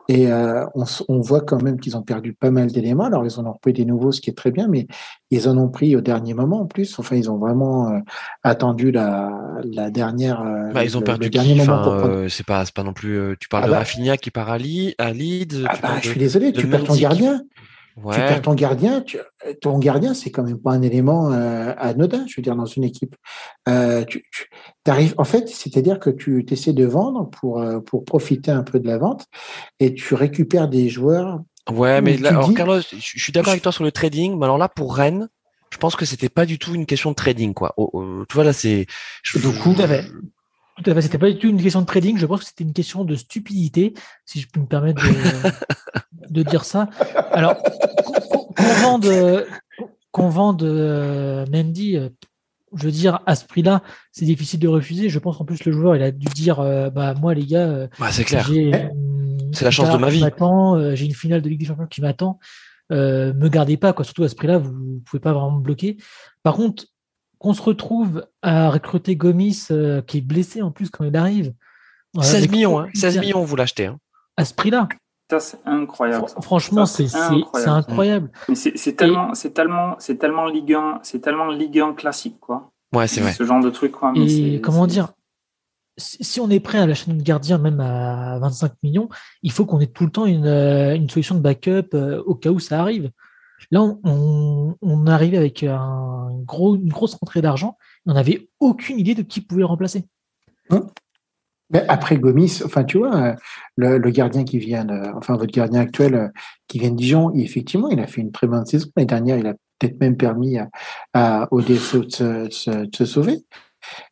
et 0.08 0.32
euh, 0.32 0.64
on, 0.76 0.84
on, 1.08 1.22
voit 1.22 1.42
quand 1.42 1.62
même 1.62 1.80
qu'ils 1.80 1.98
ont 1.98 2.04
perdu 2.04 2.34
pas 2.34 2.52
mal 2.52 2.72
d'éléments. 2.72 3.06
Alors 3.06 3.26
ils 3.26 3.40
en 3.40 3.46
ont 3.48 3.54
pris 3.60 3.74
des 3.74 3.84
nouveaux, 3.84 4.12
ce 4.12 4.22
qui 4.22 4.30
est 4.30 4.38
très 4.38 4.52
bien, 4.52 4.68
mais 4.68 4.86
ils 5.32 5.50
en 5.50 5.58
ont 5.58 5.70
pris 5.70 5.96
au 5.96 6.02
dernier 6.02 6.36
moment 6.36 6.62
en 6.62 6.66
plus. 6.68 7.00
Enfin, 7.00 7.16
ils 7.16 7.32
ont 7.32 7.38
vraiment 7.38 7.90
euh, 7.90 8.00
attendu 8.44 8.92
la, 8.92 9.32
la 9.64 9.90
dernière. 9.90 10.42
Euh, 10.42 10.72
bah, 10.72 10.84
ils 10.84 10.98
ont 10.98 11.02
perdu 11.02 11.26
le 11.26 11.32
dernier 11.32 11.56
moment. 11.56 11.84
Euh, 11.88 12.28
c'est 12.30 12.46
pas, 12.46 12.64
pas 12.74 12.84
non 12.84 12.94
plus. 12.94 13.36
tu 13.40 13.50
parles 13.50 13.64
ah 13.64 13.68
de 13.68 13.72
bah, 13.72 13.80
Rafinha 13.80 14.18
qui 14.18 14.30
part 14.30 14.52
à, 14.52 14.60
Leeds. 14.60 14.94
À 15.00 15.12
Leeds 15.12 15.66
ah 15.68 15.74
bah, 15.82 15.90
je 16.02 16.10
suis 16.10 16.20
désolé, 16.20 16.54
tu 16.54 16.68
perds 16.68 16.84
ton 16.84 16.96
gardien. 16.96 17.42
Tu 17.95 18.02
perds 18.20 18.41
ton 18.41 18.56
gardien, 18.56 19.03
ton 19.61 19.78
gardien, 19.78 20.14
c'est 20.14 20.32
quand 20.32 20.44
même 20.44 20.57
pas 20.57 20.72
un 20.72 20.82
élément 20.82 21.32
euh, 21.32 21.74
anodin, 21.78 22.26
je 22.28 22.36
veux 22.38 22.41
dire, 22.41 22.56
dans 22.56 22.65
une 22.65 22.84
équipe. 22.84 23.15
Euh, 23.70 24.03
tu, 24.06 24.24
arrives, 24.88 25.14
en 25.18 25.24
fait, 25.24 25.48
c'est-à-dire 25.48 25.99
que 25.99 26.10
tu 26.10 26.44
essaies 26.49 26.74
de 26.74 26.86
vendre 26.86 27.30
pour, 27.30 27.61
euh, 27.61 27.80
pour 27.80 28.03
profiter 28.03 28.52
un 28.52 28.64
peu 28.64 28.80
de 28.80 28.88
la 28.88 28.98
vente 28.98 29.28
et 29.80 29.94
tu 29.94 30.15
récupères 30.15 30.68
des 30.68 30.90
joueurs. 30.90 31.41
Ouais, 31.72 32.02
mais 32.02 32.18
là, 32.18 32.30
alors, 32.30 32.53
Carlos, 32.53 32.82
je 32.82 32.98
suis 33.20 33.32
d'accord 33.32 33.52
avec 33.52 33.64
toi 33.64 33.72
sur 33.72 33.84
le 33.84 33.91
trading, 33.91 34.38
mais 34.38 34.45
alors 34.45 34.57
là, 34.57 34.70
pour 34.70 34.95
Rennes, 34.95 35.30
je 35.72 35.78
pense 35.78 35.95
que 35.95 36.06
c'était 36.06 36.30
pas 36.30 36.45
du 36.45 36.60
tout 36.60 36.76
une 36.76 36.86
question 36.86 37.11
de 37.11 37.15
trading, 37.15 37.53
quoi. 37.53 37.74
Oh, 37.78 37.90
oh, 37.94 38.26
tu 38.28 38.36
vois, 38.36 38.44
là, 38.44 38.53
c'est. 38.53 38.86
À 39.80 39.88
fait. 39.88 40.06
Tout 40.78 40.90
à 40.90 40.94
fait. 40.94 41.02
C'était 41.02 41.18
pas 41.18 41.30
du 41.30 41.38
tout 41.38 41.48
une 41.48 41.62
question 41.62 41.82
de 41.82 41.86
trading. 41.86 42.18
Je 42.18 42.26
pense 42.26 42.41
que 42.41 42.45
c'était 42.48 42.64
une 42.64 42.74
question 42.74 43.06
de 43.06 43.16
stupidité, 43.16 43.94
si 44.26 44.40
je 44.40 44.48
peux 44.50 44.60
me 44.60 44.66
permettre 44.66 45.04
de, 45.04 45.52
de 46.30 46.44
dire 46.44 46.66
ça. 46.66 46.90
Alors, 47.32 47.56
qu'on 48.56 48.74
vende, 48.82 49.45
qu'on 50.12 50.30
vende 50.30 50.64
euh, 50.64 51.45
Mendy, 51.52 51.98
euh, 51.98 52.10
je 52.76 52.86
veux 52.86 52.91
dire, 52.91 53.20
à 53.26 53.36
ce 53.36 53.45
prix-là, 53.45 53.82
c'est 54.12 54.26
difficile 54.26 54.60
de 54.60 54.68
refuser. 54.68 55.10
Je 55.10 55.20
pense 55.20 55.38
qu'en 55.38 55.45
plus, 55.45 55.66
le 55.66 55.72
joueur, 55.72 55.95
il 55.95 56.04
a 56.04 56.12
dû 56.12 56.28
dire 56.28 56.60
euh, 56.60 56.90
bah, 56.90 57.14
moi, 57.20 57.34
les 57.34 57.45
gars, 57.45 57.90
c'est 58.12 58.24
clair. 58.24 58.48
C'est 59.52 59.66
la 59.66 59.72
chance 59.72 59.91
de 59.91 59.98
ma 59.98 60.10
vie. 60.10 60.24
J'ai 60.95 61.06
une 61.06 61.14
finale 61.14 61.41
de 61.41 61.50
Ligue 61.50 61.60
des 61.60 61.66
Champions 61.66 61.88
qui 61.88 62.02
m'attend. 62.02 62.40
me 62.90 63.48
gardez 63.48 63.78
pas, 63.78 63.91
quoi. 63.91 64.06
Surtout 64.06 64.24
à 64.24 64.30
ce 64.30 64.36
prix-là, 64.36 64.58
vous, 64.60 64.72
ne 64.72 65.00
pouvez 65.00 65.20
pas 65.20 65.34
vraiment 65.34 65.52
me 65.52 65.62
bloquer. 65.62 65.98
Par 66.41 66.56
contre, 66.56 66.86
qu'on 67.44 67.53
se 67.53 67.61
retrouve 67.61 68.26
à 68.41 68.70
recruter 68.70 69.15
Gomis, 69.15 69.68
qui 70.07 70.18
est 70.18 70.22
blessé 70.22 70.61
en 70.61 70.72
plus 70.72 70.90
quand 70.90 71.03
il 71.03 71.15
arrive. 71.15 71.53
16 72.20 72.49
millions, 72.49 72.80
hein, 72.80 72.90
16 72.94 73.20
millions, 73.20 73.44
vous 73.44 73.56
l'achetez. 73.56 73.88
Hein. 73.88 73.99
À 74.38 74.45
ce 74.45 74.53
prix-là 74.53 74.88
c'est 75.40 75.57
incroyable. 75.65 76.28
Franchement, 76.41 76.86
c'est 76.86 77.07
incroyable. 77.15 78.30
c'est 78.53 78.95
tellement, 78.95 79.34
c'est 79.34 79.52
tellement, 79.52 79.95
c'est 79.98 80.18
tellement 80.18 80.45
Ligue 80.45 80.74
1, 80.74 80.99
c'est 81.02 81.20
tellement 81.22 81.49
Ligue 81.49 81.80
1 81.80 81.94
classique, 81.94 82.40
quoi. 82.40 82.72
Ouais, 82.94 83.07
c'est 83.07 83.22
vrai. 83.22 83.34
Ce 83.34 83.44
genre 83.44 83.60
de 83.60 83.72
truc, 83.72 83.94
quoi. 83.94 84.14
Et 84.15 84.61
comment 84.61 84.88
dire 84.88 85.10
si 85.98 86.40
on 86.40 86.49
est 86.49 86.60
prêt 86.60 86.80
à 86.80 86.88
lâcher 86.88 87.11
notre 87.11 87.24
gardien 87.24 87.60
même 87.60 87.80
à 87.80 88.40
25 88.40 88.72
millions, 88.82 89.10
il 89.44 89.52
faut 89.52 89.68
qu'on 89.68 89.80
ait 89.80 89.86
tout 89.86 90.06
le 90.06 90.11
temps 90.11 90.26
une, 90.26 90.48
euh, 90.48 90.95
une 90.95 91.07
solution 91.07 91.36
de 91.36 91.40
backup 91.40 91.90
euh, 91.94 92.20
au 92.26 92.34
cas 92.34 92.49
où 92.49 92.60
ça 92.60 92.82
arrive. 92.82 93.11
Là, 93.72 93.81
on, 93.81 94.76
on 94.81 95.07
arrivait 95.07 95.38
avec 95.38 95.64
une 95.64 96.45
grosse 96.45 97.15
rentrée 97.15 97.41
d'argent. 97.41 97.77
On 98.06 98.14
n'avait 98.14 98.49
aucune 98.60 98.99
idée 98.99 99.15
de 99.15 99.22
qui 99.22 99.41
pouvait 99.41 99.61
le 99.61 99.68
remplacer. 99.68 100.06
Hein? 100.69 100.88
Après 101.88 102.18
Gomis, 102.18 102.61
enfin 102.64 102.84
tu 102.84 102.99
vois, 102.99 103.35
le, 103.77 103.98
gardien 104.11 104.44
qui 104.44 104.60
vient, 104.60 104.88
enfin 105.15 105.35
votre 105.35 105.52
gardien 105.52 105.81
actuel 105.81 106.31
qui 106.68 106.77
vient 106.77 106.91
de 106.91 106.95
Dijon, 106.95 107.34
effectivement, 107.34 107.90
il 107.90 107.99
a 107.99 108.07
fait 108.07 108.22
une 108.22 108.31
très 108.31 108.48
bonne 108.48 108.65
saison. 108.65 108.90
L'année 108.95 109.07
dernière, 109.07 109.38
il 109.38 109.48
a 109.48 109.53
peut-être 109.80 109.99
même 109.99 110.18
permis 110.18 110.57
au 111.52 111.61
DSO 111.61 112.03
de 112.03 112.49
se, 112.52 113.06
sauver. 113.06 113.44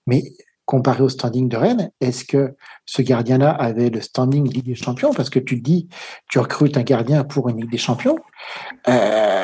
Mais 0.07 0.23
comparé 0.65 1.03
au 1.03 1.09
standing 1.09 1.49
de 1.49 1.57
Rennes, 1.57 1.91
est-ce 1.99 2.25
que 2.25 2.55
ce 2.85 3.01
gardien-là 3.01 3.51
avait 3.51 3.89
le 3.89 4.01
standing 4.01 4.49
Ligue 4.49 4.65
des 4.65 4.75
Champions? 4.75 5.13
Parce 5.13 5.29
que 5.29 5.39
tu 5.39 5.57
dis, 5.57 5.87
tu 6.29 6.39
recrutes 6.39 6.77
un 6.77 6.83
gardien 6.83 7.23
pour 7.23 7.49
une 7.49 7.61
Ligue 7.61 7.71
des 7.71 7.77
Champions. 7.77 8.17
Euh, 8.87 9.40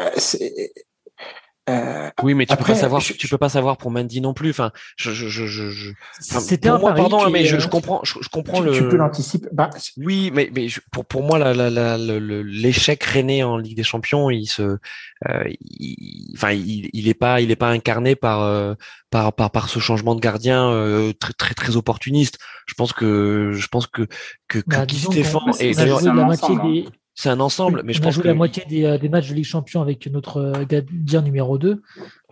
euh, 1.70 2.10
oui, 2.24 2.34
mais 2.34 2.46
tu 2.46 2.56
peux 2.56 2.64
pas 2.64 2.76
savoir. 2.76 3.02
Tu 3.02 3.28
peux 3.28 3.38
pas 3.38 3.50
savoir 3.50 3.76
pour 3.76 3.92
Mandy 3.92 4.22
non 4.22 4.34
plus. 4.34 4.52
Enfin, 4.52 4.72
je, 4.96 5.12
je, 5.12 5.28
je, 5.28 5.46
je 5.46 5.92
C'était 6.22 6.70
un 6.70 6.80
pardon, 6.80 7.30
mais 7.30 7.44
je, 7.44 7.60
je, 7.60 7.68
comprends, 7.68 8.00
je, 8.04 8.30
comprends 8.30 8.60
tu, 8.62 8.68
le. 8.68 8.72
Tu 8.72 8.88
peux 8.88 8.96
l'anticiper. 8.96 9.50
Bah, 9.52 9.70
oui, 9.98 10.32
mais 10.34 10.50
mais 10.56 10.68
pour 10.94 11.06
pour 11.06 11.24
moi, 11.24 11.38
la, 11.38 11.54
la, 11.54 11.70
la, 11.70 11.98
l'échec 11.98 13.04
René 13.04 13.44
en 13.44 13.58
Ligue 13.58 13.76
des 13.76 13.84
Champions, 13.84 14.30
il 14.30 14.46
se, 14.46 14.62
euh, 14.62 15.44
il, 15.60 16.32
enfin, 16.36 16.52
il, 16.52 16.90
il 16.94 17.10
est 17.10 17.14
pas, 17.14 17.42
il 17.42 17.52
est 17.52 17.58
pas 17.58 17.70
incarné 17.70 18.16
par 18.16 18.44
euh, 18.44 18.76
par 19.10 19.34
par 19.34 19.52
par 19.52 19.68
ce 19.68 19.80
changement 19.80 20.16
de 20.16 20.22
gardien 20.22 20.72
euh, 20.72 21.12
très 21.20 21.34
très 21.34 21.54
très 21.54 21.76
opportuniste. 21.76 22.40
Je 22.66 22.76
pense 22.76 22.94
que 22.94 23.52
je 23.52 23.68
pense 23.68 23.88
que 23.88 24.04
que, 24.48 24.60
que 24.60 24.78
bah, 24.78 24.86
Guy 24.86 25.00
Stéphane 25.00 25.52
et 25.60 25.74
d'ailleurs 25.74 26.02
la 26.02 26.14
moitié 26.14 26.56
des 26.64 26.86
c'est 27.18 27.30
un 27.30 27.40
ensemble, 27.40 27.82
mais 27.84 27.94
je 27.94 28.02
pense 28.02 28.18
que 28.18 28.28
la 28.28 28.34
moitié 28.34 28.64
des, 28.66 28.86
euh, 28.86 28.98
des, 28.98 29.10
matchs 29.10 29.30
de 29.30 29.34
Ligue 29.34 29.46
Champion 29.46 29.82
avec 29.82 30.06
notre 30.08 30.38
euh, 30.38 30.66
gardien 30.66 31.22
numéro 31.22 31.58
2. 31.58 31.82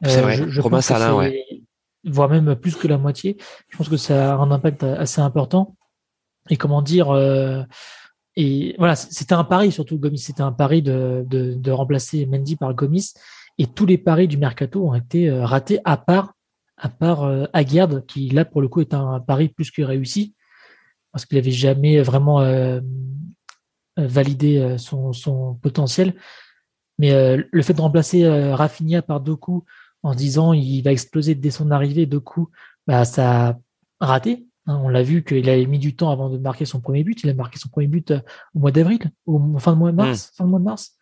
C'est 0.03 0.22
vrai, 0.22 0.48
je, 0.48 0.62
Romain 0.62 0.82
Salin, 0.82 1.16
ouais. 1.16 1.44
Voire 2.03 2.30
même 2.30 2.56
plus 2.56 2.76
que 2.76 2.88
la 2.88 2.99
moitié. 2.99 3.36
Je 3.70 3.78
pense 3.78 3.90
que 3.90 3.98
ça 3.98 4.34
a 4.34 4.38
un 4.38 4.52
impact 4.52 4.84
assez 4.84 5.22
important. 5.22 5.76
Et 6.52 6.57
comment 6.57 6.84
dire, 6.84 7.10
euh, 7.10 7.64
et 8.36 8.76
voilà, 8.78 8.95
c'était 8.95 9.34
un 9.34 9.44
pari 9.44 9.72
surtout 9.72 9.98
Gomis, 9.98 10.20
c'était 10.20 10.44
un 10.44 10.52
pari 10.52 10.84
de, 10.84 11.26
de, 11.28 11.56
de, 11.56 11.72
remplacer 11.72 12.28
Mendy 12.28 12.56
par 12.56 12.72
Gomis. 12.76 13.14
Et 13.57 13.66
tous 13.66 13.88
les 13.88 13.98
paris 13.98 14.28
du 14.28 14.38
mercato 14.38 14.88
ont 14.88 14.94
été 14.94 15.32
ratés 15.32 15.80
à 15.84 15.98
part 15.98 16.36
à 16.78 16.90
part 16.90 17.24
euh, 17.24 17.45
Aguerd, 17.53 18.06
qui 18.06 18.30
là 18.30 18.45
pour 18.45 18.62
le 18.62 18.68
coup 18.68 18.82
est 18.82 18.94
un 18.94 19.20
pari 19.20 19.49
plus 19.49 19.72
que 19.72 19.82
réussi 19.82 20.36
parce 21.12 21.26
qu'il 21.26 21.38
n'avait 21.38 21.52
jamais 21.52 22.02
vraiment 22.02 22.41
euh, 22.41 22.82
valider 23.97 24.59
euh, 24.59 24.77
son, 24.77 25.13
son, 25.13 25.55
potentiel. 25.55 26.13
Mais 26.97 27.11
euh, 27.11 27.43
le 27.51 27.61
fait 27.61 27.73
de 27.73 27.81
remplacer 27.81 28.27
Rafinha 28.27 29.01
par 29.01 29.19
Doku 29.19 29.65
en 30.03 30.13
se 30.13 30.17
disant 30.17 30.53
il 30.53 30.81
va 30.81 30.91
exploser 30.91 31.35
dès 31.35 31.51
son 31.51 31.72
arrivée, 31.72 32.05
Doku, 32.05 32.49
bah, 32.88 33.05
ça 33.05 33.49
a 33.49 33.57
raté. 33.99 34.47
Hein. 34.67 34.81
on 34.84 34.89
l'a 34.89 35.03
vu 35.03 35.23
qu'il 35.23 35.49
avait 35.49 35.65
mis 35.65 35.80
du 35.80 35.95
temps 35.95 36.09
avant 36.09 36.30
de 36.30 36.38
marquer 36.38 36.65
son 36.65 36.80
premier 36.80 37.03
but. 37.03 37.23
Il 37.23 37.30
a 37.30 37.34
marqué 37.34 37.59
son 37.59 37.69
premier 37.69 37.88
but 37.88 38.13
au 38.53 38.59
mois 38.59 38.72
d'avril, 38.72 39.11
au 39.26 39.39
fin 39.59 39.73
de 39.73 39.77
mois 39.77 39.91
de 39.91 39.97
mars, 39.97 40.31
mmh. 40.31 40.38
fin 40.38 40.45
de 40.45 40.49
mois 40.49 40.59
de 40.59 40.65
mars. 40.65 40.97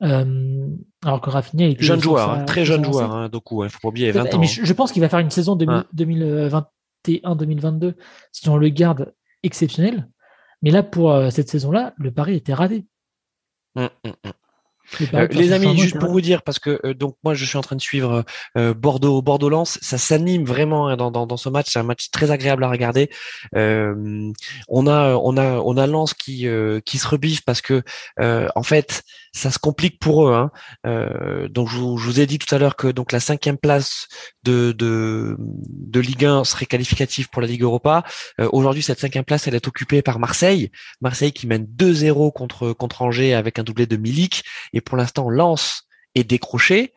alors 0.00 1.20
que 1.20 1.30
Rafinha 1.30 1.68
est 1.68 1.82
jeune 1.82 2.00
joueur, 2.00 2.30
hein, 2.30 2.44
très 2.44 2.64
jeune 2.64 2.84
joueur, 2.84 3.14
hein, 3.14 3.28
Doku, 3.28 3.64
il 3.64 3.70
faut 3.70 3.80
pas 3.82 3.88
oublier 3.88 4.10
20 4.10 4.34
ans. 4.34 4.38
Mais 4.38 4.46
je, 4.46 4.72
pense 4.72 4.92
qu'il 4.92 5.02
va 5.02 5.10
faire 5.10 5.18
une 5.18 5.30
saison 5.30 5.56
2021-2022 5.56 7.94
si 8.32 8.48
on 8.48 8.56
le 8.56 8.70
garde 8.70 9.12
exceptionnel. 9.42 10.08
Mais 10.62 10.70
là, 10.70 10.82
pour 10.82 11.14
cette 11.30 11.48
saison-là, 11.48 11.94
le 11.96 12.12
pari 12.12 12.36
était 12.36 12.54
raté. 12.54 12.86
Hum, 13.76 13.88
hum, 14.04 14.14
hum. 14.24 14.32
Euh, 15.14 15.28
les 15.30 15.52
amis, 15.52 15.78
juste 15.78 15.98
pour 15.98 16.10
vous 16.10 16.20
dire, 16.20 16.42
parce 16.42 16.58
que 16.58 16.80
euh, 16.84 16.94
donc 16.94 17.16
moi 17.24 17.34
je 17.34 17.44
suis 17.44 17.56
en 17.56 17.62
train 17.62 17.76
de 17.76 17.80
suivre 17.80 18.24
euh, 18.56 18.74
Bordeaux, 18.74 19.22
Bordeaux 19.22 19.48
Lens, 19.48 19.78
ça 19.82 19.98
s'anime 19.98 20.44
vraiment 20.44 20.88
hein, 20.88 20.96
dans, 20.96 21.10
dans, 21.10 21.26
dans, 21.26 21.36
ce 21.36 21.48
match. 21.48 21.66
C'est 21.70 21.78
un 21.78 21.84
match 21.84 22.10
très 22.10 22.30
agréable 22.30 22.64
à 22.64 22.68
regarder. 22.68 23.10
on 23.54 24.86
a 24.86 25.14
on 25.14 25.36
a 25.36 25.58
on 25.58 25.76
a 25.76 25.86
Lens 25.86 26.14
qui 26.14 26.46
qui 26.84 26.98
se 26.98 27.08
rebiffe 27.08 27.44
parce 27.44 27.60
que 27.60 27.82
en 28.18 28.62
fait 28.62 29.02
ça 29.32 29.50
se 29.50 29.58
complique 29.58 29.98
pour 29.98 30.28
eux. 30.28 30.34
Hein. 30.34 30.50
Euh, 30.86 31.48
donc 31.48 31.68
je 31.68 31.76
vous, 31.76 31.98
je 31.98 32.06
vous, 32.06 32.20
ai 32.20 32.26
dit 32.26 32.38
tout 32.38 32.52
à 32.54 32.58
l'heure 32.58 32.76
que 32.76 32.88
donc 32.88 33.12
la 33.12 33.20
cinquième 33.20 33.58
place 33.58 34.08
de, 34.42 34.72
de, 34.72 35.36
de 35.38 36.00
Ligue 36.00 36.24
1 36.24 36.44
serait 36.44 36.66
qualificative 36.66 37.28
pour 37.30 37.42
la 37.42 37.48
Ligue 37.48 37.62
Europa. 37.62 38.04
Euh, 38.40 38.48
Aujourd'hui, 38.52 38.82
cette 38.82 38.98
cinquième 38.98 39.24
place, 39.24 39.46
elle 39.46 39.54
est 39.54 39.68
occupée 39.68 40.02
par 40.02 40.18
Marseille. 40.18 40.70
Marseille 41.00 41.32
qui 41.32 41.46
mène 41.46 41.64
2-0 41.64 42.32
contre, 42.32 42.72
contre 42.72 43.02
Angers 43.02 43.34
avec 43.34 43.58
un 43.58 43.62
doublé 43.62 43.86
de 43.86 43.96
Milik. 43.96 44.42
Et 44.72 44.79
pour 44.80 44.96
l'instant, 44.96 45.28
Lens 45.28 45.84
est 46.14 46.24
décroché. 46.24 46.92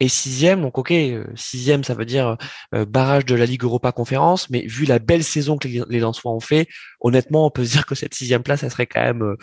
Et 0.00 0.08
sixième, 0.08 0.62
donc 0.62 0.78
ok, 0.78 0.92
euh, 0.92 1.24
sixième, 1.34 1.82
ça 1.82 1.94
veut 1.94 2.04
dire 2.04 2.36
euh, 2.72 2.84
barrage 2.84 3.24
de 3.24 3.34
la 3.34 3.46
Ligue 3.46 3.64
Europa 3.64 3.90
Conférence, 3.90 4.48
mais 4.48 4.64
vu 4.64 4.84
la 4.84 5.00
belle 5.00 5.24
saison 5.24 5.56
que 5.58 5.66
les, 5.66 5.82
les 5.88 5.98
Lensois 5.98 6.30
ont 6.30 6.38
fait, 6.38 6.68
honnêtement, 7.00 7.46
on 7.46 7.50
peut 7.50 7.64
se 7.64 7.72
dire 7.72 7.84
que 7.84 7.96
cette 7.96 8.14
sixième 8.14 8.44
place, 8.44 8.62
elle 8.62 8.70
serait 8.70 8.86
quand 8.86 9.02
même 9.02 9.22
euh, 9.22 9.36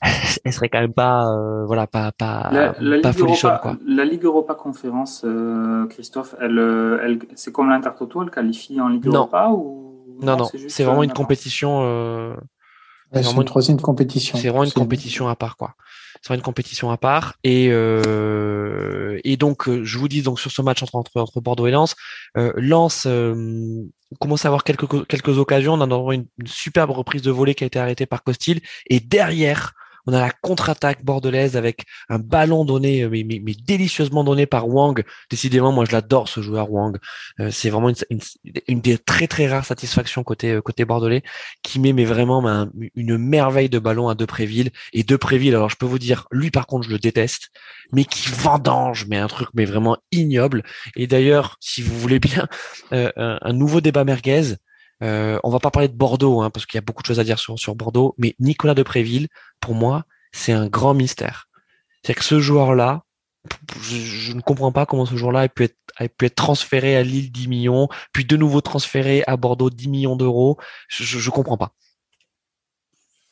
elle 0.44 0.52
serait 0.54 0.70
quand 0.70 0.80
même 0.80 0.94
pas 0.94 1.26
euh, 1.26 1.66
voilà 1.66 1.86
pas 1.86 2.12
pas 2.12 2.48
la, 2.50 2.74
la 2.80 3.00
pas 3.00 3.10
Ligue 3.10 3.20
Europa, 3.20 3.58
quoi. 3.62 3.76
La 3.86 4.06
Ligue 4.06 4.24
Europa 4.24 4.54
Conférence, 4.54 5.22
euh, 5.26 5.86
Christophe, 5.88 6.34
elle, 6.40 6.58
elle 7.02 7.18
c'est 7.34 7.52
comme 7.52 7.68
l'Intertoto, 7.68 8.22
elle 8.22 8.30
qualifie 8.30 8.80
en 8.80 8.88
Ligue 8.88 9.06
Europa 9.06 9.50
ou 9.50 9.84
non 10.20 10.36
non, 10.36 10.48
c'est 10.68 10.84
vraiment 10.84 11.02
une 11.02 11.12
compétition. 11.12 11.80
Euh, 11.82 12.34
c'est 13.12 13.30
une 13.30 13.44
troisième 13.44 13.80
compétition. 13.80 14.38
C'est 14.38 14.48
vraiment 14.48 14.64
une 14.64 14.72
compétition 14.72 15.28
à 15.28 15.36
part 15.36 15.56
quoi. 15.56 15.74
Vraiment 16.26 16.38
une 16.38 16.42
compétition 16.42 16.90
à 16.90 16.96
part 16.96 17.34
et 17.44 17.68
euh, 17.70 19.20
et 19.24 19.36
donc 19.36 19.68
je 19.82 19.98
vous 19.98 20.08
dis 20.08 20.22
donc 20.22 20.40
sur 20.40 20.50
ce 20.50 20.62
match 20.62 20.82
entre 20.82 20.96
entre, 20.96 21.40
Bordeaux 21.40 21.66
et 21.66 21.70
Lens, 21.70 21.96
euh, 22.38 22.52
Lens 22.56 23.06
commence 24.20 24.44
à 24.44 24.48
avoir 24.48 24.64
quelques 24.64 25.06
quelques 25.06 25.38
occasions. 25.38 25.74
On 25.74 25.80
a 25.80 26.14
une, 26.14 26.26
une 26.38 26.46
superbe 26.46 26.90
reprise 26.90 27.22
de 27.22 27.30
volée 27.30 27.54
qui 27.54 27.64
a 27.64 27.66
été 27.66 27.78
arrêtée 27.78 28.06
par 28.06 28.22
Costil 28.22 28.60
et 28.88 29.00
derrière 29.00 29.74
on 30.06 30.12
a 30.12 30.20
la 30.20 30.30
contre-attaque 30.30 31.04
bordelaise 31.04 31.56
avec 31.56 31.84
un 32.08 32.18
ballon 32.18 32.64
donné, 32.64 33.02
euh, 33.02 33.08
mais, 33.08 33.54
délicieusement 33.66 34.24
donné 34.24 34.46
par 34.46 34.68
Wang. 34.68 35.02
Décidément, 35.30 35.72
moi, 35.72 35.84
je 35.84 35.92
l'adore 35.92 36.28
ce 36.28 36.40
joueur 36.40 36.70
Wang. 36.70 36.98
Euh, 37.40 37.50
c'est 37.50 37.70
vraiment 37.70 37.90
une, 38.10 38.20
une, 38.68 38.80
des 38.80 38.98
très 38.98 39.26
très 39.26 39.46
rares 39.46 39.64
satisfactions 39.64 40.22
côté 40.22 40.52
euh, 40.52 40.60
côté 40.60 40.84
bordelais, 40.84 41.22
qui 41.62 41.80
met 41.80 41.92
mais 41.92 42.04
vraiment 42.04 42.68
une 42.94 43.18
merveille 43.18 43.68
de 43.68 43.78
ballon 43.78 44.08
à 44.08 44.14
Depréville. 44.14 44.70
Et 44.92 45.02
Depréville, 45.02 45.54
alors 45.54 45.70
je 45.70 45.76
peux 45.76 45.86
vous 45.86 45.98
dire, 45.98 46.26
lui 46.30 46.50
par 46.50 46.66
contre, 46.66 46.86
je 46.86 46.90
le 46.90 46.98
déteste, 46.98 47.50
mais 47.92 48.04
qui 48.04 48.30
vendange, 48.30 49.06
mais 49.08 49.16
un 49.16 49.28
truc 49.28 49.48
mais 49.54 49.64
vraiment 49.64 49.96
ignoble. 50.12 50.62
Et 50.96 51.06
d'ailleurs, 51.06 51.56
si 51.60 51.82
vous 51.82 51.98
voulez 51.98 52.18
bien, 52.18 52.48
un 52.90 53.52
nouveau 53.52 53.80
débat 53.80 54.04
merguez. 54.04 54.56
Euh, 55.02 55.38
on 55.44 55.50
va 55.50 55.58
pas 55.58 55.70
parler 55.70 55.88
de 55.88 55.96
Bordeaux, 55.96 56.40
hein, 56.40 56.50
parce 56.50 56.66
qu'il 56.66 56.78
y 56.78 56.78
a 56.78 56.82
beaucoup 56.82 57.02
de 57.02 57.06
choses 57.06 57.20
à 57.20 57.24
dire 57.24 57.38
sur, 57.38 57.74
Bordeaux, 57.74 58.14
mais 58.18 58.34
Nicolas 58.38 58.74
de 58.74 58.82
Préville, 58.82 59.28
pour 59.60 59.74
moi, 59.74 60.04
c'est 60.32 60.52
un 60.52 60.66
grand 60.66 60.94
mystère. 60.94 61.48
C'est 62.04 62.14
que 62.14 62.24
ce 62.24 62.40
joueur-là, 62.40 63.04
je, 63.80 64.32
ne 64.32 64.40
comprends 64.40 64.72
pas 64.72 64.86
comment 64.86 65.06
ce 65.06 65.16
joueur-là 65.16 65.40
a 65.40 65.48
pu 65.48 65.64
être, 65.64 66.34
transféré 66.34 66.96
à 66.96 67.02
Lille 67.02 67.30
10 67.30 67.48
millions, 67.48 67.88
puis 68.12 68.24
de 68.24 68.36
nouveau 68.36 68.60
transféré 68.60 69.22
à 69.26 69.36
Bordeaux 69.36 69.70
10 69.70 69.88
millions 69.88 70.16
d'euros. 70.16 70.58
Je, 70.88 71.04
je, 71.04 71.30
comprends 71.30 71.58
pas. 71.58 71.72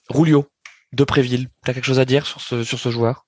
Roulio 0.09 0.47
de 0.93 1.05
Préville, 1.05 1.49
tu 1.65 1.71
as 1.71 1.75
quelque 1.75 1.85
chose 1.85 2.01
à 2.01 2.05
dire 2.05 2.27
sur 2.27 2.41
ce, 2.41 2.65
sur 2.65 2.79
ce 2.79 2.91
joueur? 2.91 3.27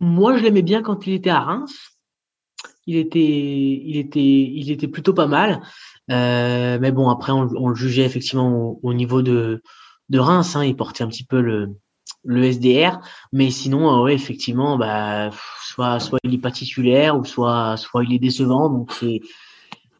Moi, 0.00 0.36
je 0.36 0.42
l'aimais 0.42 0.62
bien 0.62 0.82
quand 0.82 1.06
il 1.06 1.14
était 1.14 1.30
à 1.30 1.40
Reims. 1.40 1.92
Il 2.86 2.96
était, 2.96 3.20
il 3.20 3.96
était, 3.96 4.20
il 4.20 4.70
était 4.70 4.88
plutôt 4.88 5.14
pas 5.14 5.28
mal. 5.28 5.62
Euh, 6.10 6.78
mais 6.80 6.92
bon, 6.92 7.08
après, 7.08 7.32
on, 7.32 7.68
le 7.68 7.74
jugeait 7.74 8.04
effectivement 8.04 8.78
au, 8.82 8.94
niveau 8.94 9.22
de, 9.22 9.62
de 10.08 10.18
Reims. 10.18 10.56
Hein, 10.56 10.64
il 10.64 10.76
portait 10.76 11.04
un 11.04 11.08
petit 11.08 11.24
peu 11.24 11.40
le, 11.40 11.68
le 12.24 12.44
SDR. 12.44 13.00
Mais 13.32 13.50
sinon, 13.50 13.98
euh, 13.98 14.04
ouais, 14.04 14.14
effectivement, 14.14 14.76
bah, 14.76 15.30
soit, 15.62 16.00
soit 16.00 16.18
il 16.24 16.34
est 16.34 16.38
pas 16.38 16.50
titulaire 16.50 17.18
ou 17.18 17.24
soit, 17.24 17.76
soit 17.76 18.04
il 18.04 18.14
est 18.14 18.18
décevant. 18.18 18.68
Donc, 18.68 18.92
c'est, 18.92 19.20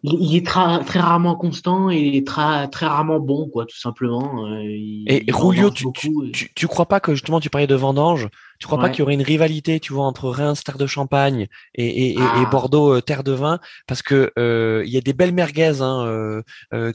il, 0.04 0.36
est 0.36 0.44
très, 0.44 0.80
très 0.84 0.98
rarement 0.98 1.36
constant 1.36 1.88
et 1.88 2.24
très, 2.24 2.66
très 2.68 2.86
rarement 2.86 3.20
bon, 3.20 3.48
quoi, 3.48 3.66
tout 3.66 3.78
simplement. 3.78 4.46
Euh, 4.48 4.62
et 4.64 5.24
Rulio, 5.32 5.70
tu, 5.70 5.86
tu, 5.94 6.52
tu, 6.54 6.66
crois 6.66 6.86
pas 6.86 6.98
que 6.98 7.14
justement 7.14 7.38
tu 7.38 7.50
parlais 7.50 7.68
de 7.68 7.74
vendange 7.76 8.28
Tu 8.58 8.66
crois 8.66 8.80
pas 8.80 8.90
qu'il 8.90 9.00
y 9.00 9.02
aurait 9.02 9.14
une 9.14 9.22
rivalité, 9.22 9.78
tu 9.78 9.92
vois, 9.92 10.04
entre 10.04 10.28
Reims, 10.28 10.64
Terre 10.64 10.78
de 10.78 10.86
Champagne 10.86 11.46
et, 11.74 11.86
et, 11.86 12.12
et, 12.14 12.18
ah. 12.18 12.48
Bordeaux, 12.50 12.96
euh, 12.96 13.00
Terre 13.00 13.22
de 13.22 13.32
Vin? 13.32 13.60
Parce 13.86 14.02
que 14.02 14.32
euh, 14.38 14.82
il 14.84 14.92
y 14.92 14.98
a 14.98 15.00
des 15.00 15.12
belles 15.12 15.32
merguez 15.32 15.80
hein, 15.80 16.42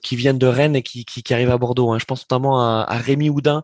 qui 0.02 0.16
viennent 0.18 0.40
de 0.40 0.48
Rennes 0.48 0.76
et 0.76 0.82
qui, 0.82 1.06
qui, 1.06 1.24
qui 1.24 1.34
arrivent 1.34 1.52
à 1.52 1.58
Bordeaux. 1.58 1.92
Hein. 1.92 2.00
Je 2.00 2.06
pense 2.06 2.26
notamment 2.30 2.60
à, 2.60 2.86
à 2.88 2.98
Rémi 2.98 3.30
Houdin. 3.30 3.64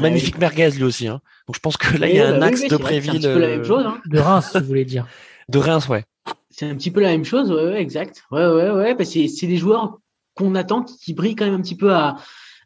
magnifique 0.00 0.38
merguez 0.38 0.70
lui 0.70 0.84
aussi. 0.84 1.08
Hein. 1.08 1.20
Donc 1.46 1.56
je 1.56 1.60
pense 1.60 1.76
que 1.76 1.96
là 1.98 2.08
il 2.08 2.16
y 2.16 2.20
a 2.20 2.28
un 2.28 2.40
axe 2.40 2.66
de 2.66 2.76
Préville. 2.78 3.26
Hein. 3.26 4.00
De 4.06 4.18
Reims, 4.18 4.48
si 4.52 4.58
vous 4.58 4.66
voulez 4.66 4.86
dire. 4.86 5.06
De 5.50 5.58
Reims, 5.58 5.88
ouais. 5.88 6.04
C'est 6.50 6.66
un 6.66 6.74
petit 6.74 6.90
peu 6.90 7.00
la 7.00 7.10
même 7.10 7.24
chose, 7.24 7.52
ouais, 7.52 7.80
exact. 7.80 8.22
Ouais, 8.30 8.46
ouais, 8.46 8.70
ouais. 8.70 8.94
Bah 8.94 9.04
c'est, 9.04 9.28
des 9.46 9.56
joueurs 9.56 9.98
qu'on 10.34 10.54
attend 10.54 10.82
qui, 10.82 11.12
brillent 11.12 11.34
quand 11.34 11.44
même 11.44 11.54
un 11.54 11.60
petit 11.60 11.76
peu 11.76 11.92
à, 11.92 12.16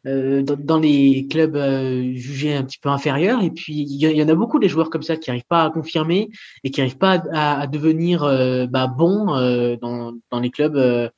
euh, 0.07 0.43
dans, 0.43 0.79
les 0.79 1.27
clubs 1.29 1.55
euh, 1.55 2.13
jugés 2.15 2.55
un 2.55 2.63
petit 2.63 2.79
peu 2.79 2.89
inférieurs. 2.89 3.43
Et 3.43 3.51
puis, 3.51 3.73
il 3.73 3.97
y, 3.97 4.23
en 4.23 4.29
a 4.29 4.35
beaucoup 4.35 4.59
des 4.59 4.69
joueurs 4.69 4.89
comme 4.89 5.03
ça 5.03 5.17
qui 5.17 5.29
n'arrivent 5.29 5.45
pas 5.47 5.65
à 5.65 5.69
confirmer 5.69 6.29
et 6.63 6.71
qui 6.71 6.79
n'arrivent 6.79 6.97
pas 6.97 7.21
à, 7.33 7.67
devenir 7.67 8.23
euh, 8.23 8.65
bah, 8.65 8.87
bons 8.87 9.35
euh, 9.35 9.75
dans, 9.81 10.13
dans 10.31 10.39
les 10.39 10.49
clubs. 10.49 11.11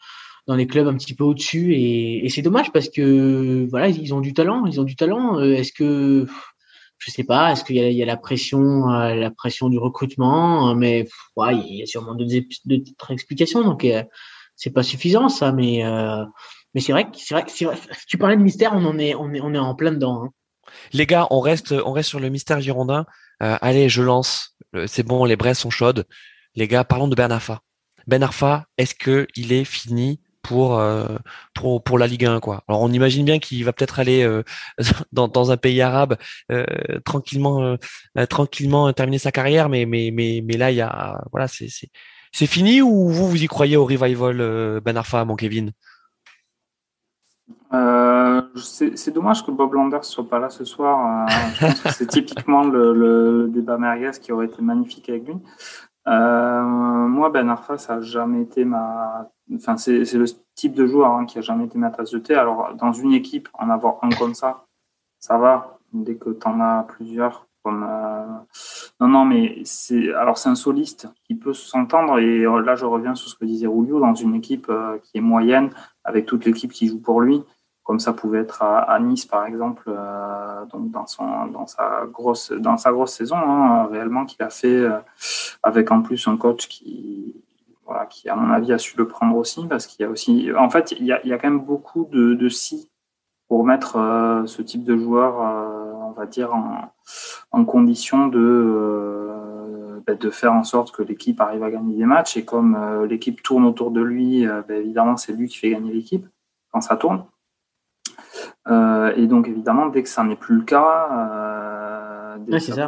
Dans 0.46 0.56
les 0.56 0.68
clubs 0.68 0.90
un 0.90 0.96
petit 0.96 1.16
peu 1.16 1.24
au-dessus 1.24 1.74
et, 1.74 2.26
et 2.26 2.28
c'est 2.28 2.42
dommage 2.42 2.74
parce 2.74 2.90
que 2.90 3.66
voilà 3.70 3.88
ils 3.88 4.14
ont 4.14 4.20
du 4.20 4.34
talent 4.34 4.66
ils 4.66 4.82
ont 4.82 4.84
du 4.84 4.98
talent 4.98 5.40
est-ce 5.40 5.72
que 5.72 6.28
je 7.06 7.12
sais 7.12 7.24
pas, 7.24 7.52
est-ce 7.52 7.64
qu'il 7.64 7.76
y, 7.76 7.94
y, 7.94 8.04
a 8.04 8.06
la 8.06 8.18
pression, 8.18 8.90
euh, 8.90 9.14
la 9.16 9.30
pression 9.32 9.70
du 9.70 9.78
recrutement, 9.78 10.70
euh, 10.70 10.74
mais 10.74 11.08
ouais, 11.36 11.56
il 11.56 11.76
y 11.80 11.84
a 11.84 11.86
sûrement 11.86 12.16
d'autres 12.16 13.12
explications, 13.12 13.64
donc 13.64 13.84
euh, 13.84 14.04
c'est 14.56 14.72
pas 14.72 14.84
suffisant 14.84 15.28
ça, 15.28 15.52
mais 15.52 15.86
euh, 15.86 16.24
mais 16.74 16.82
c'est 16.82 16.94
vrai 16.94 17.06
que 17.06 17.18
c'est 17.18 17.34
vrai 17.34 17.44
que 17.44 17.52
si 17.52 17.66
tu 18.08 18.18
parlais 18.18 18.38
de 18.38 18.42
mystère, 18.42 18.72
on 18.74 18.86
en 18.86 18.98
est 18.98 19.16
on 19.16 19.34
est 19.34 19.42
on 19.42 19.54
est 19.54 19.60
en 19.60 19.76
plein 19.76 19.92
dedans. 19.92 20.24
Hein. 20.24 20.30
Les 20.94 21.06
gars, 21.06 21.28
on 21.30 21.42
reste 21.42 21.74
on 21.74 21.92
reste 21.92 22.10
sur 22.10 22.20
le 22.20 22.30
mystère 22.30 22.62
girondin. 22.62 23.06
allez, 23.40 23.90
je 23.90 24.02
lance. 24.02 24.56
C'est 24.88 25.04
bon, 25.04 25.26
les 25.26 25.36
braises 25.36 25.60
sont 25.60 25.70
chaudes. 25.70 26.06
Les 26.56 26.68
gars, 26.68 26.84
parlons 26.84 27.08
de 27.08 27.16
Ben 27.16 27.32
Arfa. 27.32 27.62
Ben 28.08 28.24
Arfa, 28.24 28.66
est-ce 28.78 28.96
que 28.96 29.28
il 29.36 29.52
est 29.52 29.66
fini 29.66 30.20
pour, 30.44 30.78
euh, 30.78 31.08
pour 31.56 31.84
pour 31.84 31.98
la 31.98 32.06
Ligue 32.06 32.26
1 32.26 32.40
quoi. 32.40 32.64
Alors 32.68 32.82
on 32.82 32.92
imagine 32.92 33.26
bien 33.26 33.40
qu'il 33.40 33.64
va 33.66 33.74
peut-être 33.74 34.00
aller 34.00 34.24
euh, 34.24 34.44
dans, 35.12 35.28
dans 35.28 35.52
un 35.52 35.58
pays 35.58 35.82
arabe 35.82 36.18
euh, 36.52 36.66
tranquillement 37.06 37.78
tranquillement 38.30 38.92
terminer 38.94 39.18
sa 39.18 39.32
carrière 39.32 39.70
mais 39.70 39.86
mais 39.86 40.12
mais 40.14 40.44
mais 40.46 40.58
là 40.58 40.70
il 40.70 40.78
y 40.78 40.82
a 40.82 41.22
voilà 41.32 41.48
c'est 41.48 41.70
c'est 41.70 41.90
c'est 42.32 42.48
fini 42.48 42.82
ou 42.82 43.10
vous 43.10 43.28
vous 43.28 43.44
y 43.44 43.48
croyez 43.48 43.78
au 43.78 43.86
revival 43.86 44.82
Ben 44.82 44.98
Arfa 44.98 45.26
mon 45.26 45.36
Kevin? 45.36 45.72
C'est 48.56 49.12
dommage 49.12 49.44
que 49.44 49.50
Bob 49.50 49.74
Landers 49.74 50.06
soit 50.06 50.30
pas 50.30 50.38
là 50.38 50.50
ce 50.50 50.64
soir. 50.64 51.28
c'est 51.92 52.08
typiquement 52.08 52.64
le, 52.64 52.94
le, 52.94 53.48
débat 53.48 53.78
merguez 53.78 54.12
qui 54.22 54.32
aurait 54.32 54.46
été 54.46 54.62
magnifique 54.62 55.10
avec 55.10 55.26
lui. 55.26 55.36
moi, 56.06 57.30
Ben 57.32 57.50
Arfa, 57.50 57.78
ça 57.80 57.96
a 57.96 58.02
jamais 58.02 58.42
été 58.42 58.64
ma 58.64 59.33
enfin, 59.56 59.78
c'est 59.78 60.14
le 60.14 60.26
type 60.56 60.74
de 60.74 60.86
joueur 60.86 61.12
hein, 61.12 61.26
qui 61.26 61.38
a 61.38 61.42
jamais 61.42 61.66
été 61.66 61.78
ma 61.78 61.90
tasse 61.90 62.12
de 62.12 62.20
thé. 62.20 62.36
Alors, 62.36 62.74
dans 62.76 62.92
une 62.92 63.14
équipe, 63.14 63.50
en 63.54 63.70
avoir 63.70 64.00
un 64.04 64.10
comme 64.10 64.36
ça, 64.36 64.66
ça 65.20 65.38
va. 65.38 65.80
Dès 65.94 66.16
que 66.16 66.32
tu 66.32 66.48
en 66.48 66.60
as 66.60 66.84
plusieurs, 66.84 67.48
comme 67.64 67.88
euh, 67.90 68.26
non, 69.00 69.08
non, 69.08 69.26
mais 69.26 69.62
c'est 69.64 70.14
alors 70.14 70.38
c'est 70.38 70.50
un 70.50 70.56
soliste 70.56 71.08
qui 71.26 71.36
peut 71.36 71.54
s'entendre. 71.54 72.20
Et 72.20 72.46
euh, 72.46 72.62
là, 72.62 72.76
je 72.76 72.86
reviens 72.86 73.16
sur 73.16 73.30
ce 73.30 73.36
que 73.36 73.46
disait 73.46 73.68
Rulio 73.68 74.00
dans 74.00 74.14
une 74.14 74.36
équipe 74.36 74.68
euh, 74.70 74.98
qui 75.00 75.18
est 75.18 75.22
moyenne, 75.22 75.70
avec 76.04 76.26
toute 76.26 76.46
l'équipe 76.46 76.72
qui 76.72 76.88
joue 76.88 77.00
pour 77.00 77.22
lui, 77.22 77.44
comme 77.84 78.00
ça 78.00 78.14
pouvait 78.14 78.40
être 78.40 78.64
à, 78.64 79.00
Nice 79.00 79.26
par 79.26 79.46
exemple, 79.46 79.92
donc 80.72 80.92
dans 80.92 81.06
son 81.06 81.48
dans 81.48 81.68
sa 81.68 82.06
grosse 82.12 82.52
dans 82.52 82.78
sa 82.78 82.92
grosse 82.92 83.14
saison 83.14 83.38
hein, 83.38 83.88
réellement 83.92 84.26
qu'il 84.26 84.42
a 84.44 84.50
fait 84.50 84.86
avec 85.64 85.92
en 85.92 86.02
plus 86.02 86.28
un 86.28 86.38
coach 86.38 86.68
qui 86.68 87.43
voilà, 87.86 88.06
qui, 88.06 88.30
à 88.30 88.36
mon 88.36 88.52
avis, 88.52 88.72
a 88.74 88.78
su 88.78 88.98
le 88.98 89.08
prendre 89.08 89.36
aussi, 89.36 89.68
parce 89.68 89.88
qu'il 89.88 90.04
y 90.04 90.08
a 90.08 90.10
aussi, 90.10 90.50
en 90.58 90.70
fait, 90.70 90.92
il 90.92 91.06
y 91.06 91.12
a, 91.12 91.22
il 91.24 91.30
y 91.30 91.34
a 91.34 91.38
quand 91.38 91.50
même 91.50 91.60
beaucoup 91.60 92.08
de, 92.12 92.34
de 92.34 92.50
si 92.50 92.90
pour 93.48 93.66
mettre 93.66 93.98
euh, 93.98 94.46
ce 94.46 94.62
type 94.62 94.84
de 94.84 94.98
joueur, 94.98 95.42
euh, 95.42 95.94
on 96.08 96.12
va 96.12 96.26
dire, 96.26 96.54
en, 97.52 97.66
condition 97.66 98.28
de, 98.28 99.30
ben, 100.08 100.18
de 100.18 100.30
faire 100.30 100.54
en 100.54 100.64
sorte 100.64 100.92
que 100.92 101.04
l'équipe 101.04 101.40
arrive 101.42 101.64
à 101.64 101.72
gagner 101.72 101.96
des 101.96 102.06
matchs. 102.06 102.38
Et 102.38 102.46
comme 102.46 103.06
l'équipe 103.10 103.42
tourne 103.44 103.66
autour 103.66 103.92
de 103.92 104.02
lui, 104.02 104.46
ben, 104.46 104.82
évidemment, 104.82 105.18
c'est 105.18 105.34
lui 105.34 105.48
qui 105.48 105.58
fait 105.58 105.70
gagner 105.70 105.92
l'équipe 105.92 106.26
quand 106.72 106.82
ça 106.82 106.98
tourne. 106.98 107.26
et 108.68 109.28
donc, 109.28 109.48
évidemment, 109.48 109.88
dès 109.88 110.04
que 110.04 110.10
ça 110.10 110.24
n'est 110.24 110.36
plus 110.36 110.56
le 110.56 110.64
cas, 110.64 112.38
dès, 112.40 112.58
que 112.58 112.64
ça 112.64 112.88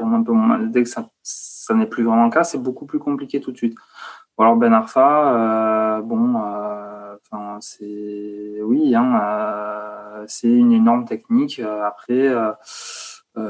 dès 0.67 0.83
que 0.83 0.89
ça, 0.89 1.09
ça 1.21 1.73
n'est 1.73 1.87
plus 1.87 2.03
vraiment 2.03 2.25
le 2.25 2.31
cas, 2.31 2.43
c'est 2.43 2.61
beaucoup 2.61 2.85
plus 2.85 2.99
compliqué 2.99 3.41
tout 3.41 3.51
de 3.51 3.57
suite. 3.57 3.75
Ou 4.37 4.43
alors 4.43 4.55
Ben 4.55 4.73
Arfa, 4.73 6.01
bon 6.03 6.35
c'est 7.61 8.59
oui, 8.61 8.95
hein, 8.95 9.19
euh, 9.21 10.25
c'est 10.27 10.49
une 10.49 10.73
énorme 10.73 11.05
technique. 11.05 11.59
Euh, 11.59 11.85
après, 11.85 12.27
euh, 12.27 12.51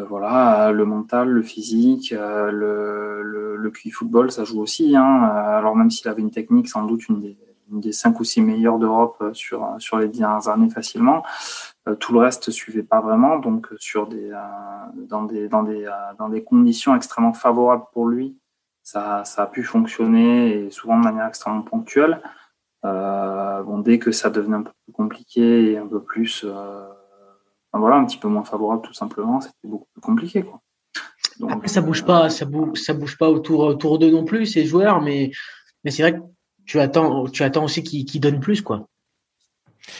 voilà, 0.10 0.72
le 0.72 0.86
mental, 0.86 1.30
le 1.30 1.44
physique, 1.44 2.12
le, 2.12 3.22
le, 3.22 3.72
QI 3.72 3.92
football, 3.92 4.32
ça 4.32 4.44
joue 4.44 4.62
aussi. 4.62 4.96
Hein. 4.96 5.24
Alors 5.24 5.76
même 5.76 5.92
s'il 5.92 6.08
avait 6.08 6.22
une 6.22 6.32
technique, 6.32 6.70
sans 6.70 6.86
doute 6.86 7.08
une 7.08 7.22
des, 7.22 7.38
une 7.72 7.82
des 7.82 7.92
cinq 7.92 8.20
ou 8.20 8.24
six 8.24 8.42
meilleures 8.42 8.80
d'Europe 8.80 9.24
sur, 9.34 9.76
sur 9.80 9.98
les 9.98 10.08
dernières 10.08 10.48
années 10.48 10.70
facilement. 10.70 11.24
tout 12.00 12.14
le 12.14 12.20
reste 12.20 12.50
suivait 12.50 12.84
pas 12.84 13.00
vraiment. 13.00 13.38
Donc, 13.38 13.68
sur 13.78 14.08
des, 14.08 14.32
dans, 14.96 15.24
des, 15.24 15.48
dans, 15.50 15.64
des, 15.64 15.88
dans 16.18 16.30
des 16.30 16.44
conditions 16.44 16.96
extrêmement 16.96 17.34
favorables 17.34 17.86
pour 17.94 18.08
lui, 18.08 18.36
ça, 18.86 19.26
ça 19.26 19.44
a 19.44 19.48
pu 19.48 19.64
fonctionner 19.64 20.54
et 20.54 20.72
souvent 20.72 20.98
de 21.00 21.04
manière 21.04 21.26
extrêmement 21.26 21.64
ponctuelle. 21.64 22.22
Euh, 22.86 23.64
bon, 23.64 23.80
dès 23.80 23.98
que 23.98 24.12
ça 24.12 24.30
devenait 24.30 24.58
un 24.58 24.62
peu 24.62 24.72
plus 24.86 24.94
compliqué 24.94 25.72
et 25.72 25.78
un 25.80 25.88
peu 25.88 26.04
plus, 26.04 26.46
euh, 26.48 26.88
voilà, 27.74 27.96
un 27.96 28.06
petit 28.06 28.20
peu 28.20 28.28
moins 28.28 28.44
favorable 28.44 28.84
tout 28.84 28.94
simplement, 28.94 29.42
c'était 29.42 29.56
beaucoup 29.64 29.88
plus 29.92 30.02
compliqué. 30.02 30.44
Quoi. 30.44 30.62
Après, 31.50 31.68
ça 31.68 31.82
bouge 31.82 32.06
pas, 32.06 32.30
ça 32.30 32.46
bouge, 32.46 32.80
ça 32.80 32.94
bouge 32.94 33.18
pas 33.18 33.28
autour, 33.28 33.62
autour 33.62 33.98
d'eux 33.98 34.12
non 34.12 34.24
plus 34.24 34.46
ces 34.46 34.66
joueurs, 34.66 35.02
mais, 35.02 35.32
mais 35.84 35.90
c'est 35.90 36.04
vrai 36.04 36.14
que 36.14 36.24
tu 36.68 36.80
attends, 36.80 37.28
tu 37.28 37.42
attends 37.42 37.66
aussi 37.66 37.82
qu'ils 37.82 38.22
donnent 38.22 38.40
plus, 38.40 38.62
quoi. 38.62 38.88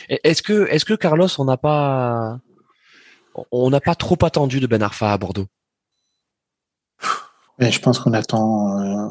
Est-ce 0.08 0.42
que, 0.42 0.68
est-ce 0.68 0.84
que 0.84 0.94
Carlos, 0.94 1.28
on 1.38 1.44
n'a 1.44 1.56
pas, 1.56 2.38
on 3.50 3.68
n'a 3.68 3.80
pas 3.80 3.96
trop 3.96 4.16
attendu 4.22 4.60
de 4.60 4.68
Ben 4.68 4.82
Arfa 4.82 5.12
à 5.12 5.18
Bordeaux? 5.18 5.46
Je 7.58 7.78
pense 7.80 7.98
qu'on 7.98 8.12
attend. 8.12 8.78
Euh, 8.80 9.08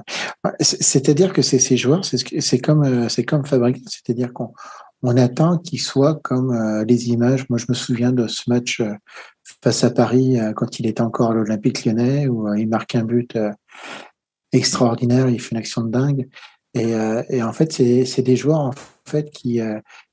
c'est-à-dire 0.60 1.34
que 1.34 1.42
ces 1.42 1.78
joueurs, 1.78 2.06
c'est 2.06 2.60
comme 2.60 2.84
euh, 2.84 3.10
c'est 3.10 3.24
comme 3.24 3.46
fabriqué, 3.46 3.82
c'est-à-dire 3.88 4.34
qu'on 4.34 4.54
on 5.02 5.18
attend 5.18 5.58
qu'ils 5.58 5.82
soient 5.82 6.20
comme 6.24 6.52
euh, 6.52 6.86
les 6.86 7.10
images. 7.10 7.50
Moi, 7.50 7.58
je 7.58 7.66
me 7.70 7.74
souviens 7.74 8.12
de 8.12 8.28
ce 8.28 8.44
match 8.48 8.82
face 9.64 9.84
à 9.84 9.92
Paris 9.92 10.38
quand 10.56 10.80
il 10.80 10.88
était 10.88 11.02
encore 11.02 11.32
à 11.32 11.34
l'Olympique 11.34 11.86
Lyonnais 11.86 12.28
où 12.28 12.52
il 12.54 12.68
marque 12.68 12.96
un 12.96 13.04
but 13.04 13.38
extraordinaire, 14.52 15.30
il 15.30 15.40
fait 15.40 15.52
une 15.52 15.58
action 15.58 15.84
de 15.84 15.92
dingue. 15.92 16.28
Et, 16.74 16.94
et 17.30 17.44
en 17.44 17.54
fait, 17.54 17.72
c'est 17.72 18.22
des 18.22 18.36
joueurs 18.36 18.60
en 18.60 18.72
fait 19.06 19.30
qui 19.30 19.60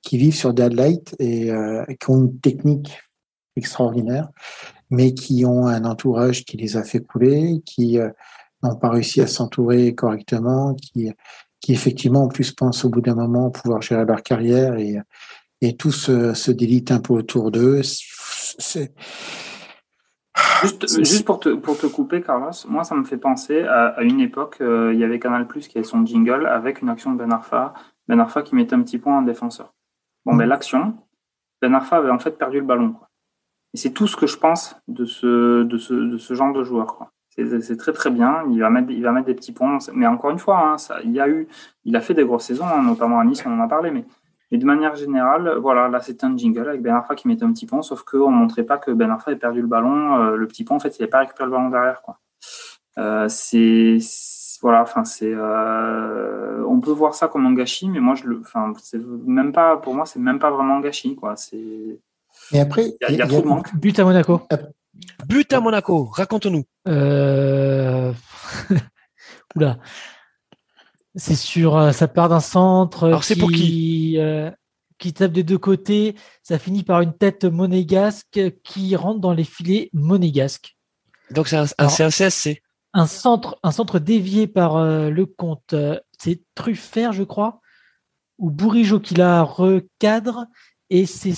qui 0.03 0.19
vivent 0.19 0.35
sur 0.35 0.53
des 0.53 0.65
highlights 0.65 1.15
et 1.19 1.51
qui 1.99 2.11
ont 2.11 2.27
une 2.27 2.39
technique 2.41 3.01
extraordinaire 3.57 4.29
mais 4.93 5.15
qui 5.15 5.45
ont 5.45 5.67
un 5.67 5.85
entourage 5.85 6.45
qui 6.45 6.59
les 6.59 6.77
a 6.77 6.85
fait 6.85 7.01
couler, 7.01 7.63
qui 7.65 7.99
euh, 7.99 8.11
n'ont 8.63 8.77
pas 8.77 8.91
réussi 8.91 9.23
à 9.23 9.27
s'entourer 9.27 9.95
correctement, 9.95 10.75
qui, 10.75 11.11
qui 11.61 11.73
effectivement 11.73 12.25
en 12.25 12.29
plus 12.29 12.53
pensent 12.53 12.85
au 12.85 12.91
bout 12.91 13.01
d'un 13.01 13.15
moment 13.15 13.51
pouvoir 13.51 13.81
gérer 13.81 14.05
leur 14.05 14.23
carrière 14.23 14.77
et, 14.77 14.99
et 15.63 15.77
tout 15.77 15.93
se, 15.93 16.35
se 16.35 16.51
délite 16.53 16.93
un 16.93 17.01
peu 17.01 17.15
autour 17.15 17.51
d'eux. 17.51 17.81
C'est 17.83 18.93
Juste, 20.63 20.99
juste, 20.99 21.25
pour, 21.27 21.41
te, 21.41 21.51
pour 21.51 21.77
te 21.77 21.87
couper, 21.87 22.23
Carlos, 22.23 22.53
moi, 22.69 22.85
ça 22.85 22.95
me 22.95 23.05
fait 23.05 23.19
penser 23.19 23.63
à, 23.63 24.01
une 24.03 24.21
époque, 24.21 24.59
euh, 24.61 24.93
il 24.95 24.99
y 24.99 25.05
avait 25.05 25.19
Canal 25.19 25.47
Plus 25.47 25.69
qui 25.69 25.77
avait 25.77 25.87
son 25.87 26.07
jingle 26.07 26.47
avec 26.47 26.81
une 26.81 26.89
action 26.89 27.13
de 27.13 27.19
Ben 27.19 27.33
Arfa, 27.33 27.75
Ben 28.09 28.19
Arfa 28.19 28.43
qui 28.43 28.55
mettait 28.55 28.75
un 28.75 28.83
petit 28.83 28.99
point 28.99 29.19
en 29.19 29.23
défenseur. 29.23 29.75
Bon, 30.25 30.35
ben, 30.35 30.47
l'action, 30.47 30.97
Ben 31.61 31.75
Arfa 31.75 31.97
avait 31.97 32.11
en 32.11 32.19
fait 32.19 32.39
perdu 32.39 32.61
le 32.61 32.67
ballon. 32.67 32.93
Quoi. 32.93 33.11
Et 33.75 33.79
c'est 33.79 33.91
tout 33.91 34.07
ce 34.07 34.17
que 34.17 34.27
je 34.27 34.37
pense 34.37 34.77
de 34.89 35.05
ce, 35.05 35.63
de 35.63 35.79
ce, 35.79 35.95
de 35.95 36.19
ce 36.19 36.35
genre 36.35 36.53
de 36.53 36.63
joueur. 36.63 37.07
C'est 37.31 37.79
très 37.79 37.93
très 37.93 38.11
bien. 38.11 38.45
Il 38.51 38.61
va 38.61 38.69
mettre, 38.69 38.91
il 38.91 39.03
va 39.03 39.13
mettre 39.13 39.27
des 39.27 39.35
petits 39.35 39.53
points. 39.53 39.79
Mais 39.95 40.07
encore 40.07 40.31
une 40.31 40.39
fois, 40.39 40.59
hein, 40.59 40.79
ça, 40.79 40.99
il 41.03 41.19
a 41.19 41.29
eu, 41.29 41.49
il 41.85 41.97
a 41.97 42.01
fait 42.03 42.13
des 42.13 42.25
grosses 42.25 42.45
saisons, 42.45 42.67
hein, 42.67 42.83
notamment 42.83 43.19
à 43.21 43.25
Nice, 43.25 43.43
on 43.47 43.59
en 43.59 43.61
a 43.61 43.69
parlé. 43.69 43.91
Mais, 43.91 44.05
mais 44.51 44.59
de 44.59 44.67
manière 44.67 44.95
générale, 44.97 45.57
voilà, 45.57 45.89
là 45.89 46.01
c'était 46.01 46.27
un 46.27 46.37
jingle 46.37 46.69
avec 46.69 46.83
Ben 46.83 46.95
Arfa 46.95 47.15
qui 47.15 47.29
mettait 47.29 47.45
un 47.45 47.53
petit 47.53 47.65
pont, 47.65 47.81
sauf 47.81 48.03
qu'on 48.03 48.31
ne 48.31 48.37
montrait 48.37 48.65
pas 48.65 48.77
que 48.77 48.91
Ben 48.91 49.11
Arfa 49.11 49.33
ait 49.33 49.37
perdu 49.37 49.63
le 49.63 49.67
ballon. 49.67 50.17
Euh, 50.17 50.37
le 50.37 50.47
petit 50.47 50.65
pont, 50.65 50.75
en 50.75 50.81
fait, 50.81 50.99
il 50.99 51.03
n'a 51.03 51.09
pas 51.09 51.21
récupéré 51.21 51.47
le 51.47 51.53
ballon 51.53 51.71
derrière. 51.71 52.03
Quoi. 52.03 52.19
Euh, 52.99 53.27
c'est 53.29 53.99
voilà, 54.63 54.83
enfin 54.83 55.05
c'est, 55.05 55.33
euh, 55.35 56.65
on 56.69 56.81
peut 56.81 56.93
voir 56.93 57.15
ça 57.15 57.27
comme 57.27 57.47
un 57.47 57.53
gâchis, 57.53 57.89
mais 57.89 57.99
moi 57.99 58.15
je 58.15 58.27
le, 58.29 58.41
enfin 58.41 58.73
c'est 58.81 59.01
même 59.27 59.53
pas, 59.53 59.77
pour 59.77 59.93
moi 59.93 60.07
c'est 60.07 60.21
même 60.21 60.39
pas 60.39 60.51
vraiment 60.51 60.77
un 60.77 60.81
gâchis 60.81 61.17
quoi. 61.17 61.35
C'est 61.37 61.99
et 62.53 62.61
après, 62.61 62.95
il 63.09 63.17
y 63.17 63.23
a, 63.23 63.27
trop 63.27 63.43
de 63.43 63.47
manque. 63.47 63.75
But 63.77 63.99
à 63.99 64.05
Monaco. 64.05 64.43
But 65.27 65.53
à 65.53 65.61
Monaco, 65.61 66.05
raconte-nous. 66.05 66.65
Euh... 66.89 68.13
Oula. 69.57 69.79
C'est 71.15 71.35
sur, 71.35 71.77
euh, 71.77 71.93
ça 71.93 72.09
part 72.09 72.29
d'un 72.29 72.41
centre. 72.41 73.07
Alors 73.07 73.25
c'est 73.25 73.37
pour 73.37 73.51
qui 73.51 74.15
euh, 74.19 74.51
Qui 74.99 75.13
tape 75.13 75.33
des 75.33 75.43
deux 75.43 75.59
côtés. 75.59 76.17
Ça 76.43 76.59
finit 76.59 76.85
par 76.85 77.01
une 77.03 77.13
tête 77.13 77.45
monégasque 77.45 78.41
qui 78.65 78.97
rentre 78.97 79.21
dans 79.21 79.35
les 79.35 79.45
filets 79.45 79.91
monégasques. 79.93 80.77
Donc 81.31 81.49
c'est 81.49 81.57
un, 81.57 81.67
CSC. 81.89 82.63
Un 82.95 83.07
centre, 83.07 83.59
un 83.63 83.73
centre 83.73 83.99
dévié 83.99 84.47
par 84.47 84.77
euh, 84.77 85.11
le 85.11 85.27
compte. 85.27 85.75
c'est 86.19 86.43
Truffert, 86.55 87.13
je 87.13 87.23
crois, 87.23 87.61
ou 88.39 88.51
Bourigeau 88.51 89.01
qui 89.01 89.15
la 89.15 89.43
recadre. 89.43 90.47
Et 90.89 91.07
c'est 91.07 91.35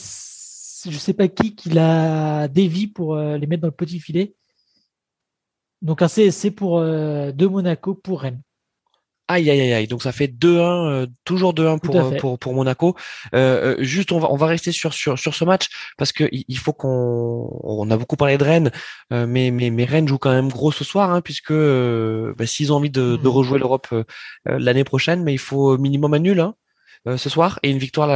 je 0.91 0.99
sais 0.99 1.15
pas 1.15 1.29
qui 1.29 1.55
qui 1.55 1.71
l'a 1.71 2.49
dévié 2.49 2.87
pour 2.87 3.15
euh, 3.15 3.39
les 3.39 3.47
mettre 3.47 3.63
dans 3.63 3.69
le 3.69 3.73
petit 3.73 4.01
filet. 4.01 4.35
Donc 5.83 6.03
un 6.03 6.09
CSC 6.09 6.51
pour 6.51 6.79
euh, 6.79 7.33
de 7.33 7.47
Monaco 7.47 7.95
pour 7.95 8.23
Rennes. 8.23 8.43
Aïe 9.27 9.49
aïe 9.49 9.73
aïe 9.73 9.87
donc 9.87 10.03
ça 10.03 10.13
fait 10.13 10.27
2-1 10.27 10.59
euh, 10.87 11.07
toujours 11.25 11.55
2-1 11.55 11.81
pour, 11.81 12.17
pour 12.19 12.39
pour 12.39 12.53
Monaco. 12.53 12.95
juste 13.79 14.13
on 14.13 14.19
va 14.19 14.31
on 14.31 14.37
va 14.37 14.47
rester 14.47 14.71
sur 14.71 14.93
sur 14.93 15.19
sur 15.19 15.35
ce 15.35 15.47
match 15.47 15.69
parce 15.97 16.13
que 16.13 16.29
il 16.31 16.59
faut 16.59 16.75
qu'on 16.75 17.49
on 17.63 17.91
a 17.91 17.97
beaucoup 17.97 18.17
parlé 18.17 18.37
de 18.37 18.45
Rennes 18.45 18.71
mais 19.11 19.51
mais 19.51 19.71
mais 19.71 19.85
Rennes 19.87 20.09
joue 20.09 20.19
quand 20.19 20.33
même 20.33 20.51
gros 20.51 20.73
ce 20.73 20.85
soir 20.85 21.11
hein, 21.11 21.23
puisque 21.23 21.55
bah, 21.55 22.47
s'ils 22.47 22.71
ont 22.71 22.77
envie 22.77 22.91
de, 22.91 23.17
de 23.17 23.29
hmm. 23.29 23.33
rejouer 23.33 23.59
l'Europe 23.59 23.89
l'année 24.45 24.85
prochaine 24.85 25.23
mais 25.23 25.33
il 25.33 25.39
faut 25.39 25.79
minimum 25.79 26.13
un 26.13 26.19
nul 26.19 26.41
hein, 26.41 26.55
ce 27.07 27.29
soir 27.29 27.59
et 27.63 27.71
une 27.71 27.79
victoire 27.79 28.09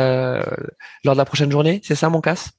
lors 1.04 1.14
de 1.14 1.18
la 1.18 1.24
prochaine 1.24 1.50
journée, 1.50 1.80
c'est 1.82 1.94
ça 1.94 2.08
mon 2.08 2.20
casse? 2.20 2.58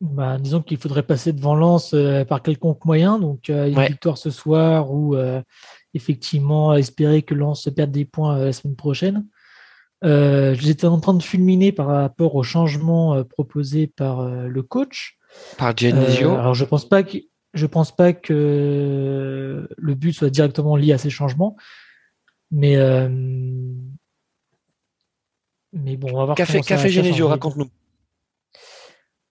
Bah, 0.00 0.38
disons 0.38 0.62
qu'il 0.62 0.78
faudrait 0.78 1.02
passer 1.02 1.32
devant 1.32 1.56
Lens 1.56 1.92
euh, 1.92 2.24
par 2.24 2.40
quelconque 2.42 2.84
moyen, 2.84 3.18
donc 3.18 3.50
euh, 3.50 3.68
une 3.68 3.80
victoire 3.80 4.16
ce 4.16 4.30
soir 4.30 4.92
ou 4.92 5.16
euh, 5.16 5.42
effectivement 5.92 6.72
espérer 6.74 7.22
que 7.22 7.34
Lens 7.34 7.68
perde 7.74 7.90
des 7.90 8.04
points 8.04 8.38
la 8.38 8.52
semaine 8.52 8.76
prochaine. 8.76 9.26
J'étais 10.02 10.86
en 10.86 11.00
train 11.00 11.14
de 11.14 11.22
fulminer 11.22 11.72
par 11.72 11.86
rapport 11.88 12.36
au 12.36 12.44
changement 12.44 13.24
proposé 13.24 13.88
par 13.88 14.24
le 14.24 14.62
coach. 14.62 15.18
Par 15.56 15.76
Genesio. 15.76 16.30
alors 16.30 16.54
je 16.54 16.64
pense 16.64 16.88
pas 16.88 17.02
que 17.02 17.18
je 17.54 17.66
pense 17.66 17.94
pas 17.94 18.12
que 18.12 19.68
le 19.76 19.94
but 19.94 20.12
soit 20.12 20.30
directement 20.30 20.76
lié 20.76 20.92
à 20.92 20.98
ces 20.98 21.10
changements, 21.10 21.56
mais 22.52 22.76
mais 25.78 25.96
bon, 25.96 26.08
on 26.12 26.18
va 26.18 26.24
voir. 26.26 26.36
Café, 26.36 26.60
Café 26.60 26.88
Genesio, 26.88 27.28
raconte-nous. 27.28 27.68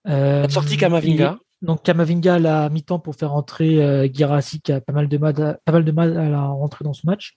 Euh, 0.08 0.48
sorti 0.48 0.78
Kamavinga. 0.78 1.38
donc 1.62 1.84
Kamavinga 1.84 2.40
l'a 2.40 2.70
mi-temps 2.70 3.00
pour 3.00 3.16
faire 3.16 3.34
entrer 3.34 3.84
euh, 3.84 4.08
Girassi 4.12 4.62
qui 4.62 4.72
a 4.72 4.80
pas 4.80 4.94
mal 4.94 5.10
de 5.10 5.18
mal, 5.18 5.42
à, 5.42 5.54
pas 5.66 5.74
mal 5.74 5.84
de 5.84 5.92
mal 5.92 6.18
à 6.18 6.30
la 6.30 6.42
rentrer 6.44 6.86
dans 6.86 6.94
ce 6.94 7.06
match. 7.06 7.36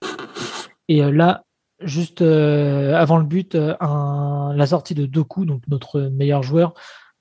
Et 0.88 1.02
euh, 1.02 1.10
là, 1.10 1.44
juste 1.80 2.22
euh, 2.22 2.94
avant 2.94 3.18
le 3.18 3.24
but, 3.24 3.56
un, 3.80 4.52
la 4.54 4.66
sortie 4.66 4.94
de 4.94 5.06
Doku, 5.06 5.46
donc 5.46 5.62
notre 5.68 6.00
meilleur 6.00 6.42
joueur, 6.42 6.74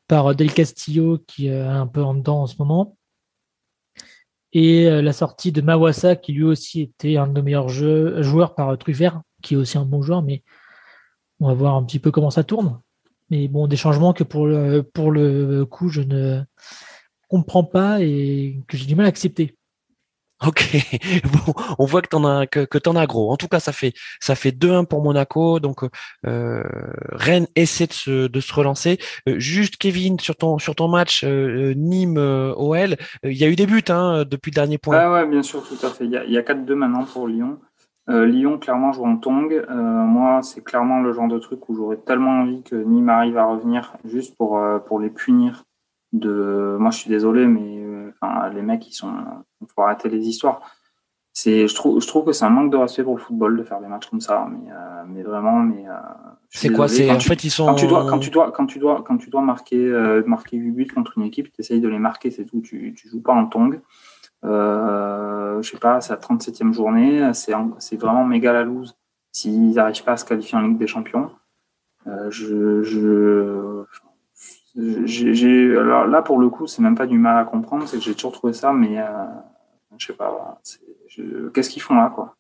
par 0.07 0.35
Del 0.35 0.53
Castillo 0.53 1.19
qui 1.27 1.47
est 1.47 1.61
un 1.61 1.87
peu 1.87 2.03
en 2.03 2.13
dedans 2.13 2.41
en 2.41 2.47
ce 2.47 2.55
moment. 2.59 2.95
Et 4.51 4.89
la 4.89 5.13
sortie 5.13 5.51
de 5.51 5.61
Mawassa 5.61 6.15
qui 6.15 6.33
lui 6.33 6.43
aussi 6.43 6.81
était 6.81 7.17
un 7.17 7.27
de 7.27 7.33
nos 7.33 7.43
meilleurs 7.43 7.69
joueurs 7.69 8.55
par 8.55 8.75
Truffert, 8.79 9.21
qui 9.43 9.53
est 9.53 9.57
aussi 9.57 9.77
un 9.77 9.85
bon 9.85 10.01
joueur, 10.01 10.23
mais 10.23 10.43
on 11.39 11.47
va 11.47 11.53
voir 11.53 11.75
un 11.75 11.83
petit 11.83 11.99
peu 11.99 12.11
comment 12.11 12.31
ça 12.31 12.43
tourne. 12.43 12.79
Mais 13.29 13.47
bon, 13.47 13.67
des 13.67 13.77
changements 13.77 14.13
que 14.13 14.23
pour 14.23 14.47
le, 14.47 14.81
pour 14.81 15.11
le 15.11 15.65
coup, 15.65 15.89
je 15.89 16.01
ne 16.01 16.41
comprends 17.27 17.63
pas 17.63 18.01
et 18.01 18.63
que 18.67 18.75
j'ai 18.77 18.85
du 18.85 18.95
mal 18.95 19.05
à 19.05 19.09
accepter. 19.09 19.55
Ok, 20.47 20.73
bon, 21.25 21.53
on 21.79 21.85
voit 21.85 22.01
que 22.01 22.07
t'en 22.07 22.23
as 22.23 22.47
que, 22.47 22.63
que 22.63 22.77
t'en 22.77 22.95
as 22.95 23.05
gros. 23.05 23.29
En 23.29 23.35
tout 23.35 23.49
cas, 23.49 23.59
ça 23.59 23.73
fait 23.73 23.91
ça 24.21 24.35
fait 24.35 24.51
2-1 24.51 24.85
pour 24.85 25.03
Monaco. 25.03 25.59
Donc 25.59 25.83
euh, 26.25 26.63
Rennes 27.11 27.47
essaie 27.55 27.87
de 27.87 27.93
se, 27.93 28.27
de 28.27 28.39
se 28.39 28.53
relancer. 28.53 28.99
Euh, 29.27 29.37
juste 29.37 29.75
Kevin 29.75 30.17
sur 30.17 30.37
ton 30.37 30.57
sur 30.57 30.75
ton 30.75 30.87
match 30.87 31.25
euh, 31.25 31.73
Nîmes 31.75 32.17
OL, 32.17 32.95
il 33.23 33.37
y 33.37 33.43
a 33.43 33.49
eu 33.49 33.57
des 33.57 33.65
buts 33.65 33.83
hein, 33.89 34.23
depuis 34.25 34.51
le 34.51 34.55
dernier 34.55 34.77
point. 34.77 35.11
Ouais, 35.11 35.27
bien 35.27 35.43
sûr, 35.43 35.61
tout 35.61 35.85
à 35.85 35.89
fait. 35.89 36.05
Il 36.05 36.11
y 36.11 36.17
a, 36.17 36.23
il 36.23 36.31
y 36.31 36.37
a 36.37 36.41
4-2 36.41 36.73
maintenant 36.73 37.03
pour 37.03 37.27
Lyon. 37.27 37.59
Lyon 38.10 38.57
clairement 38.57 38.91
joue 38.91 39.06
en 39.06 39.18
tong. 39.18 39.65
moi, 39.69 40.41
c'est 40.41 40.64
clairement 40.64 40.99
le 41.02 41.14
genre 41.14 41.27
de 41.27 41.40
truc 41.40 41.69
où 41.69 41.76
j'aurais 41.76 41.98
tellement 41.98 42.41
envie 42.41 42.64
que 42.64 42.76
Nîmes 42.76 43.10
arrive 43.10 43.38
à 43.38 43.45
revenir 43.45 43.94
juste 44.03 44.36
pour 44.36 44.60
pour 44.88 44.99
les 44.99 45.10
punir. 45.10 45.64
De 46.11 46.76
moi, 46.80 46.90
je 46.91 46.98
suis 46.98 47.10
désolé, 47.10 47.45
mais 47.45 47.84
enfin, 48.22 48.49
les 48.49 48.61
mecs, 48.61 48.88
ils 48.88 48.94
sont. 48.94 49.14
Il 49.61 49.68
faut 49.73 49.81
arrêter 49.81 50.10
les 50.10 50.27
histoires. 50.27 50.61
C'est, 51.31 51.68
je 51.68 51.76
trouve, 51.76 52.02
je 52.02 52.07
trouve 52.07 52.26
que 52.26 52.34
c'est 52.34 52.44
un 52.44 52.49
manque 52.49 52.72
de 52.72 52.77
respect 52.77 53.03
pour 53.03 53.15
le 53.15 53.22
football 53.22 53.57
de 53.57 53.64
faire 53.64 53.80
des 53.80 53.88
matchs 53.88 54.10
comme 54.10 54.19
ça, 54.19 54.48
mais, 54.52 54.72
euh, 54.72 55.03
mais 55.07 55.23
vraiment, 55.23 55.60
mais. 55.60 55.88
Euh, 55.88 55.94
c'est 56.49 56.69
quoi 56.69 56.88
C'est 56.88 57.10
en 57.10 57.19
fait 57.19 57.44
ils 57.44 57.52
sont. 57.52 57.65
Quand 57.65 57.76
tu 57.76 57.88
dois, 57.88 58.06
quand 58.10 58.19
tu 58.19 58.30
dois, 58.30 58.52
quand 58.52 58.65
tu 58.65 58.80
dois, 58.80 59.03
quand 59.07 59.18
tu 59.18 59.30
dois 59.30 59.41
marquer, 59.41 59.77
euh, 59.77 60.23
marquer 60.26 60.57
8 60.57 60.72
buts 60.72 60.88
contre 60.88 61.18
une 61.18 61.23
équipe, 61.23 61.52
tu 61.53 61.61
essayes 61.61 61.80
de 61.80 61.88
les 61.88 61.99
marquer, 61.99 62.31
c'est 62.31 62.45
tout. 62.45 62.61
Tu, 62.61 62.94
tu 62.98 63.07
joues 63.07 63.22
pas 63.22 63.34
en 63.34 63.45
tong. 63.45 63.80
Euh, 64.45 65.61
je 65.61 65.69
sais 65.69 65.77
pas, 65.77 66.01
c'est 66.01 66.13
la 66.13 66.19
37e 66.19 66.73
journée, 66.73 67.31
c'est, 67.33 67.53
vraiment 67.97 68.25
méga 68.25 68.53
la 68.53 68.63
loose 68.63 68.95
s'ils 69.31 69.73
n'arrivent 69.73 70.03
pas 70.03 70.13
à 70.13 70.17
se 70.17 70.25
qualifier 70.25 70.57
en 70.57 70.61
Ligue 70.61 70.77
des 70.77 70.87
Champions. 70.87 71.31
Euh, 72.07 72.31
je, 72.31 72.83
je, 72.83 73.83
j'ai, 75.05 75.77
alors 75.77 76.07
là, 76.07 76.21
pour 76.21 76.39
le 76.39 76.49
coup, 76.49 76.67
c'est 76.67 76.81
même 76.81 76.95
pas 76.95 77.07
du 77.07 77.17
mal 77.17 77.37
à 77.37 77.43
comprendre, 77.43 77.87
c'est 77.87 77.97
que 77.97 78.03
j'ai 78.03 78.13
toujours 78.13 78.31
trouvé 78.31 78.53
ça, 78.53 78.71
mais 78.71 78.99
euh, 78.99 79.25
je 79.97 80.07
sais 80.07 80.13
pas, 80.13 80.59
qu'est-ce 81.53 81.69
qu'ils 81.69 81.81
font 81.81 81.95
là, 81.95 82.11
quoi? 82.13 82.35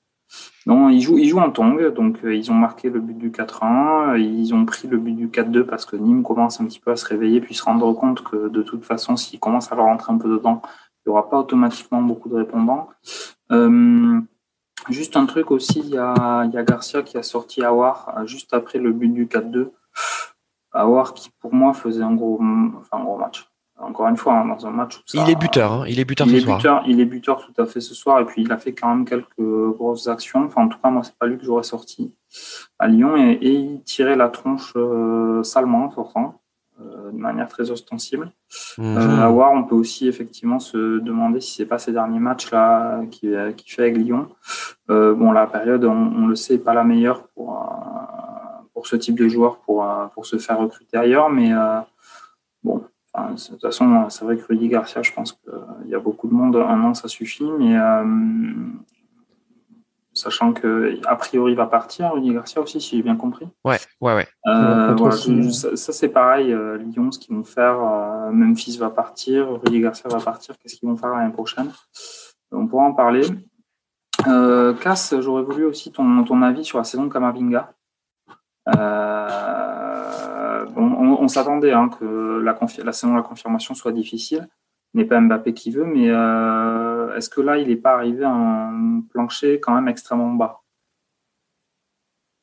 Non, 0.67 0.89
ils 0.89 1.01
jouent, 1.01 1.17
ils 1.17 1.27
jouent 1.27 1.39
en 1.39 1.49
tong, 1.49 1.91
donc 1.93 2.23
euh, 2.23 2.35
ils 2.35 2.51
ont 2.51 2.55
marqué 2.55 2.89
le 2.89 2.99
but 2.99 3.17
du 3.17 3.31
4-1, 3.31 4.19
ils 4.19 4.53
ont 4.53 4.63
pris 4.65 4.87
le 4.87 4.97
but 4.97 5.13
du 5.13 5.27
4-2 5.27 5.63
parce 5.63 5.85
que 5.85 5.95
Nîmes 5.95 6.21
commence 6.21 6.61
un 6.61 6.65
petit 6.65 6.79
peu 6.79 6.91
à 6.91 6.95
se 6.95 7.05
réveiller 7.05 7.41
puis 7.41 7.55
se 7.55 7.63
rendre 7.63 7.91
compte 7.93 8.23
que 8.23 8.47
de 8.49 8.61
toute 8.61 8.85
façon, 8.85 9.15
s'ils 9.15 9.39
commencent 9.39 9.71
à 9.71 9.75
leur 9.75 9.85
rentrer 9.85 10.13
un 10.13 10.19
peu 10.19 10.29
dedans, 10.29 10.61
n'y 11.09 11.17
aura 11.17 11.29
pas 11.29 11.39
automatiquement 11.39 12.01
beaucoup 12.01 12.29
de 12.29 12.35
répondants. 12.35 12.89
Euh, 13.51 14.19
juste 14.89 15.17
un 15.17 15.25
truc 15.25 15.51
aussi, 15.51 15.79
il 15.79 15.89
y 15.89 15.97
a, 15.97 16.45
y 16.45 16.57
a 16.57 16.63
Garcia 16.63 17.01
qui 17.01 17.17
a 17.17 17.23
sorti 17.23 17.63
Awar 17.63 18.13
euh, 18.17 18.25
juste 18.25 18.53
après 18.53 18.79
le 18.79 18.91
but 18.91 19.09
du 19.09 19.25
4-2. 19.25 19.71
Awar 20.71 21.13
qui 21.13 21.29
pour 21.39 21.53
moi 21.53 21.73
faisait 21.73 22.03
un 22.03 22.13
gros, 22.13 22.39
enfin, 22.79 22.97
un 22.97 23.03
gros 23.03 23.17
match. 23.17 23.49
Encore 23.81 24.09
une 24.09 24.17
fois, 24.17 24.33
hein, 24.33 24.45
dans 24.45 24.67
un 24.67 24.71
match 24.71 24.97
où 24.97 25.01
ça, 25.05 25.23
Il 25.23 25.31
est 25.31 25.35
buteur, 25.35 25.71
hein. 25.71 25.85
il 25.87 25.99
est 25.99 26.05
buteur 26.05 26.27
il 26.27 26.31
ce 26.31 26.35
est 26.37 26.41
soir. 26.41 26.57
Buteur, 26.57 26.83
il 26.85 26.99
est 26.99 27.05
buteur 27.05 27.45
tout 27.45 27.61
à 27.61 27.65
fait 27.65 27.79
ce 27.79 27.95
soir, 27.95 28.19
et 28.19 28.25
puis 28.25 28.41
il 28.41 28.51
a 28.51 28.57
fait 28.57 28.73
quand 28.73 28.89
même 28.89 29.05
quelques 29.05 29.39
grosses 29.39 30.07
actions. 30.07 30.43
Enfin, 30.43 30.63
en 30.63 30.67
tout 30.67 30.77
cas, 30.83 30.89
moi, 30.89 31.01
c'est 31.03 31.17
pas 31.17 31.27
lui 31.27 31.37
que 31.37 31.45
j'aurais 31.45 31.63
sorti 31.63 32.13
à 32.77 32.87
Lyon, 32.87 33.15
et, 33.15 33.31
et, 33.41 33.53
il 33.53 33.81
tirait 33.83 34.17
la 34.17 34.27
tronche 34.27 34.73
euh, 34.75 35.43
salement 35.43 35.93
euh, 35.97 36.27
de 36.79 37.17
manière 37.17 37.47
très 37.49 37.71
ostensible. 37.71 38.31
Mhm. 38.77 38.97
Euh, 38.97 39.21
à 39.21 39.27
voir, 39.29 39.51
on 39.53 39.63
peut 39.63 39.75
aussi 39.75 40.07
effectivement 40.07 40.59
se 40.59 40.99
demander 40.99 41.41
si 41.41 41.55
c'est 41.55 41.65
pas 41.65 41.79
ces 41.79 41.91
derniers 41.91 42.19
matchs 42.19 42.51
là 42.51 43.01
qui, 43.11 43.29
qui 43.57 43.69
fait 43.69 43.83
avec 43.83 43.97
Lyon. 43.97 44.29
Euh, 44.89 45.13
bon, 45.13 45.31
la 45.31 45.47
période, 45.47 45.85
on, 45.85 45.91
on, 45.91 46.27
le 46.27 46.35
sait, 46.35 46.55
est 46.55 46.57
pas 46.57 46.73
la 46.73 46.83
meilleure 46.83 47.27
pour 47.29 47.53
euh, 47.53 48.63
pour 48.73 48.87
ce 48.87 48.95
type 48.95 49.17
de 49.17 49.27
joueur 49.27 49.57
pour 49.59 49.83
euh, 49.83 50.07
pour 50.13 50.25
se 50.25 50.37
faire 50.37 50.57
recruter 50.57 50.97
ailleurs, 50.97 51.29
mais 51.29 51.51
bon 52.63 52.83
Enfin, 53.11 53.33
de 53.33 53.41
toute 53.41 53.61
façon, 53.61 54.07
c'est 54.09 54.23
vrai 54.23 54.37
que 54.37 54.45
Rudy 54.45 54.67
Garcia, 54.67 55.01
je 55.01 55.11
pense 55.11 55.33
qu'il 55.33 55.89
y 55.89 55.95
a 55.95 55.99
beaucoup 55.99 56.27
de 56.27 56.33
monde, 56.33 56.55
un 56.57 56.83
an, 56.83 56.93
ça 56.93 57.07
suffit, 57.07 57.49
mais 57.57 57.75
euh, 57.75 58.03
sachant 60.19 60.53
que 60.53 60.99
a 61.05 61.15
priori 61.15 61.53
il 61.53 61.55
va 61.55 61.65
partir, 61.65 62.13
Rudy 62.13 62.33
Garcia 62.33 62.61
aussi, 62.61 62.79
si 62.79 62.97
j'ai 62.97 63.03
bien 63.03 63.15
compris. 63.15 63.47
Ouais, 63.63 63.77
ouais, 64.01 64.15
ouais. 64.15 64.27
Euh, 64.47 64.93
voilà, 64.95 65.15
je, 65.15 65.49
ça, 65.49 65.75
ça 65.75 65.93
c'est 65.93 66.09
pareil, 66.09 66.53
euh, 66.53 66.77
Lyon, 66.77 67.11
ce 67.11 67.19
qu'ils 67.19 67.35
vont 67.35 67.43
faire, 67.43 67.79
euh, 67.81 68.31
Memphis 68.31 68.77
va 68.77 68.89
partir, 68.89 69.59
Rudy 69.63 69.81
Garcia 69.81 70.09
va 70.09 70.19
partir, 70.19 70.57
qu'est-ce 70.57 70.75
qu'ils 70.75 70.89
vont 70.89 70.97
faire 70.97 71.09
l'année 71.11 71.33
prochaine? 71.33 71.71
On 72.51 72.67
pourra 72.67 72.83
en 72.83 72.93
parler. 72.93 73.23
Euh, 74.27 74.73
Cass, 74.73 75.15
j'aurais 75.19 75.43
voulu 75.43 75.65
aussi 75.65 75.91
ton, 75.91 76.23
ton 76.23 76.41
avis 76.41 76.65
sur 76.65 76.77
la 76.77 76.83
saison 76.83 77.05
de 77.05 77.13
Kamavinga. 77.13 77.71
Euh, 78.75 80.65
on, 80.75 80.83
on, 80.83 81.21
on 81.21 81.27
s'attendait 81.27 81.71
hein, 81.71 81.89
que 81.89 82.39
la, 82.39 82.57
la, 82.83 82.91
saison 82.91 83.13
de 83.13 83.17
la 83.17 83.23
confirmation 83.23 83.73
soit 83.73 83.91
difficile. 83.91 84.47
N'est 84.95 85.05
pas 85.05 85.21
Mbappé 85.21 85.53
qui 85.53 85.69
veut, 85.69 85.85
mais 85.85 86.09
euh, 86.09 86.88
est-ce 87.15 87.29
que 87.29 87.41
là, 87.41 87.57
il 87.57 87.67
n'est 87.67 87.75
pas 87.75 87.95
arrivé 87.95 88.23
à 88.23 88.31
un 88.31 89.01
plancher 89.09 89.59
quand 89.59 89.73
même 89.73 89.87
extrêmement 89.87 90.33
bas? 90.33 90.61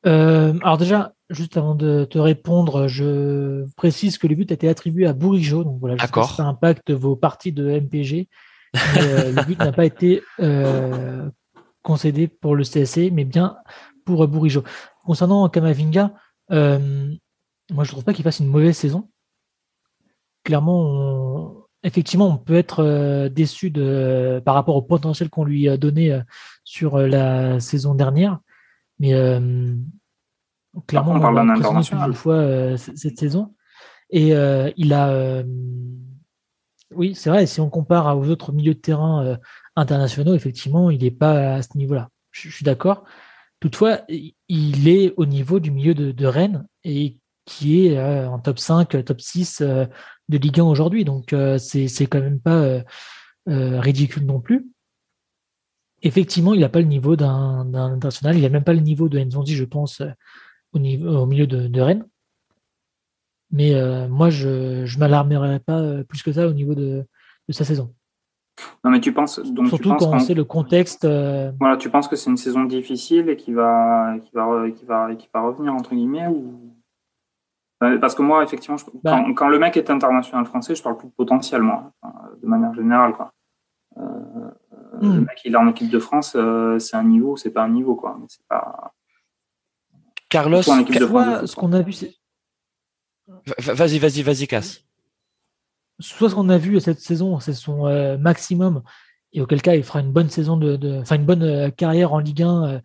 Euh, 0.07 0.55
Alors 0.63 0.79
déjà, 0.79 1.15
juste 1.31 1.57
avant 1.57 1.75
de 1.75 2.05
te 2.05 2.19
répondre, 2.19 2.87
je 2.87 3.67
précise 3.77 4.19
que 4.19 4.27
le 4.27 4.35
but 4.35 4.51
a 4.51 4.55
été 4.55 4.69
attribué 4.69 5.07
à 5.07 5.13
Bourigeau. 5.13 5.65
Donc 5.65 5.81
voilà, 5.81 5.97
je 5.97 6.07
sais 6.07 6.35
ça 6.37 6.45
impacte 6.45 6.91
vos 6.91 7.17
parties 7.17 7.53
de 7.53 7.69
MPG. 7.69 8.29
Mais, 8.75 9.01
euh, 9.01 9.33
le 9.33 9.45
but 9.45 9.59
n'a 9.59 9.73
pas 9.73 9.85
été 9.85 10.23
euh, 10.41 11.29
concédé 11.83 12.29
pour 12.29 12.55
le 12.55 12.65
CSC, 12.65 13.11
mais 13.13 13.25
bien 13.25 13.57
pour 14.05 14.27
Bourigeau. 14.29 14.63
Concernant 15.05 15.49
Kamavinga, 15.49 16.13
euh, 16.53 17.13
moi 17.73 17.85
je 17.85 17.91
trouve 17.91 18.05
pas 18.05 18.13
qu'il 18.13 18.25
fasse 18.25 18.41
une 18.41 18.49
mauvaise 18.49 18.77
saison. 18.77 19.09
Clairement, 20.45 20.81
on, 20.81 21.66
effectivement, 21.87 22.29
on 22.29 22.37
peut 22.37 22.57
être 22.57 22.83
euh, 22.83 23.29
déçu 23.29 23.71
de, 23.71 24.43
par 24.45 24.55
rapport 24.55 24.77
au 24.77 24.83
potentiel 24.83 25.31
qu'on 25.31 25.45
lui 25.45 25.69
a 25.69 25.77
donné 25.77 26.13
euh, 26.13 26.21
sur 26.65 26.97
euh, 26.97 27.07
la 27.07 27.61
saison 27.61 27.95
dernière, 27.95 28.41
mais 28.99 29.15
euh, 29.15 29.75
clairement, 30.89 31.13
on 31.13 31.21
parle 31.21 31.37
d'un 31.37 31.49
international 31.49 32.09
une 32.09 32.15
fois 32.15 32.77
cette 32.77 33.19
saison. 33.19 33.55
Et 34.11 34.31
il 34.77 34.93
a, 34.93 35.43
oui, 36.95 37.15
c'est 37.15 37.29
vrai. 37.29 37.47
Si 37.47 37.61
on 37.61 37.69
compare 37.69 38.17
aux 38.17 38.29
autres 38.29 38.53
milieux 38.53 38.75
de 38.75 38.79
terrain 38.79 39.37
internationaux, 39.75 40.35
effectivement, 40.35 40.91
il 40.91 41.03
n'est 41.03 41.11
pas 41.11 41.55
à 41.55 41.63
ce 41.63 41.77
niveau-là. 41.77 42.11
Je, 42.31 42.49
je 42.49 42.55
suis 42.55 42.65
d'accord. 42.65 43.05
Toutefois, 43.59 44.03
il 44.09 44.89
est 44.89 45.13
au 45.17 45.27
niveau 45.27 45.59
du 45.59 45.73
milieu 45.73 45.95
de, 45.95 46.13
de 46.13 46.27
Rennes 46.27 46.67
et 46.85 47.19
qui 47.47 47.87
est 47.87 47.99
en 47.99 48.39
top 48.39 48.59
5, 48.59 49.05
top 49.05 49.21
6 49.21 49.63
euh, 49.63 49.87
de 50.29 50.39
Ligue 50.39 50.61
1 50.61 50.65
aujourd'hui. 50.65 51.05
Donc, 51.05 51.33
euh, 51.33 51.59
c'est 51.59 52.07
quand 52.07 52.21
même 52.21 52.41
pas 52.41 52.83
ridicule 53.47 54.27
non 54.27 54.41
plus. 54.41 54.67
Effectivement, 56.03 56.53
il 56.53 56.61
n'a 56.61 56.69
pas 56.69 56.81
le 56.81 56.87
niveau 56.87 57.17
d'un 57.17 57.73
international. 57.75 58.37
Il 58.37 58.43
n'a 58.43 58.49
même 58.49 58.65
pas 58.65 58.75
le 58.75 58.81
niveau 58.81 59.09
de 59.09 59.19
Nzonzi, 59.19 59.55
je 59.55 59.65
pense, 59.65 60.03
au, 60.73 60.79
niveau, 60.79 61.09
au 61.09 61.27
milieu 61.27 61.47
de, 61.47 61.69
de 61.69 61.81
Rennes. 61.81 62.07
Mais 63.53 63.73
moi, 64.09 64.31
je 64.31 64.83
ne 64.83 64.99
m'alarmerais 64.99 65.61
pas 65.61 66.03
plus 66.05 66.23
que 66.23 66.33
ça 66.33 66.49
au 66.49 66.53
niveau 66.53 66.75
de, 66.75 67.07
de 67.49 67.53
sa 67.53 67.65
saison. 67.65 67.95
Non, 68.85 68.91
mais 68.91 69.01
tu 69.01 69.13
penses 69.13 69.41
donc 69.41 69.69
surtout 69.69 69.83
tu 69.83 69.89
penses 69.91 70.05
quand 70.05 70.15
on 70.15 70.19
sait 70.19 70.35
le 70.35 70.45
contexte. 70.45 71.05
Euh... 71.05 71.53
Voilà, 71.59 71.77
tu 71.77 71.91
penses 71.91 72.09
que 72.09 72.17
c'est 72.17 72.31
une 72.31 72.37
saison 72.37 72.65
difficile 72.65 73.29
et 73.29 73.37
qui 73.37 73.53
va, 73.53 74.17
qui 74.23 74.31
va, 74.33 74.71
qui 74.71 74.85
va, 74.85 75.15
qui 75.15 75.29
va 75.33 75.41
revenir 75.43 75.75
entre 75.75 75.95
guillemets 75.95 76.27
ou 76.29 76.55
parce 77.79 78.15
que 78.15 78.23
moi, 78.23 78.43
effectivement, 78.43 78.77
je... 78.77 78.85
bah... 79.03 79.13
quand, 79.13 79.35
quand, 79.35 79.49
le 79.49 79.59
mec 79.59 79.77
est 79.77 79.91
international 79.91 80.47
français, 80.47 80.75
je 80.75 80.83
parle 80.83 80.97
plus 80.97 81.09
de 81.09 81.13
potentiel, 81.13 81.63
moi, 81.63 81.93
de 82.43 82.47
manière 82.47 82.75
générale, 82.75 83.15
quoi. 83.15 83.33
Euh, 83.99 84.03
mm. 85.01 85.15
Le 85.15 85.21
mec, 85.21 85.41
il 85.45 85.55
est 85.55 85.59
en 85.59 85.69
équipe 85.69 85.91
de 85.91 85.99
France, 85.99 86.35
euh, 86.37 86.79
c'est 86.79 86.97
un 86.97 87.05
niveau, 87.05 87.37
c'est 87.37 87.51
pas 87.51 87.63
un 87.63 87.71
niveau, 87.71 87.95
quoi. 87.95 88.17
Mais 88.21 88.27
c'est 88.29 88.47
pas. 88.49 88.93
Carlos, 90.29 90.63
ce 90.63 91.55
qu'on 91.55 91.73
a 91.73 91.83
vu, 91.83 91.93
c'est. 91.93 92.15
Vas-y, 93.59 93.99
vas-y, 93.99 94.23
vas-y, 94.23 94.47
casse 94.47 94.87
soit 95.99 96.31
ce 96.31 96.35
qu'on 96.35 96.49
a 96.49 96.59
vu 96.59 96.79
cette 96.81 97.01
saison, 97.01 97.41
c'est 97.41 97.53
son 97.53 97.87
euh, 97.87 98.19
maximum, 98.19 98.83
et 99.33 99.41
auquel 99.41 99.63
cas 99.63 99.75
il 99.75 99.83
fera 99.85 100.01
une 100.01 100.13
bonne 100.13 100.31
saison 100.31 100.57
de, 100.57 100.77
de 100.77 101.01
enfin 101.01 101.17
une 101.17 101.25
bonne 101.25 101.43
euh, 101.43 101.71
carrière 101.71 102.13
en 102.13 102.19
Ligue 102.19 102.43
1 102.43 102.65
euh, 102.65 102.81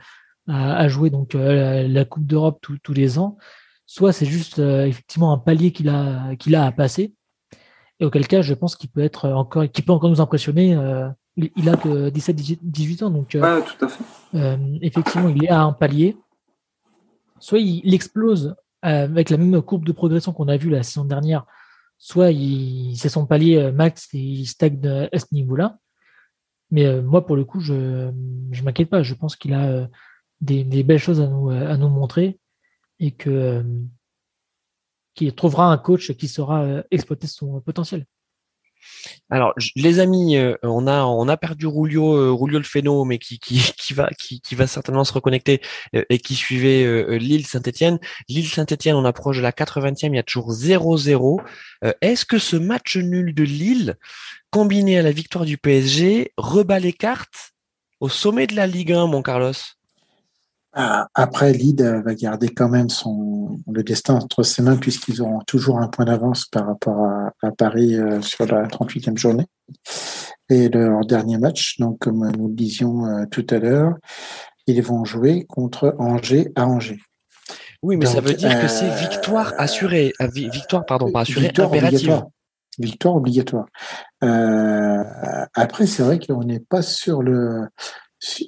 à, 0.48 0.76
à, 0.78 0.88
jouer 0.88 1.10
donc 1.10 1.34
la, 1.34 1.88
la, 1.88 2.06
Coupe 2.06 2.26
d'Europe 2.26 2.66
tous 2.84 2.94
les 2.94 3.20
ans. 3.20 3.38
Soit 3.94 4.14
c'est 4.14 4.26
juste 4.26 4.60
effectivement 4.60 5.34
un 5.34 5.38
palier 5.38 5.74
qu'il 5.74 5.90
a 5.90 6.36
qu'il 6.38 6.56
a 6.56 6.66
à 6.66 6.72
passer, 6.72 7.14
et 8.00 8.06
auquel 8.06 8.26
cas 8.26 8.42
je 8.42 8.54
pense 8.54 8.78
qu'il 8.78 8.90
peut 8.90 9.02
être 9.02 9.28
encore, 9.30 9.70
qu'il 9.70 9.84
peut 9.84 9.92
encore 9.92 10.10
nous 10.10 10.22
impressionner. 10.22 10.78
Il, 11.36 11.50
il, 11.58 11.70
a 11.70 11.76
que 11.76 12.10
17, 12.10 12.36
18 12.62 13.04
ans, 13.04 13.10
donc 13.10 13.32
ouais, 13.34 13.64
tout 13.64 13.86
à 13.86 13.90
fait. 13.90 14.58
effectivement 14.82 15.28
il 15.28 15.44
est 15.44 15.50
à 15.50 15.62
un 15.62 15.74
palier. 15.74 16.16
Soit 17.40 17.60
il, 17.60 17.82
il 17.84 17.94
explose 17.94 18.56
avec 18.82 19.30
la 19.30 19.36
même 19.36 19.62
courbe 19.62 19.86
de 19.86 19.92
progression 19.92 20.32
qu'on 20.32 20.48
a 20.48 20.56
vu 20.56 20.70
la 20.70 20.84
saison 20.84 21.04
dernière 21.04 21.46
soit 22.02 22.32
il, 22.32 22.98
c'est 22.98 23.10
son 23.10 23.28
palier 23.28 23.58
euh, 23.58 23.72
max 23.72 24.10
et 24.14 24.18
il 24.18 24.46
stagne 24.48 25.08
à 25.14 25.20
ce 25.20 25.28
niveau-là. 25.32 25.78
Mais 26.72 26.86
euh, 26.86 27.02
moi, 27.04 27.26
pour 27.26 27.36
le 27.36 27.46
coup, 27.46 27.60
je 27.60 27.74
ne 27.74 28.62
m'inquiète 28.64 28.90
pas. 28.90 29.04
Je 29.04 29.14
pense 29.14 29.36
qu'il 29.36 29.54
a 29.54 29.66
euh, 29.66 29.88
des, 30.42 30.64
des, 30.64 30.84
belles 30.84 30.98
choses 30.98 31.22
à 31.22 31.28
nous, 31.28 31.50
à 31.50 31.78
nous 31.78 31.90
montrer 31.90 32.40
et 33.02 33.12
que 33.12 33.66
qu'il 35.14 35.36
trouvera 35.36 35.66
un 35.66 35.78
coach 35.78 36.14
qui 36.14 36.30
saura 36.30 36.84
exploiter 36.90 37.28
son 37.28 37.60
potentiel. 37.60 38.06
Alors, 39.30 39.54
les 39.76 40.00
amis, 40.00 40.38
euh, 40.38 40.56
on 40.64 40.88
a 40.88 41.04
on 41.04 41.28
a 41.28 41.38
perdu 41.38 41.68
Rulio, 41.68 42.16
euh, 42.16 42.32
Rulio 42.32 42.60
le 42.60 42.64
Féno, 42.64 43.04
mais 43.06 43.18
qui 43.20 43.40
qui, 43.40 43.60
qui 43.78 43.94
va 43.94 44.10
qui, 44.18 44.42
qui 44.42 44.56
va 44.56 44.68
certainement 44.68 45.04
se 45.04 45.14
reconnecter 45.14 45.62
euh, 45.96 46.04
et 46.10 46.20
qui 46.20 46.36
suivait 46.36 47.18
Lille 47.20 47.46
Saint-Étienne. 47.46 48.00
Lille 48.30 48.48
Saint-Étienne, 48.48 48.96
on 48.96 49.06
approche 49.06 49.38
de 49.38 49.42
la 49.42 49.52
80e, 49.52 50.08
il 50.08 50.16
y 50.16 50.20
a 50.20 50.24
toujours 50.24 50.52
0-0. 50.52 51.42
Est-ce 52.02 52.26
que 52.26 52.38
ce 52.38 52.56
match 52.56 52.98
nul 52.98 53.34
de 53.34 53.44
Lille, 53.44 53.98
combiné 54.50 54.98
à 54.98 55.02
la 55.02 55.12
victoire 55.12 55.46
du 55.46 55.58
PSG, 55.58 56.34
rebat 56.38 56.80
les 56.80 56.94
cartes 56.94 57.54
au 58.00 58.10
sommet 58.10 58.48
de 58.48 58.56
la 58.56 58.68
Ligue 58.68 58.94
1, 58.94 59.08
mon 59.08 59.22
Carlos? 59.22 59.54
Après, 60.74 61.54
Lille 61.54 62.02
va 62.06 62.16
garder 62.16 62.50
quand 62.50 62.70
même 62.70 62.90
son 62.90 63.32
le 63.72 63.84
destin 63.84 64.16
entre 64.16 64.44
ses 64.44 64.62
mains 64.62 64.78
puisqu'ils 64.78 65.22
auront 65.22 65.42
toujours 65.42 65.80
un 65.80 65.88
point 65.88 66.06
d'avance 66.06 66.46
par 66.46 66.68
rapport 66.68 67.06
à, 67.42 67.52
Paris 67.58 67.96
euh, 67.96 68.22
sur 68.22 68.46
la 68.46 68.68
38e 68.68 69.18
journée 69.18 69.48
et 70.50 70.70
leur 70.70 71.06
dernier 71.06 71.38
match. 71.38 71.80
Donc, 71.80 72.00
comme 72.00 72.30
nous 72.32 72.48
le 72.48 72.54
disions 72.54 73.06
euh, 73.06 73.26
tout 73.30 73.46
à 73.50 73.58
l'heure, 73.58 73.96
ils 74.68 74.82
vont 74.82 75.06
jouer 75.06 75.46
contre 75.50 75.96
Angers 76.00 76.52
à 76.56 76.68
Angers. 76.68 77.00
Oui, 77.84 77.98
mais 77.98 78.06
ça 78.06 78.22
veut 78.22 78.34
dire 78.34 78.62
que 78.62 78.68
c'est 78.68 78.90
victoire 78.90 79.54
euh, 79.54 79.64
assurée, 79.64 80.14
victoire 80.34 80.86
pardon, 80.86 81.12
pas 81.12 81.22
assurée, 81.22 81.48
victoire 81.48 81.68
impérative. 81.70 82.24
Victoire 82.80 83.16
obligatoire. 83.16 83.66
après, 84.22 85.88
c'est 85.88 86.04
vrai 86.04 86.20
qu'on 86.20 86.44
n'est 86.44 86.62
pas 86.62 86.82
sur 86.82 87.22
le 87.22 87.68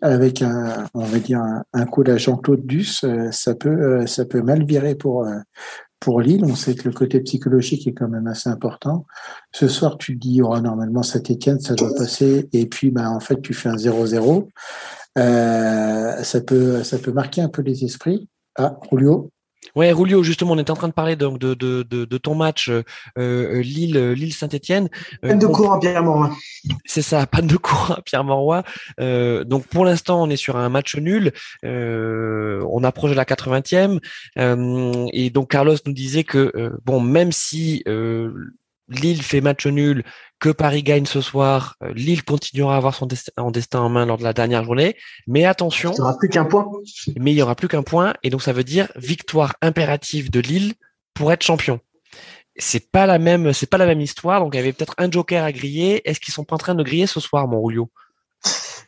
avec 0.02 0.42
un, 0.42 0.88
on 0.94 1.04
va 1.04 1.20
dire 1.20 1.42
un, 1.74 1.86
coup 1.86 2.04
d'agent 2.04 2.38
Claude 2.38 2.66
Duss, 2.66 3.04
euh, 3.04 3.32
ça 3.32 3.56
peut, 3.56 3.70
euh, 3.70 4.08
ça 4.08 4.26
peut 4.26 4.42
mal 4.42 4.66
virer 4.66 4.96
pour 4.96 5.26
euh, 5.26 5.40
pour 6.00 6.22
Lille. 6.22 6.44
On 6.46 6.56
sait 6.56 6.76
que 6.76 6.88
le 6.88 6.94
côté 6.94 7.22
psychologique 7.22 7.88
est 7.88 7.94
quand 7.94 8.10
même 8.10 8.28
assez 8.28 8.50
important. 8.50 9.06
Ce 9.54 9.68
soir, 9.68 9.98
tu 9.98 10.16
te 10.16 10.20
dis, 10.20 10.42
oh, 10.42 10.60
normalement, 10.60 11.02
Saint-Etienne, 11.02 11.62
ça 11.62 11.76
doit 11.76 11.96
passer. 11.96 12.50
Et 12.52 12.66
puis, 12.66 12.92
ben, 12.92 13.08
en 13.10 13.22
fait, 13.22 13.42
tu 13.42 13.54
fais 13.54 13.70
un 13.70 13.78
0-0. 13.78 14.50
ça 15.16 16.42
peut, 16.42 16.84
ça 16.84 16.98
peut 16.98 17.14
marquer 17.14 17.42
un 17.42 17.48
peu 17.48 17.62
les 17.62 17.86
esprits. 17.86 18.28
Ah, 18.58 18.78
Julio, 18.92 19.32
Ouais, 19.76 19.92
Rulio, 19.92 20.24
justement, 20.24 20.54
on 20.54 20.60
était 20.60 20.72
en 20.72 20.76
train 20.76 20.88
de 20.88 20.94
parler 20.94 21.16
donc 21.16 21.40
de, 21.40 21.54
de, 21.54 21.84
de, 21.84 22.18
ton 22.18 22.36
match 22.36 22.70
euh, 22.70 22.84
euh 23.18 23.62
Lille, 23.62 23.98
euh, 23.98 24.14
Lille 24.14 24.34
Saint-Étienne. 24.34 24.90
Euh, 25.24 25.30
panne 25.30 25.40
de 25.40 25.48
courant 25.48 25.74
à 25.74 25.80
Pierre 25.80 26.04
Mauroy. 26.04 26.32
C'est 26.86 27.02
ça, 27.02 27.26
panne 27.26 27.48
de 27.48 27.58
courant 27.58 27.96
à 27.96 28.02
Pierre 28.06 28.24
Mauroy. 28.24 28.64
donc 29.00 29.66
pour 29.68 29.86
l'instant, 29.86 30.22
on 30.24 30.30
est 30.30 30.38
sur 30.38 30.58
un 30.58 30.70
match 30.70 30.96
nul. 30.96 31.32
on 31.64 32.84
approche 32.84 33.12
de 33.12 33.16
la 33.16 33.26
80e. 33.26 34.00
et 35.14 35.30
donc 35.30 35.50
Carlos 35.52 35.78
nous 35.86 35.94
disait 35.94 36.24
que 36.24 36.72
bon, 36.86 37.00
même 37.00 37.32
si 37.32 37.84
Lille 39.00 39.22
fait 39.22 39.42
match 39.42 39.66
nul, 39.66 40.04
que 40.40 40.50
Paris 40.50 40.84
gagne 40.84 41.06
ce 41.06 41.22
soir, 41.22 41.78
euh, 41.84 41.94
Lille 41.94 42.24
continuera 42.24 42.74
à 42.74 42.78
avoir 42.78 42.96
son 42.96 43.06
destin 43.06 43.32
en, 43.38 43.52
destin 43.52 43.80
en 43.80 43.90
main 43.90 44.06
lors 44.06 44.18
de 44.18 44.24
la 44.24 44.34
dernière 44.34 44.64
journée. 44.64 44.96
Mais 45.28 45.46
attention. 45.46 45.92
Il 45.92 45.96
n'y 45.96 46.02
aura 46.02 46.18
plus 46.18 46.30
qu'un 46.30 46.46
point. 46.46 46.68
Mais 47.18 47.32
il 47.32 47.36
n'y 47.36 47.42
aura 47.42 47.56
plus 47.56 47.68
qu'un 47.68 47.84
point. 47.84 48.14
Et 48.24 48.30
donc, 48.30 48.42
ça 48.42 48.52
veut 48.52 48.66
dire 48.66 48.92
victoire 48.96 49.56
impérative 49.62 50.30
de 50.30 50.40
Lille 50.40 50.74
pour 51.14 51.32
être 51.32 51.44
champion. 51.44 51.80
C'est 52.58 52.92
pas 52.92 53.06
la 53.06 53.20
même, 53.20 53.54
c'est 53.54 53.70
pas 53.70 53.78
la 53.78 53.86
même 53.86 54.02
histoire. 54.02 54.42
Donc, 54.42 54.54
il 54.54 54.58
y 54.58 54.60
avait 54.60 54.74
peut-être 54.74 54.96
un 54.98 55.10
joker 55.10 55.44
à 55.44 55.52
griller. 55.52 56.02
Est-ce 56.08 56.20
qu'ils 56.20 56.34
sont 56.34 56.44
pas 56.44 56.56
en 56.56 56.60
train 56.60 56.76
de 56.76 56.84
griller 56.84 57.08
ce 57.08 57.20
soir, 57.20 57.48
mon 57.48 57.62
Rulio? 57.64 57.90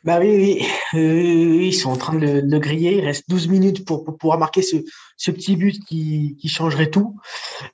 Bah 0.03 0.19
oui, 0.19 0.61
oui, 0.93 1.67
ils 1.67 1.73
sont 1.73 1.89
en 1.89 1.97
train 1.97 2.13
de 2.13 2.41
le, 2.41 2.59
griller. 2.59 2.97
Il 2.97 3.05
reste 3.05 3.29
12 3.29 3.47
minutes 3.47 3.85
pour, 3.85 4.05
pouvoir 4.17 4.37
marquer 4.37 4.61
ce, 4.61 4.75
ce 5.17 5.31
petit 5.31 5.55
but 5.55 5.83
qui, 5.85 6.35
qui 6.39 6.49
changerait 6.49 6.89
tout. 6.89 7.15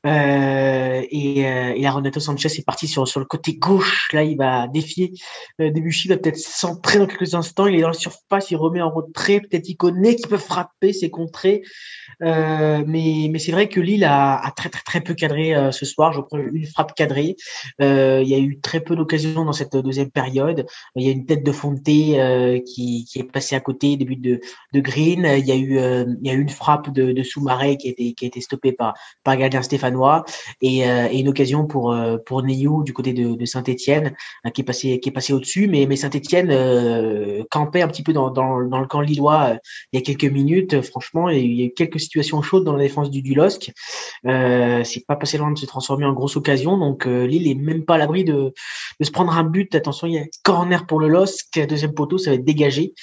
Euh, 0.05 1.01
et, 1.09 1.47
euh, 1.47 1.73
et 1.75 1.89
Renato 1.89 2.19
Sanchez 2.19 2.49
est 2.49 2.65
parti 2.65 2.87
sur, 2.87 3.07
sur 3.07 3.19
le 3.19 3.25
côté 3.25 3.55
gauche. 3.55 4.09
Là, 4.13 4.23
il 4.23 4.37
va 4.37 4.67
défier 4.67 5.13
euh, 5.59 5.71
Debuchy. 5.71 6.07
Il 6.07 6.11
va 6.11 6.17
peut-être 6.17 6.37
s'entrer 6.37 6.99
dans 6.99 7.07
quelques 7.07 7.33
instants. 7.33 7.67
Il 7.67 7.75
est 7.75 7.81
dans 7.81 7.87
la 7.87 7.93
surface, 7.93 8.51
il 8.51 8.57
remet 8.57 8.81
en 8.81 8.91
retrait. 8.91 9.41
Peut-être 9.41 9.67
il 9.69 9.75
connaît 9.75 10.15
qui 10.15 10.27
peut 10.27 10.37
frapper 10.37 10.93
ses 10.93 11.09
contrées. 11.09 11.63
Euh, 12.21 12.83
mais 12.85 13.29
mais 13.31 13.39
c'est 13.39 13.51
vrai 13.51 13.67
que 13.67 13.79
Lille 13.79 14.03
a, 14.03 14.53
très 14.55 14.69
très 14.69 14.83
très 14.83 15.01
peu 15.01 15.15
cadré 15.15 15.55
ce 15.71 15.85
soir. 15.85 16.13
Je 16.13 16.21
crois 16.21 16.39
une 16.39 16.67
frappe 16.67 16.93
cadrée. 16.93 17.35
Il 17.79 18.27
y 18.27 18.35
a 18.35 18.39
eu 18.39 18.59
très 18.59 18.81
peu 18.81 18.95
d'occasions 18.95 19.45
dans 19.45 19.53
cette 19.53 19.75
deuxième 19.75 20.11
période. 20.11 20.67
Il 20.95 21.05
y 21.05 21.09
a 21.09 21.11
une 21.11 21.25
tête 21.25 21.43
de 21.43 21.51
Fonté 21.51 22.61
qui, 22.67 23.05
qui, 23.05 23.19
est 23.19 23.23
passé 23.23 23.55
à 23.55 23.59
côté 23.59 23.97
début 23.97 24.17
de, 24.17 24.39
de 24.73 24.79
Green. 24.79 25.25
Il 25.37 25.45
y 25.45 25.51
a 25.51 25.55
eu 25.55 25.79
il 26.21 26.27
y 26.27 26.29
a 26.29 26.33
eu 26.33 26.41
une 26.41 26.49
frappe 26.49 26.91
de, 26.93 27.11
de 27.11 27.23
Soumaré 27.31 27.77
qui 27.77 27.87
a 27.87 27.91
été 27.91 28.13
qui 28.13 28.25
a 28.25 28.27
été 28.27 28.41
stoppée 28.41 28.71
par 28.71 28.93
par 29.23 29.37
gardien 29.37 29.61
stéphanois 29.61 30.23
et, 30.61 30.87
euh, 30.87 31.07
et, 31.11 31.19
une 31.19 31.29
occasion 31.29 31.65
pour 31.65 31.95
pour 32.25 32.43
Neyou 32.43 32.83
du 32.83 32.93
côté 32.93 33.13
de, 33.13 33.35
de 33.35 33.45
Saint-Étienne 33.45 34.13
hein, 34.43 34.51
qui 34.51 34.61
est 34.61 34.63
passé 34.63 34.99
qui 34.99 35.09
est 35.09 35.11
passé 35.11 35.33
au-dessus. 35.33 35.67
Mais 35.67 35.85
mais 35.87 35.95
Saint-Étienne 35.95 36.49
campait 37.49 37.81
un 37.81 37.87
petit 37.87 38.03
peu 38.03 38.13
dans, 38.13 38.29
dans, 38.29 38.61
dans 38.61 38.79
le 38.79 38.87
camp 38.87 39.01
lillois 39.01 39.57
il 39.91 39.99
y 39.99 40.01
a 40.01 40.01
quelques 40.01 40.31
minutes. 40.31 40.81
Franchement, 40.81 41.29
il 41.29 41.53
y 41.53 41.63
a 41.63 41.65
eu 41.65 41.73
quelques 41.73 41.99
situations 41.99 42.41
chaudes 42.41 42.63
dans 42.63 42.75
la 42.75 42.83
défense 42.83 43.09
du, 43.09 43.21
du 43.21 43.33
LOSC. 43.33 43.71
Euh, 44.27 44.83
c'est 44.83 45.05
pas 45.05 45.15
passé 45.15 45.37
loin 45.37 45.51
de 45.51 45.57
se 45.57 45.65
transformer 45.65 46.05
en 46.05 46.13
grosse 46.13 46.35
occasion. 46.35 46.77
Donc 46.77 47.05
Lille 47.05 47.47
est 47.47 47.55
même 47.55 47.85
pas 47.85 47.95
à 47.95 47.97
l'abri 47.97 48.23
de, 48.23 48.53
de 48.99 49.05
se 49.05 49.11
prendre 49.11 49.35
un 49.35 49.43
but. 49.43 49.73
Attention, 49.75 50.07
il 50.07 50.13
y 50.13 50.19
a 50.19 50.25
corner 50.43 50.85
pour 50.85 50.99
le 50.99 51.07
LOSC 51.07 51.61
deuxième 51.71 51.93
poteau, 51.93 52.17
ça 52.17 52.31
va 52.31 52.35
être 52.35 52.45
dégagé 52.45 52.93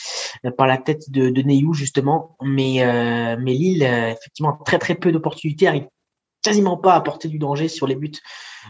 euh, 0.45 0.51
par 0.51 0.67
la 0.67 0.79
tête 0.79 1.11
de, 1.11 1.31
de 1.31 1.43
Neyou 1.43 1.75
justement. 1.75 2.37
Mais, 2.43 2.83
euh, 2.83 3.37
mais 3.41 3.53
Lille, 3.53 3.85
euh, 3.85 4.15
effectivement, 4.21 4.59
très 4.65 4.79
très 4.79 4.95
peu 4.95 5.13
d'opportunités, 5.13 5.67
arrive 5.67 5.87
quasiment 6.43 6.77
pas 6.77 6.95
à 6.95 7.01
porter 7.01 7.29
du 7.29 7.39
danger 7.39 7.69
sur 7.69 7.87
les 7.87 7.97
buts 7.97 8.13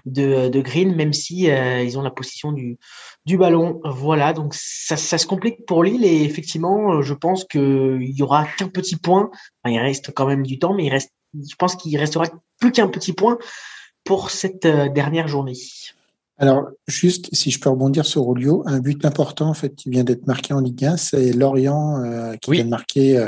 de, 0.06 0.48
de 0.48 0.60
Green, 0.60 0.94
même 0.96 1.12
si 1.12 1.44
ils 1.44 1.98
ont 1.98 2.02
la 2.02 2.10
position 2.10 2.50
du, 2.50 2.78
du 3.26 3.36
ballon. 3.36 3.80
Voilà, 3.84 4.32
donc 4.32 4.54
ça, 4.54 4.96
ça 4.96 5.18
se 5.18 5.26
complique 5.26 5.66
pour 5.66 5.84
Lille 5.84 6.04
et 6.04 6.24
effectivement, 6.24 7.02
je 7.02 7.12
pense 7.12 7.44
qu'il 7.44 8.00
y 8.00 8.22
aura 8.22 8.46
qu'un 8.56 8.68
petit 8.68 8.96
point. 8.96 9.30
il 9.66 9.78
reste 9.78 10.12
quand 10.14 10.26
même 10.26 10.46
du 10.46 10.58
temps, 10.58 10.72
mais 10.72 10.86
il 10.86 10.90
reste, 10.90 11.12
je 11.34 11.54
pense 11.56 11.76
qu'il 11.76 11.96
restera 11.98 12.24
plus 12.58 12.72
qu'un 12.72 12.88
petit 12.88 13.12
point 13.12 13.36
pour 14.02 14.30
cette 14.30 14.66
dernière 14.66 15.28
journée. 15.28 15.54
Alors, 16.38 16.68
juste, 16.86 17.34
si 17.34 17.50
je 17.50 17.58
peux 17.58 17.68
rebondir 17.68 18.06
sur 18.06 18.26
Olio, 18.28 18.62
un 18.64 18.78
but 18.78 19.04
important, 19.04 19.48
en 19.48 19.54
fait, 19.54 19.74
qui 19.74 19.90
vient 19.90 20.04
d'être 20.04 20.26
marqué 20.28 20.54
en 20.54 20.60
Ligue 20.60 20.84
1, 20.84 20.96
c'est 20.96 21.32
Lorient 21.32 22.00
euh, 22.04 22.36
qui 22.36 22.52
vient 22.52 22.64
de 22.64 22.70
marquer 22.70 23.26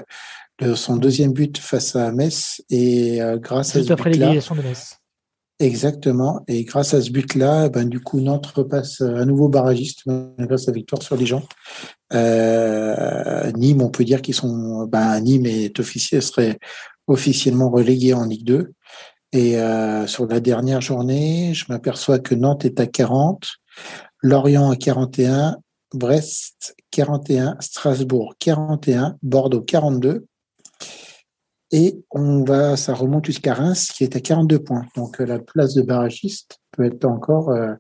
euh, 0.63 0.77
son 0.77 0.97
deuxième 0.97 1.33
but 1.33 1.59
face 1.59 1.97
à 1.97 2.13
Metz. 2.13 2.63
Et 2.71 3.23
euh, 3.23 3.39
grâce 3.39 3.77
à 3.77 3.83
ce 3.83 3.93
après 3.93 4.11
l'égalisation 4.11 4.55
de 4.55 4.63
Metz. 4.63 4.97
Exactement. 5.59 6.43
Et 6.49 6.65
grâce 6.65 6.95
à 6.95 7.03
ce 7.03 7.11
but-là, 7.11 7.69
ben, 7.69 7.87
du 7.87 8.01
coup, 8.01 8.21
Nantes 8.21 8.47
repasse 8.47 9.03
à 9.03 9.25
nouveau 9.27 9.49
barragiste 9.49 10.05
grâce 10.39 10.69
à 10.69 10.73
victoire 10.73 11.03
sur 11.03 11.17
les 11.17 11.27
gens. 11.27 11.43
Nîmes, 12.13 13.83
on 13.83 13.91
peut 13.91 14.05
dire 14.05 14.23
qu'ils 14.23 14.35
sont, 14.35 14.87
ben, 14.87 15.21
Nîmes 15.21 15.45
est 15.45 15.79
officiel, 15.79 16.23
serait 16.23 16.59
officiellement 17.07 17.69
relégué 17.69 18.15
en 18.15 18.25
Ligue 18.25 18.45
2. 18.45 18.73
Et 19.33 19.59
euh, 19.59 20.07
sur 20.07 20.27
la 20.27 20.41
dernière 20.41 20.81
journée, 20.81 21.55
je 21.55 21.67
m'aperçois 21.69 22.19
que 22.19 22.35
Nantes 22.35 22.65
est 22.65 22.81
à 22.81 22.87
40, 22.87 23.47
Lorient 24.23 24.71
à 24.71 24.77
41, 24.77 25.57
Brest 25.95 26.75
41, 26.91 27.57
Strasbourg 27.61 28.35
41, 28.39 29.17
Bordeaux 29.23 29.63
42. 29.63 30.27
Et 31.73 32.03
on 32.11 32.45
va, 32.45 32.77
ça 32.77 32.95
remonte 32.95 33.27
jusqu'à 33.27 33.55
Reims 33.55 33.93
qui 33.93 34.03
est 34.03 34.17
à 34.17 34.21
42 34.21 34.59
points. 34.59 34.87
Donc 34.97 35.19
la 35.21 35.39
place 35.39 35.75
de 35.75 35.83
barragiste 35.83 36.61
peut 36.73 36.85
être 36.85 37.05
encore. 37.05 37.51
Euh, 37.51 37.75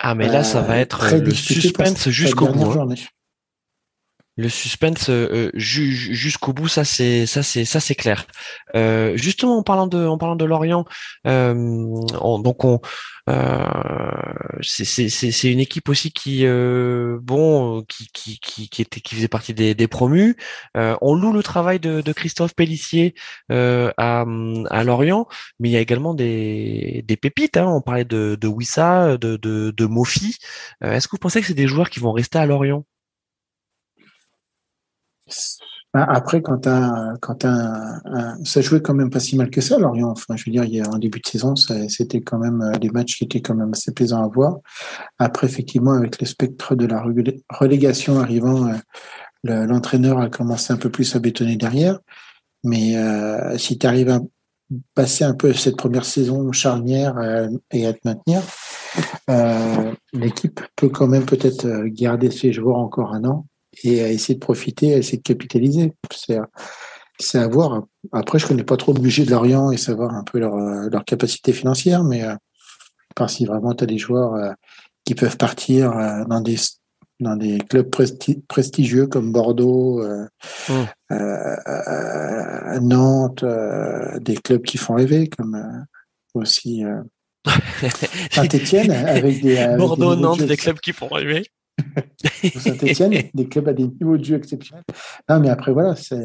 ah 0.00 0.14
mais 0.14 0.28
là, 0.28 0.42
ça 0.42 0.62
va 0.62 0.74
euh, 0.74 0.78
être 0.78 1.14
le 1.16 1.30
suspense 1.32 2.08
jusqu'au 2.08 2.48
bout. 2.48 2.78
Hein 2.80 2.94
le 4.36 4.48
suspense 4.48 5.08
euh, 5.08 5.50
jusqu'au 5.54 6.52
bout, 6.52 6.68
ça 6.68 6.84
c'est 6.84 7.26
ça 7.26 7.42
c'est 7.42 7.64
ça 7.64 7.80
c'est 7.80 7.94
clair. 7.94 8.26
Euh, 8.74 9.16
justement 9.16 9.58
en 9.58 9.62
parlant 9.62 9.86
de 9.86 10.06
en 10.06 10.18
parlant 10.18 10.36
de 10.36 10.44
Lorient, 10.44 10.84
euh, 11.26 11.54
donc 11.54 12.64
on 12.64 12.80
c'est 14.62 14.84
c'est 14.84 15.52
une 15.52 15.60
équipe 15.60 15.88
aussi 15.88 16.12
qui 16.12 16.44
bon 16.46 17.84
qui, 17.88 18.38
était 18.78 19.00
qui 19.00 19.14
faisait 19.14 19.28
partie 19.28 19.54
des, 19.54 19.88
promus. 19.88 20.36
on 20.74 21.14
loue 21.14 21.32
le 21.32 21.42
travail 21.42 21.80
de, 21.80 22.12
Christophe 22.12 22.54
Pellissier 22.54 23.14
à, 23.50 24.24
à 24.70 24.84
Lorient, 24.84 25.26
mais 25.60 25.68
il 25.70 25.72
y 25.72 25.76
a 25.76 25.80
également 25.80 26.14
des 26.14 27.04
des 27.06 27.16
pépites. 27.16 27.56
Hein. 27.56 27.66
On 27.66 27.80
parlait 27.80 28.04
de 28.04 28.36
de 28.40 28.48
Wissa, 28.48 29.16
de 29.18 29.36
de, 29.36 29.70
de 29.70 29.86
Mofi. 29.86 30.36
Est-ce 30.82 31.08
que 31.08 31.12
vous 31.12 31.18
pensez 31.18 31.40
que 31.40 31.46
c'est 31.46 31.54
des 31.54 31.66
joueurs 31.68 31.90
qui 31.90 32.00
vont 32.00 32.12
rester 32.12 32.38
à 32.38 32.46
Lorient? 32.46 32.84
Bah, 35.96 36.04
après, 36.10 36.42
quand 36.42 36.66
un, 36.66 37.14
quand 37.22 37.46
un, 37.46 38.02
ça 38.44 38.60
jouait 38.60 38.82
quand 38.82 38.92
même 38.92 39.08
pas 39.08 39.18
si 39.18 39.34
mal 39.34 39.48
que 39.48 39.62
ça, 39.62 39.78
Lorient. 39.78 40.10
Enfin, 40.10 40.36
je 40.36 40.44
veux 40.44 40.52
dire, 40.52 40.64
il 40.64 40.74
y 40.74 40.80
a 40.82 40.86
un 40.92 40.98
début 40.98 41.20
de 41.20 41.26
saison, 41.26 41.56
c'était 41.56 42.20
quand 42.20 42.38
même 42.38 42.60
euh, 42.60 42.76
des 42.78 42.90
matchs 42.90 43.16
qui 43.16 43.24
étaient 43.24 43.40
quand 43.40 43.54
même 43.54 43.72
assez 43.72 43.92
plaisants 43.92 44.22
à 44.22 44.28
voir. 44.28 44.58
Après, 45.18 45.46
effectivement, 45.46 45.92
avec 45.92 46.20
le 46.20 46.26
spectre 46.26 46.74
de 46.74 46.84
la 46.84 47.02
relégation 47.48 48.20
arrivant, 48.20 48.68
euh, 48.68 49.64
l'entraîneur 49.64 50.20
a 50.20 50.28
commencé 50.28 50.70
un 50.70 50.76
peu 50.76 50.90
plus 50.90 51.16
à 51.16 51.18
bétonner 51.18 51.56
derrière. 51.56 51.98
Mais 52.62 52.98
euh, 52.98 53.56
si 53.56 53.78
tu 53.78 53.86
arrives 53.86 54.20
passer 54.94 55.24
un 55.24 55.32
peu 55.32 55.54
cette 55.54 55.78
première 55.78 56.04
saison 56.04 56.52
charnière 56.52 57.16
et 57.70 57.86
à 57.86 57.94
te 57.94 58.00
maintenir, 58.04 58.42
l'équipe 60.12 60.60
peut 60.76 60.90
quand 60.90 61.06
même 61.06 61.24
peut-être 61.24 61.84
garder 61.86 62.30
ses 62.30 62.52
joueurs 62.52 62.76
encore 62.76 63.14
un 63.14 63.24
an 63.24 63.46
et 63.82 63.98
essayer 63.98 64.34
de 64.34 64.40
profiter, 64.40 64.88
essayer 64.88 65.18
de 65.18 65.22
capitaliser. 65.22 65.92
C'est 67.18 67.38
à 67.38 67.48
voir. 67.48 67.84
Après, 68.12 68.38
je 68.38 68.46
connais 68.46 68.64
pas 68.64 68.76
trop 68.76 68.92
le 68.92 69.00
budget 69.00 69.24
de 69.24 69.30
Lorient 69.30 69.70
et 69.70 69.76
savoir 69.76 70.14
un 70.14 70.22
peu 70.22 70.38
leur, 70.38 70.56
leur 70.56 71.04
capacité 71.04 71.52
financière, 71.52 72.04
mais 72.04 72.24
par 73.14 73.30
si 73.30 73.46
vraiment 73.46 73.74
tu 73.74 73.84
as 73.84 73.86
des 73.86 73.98
joueurs 73.98 74.54
qui 75.04 75.14
peuvent 75.14 75.36
partir 75.36 75.92
dans 76.28 76.40
des 76.40 76.56
dans 77.20 77.36
des 77.36 77.58
clubs 77.58 77.88
prestigieux 78.48 79.06
comme 79.06 79.32
Bordeaux, 79.32 80.02
euh, 80.02 80.26
euh, 81.10 82.80
Nantes, 82.80 83.42
euh, 83.42 84.18
des 84.18 84.36
clubs 84.36 84.62
qui 84.62 84.76
font 84.78 84.94
rêver 84.94 85.28
comme 85.28 85.86
aussi 86.34 86.84
Saint-Etienne 88.30 88.90
avec 88.90 89.42
des 89.42 89.74
Bordeaux, 89.78 90.16
Nantes, 90.16 90.42
des 90.42 90.56
clubs 90.56 90.80
qui 90.80 90.92
font 90.92 91.08
rêver. 91.08 91.46
Saint-Etienne, 92.58 93.30
des 93.34 93.48
clubs 93.48 93.68
à 93.68 93.72
des 93.72 93.88
niveaux 93.88 94.16
de 94.16 94.24
jeu 94.24 94.36
exceptionnels. 94.36 94.84
Non, 95.28 95.40
mais 95.40 95.50
après 95.50 95.72
voilà, 95.72 95.94
c'est 95.96 96.24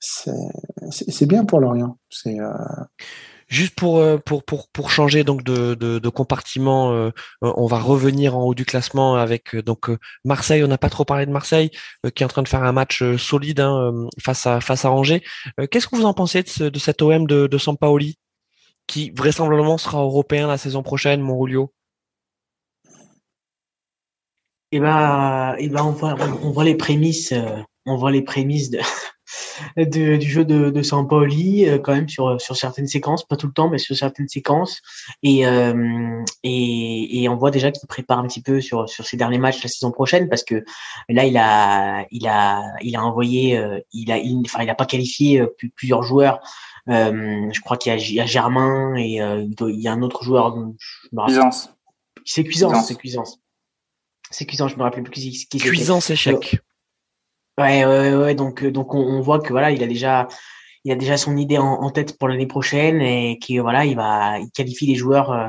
c'est 0.00 1.26
bien 1.26 1.44
pour 1.44 1.60
Lorient. 1.60 1.98
C'est 2.08 2.38
Juste 3.50 3.74
pour, 3.74 3.98
euh, 3.98 4.16
pour, 4.16 4.44
pour, 4.44 4.68
pour 4.68 4.92
changer 4.92 5.24
donc 5.24 5.42
de, 5.42 5.74
de, 5.74 5.98
de 5.98 6.08
compartiment, 6.08 6.92
euh, 6.92 7.10
euh, 7.42 7.52
on 7.56 7.66
va 7.66 7.80
revenir 7.80 8.36
en 8.36 8.44
haut 8.44 8.54
du 8.54 8.64
classement 8.64 9.16
avec 9.16 9.56
donc 9.56 9.90
Marseille. 10.24 10.62
On 10.62 10.68
n'a 10.68 10.78
pas 10.78 10.88
trop 10.88 11.04
parlé 11.04 11.26
de 11.26 11.32
Marseille, 11.32 11.70
qui 12.14 12.22
est 12.22 12.24
en 12.24 12.28
train 12.28 12.42
de 12.42 12.48
faire 12.48 12.62
un 12.62 12.70
match 12.70 13.02
solide 13.16 13.58
hein, 13.58 14.06
face 14.22 14.46
à 14.46 14.60
face 14.60 14.84
à 14.84 14.92
Angers. 14.92 15.24
Qu'est-ce 15.70 15.88
que 15.88 15.96
vous 15.96 16.04
en 16.04 16.14
pensez 16.14 16.44
de, 16.44 16.68
de 16.68 16.78
cet 16.78 17.02
OM 17.02 17.26
de, 17.26 17.48
de 17.48 17.58
Sampaoli, 17.58 18.20
qui 18.86 19.10
vraisemblablement 19.10 19.78
sera 19.78 20.00
européen 20.00 20.46
la 20.46 20.56
saison 20.56 20.84
prochaine, 20.84 21.20
Monrulio 21.20 21.72
Eh 24.72 24.80
ben, 24.80 25.56
eh 25.58 25.68
ben, 25.68 25.82
on 25.84 25.90
voit, 25.90 26.16
on 26.42 26.50
voit 26.50 26.64
les 26.64 26.76
prémices, 26.76 27.34
on 27.86 27.96
voit 27.96 28.12
les 28.12 28.22
prémices 28.22 28.70
de, 29.76 30.16
du 30.16 30.28
jeu 30.28 30.44
de, 30.44 30.70
de 30.70 30.82
Sampaoli 30.82 31.68
euh, 31.68 31.78
quand 31.78 31.94
même 31.94 32.08
sur 32.08 32.40
sur 32.40 32.56
certaines 32.56 32.86
séquences, 32.86 33.26
pas 33.26 33.36
tout 33.36 33.46
le 33.46 33.52
temps, 33.52 33.68
mais 33.68 33.78
sur 33.78 33.96
certaines 33.96 34.28
séquences. 34.28 34.80
Et 35.22 35.46
euh, 35.46 36.22
et, 36.42 37.22
et, 37.22 37.28
on 37.28 37.36
voit 37.36 37.50
déjà 37.50 37.70
qu'il 37.70 37.86
prépare 37.86 38.18
un 38.18 38.26
petit 38.26 38.42
peu 38.42 38.60
sur 38.60 38.88
sur 38.88 39.04
ses 39.04 39.16
derniers 39.16 39.38
matchs 39.38 39.62
la 39.62 39.68
saison 39.68 39.90
prochaine 39.90 40.28
parce 40.28 40.44
que 40.44 40.64
là 41.08 41.24
il 41.24 41.36
a 41.36 42.06
il 42.10 42.26
a 42.26 42.62
il 42.82 42.96
a 42.96 43.04
envoyé 43.04 43.56
euh, 43.56 43.80
il 43.92 44.10
a 44.12 44.18
il, 44.18 44.42
enfin 44.46 44.62
il 44.62 44.70
a 44.70 44.74
pas 44.74 44.86
qualifié 44.86 45.42
plusieurs 45.76 46.02
joueurs. 46.02 46.40
je 46.86 47.60
crois 47.60 47.76
qu'il 47.76 47.96
y, 47.98 48.14
y, 48.14 48.20
a 48.20 48.26
Germain 48.26 48.94
et 48.96 49.16
il 49.16 49.80
y 49.80 49.88
a 49.88 49.92
un 49.92 50.02
autre 50.02 50.22
joueur. 50.24 50.56
Cuisance. 51.26 51.74
C'est 52.24 52.44
Cuisance, 52.44 52.86
c'est 52.86 52.96
Cuisance. 52.96 53.40
C'est 54.30 54.46
Cuisance, 54.46 54.72
je 54.72 54.76
me 54.76 54.82
rappelle 54.82 55.02
plus 55.02 55.12
qui, 55.12 55.46
qui 55.48 55.58
Cuisance 55.58 56.10
échec. 56.10 56.60
Ouais, 57.58 57.84
ouais, 57.84 58.14
ouais. 58.14 58.34
Donc, 58.34 58.62
euh, 58.62 58.70
donc 58.70 58.94
on, 58.94 59.20
voit 59.20 59.40
que 59.40 59.50
voilà, 59.50 59.70
il 59.70 59.82
a 59.82 59.86
déjà, 59.86 60.28
il 60.84 60.92
a 60.92 60.94
déjà 60.96 61.16
son 61.16 61.36
idée 61.36 61.58
en, 61.58 61.90
tête 61.90 62.16
pour 62.18 62.28
l'année 62.28 62.46
prochaine 62.46 63.00
et 63.02 63.38
qui 63.38 63.58
voilà, 63.58 63.84
il 63.84 63.96
va, 63.96 64.38
il 64.38 64.50
qualifie 64.50 64.86
les 64.86 64.94
joueurs 64.94 65.32
euh, 65.32 65.48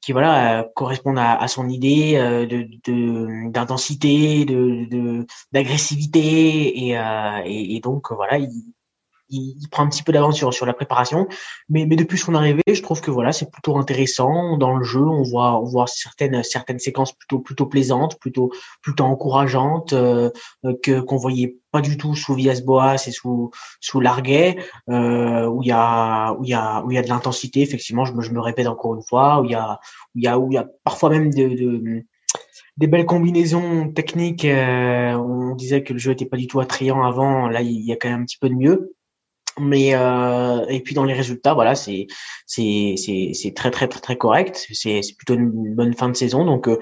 qui 0.00 0.12
voilà 0.12 0.60
euh, 0.60 0.64
correspondent 0.74 1.18
à, 1.18 1.46
son 1.48 1.68
idée 1.68 2.14
de 2.14 3.50
d'intensité, 3.50 4.44
de 4.44 5.26
d'agressivité 5.52 6.88
et, 6.88 6.90
et, 6.92 7.76
et, 7.76 7.80
donc 7.80 8.12
voilà, 8.12 8.38
il, 8.38 8.50
il, 9.28 9.68
prend 9.70 9.84
un 9.84 9.88
petit 9.88 10.02
peu 10.02 10.12
d'avance 10.12 10.36
sur, 10.36 10.52
sur 10.52 10.66
la 10.66 10.72
préparation. 10.72 11.26
Mais, 11.68 11.86
mais 11.86 11.96
depuis 11.96 12.18
son 12.18 12.34
arrivée, 12.34 12.62
je 12.66 12.82
trouve 12.82 13.00
que 13.00 13.10
voilà, 13.10 13.32
c'est 13.32 13.50
plutôt 13.50 13.76
intéressant 13.76 14.56
dans 14.56 14.76
le 14.76 14.84
jeu. 14.84 15.00
On 15.00 15.22
voit, 15.22 15.60
on 15.60 15.64
voit 15.64 15.86
certaines, 15.86 16.42
certaines 16.42 16.78
séquences 16.78 17.12
plutôt, 17.12 17.38
plutôt 17.38 17.66
plaisantes, 17.66 18.18
plutôt, 18.18 18.50
plutôt 18.82 19.04
encourageantes, 19.04 19.92
euh, 19.92 20.30
que 20.82 21.00
qu'on 21.00 21.16
voyait 21.16 21.56
pas 21.70 21.80
du 21.80 21.96
tout 21.96 22.14
sous 22.14 22.34
Villas-Boas 22.34 23.06
et 23.06 23.10
sous, 23.10 23.50
sous 23.80 24.00
Larguet, 24.00 24.56
euh, 24.90 25.46
où 25.46 25.62
il 25.62 25.68
y 25.68 25.72
a, 25.72 26.32
où 26.34 26.44
il 26.44 26.50
y 26.50 26.54
a, 26.54 26.84
où 26.84 26.90
il 26.90 26.94
y 26.94 26.98
a 26.98 27.02
de 27.02 27.08
l'intensité. 27.08 27.62
Effectivement, 27.62 28.04
je 28.04 28.12
me, 28.12 28.22
je 28.22 28.30
me 28.30 28.40
répète 28.40 28.66
encore 28.66 28.94
une 28.94 29.02
fois, 29.02 29.40
où 29.40 29.44
il 29.44 29.50
y 29.50 29.54
a, 29.54 29.80
où 30.14 30.18
il 30.18 30.24
y 30.24 30.28
a, 30.28 30.38
où 30.38 30.50
il 30.52 30.54
y 30.54 30.58
a 30.58 30.66
parfois 30.84 31.10
même 31.10 31.32
de, 31.32 31.48
de 31.48 32.04
des 32.76 32.86
belles 32.86 33.06
combinaisons 33.06 33.88
techniques. 33.92 34.44
Euh, 34.44 35.12
on 35.14 35.54
disait 35.54 35.82
que 35.82 35.92
le 35.92 35.98
jeu 35.98 36.12
était 36.12 36.26
pas 36.26 36.36
du 36.36 36.46
tout 36.46 36.60
attrayant 36.60 37.04
avant. 37.04 37.48
Là, 37.48 37.62
il 37.62 37.84
y 37.84 37.92
a 37.92 37.96
quand 37.96 38.08
même 38.08 38.22
un 38.22 38.24
petit 38.24 38.38
peu 38.38 38.48
de 38.48 38.54
mieux 38.54 38.94
mais 39.58 39.94
euh, 39.94 40.66
et 40.68 40.80
puis 40.80 40.94
dans 40.94 41.04
les 41.04 41.14
résultats 41.14 41.54
voilà 41.54 41.74
c'est 41.74 42.06
c'est 42.46 42.94
c'est 42.96 43.30
c'est 43.34 43.54
très 43.54 43.70
très 43.70 43.88
très 43.88 44.00
très 44.00 44.16
correct. 44.16 44.66
C'est 44.72 45.02
c'est 45.02 45.16
plutôt 45.16 45.34
une 45.34 45.74
bonne 45.74 45.94
fin 45.94 46.08
de 46.08 46.16
saison. 46.16 46.44
Donc 46.44 46.68
euh, 46.68 46.78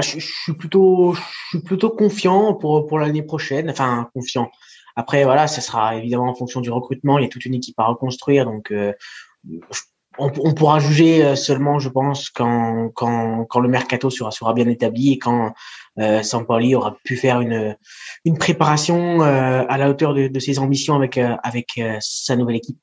je, 0.00 0.18
je, 0.18 0.32
suis 0.44 0.54
plutôt 0.54 1.14
je 1.14 1.48
suis 1.48 1.62
plutôt 1.62 1.90
confiant 1.90 2.54
pour 2.54 2.86
pour 2.86 2.98
l'année 2.98 3.22
prochaine. 3.22 3.70
Enfin 3.70 4.08
confiant. 4.14 4.50
Après 4.96 5.24
voilà 5.24 5.46
ce 5.48 5.60
sera 5.60 5.96
évidemment 5.96 6.30
en 6.30 6.34
fonction 6.34 6.60
du 6.60 6.70
recrutement. 6.70 7.18
Il 7.18 7.22
y 7.24 7.26
a 7.26 7.30
toute 7.30 7.44
une 7.44 7.54
équipe 7.54 7.78
à 7.78 7.84
reconstruire. 7.84 8.44
Donc 8.46 8.70
euh, 8.72 8.92
on, 10.18 10.30
on, 10.38 10.52
pourra 10.52 10.80
juger 10.80 11.24
euh, 11.24 11.36
seulement, 11.36 11.78
je 11.78 11.88
pense, 11.88 12.30
quand, 12.30 12.90
quand, 12.94 13.44
quand 13.44 13.60
le 13.60 13.68
mercato 13.68 14.10
sera, 14.10 14.52
bien 14.52 14.68
établi 14.68 15.12
et 15.12 15.18
quand 15.18 15.54
euh, 15.98 16.22
Sampoli 16.22 16.74
aura 16.74 16.96
pu 17.04 17.16
faire 17.16 17.40
une, 17.40 17.76
une 18.24 18.38
préparation 18.38 19.22
euh, 19.22 19.64
à 19.68 19.78
la 19.78 19.88
hauteur 19.88 20.14
de, 20.14 20.28
de 20.28 20.40
ses 20.40 20.58
ambitions 20.58 20.94
avec, 20.94 21.18
euh, 21.18 21.36
avec 21.42 21.80
sa 22.00 22.36
nouvelle 22.36 22.56
équipe. 22.56 22.78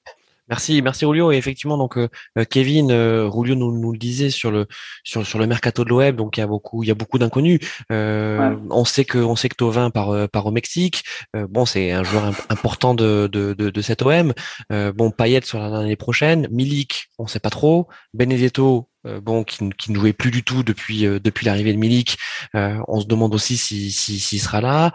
Merci, 0.48 0.84
merci 0.84 1.06
Rulio. 1.06 1.32
Et 1.32 1.38
effectivement, 1.38 1.78
donc 1.78 1.98
euh, 1.98 2.08
euh, 2.38 2.46
Kevin, 2.46 2.92
euh, 2.92 3.28
Rulio 3.28 3.56
nous, 3.56 3.76
nous 3.76 3.92
le 3.92 3.98
disait 3.98 4.30
sur 4.30 4.52
le 4.52 4.68
sur 5.04 5.26
sur 5.26 5.40
le 5.40 5.48
mercato 5.48 5.84
de 5.84 5.90
l'OM, 5.90 6.12
donc 6.12 6.38
il 6.38 6.42
y 6.42 6.44
a 6.44 6.48
beaucoup 6.48 6.84
il 6.84 6.88
y 6.88 6.92
a 6.92 6.96
beaucoup 6.96 7.18
d'inconnus. 7.18 7.60
Euh, 7.92 8.56
On 8.70 8.86
sait 8.86 9.06
que 9.06 9.18
on 9.18 9.36
sait 9.36 9.50
que 9.50 9.56
Tovin 9.56 9.90
part 9.90 10.30
part 10.30 10.46
au 10.46 10.52
Mexique. 10.52 11.04
bon, 11.50 11.66
c'est 11.66 11.92
un 11.92 12.04
joueur 12.04 12.26
important 12.50 12.94
de 12.94 13.28
de 13.32 13.54
de, 13.54 13.72
de 13.72 13.82
cet 13.82 14.04
OM. 14.04 14.34
bon, 14.70 15.12
Payet 15.12 15.42
sur 15.44 15.60
l'année 15.60 15.96
prochaine. 15.96 16.48
Milik, 16.52 17.08
on 17.18 17.26
sait 17.28 17.40
pas 17.40 17.50
trop. 17.50 17.88
Benedetto, 18.14 18.90
bon, 19.24 19.44
qui, 19.44 19.68
qui, 19.78 19.92
ne 19.92 20.00
jouait 20.00 20.14
plus 20.14 20.32
du 20.32 20.44
tout 20.44 20.62
depuis 20.64 21.02
depuis 21.04 21.46
l'arrivée 21.48 21.74
de 21.74 21.80
Milik. 21.80 22.18
on 22.54 23.02
se 23.02 23.08
demande 23.08 23.34
aussi 23.34 23.58
s'il 23.58 23.92
si, 23.92 24.20
si, 24.20 24.40
sera 24.40 24.62
là. 24.62 24.94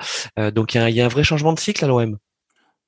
donc 0.53 0.75
il 0.75 0.89
y, 0.89 0.93
y 0.95 1.01
a 1.01 1.05
un 1.05 1.09
vrai 1.09 1.25
changement 1.25 1.53
de 1.53 1.59
cycle 1.61 1.85
à 1.85 1.89
l'OM. 1.89 2.19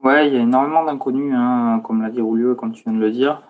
Ouais, 0.03 0.27
il 0.27 0.35
y 0.35 0.37
a 0.37 0.41
énormément 0.41 0.85
d'inconnus, 0.85 1.33
hein, 1.37 1.81
comme 1.85 2.03
l'a 2.03 2.11
dit 2.11 2.21
Roulio 2.21 2.57
comme 2.57 2.73
tu 2.73 2.83
viens 2.83 2.93
de 2.93 2.99
le 2.99 3.13
dire. 3.13 3.41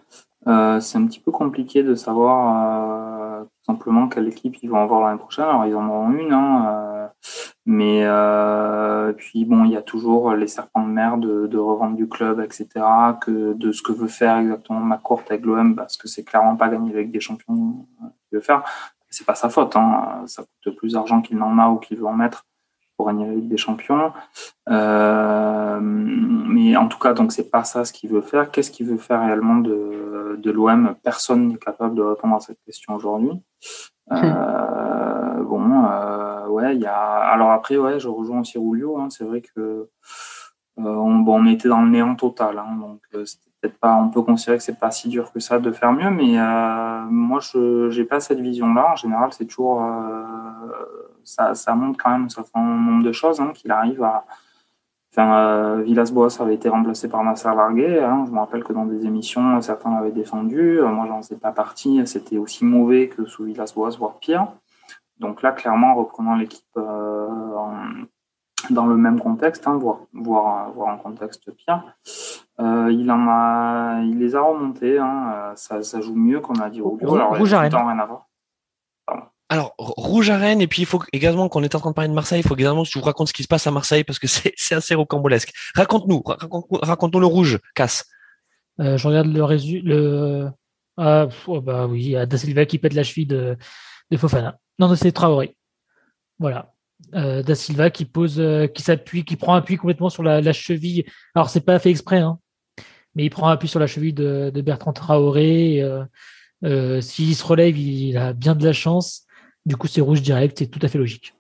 Euh, 0.47 0.81
c'est 0.81 0.99
un 0.99 1.07
petit 1.07 1.21
peu 1.21 1.31
compliqué 1.33 1.83
de 1.83 1.95
savoir 1.95 3.41
euh, 3.41 3.45
tout 3.45 3.65
simplement 3.73 4.09
quelle 4.09 4.29
équipe 4.29 4.57
ils 4.63 4.69
vont 4.69 4.83
avoir 4.83 5.01
l'année 5.01 5.19
prochaine. 5.19 5.47
Alors 5.47 5.65
ils 5.65 5.75
en 5.75 5.89
auront 5.89 6.11
une, 6.13 6.33
hein, 6.33 6.67
euh, 6.67 7.09
mais 7.65 8.03
euh, 8.05 9.13
puis 9.15 9.47
bon, 9.47 9.65
il 9.65 9.71
y 9.71 9.77
a 9.77 9.83
toujours 9.83 10.35
les 10.35 10.47
serpents 10.47 10.87
de 10.87 10.93
mer 10.93 11.17
de, 11.17 11.47
de, 11.47 11.59
revente 11.59 11.97
du 11.97 12.07
club, 12.07 12.41
etc. 12.41 12.69
Que 13.21 13.55
de 13.55 13.73
ce 13.73 13.83
que 13.83 13.93
veut 13.93 14.09
faire 14.09 14.37
exactement 14.39 14.81
McCourt 14.81 15.23
avec 15.31 15.47
l'OM, 15.47 15.75
parce 15.75 15.97
que 15.97 16.07
c'est 16.07 16.25
clairement 16.25 16.57
pas 16.57 16.69
gagné 16.69 16.93
avec 16.93 17.11
des 17.11 17.21
champions 17.21 17.87
qu'il 18.29 18.39
veut 18.39 18.41
faire. 18.41 18.63
C'est 19.09 19.27
pas 19.27 19.35
sa 19.35 19.49
faute, 19.49 19.75
hein, 19.77 20.23
ça 20.27 20.43
coûte 20.65 20.77
plus 20.77 20.93
d'argent 20.95 21.23
qu'il 21.23 21.39
n'en 21.39 21.59
a 21.59 21.69
ou 21.71 21.77
qu'il 21.79 21.99
veut 21.99 22.07
en 22.07 22.15
mettre 22.15 22.45
pour 23.03 23.11
gagner 23.11 23.27
la 23.27 23.35
Ligue 23.35 23.49
des 23.49 23.57
Champions. 23.57 24.13
Euh, 24.69 25.81
mais 25.83 26.77
en 26.77 26.87
tout 26.87 26.99
cas, 26.99 27.15
donc 27.15 27.33
c'est 27.33 27.51
pas 27.51 27.65
ça 27.65 27.85
ce 27.85 27.93
qu'il 27.93 28.11
veut 28.11 28.21
faire. 28.21 28.51
Qu'est-ce 28.51 28.71
qu'il 28.71 28.87
veut 28.87 28.97
faire 28.97 29.21
réellement 29.21 29.57
de, 29.57 30.39
de 30.39 30.51
l'OM 30.53 30.95
Personne 31.03 31.49
n'est 31.49 31.57
capable 31.57 31.97
de 31.97 32.03
répondre 32.03 32.37
à 32.37 32.41
cette 32.41 32.61
question 32.65 32.95
aujourd'hui. 32.95 33.33
Euh, 34.13 35.43
bon, 35.43 35.85
euh, 35.85 36.47
ouais, 36.47 36.77
il 36.77 36.83
y 36.83 36.87
a. 36.87 36.97
Alors 36.97 37.51
après, 37.51 37.77
ouais, 37.77 37.99
je 37.99 38.09
rejoins 38.09 38.41
aussi 38.41 38.57
Rulio. 38.57 38.99
Hein, 38.99 39.09
c'est 39.11 39.25
vrai 39.25 39.41
que 39.41 39.89
on, 40.77 41.17
bon, 41.17 41.43
on 41.43 41.47
était 41.47 41.69
dans 41.69 41.83
le 41.83 41.91
néant 41.91 42.15
total, 42.15 42.59
hein, 42.59 42.77
donc 42.81 43.01
peut-être 43.11 43.79
pas. 43.79 43.97
On 43.97 44.11
peut 44.11 44.23
considérer 44.23 44.59
que 44.59 44.65
c'est 44.65 44.79
pas 44.79 44.93
si 44.93 45.09
dur 45.09 45.33
que 45.33 45.41
ça 45.41 45.59
de 45.59 45.73
faire 45.73 45.93
mieux, 45.93 46.11
mais 46.11 46.37
moi, 47.11 47.41
je 47.41 47.91
j'ai 47.91 48.05
pas 48.05 48.21
cette 48.21 48.41
vision-là. 48.41 48.93
En 48.93 48.97
général, 48.97 49.33
c'est 49.33 49.47
toujours 49.47 49.83
ça, 51.25 51.55
ça, 51.55 51.75
montre 51.75 52.03
quand 52.03 52.11
même 52.11 52.25
un 52.25 52.29
certain 52.29 52.61
nombre 52.61 53.05
de 53.05 53.13
choses, 53.13 53.41
hein, 53.41 53.53
qu'il 53.55 53.71
arrive 53.71 54.03
à. 54.03 54.25
Enfin, 55.11 55.35
euh, 55.35 55.83
Villas-Boas 55.83 56.41
avait 56.41 56.55
été 56.55 56.71
remplacé 56.71 57.07
par 57.09 57.23
Nasser 57.23 57.49
Larguet. 57.49 58.03
Hein. 58.03 58.25
Je 58.27 58.33
me 58.33 58.39
rappelle 58.39 58.65
que 58.65 58.73
dans 58.73 58.87
des 58.87 59.05
émissions, 59.05 59.61
certains 59.61 59.95
l'avaient 59.95 60.11
défendu. 60.11 60.81
Euh, 60.81 60.89
moi, 60.89 61.07
j'en 61.07 61.21
sais 61.21 61.37
pas 61.37 61.53
partie. 61.53 62.07
C'était 62.07 62.39
aussi 62.39 62.65
mauvais 62.65 63.09
que 63.09 63.27
sous 63.27 63.45
Villas-Boas, 63.45 63.91
voire 63.99 64.19
pire. 64.21 64.49
Donc 65.19 65.43
là, 65.43 65.53
clairement, 65.53 65.95
reprenant 65.95 66.35
l'équipe 66.35 66.65
euh, 66.79 67.29
dans 68.71 68.87
le 68.87 68.97
même 68.97 69.21
contexte, 69.21 69.67
hein, 69.67 69.77
voire, 69.77 69.99
voire, 70.13 70.71
voire, 70.73 70.95
en 70.95 70.97
contexte 70.97 71.51
pire, 71.55 71.83
euh, 72.61 72.91
il 72.91 73.11
en 73.11 73.27
a, 73.29 74.01
il 74.03 74.19
les 74.19 74.35
a 74.35 74.41
remontés. 74.41 74.99
Hein. 74.99 75.53
Ça, 75.57 75.83
ça, 75.83 76.01
joue 76.01 76.15
mieux, 76.15 76.41
comme 76.41 76.61
a 76.61 76.71
dit 76.71 76.81
Rubio. 76.81 77.15
Alors, 77.15 77.37
Rouge 77.37 77.55
rien 77.55 77.99
à 77.99 78.07
voir. 78.07 78.29
Alors, 79.53 79.75
Rouge 79.77 80.31
à 80.31 80.39
Rennes, 80.39 80.63
et 80.63 80.67
puis 80.67 80.81
il 80.81 80.87
faut 80.87 81.03
également 81.13 81.51
qu'on 81.51 81.63
est 81.63 81.75
en 81.75 81.79
train 81.79 81.91
de 81.91 81.95
parler 81.95 82.09
de 82.09 82.15
Marseille, 82.15 82.41
il 82.41 82.49
faut 82.49 82.57
également 82.57 82.85
que 82.85 82.89
je 82.89 82.99
vous 82.99 83.05
raconte 83.05 83.29
ce 83.29 83.35
qui 83.35 83.43
se 83.43 83.49
passe 83.49 83.67
à 83.67 83.71
Marseille 83.71 84.03
parce 84.03 84.19
que 84.19 84.27
c'est 84.27 84.55
assez 84.75 84.95
rocambolesque. 84.95 85.53
Raconte-nous, 85.75 86.23
raconte-nous 86.25 87.21
le 87.21 87.27
Rouge, 87.27 87.59
Casse. 87.75 88.07
je 88.79 89.07
regarde 89.07 89.27
le 89.27 89.45
résultat. 89.45 90.55
Ah, 90.97 91.29
oh, 91.47 91.61
bah 91.61 91.87
oui, 91.87 92.15
Da 92.27 92.39
Silva 92.39 92.65
qui 92.65 92.79
pète 92.79 92.95
la 92.95 93.03
cheville 93.03 93.27
de, 93.27 93.59
Fofana. 94.17 94.59
Non, 94.79 94.97
c'est 94.97 95.13
Traoré. 95.13 95.55
Voilà. 96.39 96.73
da 97.13 97.55
Silva 97.55 97.91
qui 97.91 98.07
pose, 98.07 98.43
qui 98.75 98.83
s'appuie, 98.83 99.27
qui 99.27 99.37
prend 99.37 99.53
appui 99.53 99.77
complètement 99.77 100.09
sur 100.09 100.23
la, 100.23 100.53
cheville. 100.55 101.05
Alors 101.35 101.51
c'est 101.51 101.61
pas 101.61 101.79
fait 101.79 101.91
exprès, 101.91 102.21
hein, 102.21 102.39
mais 103.15 103.27
il 103.27 103.31
prend 103.31 103.49
appui 103.49 103.69
sur 103.69 103.81
la 103.81 103.87
cheville 103.87 104.15
de, 104.15 104.63
Bertrand 104.65 104.95
Traoré. 104.95 105.83
S'il 106.63 107.37
se 107.37 107.45
relève, 107.45 107.77
il 107.77 108.17
a 108.17 108.33
bien 108.33 108.55
de 108.55 108.65
la 108.65 108.73
chance. 108.73 109.27
Du 109.67 109.77
coup, 109.77 109.87
c'est 109.87 110.01
rouge 110.01 110.23
direct, 110.23 110.59
c'est 110.59 110.67
tout 110.67 110.81
à 110.83 110.89
fait 110.89 110.99
logique. 110.99 111.35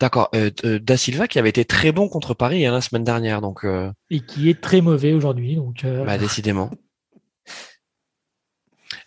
D'accord. 0.00 0.28
Euh, 0.34 0.50
euh, 0.64 0.78
da 0.78 0.96
Silva 0.96 1.28
qui 1.28 1.38
avait 1.38 1.48
été 1.48 1.64
très 1.64 1.92
bon 1.92 2.08
contre 2.08 2.34
Paris 2.34 2.66
hein, 2.66 2.72
la 2.72 2.80
semaine 2.80 3.04
dernière, 3.04 3.40
donc. 3.40 3.64
Euh, 3.64 3.90
Et 4.10 4.20
qui 4.20 4.50
est 4.50 4.60
très 4.60 4.80
mauvais 4.80 5.12
aujourd'hui, 5.12 5.56
donc. 5.56 5.84
Bah, 5.84 6.18
décidément. 6.18 6.70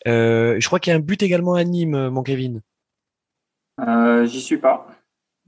je 0.06 0.66
crois 0.66 0.80
qu'il 0.80 0.92
y 0.92 0.94
a 0.94 0.98
un 0.98 1.02
but 1.02 1.22
également 1.22 1.56
à 1.56 1.64
Nîmes, 1.64 2.10
mon 2.10 2.24
Kevin. 2.24 2.62
J'y 4.26 4.42
suis 4.42 4.58
pas. 4.58 4.88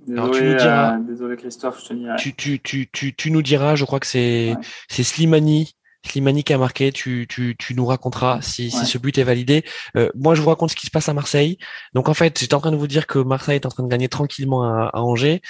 Désolé, 0.06 1.36
Christophe, 1.38 1.82
je 1.82 1.90
te 1.90 1.94
dirai. 1.94 2.16
Tu, 2.18 2.60
tu, 2.60 2.90
tu, 2.90 3.32
nous 3.32 3.42
diras, 3.42 3.76
je 3.76 3.86
crois 3.86 4.00
que 4.00 4.08
c'est 4.08 4.56
c'est 4.88 5.04
Slimani 5.04 5.76
Slimani 6.06 6.44
qui 6.44 6.54
a 6.54 6.58
marqué, 6.58 6.92
tu, 6.92 7.28
tu, 7.30 7.56
tu 7.58 7.76
nous 7.76 7.86
raconteras 7.86 8.42
si, 8.42 8.72
si 8.72 8.86
ce 8.86 8.98
but 8.98 9.18
est 9.18 9.24
validé. 9.24 9.64
Euh, 9.98 10.10
moi, 10.16 10.34
je 10.34 10.42
vous 10.42 10.50
raconte 10.50 10.72
ce 10.72 10.76
qui 10.76 10.86
se 10.86 10.92
passe 10.92 11.10
à 11.10 11.14
Marseille. 11.14 11.58
Donc, 11.94 12.08
en 12.08 12.14
fait, 12.14 12.40
j'étais 12.40 12.54
en 12.54 12.62
train 12.62 12.72
de 12.72 12.78
vous 12.78 12.88
dire 12.88 13.06
que 13.06 13.20
Marseille 13.20 13.56
est 13.56 13.66
en 13.66 13.70
train 13.70 13.84
de 13.84 13.90
gagner 13.90 14.08
tranquillement 14.08 14.64
à, 14.64 14.92
Angers. 14.94 15.42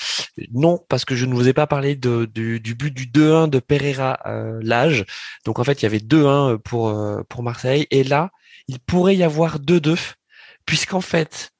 Non, 0.52 0.80
parce 0.90 1.06
que 1.06 1.16
je 1.16 1.26
ne 1.26 1.34
vous 1.34 1.48
ai 1.48 1.54
pas 1.54 1.68
parlé 1.68 1.96
de, 1.96 2.26
du, 2.26 2.60
du 2.60 2.76
but 2.76 2.94
du 2.94 3.06
2-1 3.06 3.50
de 3.50 3.60
Pereira 3.60 4.20
euh, 4.26 4.60
l'âge. 4.62 5.06
Donc, 5.46 5.60
en 5.60 5.64
fait, 5.64 5.82
il 5.82 5.84
y 5.84 5.86
avait 5.86 6.00
2-1 6.00 6.58
pour, 6.58 6.90
euh, 6.90 7.22
pour 7.30 7.44
Marseille. 7.44 7.88
Et 7.92 8.04
là, 8.04 8.32
il 8.68 8.80
pourrait 8.80 9.16
y 9.16 9.24
avoir 9.24 9.60
2-2, 9.60 10.16
puisqu'en 10.66 11.02
fait, 11.02 11.52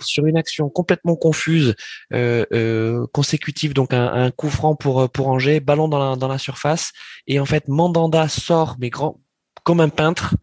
sur 0.00 0.26
une 0.26 0.36
action 0.36 0.68
complètement 0.68 1.16
confuse, 1.16 1.74
euh, 2.12 2.44
euh, 2.52 3.06
consécutive, 3.12 3.74
donc 3.74 3.92
un, 3.92 4.30
coup 4.30 4.50
franc 4.50 4.74
pour 4.74 5.02
euh, 5.02 5.08
pour 5.08 5.28
Angers, 5.28 5.60
ballon 5.60 5.88
dans 5.88 5.98
la, 5.98 6.16
dans 6.16 6.28
la 6.28 6.38
surface, 6.38 6.92
et 7.26 7.40
en 7.40 7.44
fait 7.44 7.68
Mandanda 7.68 8.28
sort 8.28 8.76
mais 8.78 8.90
grand 8.90 9.20
comme 9.64 9.80
un 9.80 9.90
peintre 9.90 10.34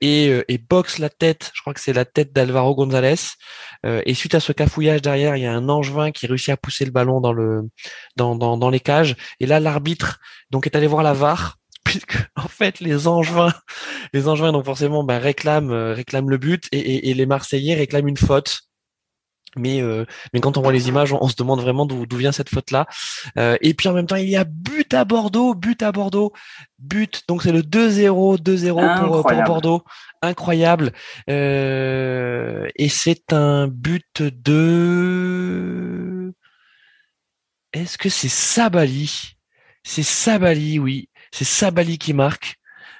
et, 0.00 0.32
et 0.48 0.56
boxe 0.56 0.98
la 0.98 1.10
tête, 1.10 1.50
je 1.52 1.60
crois 1.60 1.74
que 1.74 1.80
c'est 1.80 1.92
la 1.92 2.06
tête 2.06 2.32
d'Alvaro 2.32 2.74
González. 2.74 3.16
et 3.84 4.14
suite 4.14 4.34
à 4.34 4.40
ce 4.40 4.52
cafouillage 4.52 5.02
derrière, 5.02 5.36
il 5.36 5.42
y 5.42 5.46
a 5.46 5.52
un 5.52 5.68
Angevin 5.68 6.10
qui 6.10 6.26
réussit 6.26 6.48
à 6.48 6.56
pousser 6.56 6.86
le 6.86 6.90
ballon 6.90 7.20
dans 7.20 7.34
le 7.34 7.68
dans, 8.16 8.34
dans, 8.34 8.56
dans 8.56 8.70
les 8.70 8.80
cages. 8.80 9.14
Et 9.40 9.46
là, 9.46 9.60
l'arbitre 9.60 10.20
donc 10.50 10.64
est 10.64 10.74
allé 10.74 10.86
voir 10.86 11.02
la 11.02 11.12
VAR 11.12 11.58
puisque 11.86 12.18
en 12.36 12.48
fait 12.48 12.80
les 12.80 13.08
Angevins, 13.08 13.54
les 14.12 14.28
Angevins 14.28 14.52
donc 14.52 14.66
forcément 14.66 15.04
ben, 15.04 15.18
réclament, 15.18 15.70
euh, 15.70 15.94
réclament 15.94 16.28
le 16.28 16.36
but 16.36 16.64
et, 16.72 17.14
les 17.14 17.26
Marseillais 17.26 17.74
réclament 17.74 18.08
une 18.08 18.16
faute. 18.18 18.62
Mais, 19.58 19.80
euh, 19.80 20.04
mais 20.34 20.40
quand 20.40 20.58
on 20.58 20.60
voit 20.60 20.72
les 20.72 20.88
images, 20.88 21.14
on, 21.14 21.28
se 21.28 21.36
demande 21.36 21.62
vraiment 21.62 21.86
d'où 21.86 22.04
vient 22.18 22.30
cette 22.30 22.50
faute-là. 22.50 22.86
Euh, 23.38 23.56
et 23.62 23.72
puis 23.72 23.88
en 23.88 23.94
même 23.94 24.06
temps, 24.06 24.16
il 24.16 24.28
y 24.28 24.36
a 24.36 24.44
but 24.44 24.92
à 24.92 25.06
Bordeaux, 25.06 25.54
but 25.54 25.82
à 25.82 25.92
Bordeaux, 25.92 26.34
but. 26.78 27.22
Donc 27.26 27.42
c'est 27.42 27.52
le 27.52 27.62
2-0, 27.62 28.38
2-0 28.38 28.98
pour, 28.98 29.22
pour, 29.22 29.42
Bordeaux. 29.44 29.82
Incroyable. 30.20 30.92
et 31.26 32.88
c'est 32.90 33.32
un 33.32 33.66
but 33.66 34.20
de... 34.20 34.74
Est-ce 37.72 37.96
que 37.96 38.10
c'est 38.10 38.28
Sabali? 38.28 39.38
C'est 39.84 40.02
Sabali, 40.02 40.78
oui. 40.78 41.08
C'est 41.36 41.44
Sabali 41.44 41.98
qui 41.98 42.14
marque. 42.14 42.56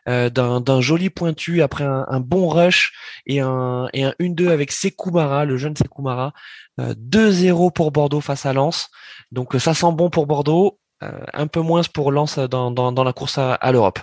Euh, 0.08 0.28
d'un 0.30 0.80
joli 0.80 1.10
pointu 1.10 1.62
après 1.62 1.82
un, 1.82 2.20
bon 2.20 2.48
rush 2.48 2.92
et 3.26 3.40
un, 3.40 3.88
et 3.92 4.04
un 4.04 4.14
1-2 4.20 4.50
avec 4.50 4.70
Sekoumara, 4.70 5.46
le 5.46 5.56
jeune 5.56 5.74
Sekoumara. 5.74 6.32
2-0 6.78 7.66
euh, 7.66 7.70
pour 7.70 7.92
Bordeaux 7.92 8.20
face 8.20 8.44
à 8.44 8.52
Lens. 8.52 8.90
Donc 9.32 9.54
ça 9.58 9.72
sent 9.72 9.90
bon 9.92 10.10
pour 10.10 10.26
Bordeaux. 10.26 10.78
Euh, 11.02 11.10
un 11.32 11.46
peu 11.46 11.60
moins 11.60 11.80
pour 11.92 12.12
Lens 12.12 12.38
dans, 12.38 12.70
dans, 12.70 13.04
la 13.04 13.12
course 13.14 13.38
à, 13.38 13.72
l'Europe. 13.72 14.00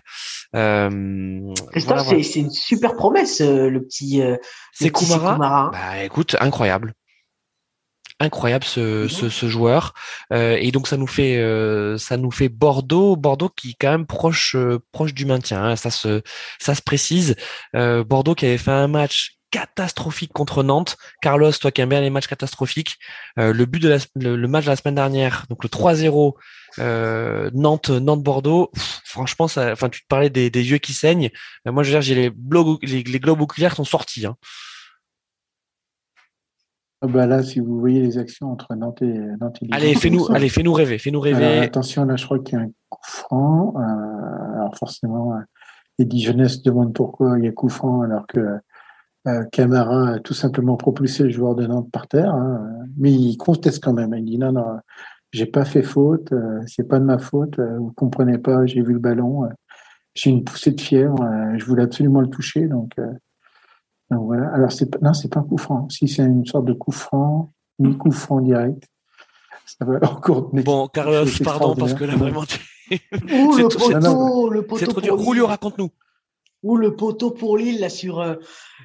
Christophe, 0.52 2.08
c'est 2.08 2.40
une 2.40 2.52
super 2.52 2.96
promesse, 2.96 3.40
le 3.40 3.80
petit. 3.80 4.22
Sekoumara. 4.74 5.70
Bah, 5.72 6.04
écoute, 6.04 6.36
incroyable 6.40 6.96
incroyable 8.24 8.64
ce, 8.66 9.06
mmh 9.06 9.30
ce, 9.30 9.48
joueur. 9.48 9.94
Euh, 10.32 10.58
et 10.60 10.72
donc 10.72 10.88
ça 10.88 10.98
nous 10.98 11.08
fait 11.08 11.38
euh, 11.38 11.98
ça 11.98 12.18
nous 12.18 12.32
fait 12.32 12.50
Bordeaux 12.50 13.16
Bordeaux 13.16 13.50
qui 13.50 13.72
est 13.72 13.76
quand 13.80 13.92
même 13.92 14.06
proche 14.06 14.56
euh, 14.56 14.80
proche 14.92 15.14
du 15.14 15.26
maintien 15.26 15.64
hein, 15.64 15.76
ça 15.76 15.92
se 15.92 16.22
ça 16.60 16.76
se 16.76 16.82
précise. 16.82 17.36
Bordeaux 17.74 18.36
qui 18.36 18.46
avait 18.46 18.58
fait 18.58 18.72
un 18.72 18.88
match 18.88 19.38
catastrophique 19.52 20.34
contre 20.34 20.64
Nantes. 20.64 20.98
Carlos 21.22 21.52
toi 21.52 21.72
qui 21.72 21.82
aimes 21.82 21.90
bien 21.90 22.02
les 22.02 22.10
matchs 22.10 22.28
catastrophiques 22.28 22.98
le 23.38 23.66
but 23.66 23.80
de 23.80 23.90
la, 23.90 23.98
le, 24.16 24.48
match 24.48 24.66
de 24.66 24.70
la 24.70 24.76
semaine 24.76 24.96
dernière 24.96 25.46
donc 25.50 25.64
le 25.64 25.70
3-0 25.70 26.34
Nantes 27.54 27.90
Nantes 27.90 28.24
Bordeaux 28.24 28.72
franchement 29.06 29.48
ça 29.48 29.72
enfin 29.72 29.90
tu 29.90 30.02
te 30.02 30.08
parlais 30.08 30.30
des, 30.30 30.50
des 30.50 30.72
yeux 30.72 30.80
qui 30.80 30.94
saignent. 30.94 31.30
Moi 31.66 31.84
je 31.84 31.90
veux 31.90 31.96
dire 31.96 32.02
j'ai 32.02 32.16
les, 32.16 32.32
les, 32.82 33.04
les 33.04 33.20
globes 33.20 33.42
oculaires 33.42 33.76
sont 33.76 33.84
sortis 33.84 34.26
hein. 34.26 34.36
Ah 37.06 37.08
bah 37.08 37.28
là, 37.28 37.44
si 37.44 37.60
vous 37.60 37.82
voyez 37.82 38.00
les 38.00 38.18
actions 38.18 38.50
entre 38.50 38.74
Nantes 38.76 39.02
et 39.02 39.20
Nantes 39.42 39.60
Allez, 39.72 39.94
fais-nous, 39.94 40.32
allez, 40.32 40.48
fais-nous 40.48 40.72
rêver, 40.72 40.98
fais-nous 40.98 41.20
rêver. 41.20 41.60
attention, 41.60 42.06
là, 42.06 42.16
je 42.16 42.24
crois 42.24 42.40
qu'il 42.40 42.58
y 42.58 42.62
a 42.62 42.64
un 42.64 42.72
coup 42.88 43.02
franc. 43.04 43.74
Euh, 43.76 44.54
alors 44.54 44.78
forcément, 44.78 45.34
Eddie 46.00 46.22
Jeunesse 46.22 46.62
demande 46.62 46.94
pourquoi 46.94 47.38
il 47.38 47.44
y 47.44 47.48
a 47.50 47.52
coup 47.52 47.68
franc 47.68 48.04
alors 48.04 48.26
que 48.26 48.40
euh, 49.28 49.44
Camara 49.52 50.14
a 50.14 50.20
tout 50.20 50.34
simplement 50.34 50.76
propulsé 50.76 51.24
le 51.24 51.30
joueur 51.30 51.56
de 51.56 51.66
Nantes 51.66 51.92
par 51.92 52.08
terre. 52.08 52.34
Hein. 52.34 52.70
Mais 52.98 53.12
il 53.12 53.38
conteste 53.38 53.84
quand 53.84 53.94
même. 53.94 54.14
Il 54.14 54.26
dit 54.26 54.38
non, 54.38 54.52
non, 54.52 54.80
j'ai 55.32 55.46
pas 55.46 55.66
fait 55.66 55.84
faute, 55.84 56.32
euh, 56.32 56.62
c'est 56.68 56.88
pas 56.88 57.00
de 57.00 57.06
ma 57.06 57.18
faute. 57.18 57.60
Euh, 57.60 57.80
vous 57.80 57.92
comprenez 57.94 58.38
pas, 58.38 58.66
j'ai 58.66 58.82
vu 58.82 58.94
le 58.94 59.00
ballon, 59.00 59.50
j'ai 60.14 60.30
une 60.30 60.44
poussée 60.44 60.72
de 60.72 60.82
fièvre, 60.82 61.28
je 61.58 61.66
voulais 61.66 61.84
absolument 61.84 62.22
le 62.22 62.30
toucher, 62.30 62.68
donc 62.68 62.96
voilà. 64.20 64.50
Alors, 64.54 64.72
c'est, 64.72 65.02
non, 65.02 65.14
c'est 65.14 65.30
pas 65.30 65.40
un 65.40 65.44
coup 65.44 65.58
franc. 65.58 65.90
Si 65.90 66.08
c'est 66.08 66.24
une 66.24 66.46
sorte 66.46 66.66
de 66.66 66.74
coup 66.74 66.92
franc, 66.92 67.52
ni 67.80 67.98
coup 67.98 68.12
franc 68.12 68.42
direct, 68.42 68.88
ça 69.66 69.86
va 69.86 70.00
encore. 70.10 70.50
Bon, 70.54 70.88
Carlos, 70.88 71.26
pardon, 71.44 71.76
parce 71.76 71.94
que 71.94 72.04
là, 72.04 72.16
vraiment, 72.16 72.44
Ouh, 72.92 73.58
le 73.58 73.68
poteau, 73.70 74.50
le 74.50 74.62
poteau. 74.64 74.86
Trop 74.88 75.02
dur. 75.02 75.20
Julio, 75.20 75.48
raconte-nous. 75.48 75.90
Ou 76.64 76.78
le 76.78 76.96
poteau 76.96 77.32
pour 77.32 77.58
Lille 77.58 77.82
là, 77.82 77.90
sur, 77.90 78.22
euh, 78.22 78.36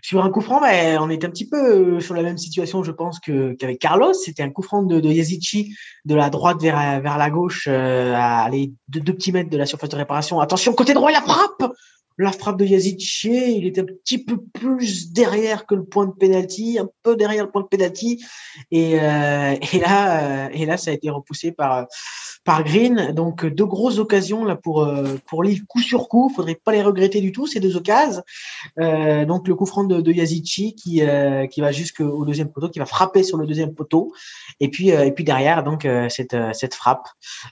sur 0.03 0.25
un 0.25 0.31
coup 0.31 0.41
franc, 0.41 0.61
mais 0.61 0.99
on 0.99 1.11
est 1.11 1.25
un 1.25 1.31
petit 1.31 1.49
peu 1.49 1.97
euh, 1.97 2.01
sur 2.01 2.15
la 2.15 2.23
même 2.23 2.37
situation, 2.37 2.83
je 2.83 2.91
pense, 2.91 3.21
que, 3.21 3.53
qu'avec 3.53 3.79
Carlos. 3.79 4.13
C'était 4.15 4.43
un 4.43 4.51
coup 4.51 4.63
franc 4.63 4.83
de, 4.83 4.99
de 4.99 5.09
Yazici 5.09 5.77
de 6.05 6.17
la 6.17 6.29
droite 6.29 6.61
vers, 6.61 7.01
vers 7.01 7.19
la 7.19 7.31
gauche, 7.31 7.69
euh, 7.71 8.15
à 8.15 8.43
aller 8.43 8.73
de 8.89 8.99
deux 8.99 9.13
petits 9.13 9.31
mètres 9.31 9.51
de 9.51 9.57
la 9.57 9.67
surface 9.67 9.91
de 9.91 9.97
réparation. 9.97 10.41
Attention, 10.41 10.73
côté 10.73 10.93
droit, 10.93 11.13
la 11.13 11.21
frappe 11.21 11.73
la 12.19 12.33
frappe 12.33 12.59
de 12.59 12.65
Yazid 12.65 12.99
il 13.25 13.67
était 13.67 13.81
un 13.81 13.85
petit 13.85 14.19
peu 14.19 14.39
plus 14.53 15.13
derrière 15.13 15.67
que 15.67 15.75
le 15.75 15.85
point 15.85 16.07
de 16.07 16.13
penalty, 16.13 16.79
un 16.79 16.89
peu 17.03 17.17
derrière 17.17 17.45
le 17.45 17.51
point 17.51 17.63
de 17.63 17.69
penalty, 17.69 18.25
et, 18.71 18.99
euh, 19.01 19.55
et 19.73 19.79
là, 19.79 20.47
euh, 20.47 20.49
et 20.53 20.67
là, 20.67 20.77
ça 20.77 20.91
a 20.91 20.95
été 20.95 21.11
repoussé 21.11 21.53
par 21.53 22.65
Green. 22.65 23.13
Donc 23.13 23.45
deux 23.45 23.67
grosses 23.67 23.99
occasions 23.99 24.45
là 24.45 24.57
pour 24.57 24.83
euh, 24.83 25.19
pour 25.27 25.43
Lille 25.43 25.65
coup 25.67 25.81
sur 25.81 26.09
coup. 26.09 26.33
Faudrait 26.35 26.55
pas 26.55 26.73
les 26.73 26.83
regretter 26.83 27.21
du 27.21 27.31
tout 27.31 27.47
ces 27.47 27.61
deux 27.61 27.77
occasions. 27.77 28.23
Euh, 28.81 29.27
donc 29.27 29.47
le 29.49 29.55
coup 29.55 29.67
franc 29.67 29.85
de, 29.85 30.01
de 30.01 30.13
qui 30.13 31.03
euh, 31.03 31.47
qui 31.47 31.61
va 31.61 31.73
jusqu'au 31.73 32.25
deuxième 32.25 32.51
poteau, 32.51 32.71
qui 32.71 32.79
va 32.79 32.87
frapper 32.87 33.23
sur 33.23 33.37
le 33.37 33.47
deuxième 33.47 33.75
poteau, 33.75 34.13
et 34.61 34.69
puis 34.69 34.89
et 34.89 35.13
puis 35.13 35.25
derrière 35.25 35.63
donc 35.63 35.87
cette 36.09 36.37
cette 36.53 36.75
frappe 36.75 37.09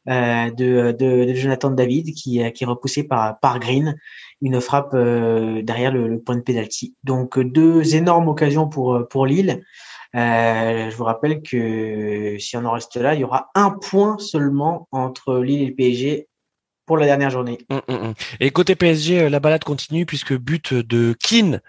de, 0.06 0.92
de, 0.92 1.26
de 1.28 1.34
Jonathan 1.34 1.70
David 1.70 2.14
qui 2.14 2.40
qui 2.52 2.64
est 2.64 2.66
repoussée 2.66 3.04
par 3.04 3.38
par 3.40 3.60
Green 3.60 3.96
une 4.42 4.60
frappe 4.60 4.94
euh, 4.94 5.62
derrière 5.62 5.92
le, 5.92 6.20
point 6.20 6.36
de 6.36 6.42
pénalty. 6.42 6.94
Donc 7.04 7.38
deux 7.38 7.94
énormes 7.94 8.28
occasions 8.28 8.68
pour 8.68 9.06
pour 9.08 9.26
Lille. 9.26 9.62
Euh, 10.14 10.90
je 10.90 10.96
vous 10.96 11.04
rappelle 11.04 11.42
que 11.42 12.36
si 12.38 12.56
on 12.56 12.64
en 12.64 12.72
reste 12.72 12.96
là, 12.96 13.14
il 13.14 13.20
y 13.20 13.24
aura 13.24 13.50
un 13.54 13.70
point 13.70 14.16
seulement 14.18 14.88
entre 14.92 15.38
Lille 15.38 15.62
et 15.62 15.66
le 15.66 15.74
PSG 15.74 16.28
pour 16.86 16.96
la 16.96 17.06
dernière 17.06 17.30
journée. 17.30 17.58
Hum, 17.68 17.82
hum, 17.88 17.96
hum. 17.96 18.14
Et 18.40 18.50
côté 18.50 18.76
PSG, 18.76 19.22
euh, 19.22 19.28
la 19.28 19.40
balade 19.40 19.64
continue 19.64 20.06
puisque 20.06 20.34
but 20.34 20.72
de 20.72 21.14
Keane. 21.18 21.60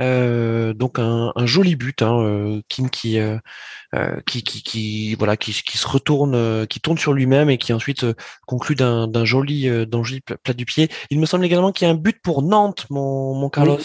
Donc 0.00 0.98
un, 0.98 1.32
joli 1.46 1.76
but, 1.76 2.02
hein, 2.02 2.60
Keane 2.68 2.90
qui, 2.90 3.18
qui, 4.26 4.42
qui, 4.42 4.62
qui, 4.62 5.14
voilà, 5.14 5.36
qui, 5.36 5.52
qui 5.52 5.78
se 5.78 5.86
retourne, 5.86 6.66
qui 6.66 6.80
tourne 6.80 6.98
sur 6.98 7.12
lui-même 7.12 7.50
et 7.50 7.58
qui 7.58 7.72
ensuite 7.72 8.06
conclut 8.46 8.76
d'un 8.76 9.24
joli, 9.24 9.68
joli 9.90 10.20
plat 10.20 10.54
du 10.54 10.64
pied. 10.64 10.88
Il 11.10 11.20
me 11.20 11.26
semble 11.26 11.44
également 11.44 11.72
qu'il 11.72 11.86
y 11.86 11.90
a 11.90 11.92
un 11.92 11.96
but 11.96 12.16
pour 12.22 12.42
Nantes, 12.42 12.86
mon, 12.90 13.34
mon 13.34 13.50
Carlos. 13.50 13.78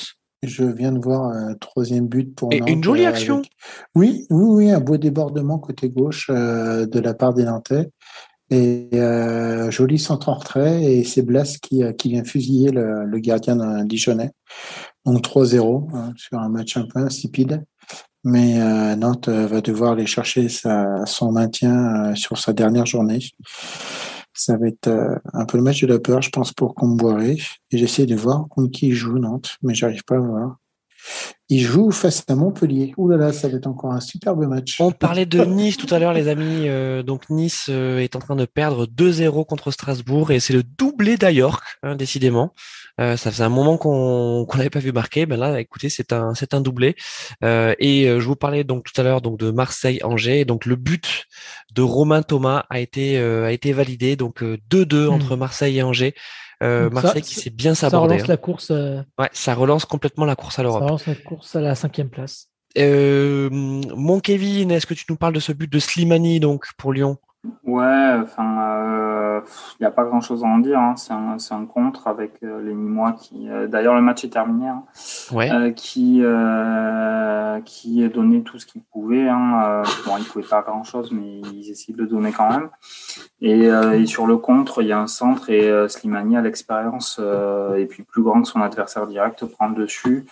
Je 0.44 0.64
viens 0.64 0.92
de 0.92 1.00
voir 1.00 1.24
un 1.24 1.56
troisième 1.56 2.08
but 2.08 2.36
pour 2.36 2.54
Et 2.54 2.62
Une 2.68 2.84
jolie 2.84 3.06
action. 3.06 3.42
Oui, 3.96 4.26
oui, 4.30 4.46
oui, 4.48 4.72
un 4.72 4.80
beau 4.80 4.98
débordement 4.98 5.58
côté 5.60 5.90
gauche 5.90 6.30
de 6.30 7.00
la 7.00 7.14
part 7.14 7.34
des 7.34 7.44
Nantais. 7.44 7.90
Et 8.52 8.90
euh, 8.94 9.72
joli 9.72 9.98
centre 9.98 10.30
en 10.30 10.36
retrait, 10.36 10.84
et 10.84 11.04
c'est 11.04 11.24
Blas 11.24 11.58
qui, 11.60 11.82
qui 11.98 12.10
vient 12.10 12.24
fusiller 12.24 12.70
le, 12.70 13.06
le 13.06 13.20
gardien 13.20 13.84
Dijonais. 13.86 14.32
Donc 15.06 15.22
3-0 15.22 15.90
hein, 15.94 16.14
sur 16.16 16.40
un 16.40 16.50
match 16.50 16.78
un 16.78 16.86
peu 16.86 17.00
insipide. 17.00 17.64
Mais 18.24 18.60
euh, 18.60 18.96
Nantes 18.96 19.30
va 19.30 19.62
devoir 19.62 19.92
aller 19.92 20.08
chercher 20.08 20.48
son 20.50 21.32
maintien 21.32 22.08
euh, 22.08 22.16
sur 22.16 22.40
sa 22.40 22.54
dernière 22.54 22.88
journée. 22.88 23.20
Ça 24.34 24.58
va 24.58 24.68
être 24.68 24.88
euh, 24.88 25.16
un 25.34 25.46
peu 25.46 25.58
le 25.58 25.64
match 25.64 25.82
de 25.82 25.88
la 25.88 26.00
peur, 26.00 26.24
je 26.24 26.32
pense, 26.32 26.52
pour 26.52 26.74
Comboiré. 26.74 27.38
Et 27.70 27.78
j'essaie 27.78 28.08
de 28.08 28.16
voir 28.16 28.48
contre 28.50 28.72
qui 28.72 28.92
joue 28.94 29.20
Nantes, 29.20 29.58
mais 29.62 29.76
j'arrive 29.76 30.04
pas 30.04 30.16
à 30.16 30.20
voir. 30.20 30.58
Il 31.48 31.62
joue 31.62 31.92
face 31.92 32.24
à 32.28 32.34
Montpellier. 32.34 32.94
Ouh 32.98 33.08
là 33.08 33.18
là, 33.18 33.32
ça 33.32 33.48
va 33.48 33.58
être 33.58 33.68
encore 33.68 33.92
un 33.92 34.00
superbe 34.00 34.48
match. 34.48 34.78
On 34.82 34.92
parlait 34.92 35.28
de 35.28 35.44
Nice 35.46 35.78
tout 35.78 35.94
à 35.94 36.00
l'heure, 36.00 36.14
les 36.14 36.28
amis. 36.28 36.68
Euh, 36.68 37.04
donc 37.04 37.30
Nice 37.30 37.68
euh, 37.70 38.00
est 38.00 38.16
en 38.16 38.20
train 38.20 38.36
de 38.36 38.46
perdre 38.46 38.88
2-0 38.88 39.46
contre 39.46 39.70
Strasbourg 39.70 40.32
et 40.32 40.40
c'est 40.40 40.54
le 40.54 40.64
doublé 40.64 41.18
d'Ayork, 41.18 41.64
hein, 41.84 41.96
décidément. 41.96 42.54
Euh, 43.00 43.16
ça 43.16 43.30
faisait 43.30 43.44
un 43.44 43.50
moment 43.50 43.78
qu'on 43.78 44.48
n'avait 44.56 44.72
pas 44.72 44.80
vu 44.80 44.92
marquer. 44.92 45.28
Ben 45.28 45.40
là, 45.40 45.60
écoutez, 45.60 45.90
c'est 45.90 46.14
un 46.14 46.34
c'est 46.34 46.56
un 46.56 46.62
doublé. 46.62 46.96
et 47.44 48.08
je 48.08 48.26
vous 48.26 48.36
parlais 48.36 48.64
donc 48.64 48.86
tout 48.86 49.00
à 49.00 49.04
l'heure 49.04 49.22
donc 49.22 49.38
de 49.38 49.52
Marseille-Angers. 49.52 50.46
Donc 50.46 50.66
le 50.66 50.76
but 50.76 51.26
de 51.76 51.84
Romain 51.84 52.24
Thomas 52.24 52.66
a 52.72 52.80
été 52.80 53.20
a 53.20 53.52
été 53.52 53.72
validé. 53.72 54.16
Donc 54.16 54.42
2-2 54.42 55.10
entre 55.10 55.36
hmm. 55.36 55.40
Marseille 55.40 55.78
et 55.78 55.84
Angers. 55.84 56.16
Euh, 56.66 56.90
Marseille 56.90 57.22
qui 57.22 57.36
s'est 57.36 57.50
bien 57.50 57.76
sabordé. 57.76 58.08
Ça 58.08 58.14
relance 58.16 58.24
hein. 58.24 58.34
la 58.34 58.38
course. 58.38 58.72
Euh, 58.72 59.02
ouais, 59.20 59.30
ça 59.34 59.54
relance 59.54 59.86
complètement 59.86 60.26
la 60.26 60.36
course 60.36 60.60
à 60.60 60.64
l'Europe. 60.64 60.82
Ça 60.82 60.86
relance 60.86 61.06
la 61.08 61.16
course 61.16 61.56
à 61.56 61.62
la 61.62 61.76
cinquième 61.76 62.10
place. 62.10 62.50
Euh, 62.78 63.50
mon 63.52 64.20
Kevin, 64.20 64.72
est-ce 64.72 64.86
que 64.86 64.94
tu 64.94 65.06
nous 65.10 65.16
parles 65.16 65.34
de 65.34 65.40
ce 65.40 65.54
but 65.54 65.72
de 65.72 65.80
Slimani 65.80 66.40
donc 66.40 66.66
pour 66.78 66.92
Lyon? 66.92 67.18
Ouais, 67.64 68.16
enfin, 68.24 69.05
il 69.46 69.52
euh, 69.52 69.78
n'y 69.82 69.86
a 69.88 69.92
pas 69.92 70.04
grand-chose 70.04 70.44
à 70.44 70.48
en 70.48 70.60
dire. 70.60 70.80
Hein. 70.80 70.96
C'est 70.98 71.14
un, 71.14 71.38
un, 71.52 71.66
contre 71.66 72.08
avec 72.08 72.34
euh, 72.44 72.62
les 72.62 72.74
Nîmois 72.74 73.14
qui, 73.14 73.50
euh, 73.50 73.68
d'ailleurs, 73.68 73.96
le 73.96 74.02
match 74.02 74.24
est 74.24 74.30
terminé, 74.30 74.68
hein. 74.68 74.84
ouais. 75.32 75.74
qui 75.76 76.24
qui 77.66 78.08
donné 78.10 78.44
tout 78.44 78.60
ce 78.60 78.66
qu'ils 78.66 78.82
pouvaient. 78.82 79.28
Hein. 79.28 79.84
bon, 80.06 80.18
ils 80.18 80.26
pouvaient 80.26 80.46
pas 80.46 80.62
grand-chose, 80.62 81.12
mais 81.12 81.42
ils 81.54 81.72
essaient 81.72 81.94
de 81.94 81.98
le 81.98 82.08
donner 82.08 82.32
quand 82.32 82.50
même. 82.50 82.70
Et, 83.42 83.66
et 83.66 84.06
sur 84.06 84.28
le 84.28 84.38
contre, 84.38 84.82
il 84.82 84.88
y 84.88 84.92
a 84.92 85.00
un 85.00 85.08
centre 85.08 85.50
et 85.50 85.72
Slimani 85.88 86.38
a 86.38 86.42
l'expérience 86.42 87.20
et 87.78 87.86
puis 87.86 88.04
plus 88.04 88.24
grand 88.24 88.42
que 88.42 88.48
son 88.48 88.62
adversaire 88.62 89.08
direct 89.08 89.46
prend 89.46 89.70
le 89.70 89.76
dessus. 89.76 90.26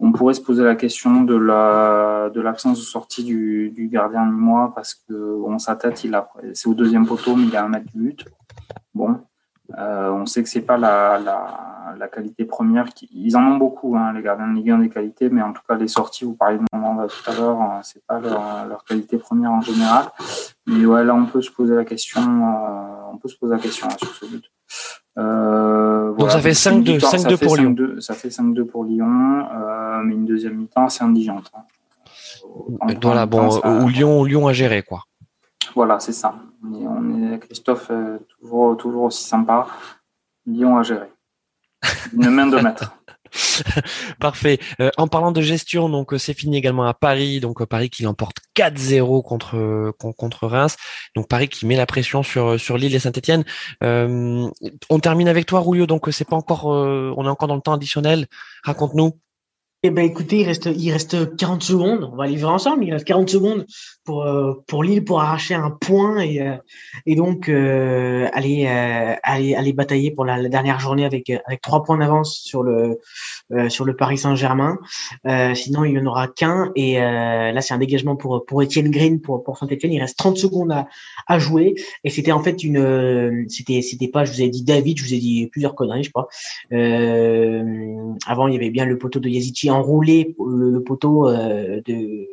On 0.00 0.12
pourrait 0.12 0.34
se 0.34 0.40
poser 0.40 0.64
la 0.64 0.74
question 0.74 1.22
de 1.22 1.36
la 1.36 2.30
de 2.34 2.40
l'absence 2.40 2.78
de 2.78 2.84
sortie 2.84 3.24
du, 3.24 3.70
du 3.70 3.88
gardien 3.88 4.26
Nîmois 4.26 4.72
parce 4.74 4.94
que 4.94 5.12
bon, 5.12 5.58
sa 5.58 5.76
tête, 5.76 6.04
il 6.04 6.14
a 6.14 6.28
c'est 6.52 6.68
au 6.68 6.74
deuxième 6.74 7.06
poteau, 7.06 7.36
mais 7.36 7.44
il 7.44 7.50
y 7.50 7.56
a 7.56 7.64
un 7.64 7.68
mètre 7.68 7.86
du 7.86 7.98
but. 7.98 8.24
Bon, 8.94 9.18
euh, 9.78 10.10
on 10.10 10.26
sait 10.26 10.42
que 10.42 10.48
c'est 10.48 10.60
pas 10.60 10.76
la, 10.76 11.18
la, 11.18 12.08
qualité 12.08 12.44
première. 12.44 12.86
ils 13.12 13.36
en 13.36 13.42
ont 13.44 13.56
beaucoup, 13.56 13.96
hein, 13.96 14.12
les 14.12 14.22
gardiens 14.22 14.46
de 14.48 14.54
Ligue 14.54 14.70
1 14.70 14.78
des 14.78 14.88
qualités, 14.90 15.30
mais 15.30 15.40
en 15.42 15.52
tout 15.52 15.62
cas 15.66 15.74
les 15.74 15.88
sorties, 15.88 16.24
vous 16.24 16.34
parlez 16.34 16.58
de 16.58 16.64
moment 16.72 17.06
tout 17.06 17.30
à 17.30 17.34
l'heure, 17.34 17.60
euh, 17.60 17.80
c'est 17.82 18.04
pas 18.06 18.20
leur, 18.20 18.84
qualité 18.84 19.16
première 19.16 19.52
en 19.52 19.62
général. 19.62 20.06
Mais 20.66 20.84
ouais, 20.84 21.02
là 21.02 21.14
on 21.14 21.24
peut 21.24 21.40
se 21.40 21.50
poser 21.50 21.74
la 21.74 21.84
question, 21.84 22.20
euh, 22.20 23.10
on 23.12 23.16
peut 23.16 23.28
se 23.28 23.36
poser 23.36 23.54
la 23.54 23.60
question 23.60 23.88
hein, 23.88 23.96
sur 23.98 24.14
ce 24.14 24.26
but. 24.26 24.44
Donc 25.16 26.30
ça 26.30 26.40
fait 26.40 26.50
5-2, 26.50 27.00
5-2 27.00 27.42
pour 27.42 27.56
Lyon. 27.56 27.76
ça 28.00 28.14
fait 28.14 28.28
5-2 28.28 28.64
pour 28.64 28.84
Lyon, 28.84 29.46
mais 30.04 30.14
une 30.14 30.26
deuxième 30.26 30.56
mi-temps 30.56 30.86
assez 30.86 31.02
indigente. 31.02 31.50
Hein. 31.54 31.62
Voilà, 33.02 33.24
bon, 33.26 33.60
où 33.64 33.88
Lyon, 33.88 34.24
Lyon 34.24 34.46
a 34.46 34.52
géré 34.52 34.82
quoi. 34.82 35.04
Voilà, 35.74 36.00
c'est 36.00 36.12
ça. 36.12 36.34
on 36.62 37.32
est 37.32 37.38
Christophe, 37.38 37.90
euh, 37.90 38.18
toujours, 38.78 39.04
aussi 39.04 39.24
sympa. 39.24 39.66
Lyon 40.46 40.76
à 40.76 40.82
gérer. 40.82 41.10
Une 42.12 42.30
main 42.30 42.46
de 42.46 42.58
maître. 42.58 42.96
Parfait. 44.20 44.58
Euh, 44.80 44.90
en 44.96 45.08
parlant 45.08 45.32
de 45.32 45.40
gestion, 45.40 45.88
donc 45.88 46.12
euh, 46.12 46.18
c'est 46.18 46.34
fini 46.34 46.56
également 46.56 46.84
à 46.84 46.94
Paris. 46.94 47.40
Donc 47.40 47.64
Paris 47.64 47.90
qui 47.90 48.02
l'emporte 48.02 48.36
4-0 48.56 49.24
contre 49.24 49.92
contre 49.98 50.46
Reims. 50.46 50.76
Donc 51.16 51.28
Paris 51.28 51.48
qui 51.48 51.66
met 51.66 51.76
la 51.76 51.86
pression 51.86 52.22
sur 52.22 52.60
sur 52.60 52.78
Lille 52.78 52.94
et 52.94 52.98
Saint-Etienne. 53.00 53.44
on 53.82 55.00
termine 55.02 55.28
avec 55.28 55.46
toi, 55.46 55.60
Rouillot. 55.60 55.86
Donc 55.86 56.08
c'est 56.12 56.28
pas 56.28 56.36
encore, 56.36 56.66
on 56.66 57.24
est 57.24 57.28
encore 57.28 57.48
dans 57.48 57.56
le 57.56 57.62
temps 57.62 57.72
additionnel. 57.72 58.26
Raconte-nous. 58.62 59.18
Eh 59.86 59.90
ben 59.90 60.02
écoutez, 60.02 60.40
il 60.40 60.46
reste 60.46 60.64
il 60.74 60.90
reste 60.90 61.36
40 61.36 61.62
secondes. 61.62 62.08
On 62.10 62.16
va 62.16 62.26
les 62.26 62.38
voir 62.38 62.54
ensemble. 62.54 62.84
Il 62.84 62.92
reste 62.94 63.04
40 63.04 63.28
secondes 63.28 63.66
pour 64.02 64.22
euh, 64.22 64.54
pour 64.66 64.82
Lille 64.82 65.04
pour 65.04 65.20
arracher 65.20 65.52
un 65.52 65.70
point 65.70 66.20
et 66.20 66.40
euh, 66.40 66.56
et 67.04 67.16
donc 67.16 67.50
euh, 67.50 68.26
aller 68.32 68.66
aller 68.66 69.54
aller 69.54 69.72
batailler 69.74 70.10
pour 70.10 70.24
la, 70.24 70.48
dernière 70.48 70.80
journée 70.80 71.04
avec 71.04 71.28
avec 71.28 71.60
trois 71.60 71.82
points 71.82 71.98
d'avance 71.98 72.34
sur 72.34 72.62
le 72.62 72.98
sur 73.68 73.84
le 73.84 73.94
Paris 73.94 74.16
Saint-Germain. 74.16 74.78
sinon 75.54 75.84
il 75.84 75.92
y 75.92 75.98
en 75.98 76.06
aura 76.06 76.28
qu'un 76.28 76.72
et 76.76 76.94
là 76.94 77.60
c'est 77.60 77.74
un 77.74 77.78
dégagement 77.78 78.16
pour 78.16 78.46
pour 78.46 78.62
Étienne 78.62 78.90
Green 78.90 79.20
pour 79.20 79.44
pour 79.44 79.58
Saint-Étienne. 79.58 79.92
Il 79.92 80.00
reste 80.00 80.16
30 80.16 80.38
secondes 80.38 80.72
à 80.72 80.88
à 81.26 81.38
jouer 81.38 81.74
et 82.04 82.10
c'était 82.10 82.32
en 82.32 82.42
fait 82.42 82.64
une 82.64 83.46
c'était 83.50 83.82
c'était 83.82 84.08
pas 84.08 84.24
je 84.24 84.32
vous 84.32 84.40
ai 84.40 84.48
dit 84.48 84.64
David, 84.64 84.96
je 84.98 85.04
vous 85.04 85.12
ai 85.12 85.18
dit 85.18 85.46
plusieurs 85.48 85.74
conneries 85.74 86.04
je 86.04 86.10
crois. 86.10 86.28
avant 86.70 88.48
il 88.48 88.54
y 88.54 88.56
avait 88.56 88.70
bien 88.70 88.86
le 88.86 88.96
poteau 88.96 89.20
de 89.20 89.28
Yazici 89.28 89.70
enroulé 89.74 90.34
le, 90.38 90.78
poteau 90.80 91.28
euh, 91.28 91.80
de 91.84 92.28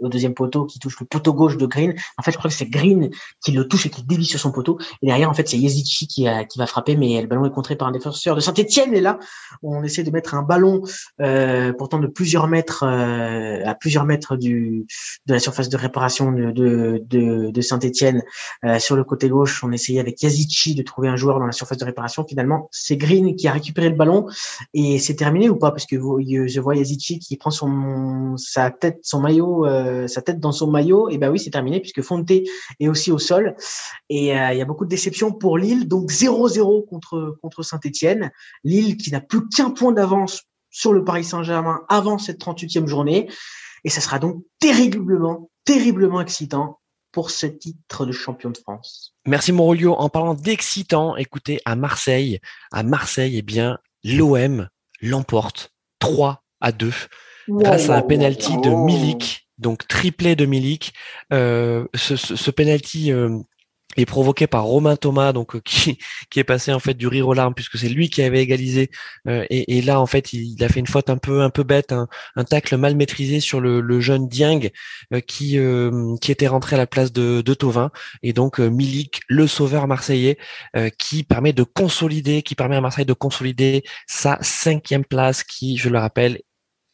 au 0.00 0.08
deuxième 0.08 0.34
poteau 0.34 0.66
qui 0.66 0.78
touche 0.78 0.98
le 1.00 1.06
poteau 1.06 1.32
gauche 1.32 1.56
de 1.56 1.66
Green. 1.66 1.94
En 2.16 2.22
fait, 2.22 2.32
je 2.32 2.38
crois 2.38 2.50
que 2.50 2.56
c'est 2.56 2.68
Green 2.68 3.10
qui 3.44 3.52
le 3.52 3.66
touche 3.66 3.86
et 3.86 3.90
qui 3.90 4.02
dévie 4.02 4.24
sur 4.24 4.40
son 4.40 4.52
poteau. 4.52 4.78
Et 5.02 5.06
derrière, 5.06 5.30
en 5.30 5.34
fait, 5.34 5.48
c'est 5.48 5.58
Yezici 5.58 6.06
qui, 6.06 6.26
qui 6.48 6.58
va 6.58 6.66
frapper, 6.66 6.96
mais 6.96 7.20
le 7.20 7.26
ballon 7.26 7.44
est 7.44 7.50
contré 7.50 7.76
par 7.76 7.88
un 7.88 7.92
défenseur 7.92 8.34
de 8.34 8.40
Saint-Etienne. 8.40 8.94
Et 8.94 9.00
là, 9.00 9.18
on 9.62 9.82
essaie 9.82 10.02
de 10.02 10.10
mettre 10.10 10.34
un 10.34 10.42
ballon 10.42 10.82
euh, 11.20 11.72
pourtant 11.72 11.98
de 11.98 12.06
plusieurs 12.06 12.48
mètres 12.48 12.84
euh, 12.84 13.64
à 13.64 13.74
plusieurs 13.74 14.04
mètres 14.04 14.36
du 14.36 14.86
de 15.26 15.34
la 15.34 15.40
surface 15.40 15.68
de 15.68 15.76
réparation 15.76 16.32
de 16.32 17.02
de, 17.08 17.60
Saint-Etienne 17.60 18.22
sur 18.78 18.96
le 18.96 19.04
côté 19.04 19.28
gauche. 19.28 19.62
On 19.64 19.72
essayait 19.72 20.00
avec 20.00 20.22
Yazici 20.22 20.74
de 20.74 20.82
trouver 20.82 21.08
un 21.08 21.16
joueur 21.16 21.38
dans 21.38 21.46
la 21.46 21.52
surface 21.52 21.76
de 21.76 21.84
réparation. 21.84 22.24
Finalement, 22.26 22.68
c'est 22.70 22.96
Green 22.96 23.36
qui 23.36 23.48
a 23.48 23.52
récupéré 23.52 23.90
le 23.90 23.96
ballon 23.96 24.26
et 24.72 24.98
c'est 24.98 25.16
terminé 25.16 25.48
ou 25.50 25.56
pas? 25.56 25.70
Parce 25.70 25.86
que 25.86 25.96
je 25.96 26.60
vois 26.60 26.76
Yazici 26.76 27.18
qui 27.18 27.36
prend 27.36 27.50
son 27.50 28.36
sa 28.36 28.70
tête, 28.70 29.00
son 29.02 29.20
maillot 29.20 29.57
euh, 29.64 30.06
sa 30.06 30.22
tête 30.22 30.40
dans 30.40 30.52
son 30.52 30.70
maillot, 30.70 31.08
et 31.08 31.18
ben 31.18 31.30
oui, 31.30 31.38
c'est 31.38 31.50
terminé 31.50 31.80
puisque 31.80 32.02
Fonte 32.02 32.30
est 32.30 32.88
aussi 32.88 33.10
au 33.10 33.18
sol. 33.18 33.56
Et 34.08 34.36
euh, 34.38 34.52
il 34.52 34.58
y 34.58 34.62
a 34.62 34.64
beaucoup 34.64 34.84
de 34.84 34.90
déceptions 34.90 35.32
pour 35.32 35.58
Lille, 35.58 35.88
donc 35.88 36.10
0-0 36.10 36.88
contre 36.88 37.36
contre 37.42 37.62
Saint-Étienne. 37.62 38.30
Lille 38.64 38.96
qui 38.96 39.10
n'a 39.10 39.20
plus 39.20 39.48
qu'un 39.48 39.70
point 39.70 39.92
d'avance 39.92 40.42
sur 40.70 40.92
le 40.92 41.04
Paris 41.04 41.24
Saint-Germain 41.24 41.80
avant 41.88 42.18
cette 42.18 42.40
38e 42.40 42.86
journée. 42.86 43.28
Et 43.84 43.90
ça 43.90 44.00
sera 44.00 44.18
donc 44.18 44.42
terriblement, 44.58 45.50
terriblement 45.64 46.20
excitant 46.20 46.80
pour 47.12 47.30
ce 47.30 47.46
titre 47.46 48.06
de 48.06 48.12
champion 48.12 48.50
de 48.50 48.58
France. 48.58 49.14
Merci 49.26 49.52
Morolio. 49.52 49.94
En 49.94 50.08
parlant 50.08 50.34
d'excitant, 50.34 51.16
écoutez, 51.16 51.60
à 51.64 51.74
Marseille, 51.74 52.40
à 52.70 52.82
Marseille, 52.82 53.38
eh 53.38 53.42
bien, 53.42 53.78
l'OM 54.04 54.68
l'emporte 55.00 55.72
3 56.00 56.42
à 56.60 56.72
2 56.72 56.92
grâce 57.48 57.88
à 57.88 57.96
un 57.96 58.02
penalty 58.02 58.56
de 58.60 58.70
Milik 58.70 59.47
donc 59.58 59.86
triplé 59.88 60.36
de 60.36 60.46
Milik. 60.46 60.92
Euh, 61.32 61.86
ce, 61.94 62.16
ce, 62.16 62.50
penalty 62.50 63.12
euh, 63.12 63.38
est 63.96 64.06
provoqué 64.06 64.46
par 64.46 64.64
Romain 64.64 64.96
Thomas, 64.96 65.32
donc 65.32 65.56
euh, 65.56 65.60
qui, 65.64 65.98
qui 66.30 66.40
est 66.40 66.44
passé 66.44 66.72
en 66.72 66.78
fait 66.78 66.94
du 66.94 67.06
rire 67.08 67.28
aux 67.28 67.34
larmes 67.34 67.54
puisque 67.54 67.78
c'est 67.78 67.88
lui 67.88 68.08
qui 68.10 68.22
avait 68.22 68.42
égalisé. 68.42 68.90
et, 69.26 69.82
là 69.82 70.00
en 70.00 70.06
fait 70.06 70.32
il, 70.32 70.62
a 70.62 70.68
fait 70.68 70.80
une 70.80 70.86
faute 70.86 71.10
un 71.10 71.18
peu 71.18 71.42
un 71.42 71.50
peu 71.50 71.64
bête, 71.64 71.92
un, 71.92 72.08
un 72.36 72.44
tacle 72.44 72.76
mal 72.76 72.96
maîtrisé 72.96 73.40
sur 73.40 73.60
le, 73.60 74.00
jeune 74.00 74.28
Dieng 74.28 74.70
qui 75.26 75.58
qui 76.20 76.32
était 76.32 76.46
rentré 76.46 76.76
à 76.76 76.78
la 76.78 76.86
place 76.86 77.12
de, 77.12 77.40
de 77.42 77.54
Tovin. 77.54 77.90
Et 78.22 78.32
donc 78.32 78.58
Milik, 78.60 79.20
le 79.28 79.46
sauveur 79.46 79.88
marseillais, 79.88 80.38
qui 80.98 81.24
permet 81.24 81.52
de 81.52 81.64
consolider, 81.64 82.42
qui 82.42 82.54
permet 82.54 82.76
à 82.76 82.80
Marseille 82.80 83.06
de 83.06 83.12
consolider 83.12 83.82
sa 84.06 84.38
cinquième 84.40 85.04
place, 85.04 85.42
qui 85.42 85.76
je 85.76 85.88
le 85.88 85.98
rappelle 85.98 86.40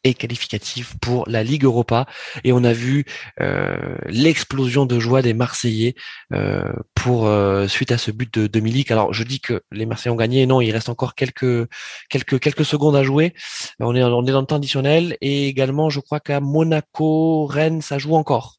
et 0.05 0.14
qualificatif 0.14 0.94
pour 1.01 1.28
la 1.28 1.43
Ligue 1.43 1.64
Europa. 1.64 2.06
Et 2.44 2.52
on 2.52 2.62
a 2.62 2.72
vu 2.72 3.05
euh, 3.40 3.97
l'explosion 4.06 4.86
de 4.86 5.01
joie 5.01 5.22
des 5.22 5.35
Marseillais 5.35 5.94
euh, 6.32 6.72
pour 6.94 7.26
euh, 7.26 7.66
suite 7.66 7.90
à 7.90 7.98
ce 7.98 8.10
but 8.10 8.39
de, 8.39 8.47
de 8.47 8.60
Milik. 8.60 8.90
Alors 8.90 9.12
je 9.12 9.24
dis 9.24 9.40
que 9.40 9.62
les 9.72 9.86
Marseillais 9.86 10.12
ont 10.12 10.16
gagné, 10.16 10.47
non, 10.47 10.60
il 10.60 10.70
reste 10.70 10.90
encore 10.90 11.14
quelques 11.14 11.68
quelques 12.10 12.39
quelques 12.39 12.64
secondes 12.64 12.94
à 12.94 13.02
jouer. 13.02 13.35
On 13.81 13.97
est 13.97 14.02
on 14.05 14.26
est 14.26 14.32
dans 14.32 14.40
le 14.40 14.47
temps 14.47 14.56
additionnel 14.56 15.16
et 15.20 15.48
également 15.48 15.90
je 15.90 16.01
crois 16.01 16.20
qu'à 16.20 16.40
Monaco, 16.40 17.47
Rennes, 17.47 17.82
ça 17.82 17.98
joue 17.98 18.14
encore. 18.14 18.59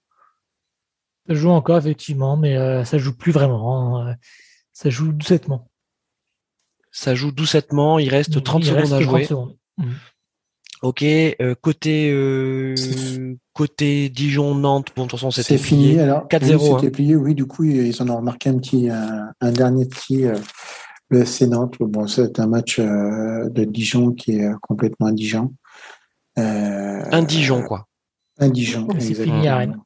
Ça 1.27 1.35
joue 1.35 1.49
encore 1.49 1.77
effectivement, 1.77 2.38
mais 2.38 2.55
ça 2.85 2.97
joue 2.97 3.15
plus 3.15 3.31
vraiment. 3.31 3.99
Hein. 3.99 4.15
Ça 4.73 4.89
joue 4.89 5.11
doucettement. 5.11 5.69
Ça 6.91 7.15
joue 7.15 7.31
doucettement. 7.31 7.97
Il 7.97 8.09
reste 8.09 8.43
30 8.43 8.63
secondes 8.63 8.93
à 8.93 9.01
jouer. 9.01 9.27
Ok, 10.81 11.06
côté 11.61 12.76
côté 13.53 14.10
Dijon 14.10 14.56
Nantes, 14.56 14.91
bon 14.95 15.06
de 15.06 15.10
toute 15.10 15.19
façon 15.19 15.31
c'était 15.31 15.57
fini 15.57 15.99
alors 15.99 16.27
4-0. 16.27 16.76
C'était 16.76 16.88
hein. 16.88 16.89
plié, 16.91 17.15
oui. 17.15 17.34
Du 17.34 17.45
coup 17.45 17.64
ils 17.64 18.02
en 18.02 18.10
ont 18.10 18.18
remarqué 18.18 18.49
un 18.49 18.57
petit 18.57 18.89
un, 18.89 19.52
dernier 19.52 19.85
petit 19.85 20.26
le 21.10 21.22
FC 21.22 21.47
Nantes. 21.47 21.76
Bon 21.80 22.07
c'est 22.07 22.39
un 22.39 22.47
match 22.47 22.80
de 22.80 23.64
Dijon 23.64 24.11
qui 24.11 24.39
est 24.39 24.49
complètement 24.61 25.07
indigent. 25.07 25.52
un 26.35 27.23
Dijon 27.23 27.64
quoi. 27.64 27.88
Indigent. 28.38 28.88
C'est 28.99 29.15
fini 29.15 29.47
à 29.47 29.57
Rennes. 29.57 29.80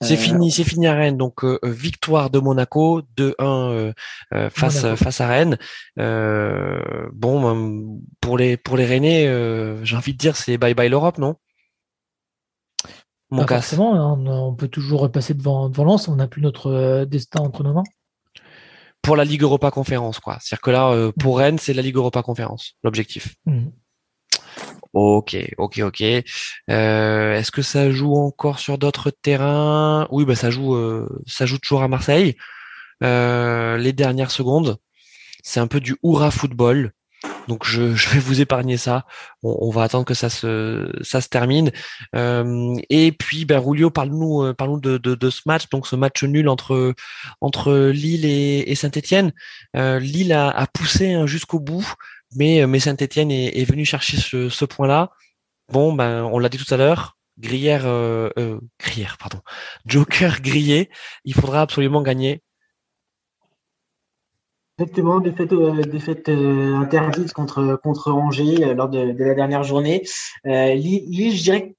C'est 0.00 0.14
euh, 0.14 0.16
fini, 0.16 0.50
c'est 0.50 0.64
fini 0.64 0.86
à 0.86 0.94
Rennes. 0.94 1.16
Donc 1.16 1.44
euh, 1.44 1.58
euh, 1.64 1.70
victoire 1.70 2.30
de 2.30 2.38
Monaco 2.38 3.02
2-1 3.16 3.92
face 4.50 4.94
face 4.94 5.20
à 5.20 5.28
Rennes. 5.28 5.58
bon, 5.96 8.00
pour 8.20 8.38
les 8.38 8.56
pour 8.56 8.76
les 8.76 8.86
Rennais, 8.86 9.26
j'ai 9.82 9.96
envie 9.96 10.12
de 10.12 10.18
dire 10.18 10.36
c'est 10.36 10.58
bye 10.58 10.74
bye 10.74 10.88
l'Europe, 10.88 11.18
non? 11.18 11.36
Mon 13.30 13.44
Pas 13.44 13.56
forcément, 13.56 13.94
hein, 13.94 14.24
on, 14.26 14.54
peut 14.54 14.68
toujours 14.68 15.00
repasser 15.00 15.34
devant 15.34 15.68
devant 15.68 15.84
Lens. 15.84 16.08
On 16.08 16.16
n'a 16.16 16.28
plus 16.28 16.40
notre 16.40 17.04
destin 17.04 17.40
entre 17.40 17.62
nos 17.62 17.74
mains 17.74 17.84
pour 19.02 19.16
la 19.16 19.24
Ligue 19.24 19.42
Europa 19.42 19.70
Conférence, 19.70 20.18
quoi. 20.18 20.38
C'est-à-dire 20.40 20.60
que 20.60 20.70
là, 20.70 21.12
pour 21.18 21.36
mm. 21.36 21.38
Rennes, 21.38 21.58
c'est 21.58 21.72
la 21.72 21.82
Ligue 21.82 21.96
Europa 21.96 22.22
Conférence, 22.22 22.74
l'objectif. 22.82 23.36
Mm. 23.46 23.68
Ok, 24.94 25.36
ok, 25.58 25.78
ok. 25.84 26.02
Euh, 26.70 27.34
est-ce 27.34 27.50
que 27.50 27.62
ça 27.62 27.90
joue 27.90 28.14
encore 28.16 28.58
sur 28.58 28.78
d'autres 28.78 29.10
terrains? 29.10 30.08
Oui, 30.10 30.24
bah 30.24 30.34
ça 30.34 30.50
joue, 30.50 30.74
euh, 30.74 31.08
ça 31.26 31.46
joue 31.46 31.58
toujours 31.58 31.82
à 31.82 31.88
Marseille. 31.88 32.36
Euh, 33.02 33.76
les 33.76 33.92
dernières 33.92 34.30
secondes, 34.30 34.78
c'est 35.42 35.60
un 35.60 35.66
peu 35.66 35.80
du 35.80 35.96
hurrah 36.02 36.30
football. 36.30 36.92
Donc 37.48 37.64
je, 37.66 37.82
vais 37.82 38.18
vous 38.18 38.40
épargner 38.40 38.76
ça. 38.78 39.04
On, 39.42 39.70
va 39.70 39.82
attendre 39.82 40.04
que 40.04 40.14
ça 40.14 40.30
se 40.30 40.90
ça 41.02 41.20
se 41.20 41.28
termine. 41.28 41.70
et 42.14 43.12
puis 43.12 43.44
ben 43.44 43.58
Rulio, 43.58 43.90
parle-nous 43.90 44.54
parle 44.54 44.80
de, 44.80 44.96
de, 44.98 45.30
ce 45.30 45.42
match. 45.46 45.68
Donc 45.70 45.86
ce 45.86 45.96
match 45.96 46.22
nul 46.24 46.48
entre 46.48 46.94
entre 47.40 47.88
Lille 47.88 48.24
et, 48.24 48.74
Saint-Étienne. 48.74 49.32
Lille 49.74 50.32
a, 50.32 50.48
a 50.48 50.66
poussé 50.66 51.12
hein, 51.12 51.26
jusqu'au 51.26 51.60
bout. 51.60 51.94
Mais, 52.36 52.62
euh, 52.62 52.66
mais 52.66 52.80
Saint-Etienne 52.80 53.30
est, 53.30 53.64
venu 53.64 53.84
chercher 53.84 54.16
ce, 54.16 54.48
ce 54.48 54.64
point-là. 54.64 55.10
Bon, 55.72 55.92
ben, 55.92 56.24
on 56.24 56.38
l'a 56.38 56.48
dit 56.48 56.58
tout 56.58 56.72
à 56.72 56.76
l'heure, 56.76 57.18
Grillère, 57.38 57.86
euh, 57.86 58.30
euh, 58.38 58.58
pardon, 59.18 59.38
Joker 59.86 60.40
grillé, 60.40 60.90
il 61.24 61.34
faudra 61.34 61.62
absolument 61.62 62.02
gagner. 62.02 62.42
Effectivement, 64.78 65.20
défaite, 65.20 65.52
euh, 65.52 65.82
défaite 65.82 66.28
interdite 66.28 67.32
contre, 67.32 67.78
contre 67.82 68.12
Angers 68.12 68.74
lors 68.74 68.88
de, 68.88 69.12
de, 69.12 69.24
la 69.24 69.34
dernière 69.34 69.62
journée. 69.62 70.04
Lille, 70.44 71.36
je 71.36 71.42
dirais, 71.42 71.76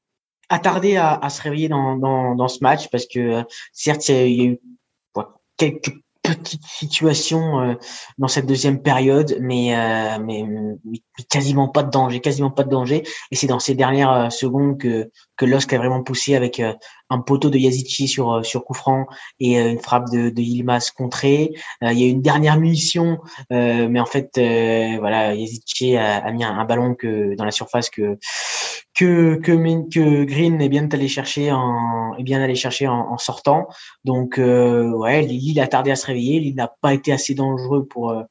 attardé 0.49 0.95
à, 0.95 1.13
à 1.13 1.29
se 1.29 1.41
réveiller 1.41 1.69
dans, 1.69 1.97
dans, 1.97 2.35
dans, 2.35 2.47
ce 2.47 2.59
match 2.61 2.89
parce 2.89 3.05
que 3.05 3.43
certes, 3.71 4.09
il 4.09 4.15
y 4.15 4.41
a 4.41 4.45
eu 4.45 4.59
quelques 5.57 5.93
petite 6.35 6.63
situation 6.65 7.61
euh, 7.61 7.73
dans 8.17 8.27
cette 8.27 8.45
deuxième 8.45 8.81
période, 8.81 9.37
mais, 9.41 9.75
euh, 9.75 10.19
mais, 10.23 10.43
mais, 10.43 10.99
quasiment 11.29 11.67
pas 11.67 11.83
de 11.83 11.89
danger, 11.89 12.19
quasiment 12.19 12.51
pas 12.51 12.63
de 12.63 12.69
danger. 12.69 13.03
Et 13.31 13.35
c'est 13.35 13.47
dans 13.47 13.59
ces 13.59 13.75
dernières 13.75 14.11
euh, 14.11 14.29
secondes 14.29 14.77
que 14.77 15.09
que 15.39 15.45
Losk 15.45 15.73
a 15.73 15.77
vraiment 15.79 16.03
poussé 16.03 16.35
avec 16.35 16.61
un 17.09 17.19
poteau 17.21 17.49
de 17.49 17.57
Yazici 17.57 18.07
sur 18.07 18.45
sur 18.45 18.63
coup 18.65 18.73
franc 18.75 19.07
et 19.39 19.57
une 19.57 19.79
frappe 19.79 20.11
de, 20.11 20.29
de 20.29 20.41
Yilmaz 20.41 20.91
contrée. 20.91 21.53
il 21.81 21.97
y 21.97 22.03
a 22.03 22.07
une 22.07 22.21
dernière 22.21 22.59
munition, 22.59 23.19
mais 23.49 23.99
en 23.99 24.05
fait, 24.05 24.29
voilà, 24.99 25.33
Yazici 25.33 25.95
a, 25.95 26.17
a, 26.17 26.31
mis 26.31 26.43
un, 26.43 26.65
ballon 26.65 26.93
que 26.93 27.35
dans 27.35 27.45
la 27.45 27.51
surface 27.51 27.89
que 27.89 28.17
que, 28.99 29.35
que, 29.35 29.53
que 29.89 30.23
Green 30.25 30.61
est 30.61 30.69
bien 30.69 30.87
allé 30.91 31.07
chercher 31.07 31.51
en 31.51 32.15
est 32.17 32.23
bien 32.23 32.41
allé 32.41 32.55
chercher 32.55 32.87
en, 32.87 33.17
sortant. 33.17 33.67
Donc 34.03 34.37
euh, 34.37 34.91
ouais, 34.91 35.21
Lille 35.21 35.59
a 35.61 35.67
tardé 35.67 35.91
à 35.91 35.95
se 35.95 36.05
réveiller. 36.05 36.39
Lille 36.39 36.55
n'a 36.55 36.73
pas 36.81 36.93
été 36.93 37.11
assez 37.13 37.33
dangereux 37.33 37.85
pour 37.85 38.11
euh, 38.11 38.23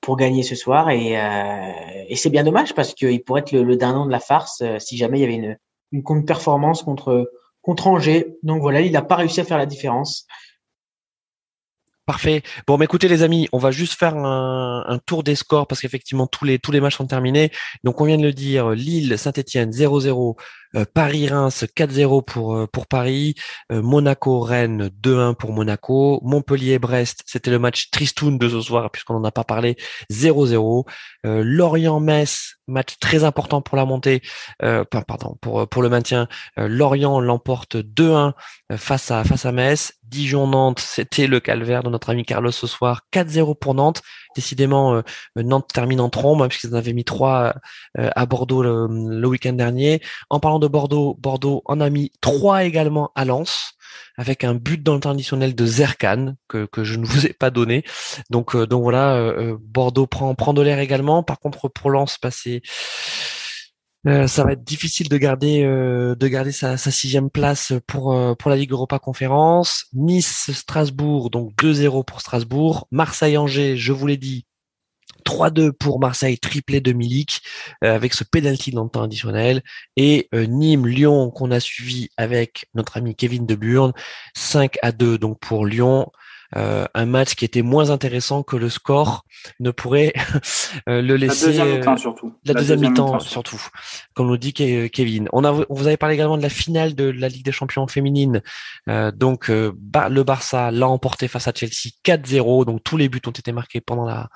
pour 0.00 0.16
gagner 0.16 0.42
ce 0.42 0.56
soir 0.56 0.90
et, 0.90 1.16
euh, 1.16 1.72
et 2.08 2.16
c'est 2.16 2.30
bien 2.30 2.42
dommage 2.42 2.74
parce 2.74 2.92
qu'il 2.92 3.22
pourrait 3.22 3.42
être 3.42 3.52
le, 3.52 3.62
le 3.62 3.76
dindon 3.76 4.04
de 4.04 4.10
la 4.10 4.18
farce 4.18 4.60
si 4.80 4.96
jamais 4.96 5.18
il 5.18 5.20
y 5.20 5.24
avait 5.24 5.34
une 5.34 5.56
une 5.92 6.02
contre-performance 6.02 6.82
contre 6.82 7.30
contre 7.62 7.86
Angers. 7.86 8.36
Donc 8.42 8.60
voilà, 8.60 8.80
il 8.80 8.92
n'a 8.92 9.02
pas 9.02 9.16
réussi 9.16 9.40
à 9.40 9.44
faire 9.44 9.58
la 9.58 9.66
différence. 9.66 10.26
Parfait. 12.04 12.42
Bon, 12.66 12.78
mais 12.78 12.86
écoutez 12.86 13.06
les 13.06 13.22
amis, 13.22 13.48
on 13.52 13.58
va 13.58 13.70
juste 13.70 13.96
faire 13.96 14.16
un, 14.16 14.98
tour 15.06 15.22
des 15.22 15.36
scores 15.36 15.68
parce 15.68 15.80
qu'effectivement 15.80 16.26
tous 16.26 16.44
les 16.44 16.58
tous 16.58 16.72
les 16.72 16.80
matchs 16.80 16.96
sont 16.96 17.06
terminés. 17.06 17.52
Donc 17.84 18.00
on 18.00 18.06
vient 18.06 18.18
de 18.18 18.24
le 18.24 18.32
dire, 18.32 18.70
Lille, 18.70 19.16
Saint-Étienne 19.16 19.70
0-0, 19.70 20.08
euh, 20.08 20.42
Paris-Reims 20.94 21.64
4-0 21.76 22.24
pour 22.24 22.56
euh, 22.56 22.66
pour 22.66 22.86
Paris, 22.86 23.34
euh, 23.70 23.82
Monaco-Rennes 23.82 24.90
2-1 25.02 25.34
pour 25.34 25.52
Monaco, 25.52 26.20
Montpellier-Brest, 26.22 27.22
c'était 27.26 27.50
le 27.50 27.58
match 27.58 27.90
tristoun 27.90 28.38
de 28.38 28.48
ce 28.48 28.60
soir 28.60 28.90
puisqu'on 28.90 29.14
n'en 29.14 29.24
a 29.24 29.32
pas 29.32 29.44
parlé 29.44 29.76
0-0, 30.10 30.84
Lorient-Metz, 31.24 32.56
match 32.66 32.98
très 33.00 33.24
important 33.24 33.60
pour 33.60 33.76
la 33.76 33.84
montée, 33.84 34.22
pardon 34.58 35.36
pour 35.40 35.68
pour 35.68 35.82
le 35.82 35.88
maintien. 35.88 36.28
Lorient 36.56 37.20
l'emporte 37.20 37.76
2-1 37.76 38.32
face 38.76 39.10
à 39.10 39.24
face 39.24 39.46
à 39.46 39.52
Metz, 39.52 39.92
Dijon-Nantes, 40.02 40.80
c'était 40.80 41.26
le 41.26 41.40
calvaire 41.40 41.82
de 41.82 41.90
notre 41.90 42.10
ami 42.10 42.24
Carlos 42.24 42.50
ce 42.50 42.66
soir, 42.66 43.02
4-0 43.12 43.58
pour 43.58 43.74
Nantes. 43.74 44.02
Décidément, 44.34 45.02
Nantes 45.36 45.70
termine 45.72 46.00
en 46.00 46.08
trombe 46.08 46.42
hein, 46.42 46.48
puisqu'ils 46.48 46.74
en 46.74 46.78
avaient 46.78 46.92
mis 46.92 47.04
3 47.04 47.54
à 47.96 48.26
Bordeaux 48.26 48.62
le, 48.62 49.26
week-end 49.26 49.52
dernier. 49.52 50.00
En 50.30 50.40
parlant 50.40 50.58
Bordeaux, 50.68 51.16
Bordeaux 51.18 51.62
en 51.66 51.80
a 51.80 51.90
mis 51.90 52.12
trois 52.20 52.64
également 52.64 53.10
à 53.14 53.24
Lens 53.24 53.74
avec 54.16 54.44
un 54.44 54.54
but 54.54 54.82
dans 54.82 54.94
le 54.94 55.52
de 55.52 55.66
Zerkan 55.66 56.34
que, 56.48 56.66
que 56.66 56.84
je 56.84 56.96
ne 56.96 57.06
vous 57.06 57.26
ai 57.26 57.32
pas 57.32 57.50
donné. 57.50 57.84
Donc 58.30 58.54
euh, 58.54 58.66
donc 58.66 58.82
voilà, 58.82 59.16
euh, 59.16 59.52
euh, 59.52 59.58
Bordeaux 59.60 60.06
prend 60.06 60.34
prend 60.34 60.52
de 60.54 60.62
l'air 60.62 60.78
également. 60.78 61.22
Par 61.22 61.38
contre 61.38 61.68
pour 61.68 61.90
Lens, 61.90 62.18
bah, 62.22 62.30
ça 64.26 64.44
va 64.44 64.52
être 64.52 64.64
difficile 64.64 65.08
de 65.08 65.16
garder 65.16 65.62
de 65.62 66.28
garder 66.28 66.52
sa, 66.52 66.76
sa, 66.76 66.90
sixième 66.90 67.30
place 67.30 67.72
pour 67.86 68.16
pour 68.36 68.50
la 68.50 68.56
Ligue 68.56 68.72
Europa 68.72 68.98
Conférence. 68.98 69.86
Nice 69.92 70.50
Strasbourg 70.52 71.30
donc 71.30 71.52
2-0 71.56 72.04
pour 72.04 72.20
Strasbourg. 72.20 72.88
Marseille 72.90 73.36
Angers, 73.36 73.76
je 73.76 73.92
vous 73.92 74.06
l'ai 74.08 74.16
dit, 74.16 74.44
3-2 75.22 75.72
pour 75.72 76.00
Marseille, 76.00 76.38
triplé 76.38 76.80
de 76.80 76.92
Milik, 76.92 77.42
euh, 77.84 77.94
avec 77.94 78.14
ce 78.14 78.24
penalty 78.24 78.70
dans 78.70 78.84
le 78.84 78.90
temps 78.90 79.02
additionnel. 79.02 79.62
Et 79.96 80.28
euh, 80.34 80.46
Nîmes, 80.46 80.86
Lyon, 80.86 81.30
qu'on 81.30 81.50
a 81.50 81.60
suivi 81.60 82.08
avec 82.16 82.66
notre 82.74 82.96
ami 82.96 83.14
Kevin 83.14 83.46
De 83.46 83.54
Burn, 83.54 83.92
5 84.34 84.78
à 84.82 84.92
2 84.92 85.18
donc 85.18 85.38
pour 85.40 85.66
Lyon. 85.66 86.10
Euh, 86.56 86.86
un 86.94 87.06
match 87.06 87.34
qui 87.34 87.44
était 87.44 87.62
moins 87.62 87.90
intéressant 87.90 88.42
que 88.42 88.56
le 88.56 88.68
score 88.68 89.24
ne 89.60 89.70
pourrait 89.70 90.12
euh, 90.88 91.00
le 91.00 91.16
laisser. 91.16 91.46
La 91.46 91.52
deuxième 91.52 91.78
mi-temps 91.78 91.96
surtout. 91.96 92.34
La, 92.44 92.54
deuxième, 92.54 92.80
mi-temps 92.80 93.20
surtout, 93.20 93.60
comme 94.14 94.26
nous 94.26 94.36
dit 94.36 94.52
Kevin. 94.52 95.28
On 95.32 95.44
a, 95.44 95.52
vous 95.52 95.86
avez 95.86 95.96
parlé 95.96 96.14
également 96.14 96.36
de 96.36 96.42
la 96.42 96.50
finale 96.50 96.94
de 96.94 97.04
la 97.04 97.28
Ligue 97.28 97.44
des 97.44 97.52
Champions 97.52 97.86
féminine. 97.86 98.42
Euh, 98.88 99.10
donc 99.10 99.48
le 99.48 100.22
Barça 100.22 100.70
l'a 100.70 100.88
emporté 100.88 101.28
face 101.28 101.48
à 101.48 101.52
Chelsea 101.54 101.94
4-0. 102.04 102.66
Donc 102.66 102.82
tous 102.84 102.96
les 102.96 103.08
buts 103.08 103.22
ont 103.26 103.30
été 103.30 103.52
marqués 103.52 103.80
pendant 103.80 104.04
la 104.04 104.28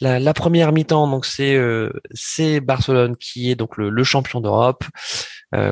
la, 0.00 0.20
la 0.20 0.34
première 0.34 0.72
mi-temps. 0.72 1.08
Donc 1.08 1.26
c'est 1.26 1.58
c'est 2.12 2.60
Barcelone 2.60 3.16
qui 3.16 3.50
est 3.50 3.56
donc 3.56 3.76
le, 3.76 3.90
le 3.90 4.04
champion 4.04 4.40
d'Europe. 4.40 4.84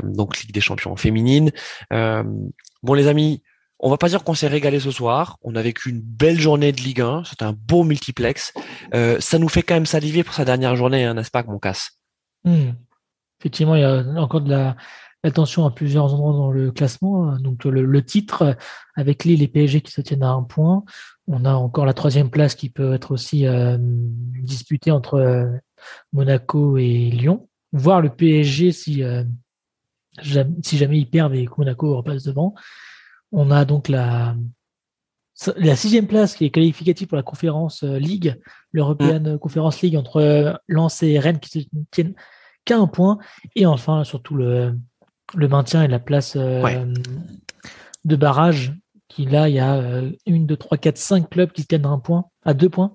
donc 0.02 0.40
Ligue 0.40 0.52
des 0.52 0.60
Champions 0.60 0.96
féminine. 0.96 1.52
bon 1.90 2.94
les 2.94 3.06
amis, 3.06 3.42
on 3.82 3.90
va 3.90 3.98
pas 3.98 4.08
dire 4.08 4.22
qu'on 4.22 4.34
s'est 4.34 4.48
régalé 4.48 4.78
ce 4.78 4.92
soir. 4.92 5.36
On 5.42 5.56
a 5.56 5.62
vécu 5.62 5.90
une 5.90 6.00
belle 6.00 6.40
journée 6.40 6.70
de 6.70 6.80
Ligue 6.80 7.00
1. 7.00 7.24
C'était 7.24 7.44
un 7.44 7.52
beau 7.52 7.82
multiplex. 7.82 8.54
Euh, 8.94 9.18
ça 9.18 9.38
nous 9.40 9.48
fait 9.48 9.64
quand 9.64 9.74
même 9.74 9.86
saliver 9.86 10.22
pour 10.22 10.34
sa 10.34 10.44
dernière 10.44 10.76
journée, 10.76 11.04
hein, 11.04 11.14
n'est-ce 11.14 11.32
pas, 11.32 11.42
mon 11.42 11.58
casse 11.58 11.98
hmm. 12.44 12.70
Effectivement, 13.40 13.74
il 13.74 13.80
y 13.80 13.84
a 13.84 14.04
encore 14.22 14.40
de 14.40 14.50
la, 14.50 14.76
tension 15.32 15.66
à 15.66 15.72
plusieurs 15.72 16.14
endroits 16.14 16.32
dans 16.32 16.52
le 16.52 16.70
classement. 16.70 17.36
Donc 17.38 17.64
le, 17.64 18.04
titre 18.04 18.56
avec 18.94 19.24
Lille 19.24 19.42
et 19.42 19.48
PSG 19.48 19.80
qui 19.80 19.90
se 19.90 20.00
tiennent 20.00 20.22
à 20.22 20.30
un 20.30 20.44
point. 20.44 20.84
On 21.26 21.44
a 21.44 21.52
encore 21.52 21.84
la 21.84 21.94
troisième 21.94 22.30
place 22.30 22.54
qui 22.54 22.70
peut 22.70 22.94
être 22.94 23.10
aussi 23.10 23.46
euh, 23.46 23.76
disputée 23.80 24.92
entre 24.92 25.14
euh, 25.14 25.46
Monaco 26.12 26.76
et 26.76 27.10
Lyon. 27.10 27.48
Voir 27.72 28.00
le 28.00 28.10
PSG 28.10 28.70
si, 28.70 29.02
si 30.62 30.76
jamais 30.76 30.98
ils 30.98 31.10
perdent 31.10 31.34
et 31.34 31.46
que 31.46 31.54
Monaco 31.56 31.96
repasse 31.96 32.22
devant. 32.22 32.54
On 33.32 33.50
a 33.50 33.64
donc 33.64 33.88
la, 33.88 34.36
la 35.56 35.76
sixième 35.76 36.06
place 36.06 36.36
qui 36.36 36.44
est 36.44 36.50
qualificative 36.50 37.08
pour 37.08 37.16
la 37.16 37.22
conférence 37.22 37.82
euh, 37.82 37.98
Ligue, 37.98 38.40
l'European 38.72 39.20
mm. 39.20 39.38
Conference 39.38 39.80
League 39.80 39.96
entre 39.96 40.20
euh, 40.20 40.52
Lens 40.68 41.02
et 41.02 41.18
Rennes 41.18 41.40
qui 41.40 41.48
se 41.48 41.66
tiennent 41.90 42.14
qu'à 42.64 42.78
un 42.78 42.86
point. 42.86 43.18
Et 43.56 43.66
enfin, 43.66 44.04
surtout 44.04 44.34
le, 44.34 44.78
le 45.34 45.48
maintien 45.48 45.82
et 45.82 45.88
la 45.88 45.98
place 45.98 46.36
euh, 46.36 46.92
de 48.04 48.16
barrage 48.16 48.74
qui 49.08 49.26
là, 49.26 49.48
il 49.48 49.54
y 49.54 49.60
a 49.60 50.02
une, 50.24 50.46
deux, 50.46 50.56
trois, 50.56 50.78
quatre, 50.78 50.96
cinq 50.96 51.28
clubs 51.28 51.52
qui 51.52 51.62
se 51.62 51.66
tiennent 51.66 51.84
à 51.84 51.90
un 51.90 51.98
point, 51.98 52.26
à 52.44 52.54
deux 52.54 52.70
points. 52.70 52.94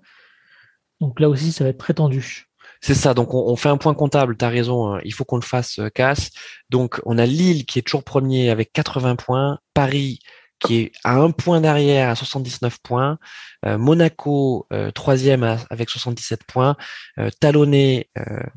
Donc 0.99 1.19
là 1.19 1.30
aussi, 1.30 1.51
ça 1.51 1.64
va 1.64 1.69
être 1.69 1.77
très 1.77 1.93
tendu. 1.93 2.47
C'est 2.81 2.93
ça, 2.95 3.13
donc 3.13 3.33
on, 3.33 3.55
fait 3.55 3.69
un 3.69 3.77
point 3.77 3.93
comptable, 3.93 4.37
tu 4.37 4.45
as 4.45 4.49
raison, 4.49 4.93
hein. 4.93 5.01
il 5.03 5.13
faut 5.13 5.25
qu'on 5.25 5.37
le 5.37 5.41
fasse, 5.41 5.79
casse. 5.93 6.29
Donc 6.69 7.01
on 7.05 7.17
a 7.17 7.25
Lille 7.25 7.65
qui 7.65 7.79
est 7.79 7.81
toujours 7.81 8.03
premier 8.03 8.49
avec 8.49 8.71
80 8.73 9.15
points, 9.15 9.59
Paris 9.73 10.19
qui 10.59 10.77
est 10.77 10.91
à 11.03 11.15
un 11.15 11.31
point 11.31 11.61
derrière 11.61 12.09
à 12.09 12.15
79 12.15 12.79
points, 12.81 13.19
euh, 13.65 13.77
Monaco 13.77 14.67
euh, 14.73 14.91
troisième 14.91 15.43
avec 15.69 15.89
77 15.89 16.43
points, 16.45 16.75
euh, 17.19 17.29
talonné 17.39 18.09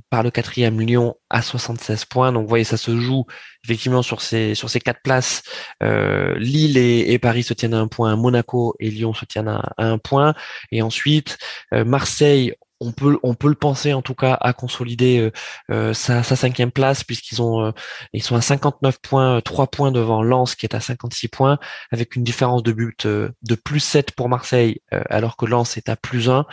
par 0.08 0.22
le 0.22 0.30
quatrième 0.30 0.80
Lyon 0.80 1.16
à 1.28 1.42
76 1.42 2.04
points. 2.06 2.32
Donc 2.32 2.42
vous 2.42 2.48
voyez, 2.48 2.64
ça 2.64 2.76
se 2.76 2.96
joue 2.96 3.26
effectivement 3.64 4.02
sur 4.02 4.22
ces 4.22 4.54
sur 4.54 4.70
ces 4.70 4.80
quatre 4.80 5.02
places. 5.02 5.42
Lille 5.80 6.78
et, 6.78 7.18
Paris 7.18 7.42
se 7.42 7.54
tiennent 7.54 7.74
à 7.74 7.80
un 7.80 7.88
point, 7.88 8.16
Monaco 8.16 8.74
et 8.80 8.90
Lyon 8.90 9.12
se 9.12 9.24
tiennent 9.24 9.48
à 9.48 9.72
un 9.76 9.98
point, 9.98 10.34
et 10.72 10.82
ensuite 10.82 11.38
Marseille 11.72 12.54
on 12.80 12.92
peut 12.92 13.18
on 13.22 13.34
peut 13.34 13.48
le 13.48 13.54
penser 13.54 13.92
en 13.92 14.02
tout 14.02 14.14
cas 14.14 14.36
à 14.40 14.52
consolider 14.52 15.18
euh, 15.20 15.30
euh, 15.70 15.94
sa, 15.94 16.22
cinquième 16.22 16.70
place 16.70 17.04
puisqu'ils 17.04 17.42
ont 17.42 17.66
euh, 17.66 17.72
ils 18.12 18.22
sont 18.22 18.36
à 18.36 18.40
59 18.40 18.98
points 19.00 19.40
3 19.42 19.66
points 19.68 19.92
devant 19.92 20.22
Lens 20.22 20.54
qui 20.54 20.66
est 20.66 20.74
à 20.74 20.80
56 20.80 21.28
points 21.28 21.58
avec 21.90 22.16
une 22.16 22.24
différence 22.24 22.62
de 22.62 22.72
but 22.72 23.06
de 23.06 23.54
plus 23.54 23.80
7 23.80 24.12
pour 24.12 24.28
Marseille 24.28 24.80
alors 24.90 25.36
que 25.36 25.44
Lens 25.44 25.76
est 25.76 25.88
à 25.88 25.96
plus 25.96 26.30
1 26.30 26.46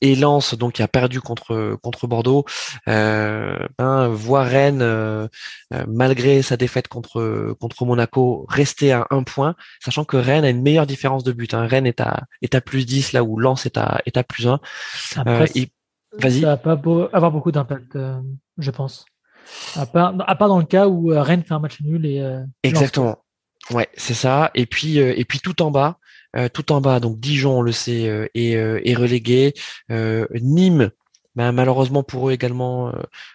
et 0.00 0.14
Lens 0.16 0.54
donc 0.54 0.74
qui 0.74 0.82
a 0.82 0.88
perdu 0.88 1.20
contre 1.20 1.78
contre 1.82 2.06
Bordeaux 2.06 2.44
ben, 2.86 4.08
voit 4.08 4.44
Rennes 4.44 5.28
malgré 5.86 6.42
sa 6.42 6.56
défaite 6.56 6.88
contre 6.88 7.54
contre 7.60 7.84
Monaco 7.84 8.46
rester 8.48 8.92
à 8.92 9.06
1 9.10 9.22
point 9.22 9.54
sachant 9.84 10.04
que 10.04 10.16
Rennes 10.16 10.44
a 10.44 10.50
une 10.50 10.62
meilleure 10.62 10.86
différence 10.86 11.22
de 11.22 11.32
but 11.32 11.54
hein. 11.54 11.66
Rennes 11.66 11.86
est 11.86 12.00
à 12.00 12.24
est 12.42 12.54
à 12.54 12.60
plus 12.60 12.84
10 12.84 13.12
là 13.12 13.22
où 13.22 13.38
Lens 13.38 13.66
est 13.66 13.78
à 13.78 14.00
est 14.06 14.16
à 14.16 14.24
plus 14.24 14.48
1 14.48 14.55
après, 15.16 15.50
euh, 15.56 15.66
vas-y. 16.18 16.40
Ça 16.40 16.56
va 16.56 16.56
pas 16.56 16.72
avoir 17.12 17.30
beaucoup 17.30 17.52
d'impact, 17.52 17.96
euh, 17.96 18.20
je 18.58 18.70
pense. 18.70 19.04
À 19.76 19.86
part, 19.86 20.14
à 20.26 20.34
part, 20.34 20.48
dans 20.48 20.58
le 20.58 20.64
cas 20.64 20.88
où 20.88 21.12
euh, 21.12 21.22
Rennes 21.22 21.44
fait 21.44 21.54
un 21.54 21.60
match 21.60 21.80
nul 21.80 22.06
et. 22.06 22.24
Exactement. 22.62 23.18
Ouais, 23.70 23.88
c'est 23.96 24.14
ça. 24.14 24.50
Et 24.54 24.66
puis, 24.66 24.98
et 24.98 25.24
puis 25.24 25.40
tout 25.40 25.60
en 25.62 25.70
bas, 25.70 25.98
tout 26.52 26.72
en 26.72 26.80
bas, 26.80 27.00
donc 27.00 27.18
Dijon, 27.18 27.58
on 27.58 27.62
le 27.62 27.72
sait, 27.72 28.28
est, 28.34 28.52
est, 28.52 28.94
relégué. 28.94 29.54
Nîmes, 29.90 30.90
ben, 31.34 31.52
malheureusement 31.52 32.02
pour 32.02 32.28
eux 32.28 32.32
également, 32.32 32.92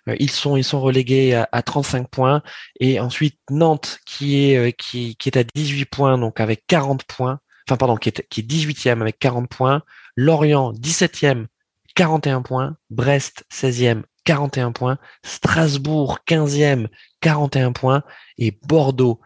ils 0.08 0.32
sont 0.32 0.56
ils 0.56 0.64
sont 0.64 0.80
relégués 0.80 1.36
à, 1.36 1.50
à, 1.52 1.62
35 1.62 2.08
points. 2.08 2.42
Et 2.80 3.00
ensuite 3.02 3.40
Nantes 3.50 4.00
qui 4.06 4.46
est 4.46 4.74
qui, 4.74 5.18
qui 5.18 5.30
est 5.30 5.38
à 5.38 5.44
18 5.44 5.86
points, 5.86 6.18
donc 6.18 6.40
avec 6.40 6.66
40 6.68 7.04
points. 7.04 7.40
Enfin 7.68 7.78
pardon, 7.78 7.98
qui 7.98 8.10
est 8.10 8.26
qui 8.30 8.42
est 8.42 8.44
18e 8.44 9.02
avec 9.02 9.20
40 9.20 9.50
points. 9.50 9.84
Lorient 10.16 10.74
17e, 10.74 11.48
41 11.96 12.44
points, 12.44 12.76
Brest 12.90 13.46
16e, 13.52 14.04
41 14.26 14.72
points, 14.72 14.98
Strasbourg 15.24 16.20
15e, 16.28 16.88
41 17.22 17.74
points. 17.74 18.04
Et 18.38 18.52
Bordeaux 18.68 19.20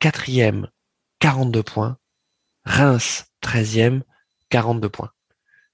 4e, 0.00 0.66
42 1.20 1.62
points, 1.62 1.98
Reims 2.64 3.26
13e, 3.42 4.02
42 4.48 4.88
points. 4.88 5.10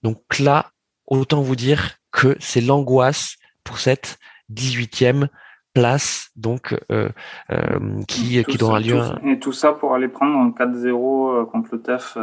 Donc 0.02 0.38
là, 0.38 0.72
autant 1.06 1.43
vous 1.43 1.56
dire 1.56 1.98
que 2.10 2.36
c'est 2.40 2.60
l'angoisse 2.60 3.36
pour 3.64 3.78
cette 3.78 4.18
18e 4.52 5.28
place 5.76 6.30
donc 6.36 6.74
euh, 6.90 7.10
euh, 7.50 8.02
qui, 8.08 8.42
qui 8.44 8.56
doit 8.56 8.80
lieu. 8.80 8.98
et 9.26 9.38
tout 9.38 9.52
ça 9.52 9.74
pour 9.74 9.92
aller 9.94 10.08
prendre 10.08 10.38
un 10.38 10.48
4-0 10.48 10.86
euh, 10.86 11.44
contre 11.44 11.68
le 11.72 11.82
TEF, 11.82 12.14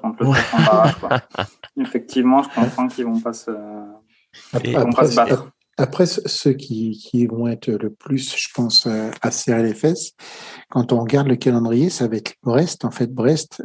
contre 0.00 0.24
le 0.24 0.32
TEF 0.32 0.54
en 0.54 0.62
barrage. 0.62 0.94
Effectivement, 1.76 2.42
je 2.42 2.48
comprends 2.54 2.88
qu'ils 2.88 3.04
vont 3.04 3.20
pas 3.20 3.34
se, 3.34 3.50
après, 4.54 4.72
vont 4.72 4.92
pas 4.92 5.06
se 5.06 5.16
battre. 5.16 5.50
Après, 5.76 6.06
ceux 6.06 6.52
qui, 6.52 6.92
qui, 6.92 7.26
vont 7.26 7.48
être 7.48 7.68
le 7.68 7.90
plus, 7.90 8.34
je 8.34 8.48
pense, 8.54 8.86
à 9.20 9.30
serrer 9.30 9.62
les 9.62 9.74
fesses, 9.74 10.12
quand 10.70 10.92
on 10.92 11.00
regarde 11.00 11.28
le 11.28 11.36
calendrier, 11.36 11.90
ça 11.90 12.08
va 12.08 12.16
être 12.16 12.34
Brest. 12.42 12.86
En 12.86 12.90
fait, 12.90 13.12
Brest 13.12 13.62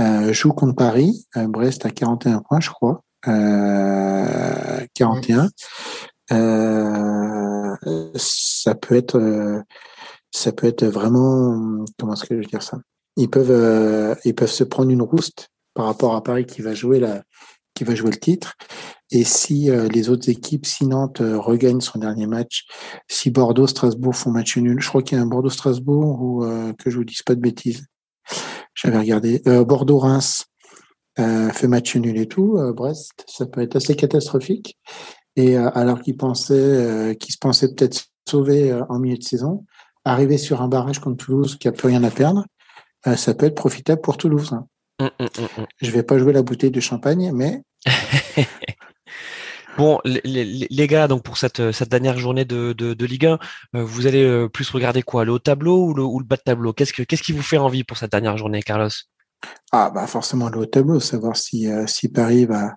euh, 0.00 0.32
joue 0.32 0.52
contre 0.52 0.76
Paris. 0.76 1.26
Brest 1.34 1.84
à 1.84 1.90
41 1.90 2.40
points, 2.40 2.60
je 2.60 2.70
crois. 2.70 3.02
41. 4.94 5.48
Euh, 6.32 7.76
ça 8.14 8.74
peut 8.74 8.96
être, 8.96 9.18
euh, 9.18 9.60
ça 10.30 10.52
peut 10.52 10.66
être 10.66 10.84
vraiment, 10.84 11.84
comment 11.98 12.14
est-ce 12.14 12.24
que 12.24 12.34
je 12.34 12.40
veux 12.40 12.46
dire 12.46 12.62
ça? 12.62 12.78
Ils 13.16 13.28
peuvent, 13.28 13.50
euh, 13.50 14.14
ils 14.24 14.34
peuvent 14.34 14.50
se 14.50 14.64
prendre 14.64 14.90
une 14.90 15.02
rouste 15.02 15.48
par 15.74 15.86
rapport 15.86 16.14
à 16.14 16.22
Paris 16.22 16.46
qui 16.46 16.62
va 16.62 16.74
jouer 16.74 17.00
la, 17.00 17.22
qui 17.74 17.84
va 17.84 17.94
jouer 17.94 18.10
le 18.10 18.18
titre. 18.18 18.54
Et 19.10 19.24
si 19.24 19.68
les 19.70 20.08
autres 20.08 20.30
équipes, 20.30 20.64
si 20.64 20.86
Nantes 20.86 21.20
regagne 21.20 21.82
son 21.82 21.98
dernier 21.98 22.26
match, 22.26 22.64
si 23.08 23.30
Bordeaux, 23.30 23.66
Strasbourg 23.66 24.16
font 24.16 24.30
match 24.30 24.56
nul, 24.56 24.80
je 24.80 24.88
crois 24.88 25.02
qu'il 25.02 25.18
y 25.18 25.20
a 25.20 25.22
un 25.22 25.26
Bordeaux-Strasbourg 25.26 26.22
ou 26.22 26.46
que 26.78 26.88
je 26.88 26.96
vous 26.96 27.04
dise 27.04 27.20
pas 27.20 27.34
de 27.34 27.40
bêtises. 27.40 27.84
J'avais 28.74 28.96
regardé 28.96 29.42
Bordeaux-Reims 29.44 30.46
fait 31.16 31.68
match 31.68 31.94
nul 31.96 32.16
et 32.16 32.26
tout. 32.26 32.58
Brest, 32.74 33.26
ça 33.26 33.44
peut 33.44 33.60
être 33.60 33.76
assez 33.76 33.94
catastrophique. 33.96 34.78
Et 35.36 35.56
euh, 35.56 35.70
alors 35.74 36.00
qu'ils 36.00 36.16
pensaient, 36.16 36.54
euh, 36.54 37.14
qu'ils 37.14 37.32
se 37.32 37.38
pensaient 37.38 37.74
peut-être 37.74 38.06
sauvés 38.28 38.70
euh, 38.70 38.84
en 38.88 38.98
milieu 38.98 39.16
de 39.16 39.22
saison, 39.22 39.64
arriver 40.04 40.38
sur 40.38 40.62
un 40.62 40.68
barrage 40.68 40.98
contre 40.98 41.24
Toulouse 41.24 41.56
qui 41.56 41.68
a 41.68 41.72
plus 41.72 41.88
rien 41.88 42.02
à 42.04 42.10
perdre, 42.10 42.44
ça 43.16 43.34
peut 43.34 43.46
être 43.46 43.56
profitable 43.56 44.00
pour 44.00 44.16
Toulouse. 44.16 44.52
Hum, 45.00 45.10
hum, 45.18 45.28
hum, 45.38 45.66
Je 45.80 45.90
vais 45.90 46.04
pas 46.04 46.18
jouer 46.18 46.32
la 46.32 46.42
bouteille 46.42 46.70
de 46.70 46.80
champagne, 46.80 47.32
mais 47.34 47.62
Bon, 49.78 49.98
les, 50.04 50.20
les, 50.44 50.86
gars, 50.86 51.08
donc 51.08 51.22
pour 51.22 51.38
cette, 51.38 51.72
cette 51.72 51.88
dernière 51.88 52.18
journée 52.18 52.44
de, 52.44 52.74
de, 52.74 52.92
de 52.92 53.06
Ligue 53.06 53.24
1, 53.24 53.38
vous 53.72 54.06
allez 54.06 54.46
plus 54.52 54.68
regarder 54.70 55.02
quoi, 55.02 55.24
le 55.24 55.32
haut 55.32 55.38
tableau 55.38 55.86
ou 55.86 55.94
le, 55.94 56.02
ou 56.02 56.20
le 56.20 56.26
bas 56.26 56.36
de 56.36 56.42
tableau? 56.42 56.74
Qu'est-ce 56.74 56.92
que 56.92 57.02
qu'est-ce 57.02 57.22
qui 57.22 57.32
vous 57.32 57.42
fait 57.42 57.56
envie 57.56 57.82
pour 57.82 57.96
cette 57.96 58.12
dernière 58.12 58.36
journée, 58.36 58.62
Carlos? 58.62 58.90
Ah 59.72 59.90
bah 59.90 60.06
forcément 60.06 60.48
le 60.48 60.58
haut 60.58 60.66
tableau, 60.66 61.00
savoir 61.00 61.36
si 61.36 61.68
si 61.86 62.08
Paris 62.08 62.46
va 62.46 62.74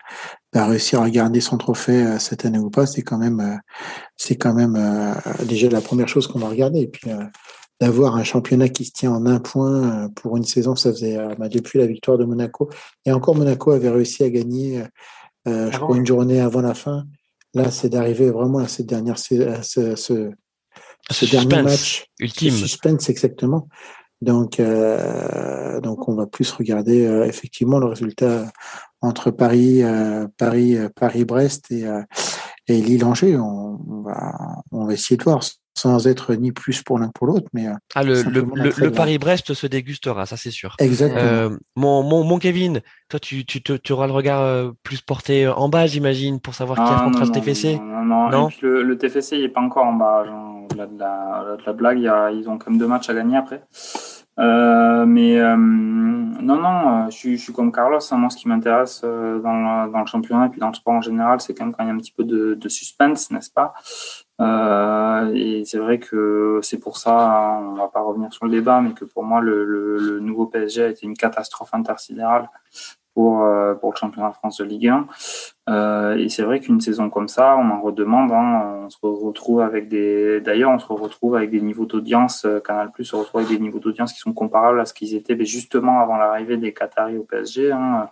réussir 0.64 1.02
à 1.02 1.10
garder 1.10 1.42
son 1.42 1.58
trophée 1.58 2.04
euh, 2.04 2.20
cette 2.20 2.46
année 2.46 2.60
ou 2.60 2.70
pas, 2.70 2.86
c'est 2.86 3.02
quand 3.02 3.18
même, 3.18 3.40
euh, 3.40 3.58
c'est 4.16 4.36
quand 4.36 4.54
même 4.54 4.76
euh, 4.78 5.14
déjà 5.46 5.70
la 5.70 5.82
première 5.82 6.08
chose 6.08 6.28
qu'on 6.28 6.40
va 6.40 6.50
regarder. 6.50 6.82
Et 6.82 6.88
puis 6.88 7.10
d'avoir 7.82 8.16
un 8.16 8.24
championnat 8.24 8.70
qui 8.70 8.86
se 8.86 8.92
tient 8.92 9.12
en 9.12 9.26
un 9.26 9.40
point 9.40 10.10
pour 10.16 10.38
une 10.38 10.46
saison, 10.46 10.76
ça 10.76 10.92
faisait 10.92 11.18
bah, 11.38 11.50
depuis 11.50 11.80
la 11.80 11.88
victoire 11.88 12.18
de 12.18 12.24
Monaco. 12.24 12.70
Et 13.06 13.12
encore 13.12 13.36
Monaco 13.36 13.72
avait 13.72 13.90
réussi 13.90 14.24
à 14.24 14.30
gagner, 14.30 14.82
je 15.46 15.78
crois, 15.78 15.98
une 15.98 16.06
journée 16.06 16.40
avant 16.40 16.62
la 16.62 16.74
fin. 16.74 17.06
Là, 17.54 17.72
c'est 17.72 17.90
d'arriver 17.90 18.30
vraiment 18.32 18.60
à 18.60 18.68
cette 18.68 18.86
dernière, 18.86 19.18
ce, 19.18 19.62
ce, 19.62 19.96
ce, 19.96 21.26
dernier 21.26 21.64
match 21.64 22.06
ultime. 22.20 22.52
Suspense 22.52 23.10
exactement. 23.10 23.68
Donc, 24.22 24.62
donc 25.84 26.08
on 26.08 26.16
va 26.16 26.26
plus 26.26 26.52
regarder 26.52 27.04
effectivement 27.28 27.80
le 27.80 27.88
résultat 27.88 28.46
entre 29.06 29.32
Paris, 29.32 29.84
euh, 29.84 30.28
Paris, 30.38 30.78
euh, 30.78 30.90
Paris-Brest 30.94 31.72
et, 31.72 31.86
euh, 31.86 32.02
et 32.68 32.82
Lille-Angers. 32.82 33.38
On, 33.38 34.02
va, 34.02 34.36
on 34.72 34.86
va 34.86 34.94
essayer 34.94 35.18
de 35.18 35.24
voir 35.24 35.42
sans 35.78 36.08
être 36.08 36.34
ni 36.36 36.52
plus 36.52 36.82
pour 36.84 37.00
l'un 37.00 37.10
pour 37.10 37.28
l'autre, 37.28 37.48
mais 37.54 37.68
ah, 37.94 38.04
le, 38.04 38.24
le, 38.24 38.92
Paris-Brest 38.92 39.54
se 39.54 39.68
dégustera, 39.68 40.26
ça 40.26 40.38
c'est 40.38 40.52
sûr. 40.52 40.76
Exactement. 40.80 41.58
mon, 41.76 42.04
mon, 42.04 42.24
mon, 42.24 42.40
Kevin, 42.40 42.82
toi 43.10 43.20
tu, 43.20 43.46
tu, 43.46 43.62
tu, 43.62 43.92
auras 43.92 44.08
le 44.08 44.14
regard 44.14 44.72
plus 44.84 45.02
porté 45.02 45.48
en 45.48 45.70
bas, 45.70 45.88
j'imagine, 45.88 46.40
pour 46.40 46.56
savoir 46.56 46.78
qui 46.78 46.86
ah, 46.88 46.96
affrontera 46.96 47.26
ce 47.26 47.32
TFC. 47.32 47.80
Non, 47.80 48.06
non, 48.06 48.30
non. 48.30 48.50
le, 48.62 48.98
TFC 48.98 49.38
il 49.38 49.44
est 49.44 49.50
pas 49.50 49.62
encore 49.62 49.86
en 49.86 49.94
bas. 49.94 50.24
Au-delà 50.66 50.88
de 50.88 50.98
la, 50.98 51.58
de 51.58 51.64
la 51.66 51.74
blague, 51.74 52.00
ils 52.34 52.50
ont 52.50 52.58
quand 52.58 52.72
même 52.72 52.80
deux 52.80 52.88
matchs 52.88 53.10
à 53.10 53.14
gagner 53.14 53.38
après. 53.38 53.64
Euh, 54.38 55.06
mais 55.06 55.40
euh, 55.40 55.56
non, 55.56 56.58
non, 56.58 57.06
euh, 57.06 57.10
je, 57.10 57.32
je, 57.32 57.36
suis 57.36 57.54
comme 57.54 57.72
Carlos. 57.72 58.00
Hein, 58.12 58.18
moi, 58.18 58.30
ce 58.30 58.38
qui 58.38 58.48
m'intéresse 58.48 59.02
dans, 59.02 59.88
dans, 59.88 60.00
le 60.00 60.06
championnat 60.06 60.48
et 60.48 60.50
puis 60.50 60.60
dans 60.60 60.68
le 60.68 60.74
sport 60.74 60.96
en 60.96 61.02
général, 61.02 61.40
c'est 61.40 61.54
quand 61.54 61.66
même 61.66 61.74
quand 61.74 61.84
il 61.84 61.88
y 61.88 61.90
a 61.90 61.94
un 61.94 61.98
petit 61.98 62.12
peu 62.12 62.24
de, 62.24 62.56
de 62.56 62.70
suspense, 62.70 63.32
n'est-ce 63.32 63.52
pas? 63.52 63.74
Euh, 64.42 65.32
Et 65.34 65.64
c'est 65.66 65.78
vrai 65.78 66.00
que 66.00 66.60
c'est 66.62 66.80
pour 66.80 66.98
ça, 66.98 67.60
on 67.62 67.76
va 67.76 67.88
pas 67.88 68.02
revenir 68.02 68.34
sur 68.34 68.46
le 68.46 68.52
débat, 68.52 68.82
mais 68.82 68.94
que 68.94 69.06
pour 69.06 69.24
moi, 69.24 69.42
le, 69.42 69.64
le, 69.64 69.98
le 69.98 70.20
nouveau 70.20 70.48
PSG 70.48 70.84
a 70.84 70.88
été 70.90 71.06
une 71.06 71.16
catastrophe 71.16 71.74
intersidérale 71.74 72.50
pour, 73.16 73.44
euh, 73.44 73.74
pour 73.74 73.94
le 73.94 73.98
championnat 73.98 74.30
de 74.30 74.36
France 74.36 74.58
de 74.58 74.66
Ligue 74.66 74.90
1. 74.90 75.08
Euh, 75.70 76.18
et 76.18 76.30
c'est 76.30 76.44
vrai 76.44 76.60
qu'une 76.60 76.82
saison 76.82 77.10
comme 77.10 77.30
ça, 77.30 77.56
on 77.58 77.72
en 77.72 77.82
redemande. 77.82 78.32
Hein, 78.32 78.84
on 78.86 78.90
se 78.90 78.98
retrouve 79.02 79.62
avec 79.62 79.88
des. 79.88 80.42
D'ailleurs, 80.42 80.72
on 80.72 80.80
se 80.80 80.86
retrouve 80.86 81.36
avec 81.36 81.50
des 81.50 81.62
niveaux 81.62 81.86
d'audience. 81.86 82.46
Canal 82.66 82.92
Plus 82.92 83.06
se 83.06 83.16
retrouve 83.16 83.42
avec 83.42 83.58
des 83.58 83.64
niveaux 83.64 83.80
d'audience 83.80 84.14
qui 84.14 84.20
sont 84.20 84.34
comparables 84.34 84.80
à 84.80 84.86
ce 84.86 84.94
qu'ils 84.94 85.16
étaient 85.16 85.36
mais 85.36 85.46
justement 85.46 86.02
avant 86.02 86.18
l'arrivée 86.18 86.58
des 86.58 86.74
Qataris 86.74 87.18
au 87.18 87.24
PSG. 87.24 87.72
Hein, 87.72 88.10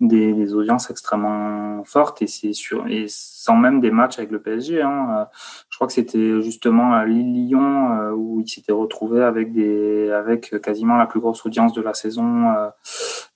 des, 0.00 0.32
des, 0.32 0.54
audiences 0.54 0.90
extrêmement 0.90 1.84
fortes 1.84 2.20
et 2.20 2.26
c'est 2.26 2.52
sûr 2.52 2.86
et 2.88 3.06
sans 3.08 3.56
même 3.56 3.80
des 3.80 3.90
matchs 3.90 4.18
avec 4.18 4.30
le 4.30 4.40
PSG. 4.40 4.82
Hein. 4.82 5.28
je 5.70 5.76
crois 5.76 5.86
que 5.86 5.92
c'était 5.92 6.42
justement 6.42 6.92
à 6.94 7.04
Lille-Lyon 7.04 7.92
euh, 7.92 8.10
où 8.12 8.40
il 8.40 8.48
s'était 8.48 8.72
retrouvé 8.72 9.22
avec 9.22 9.52
des, 9.52 10.10
avec 10.10 10.60
quasiment 10.60 10.96
la 10.96 11.06
plus 11.06 11.20
grosse 11.20 11.44
audience 11.46 11.72
de 11.72 11.82
la 11.82 11.94
saison. 11.94 12.50
Euh, 12.50 12.70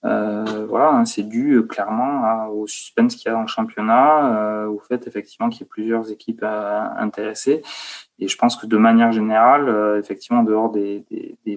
euh, 0.04 0.66
voilà, 0.68 0.90
hein, 0.90 1.04
c'est 1.04 1.22
dû 1.22 1.62
clairement 1.68 2.48
au 2.48 2.66
suspense 2.66 3.14
qu'il 3.16 3.26
y 3.26 3.28
a 3.28 3.34
dans 3.34 3.42
le 3.42 3.48
championnat, 3.48 4.66
au 4.68 4.78
fait 4.78 5.06
effectivement 5.06 5.48
qu'il 5.48 5.60
y 5.60 5.64
ait 5.64 5.68
plusieurs 5.68 6.10
équipes 6.10 6.44
intéressées. 6.44 7.62
Et 8.20 8.26
je 8.26 8.36
pense 8.36 8.56
que 8.56 8.66
de 8.66 8.76
manière 8.76 9.12
générale, 9.12 9.68
euh, 9.68 10.00
effectivement, 10.00 10.40
en 10.40 10.44
dehors 10.44 10.72
des, 10.72 11.04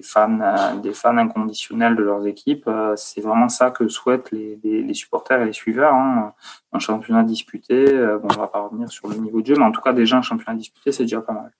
fans, 0.02 0.40
euh, 0.40 0.76
des 0.76 0.92
fans 0.92 1.16
inconditionnels 1.16 1.96
de 1.96 2.02
leurs 2.02 2.24
équipes, 2.26 2.68
euh, 2.68 2.94
c'est 2.96 3.20
vraiment 3.20 3.48
ça 3.48 3.72
que 3.72 3.88
souhaitent 3.88 4.30
les, 4.30 4.94
supporters 4.94 5.42
et 5.42 5.46
les 5.46 5.52
suiveurs. 5.52 5.92
Hein. 5.92 6.32
Un 6.72 6.78
championnat 6.78 7.24
disputé, 7.24 7.84
bon, 8.22 8.28
on 8.30 8.40
va 8.40 8.46
pas 8.46 8.60
revenir 8.60 8.90
sur 8.90 9.08
le 9.08 9.16
niveau 9.16 9.42
de 9.42 9.46
jeu, 9.46 9.54
mais 9.56 9.64
en 9.64 9.72
tout 9.72 9.80
cas, 9.80 9.92
déjà 9.92 10.18
un 10.18 10.22
championnat 10.22 10.56
disputé, 10.56 10.92
c'est 10.92 11.02
déjà 11.02 11.20
pas 11.20 11.32
mal. 11.32 11.50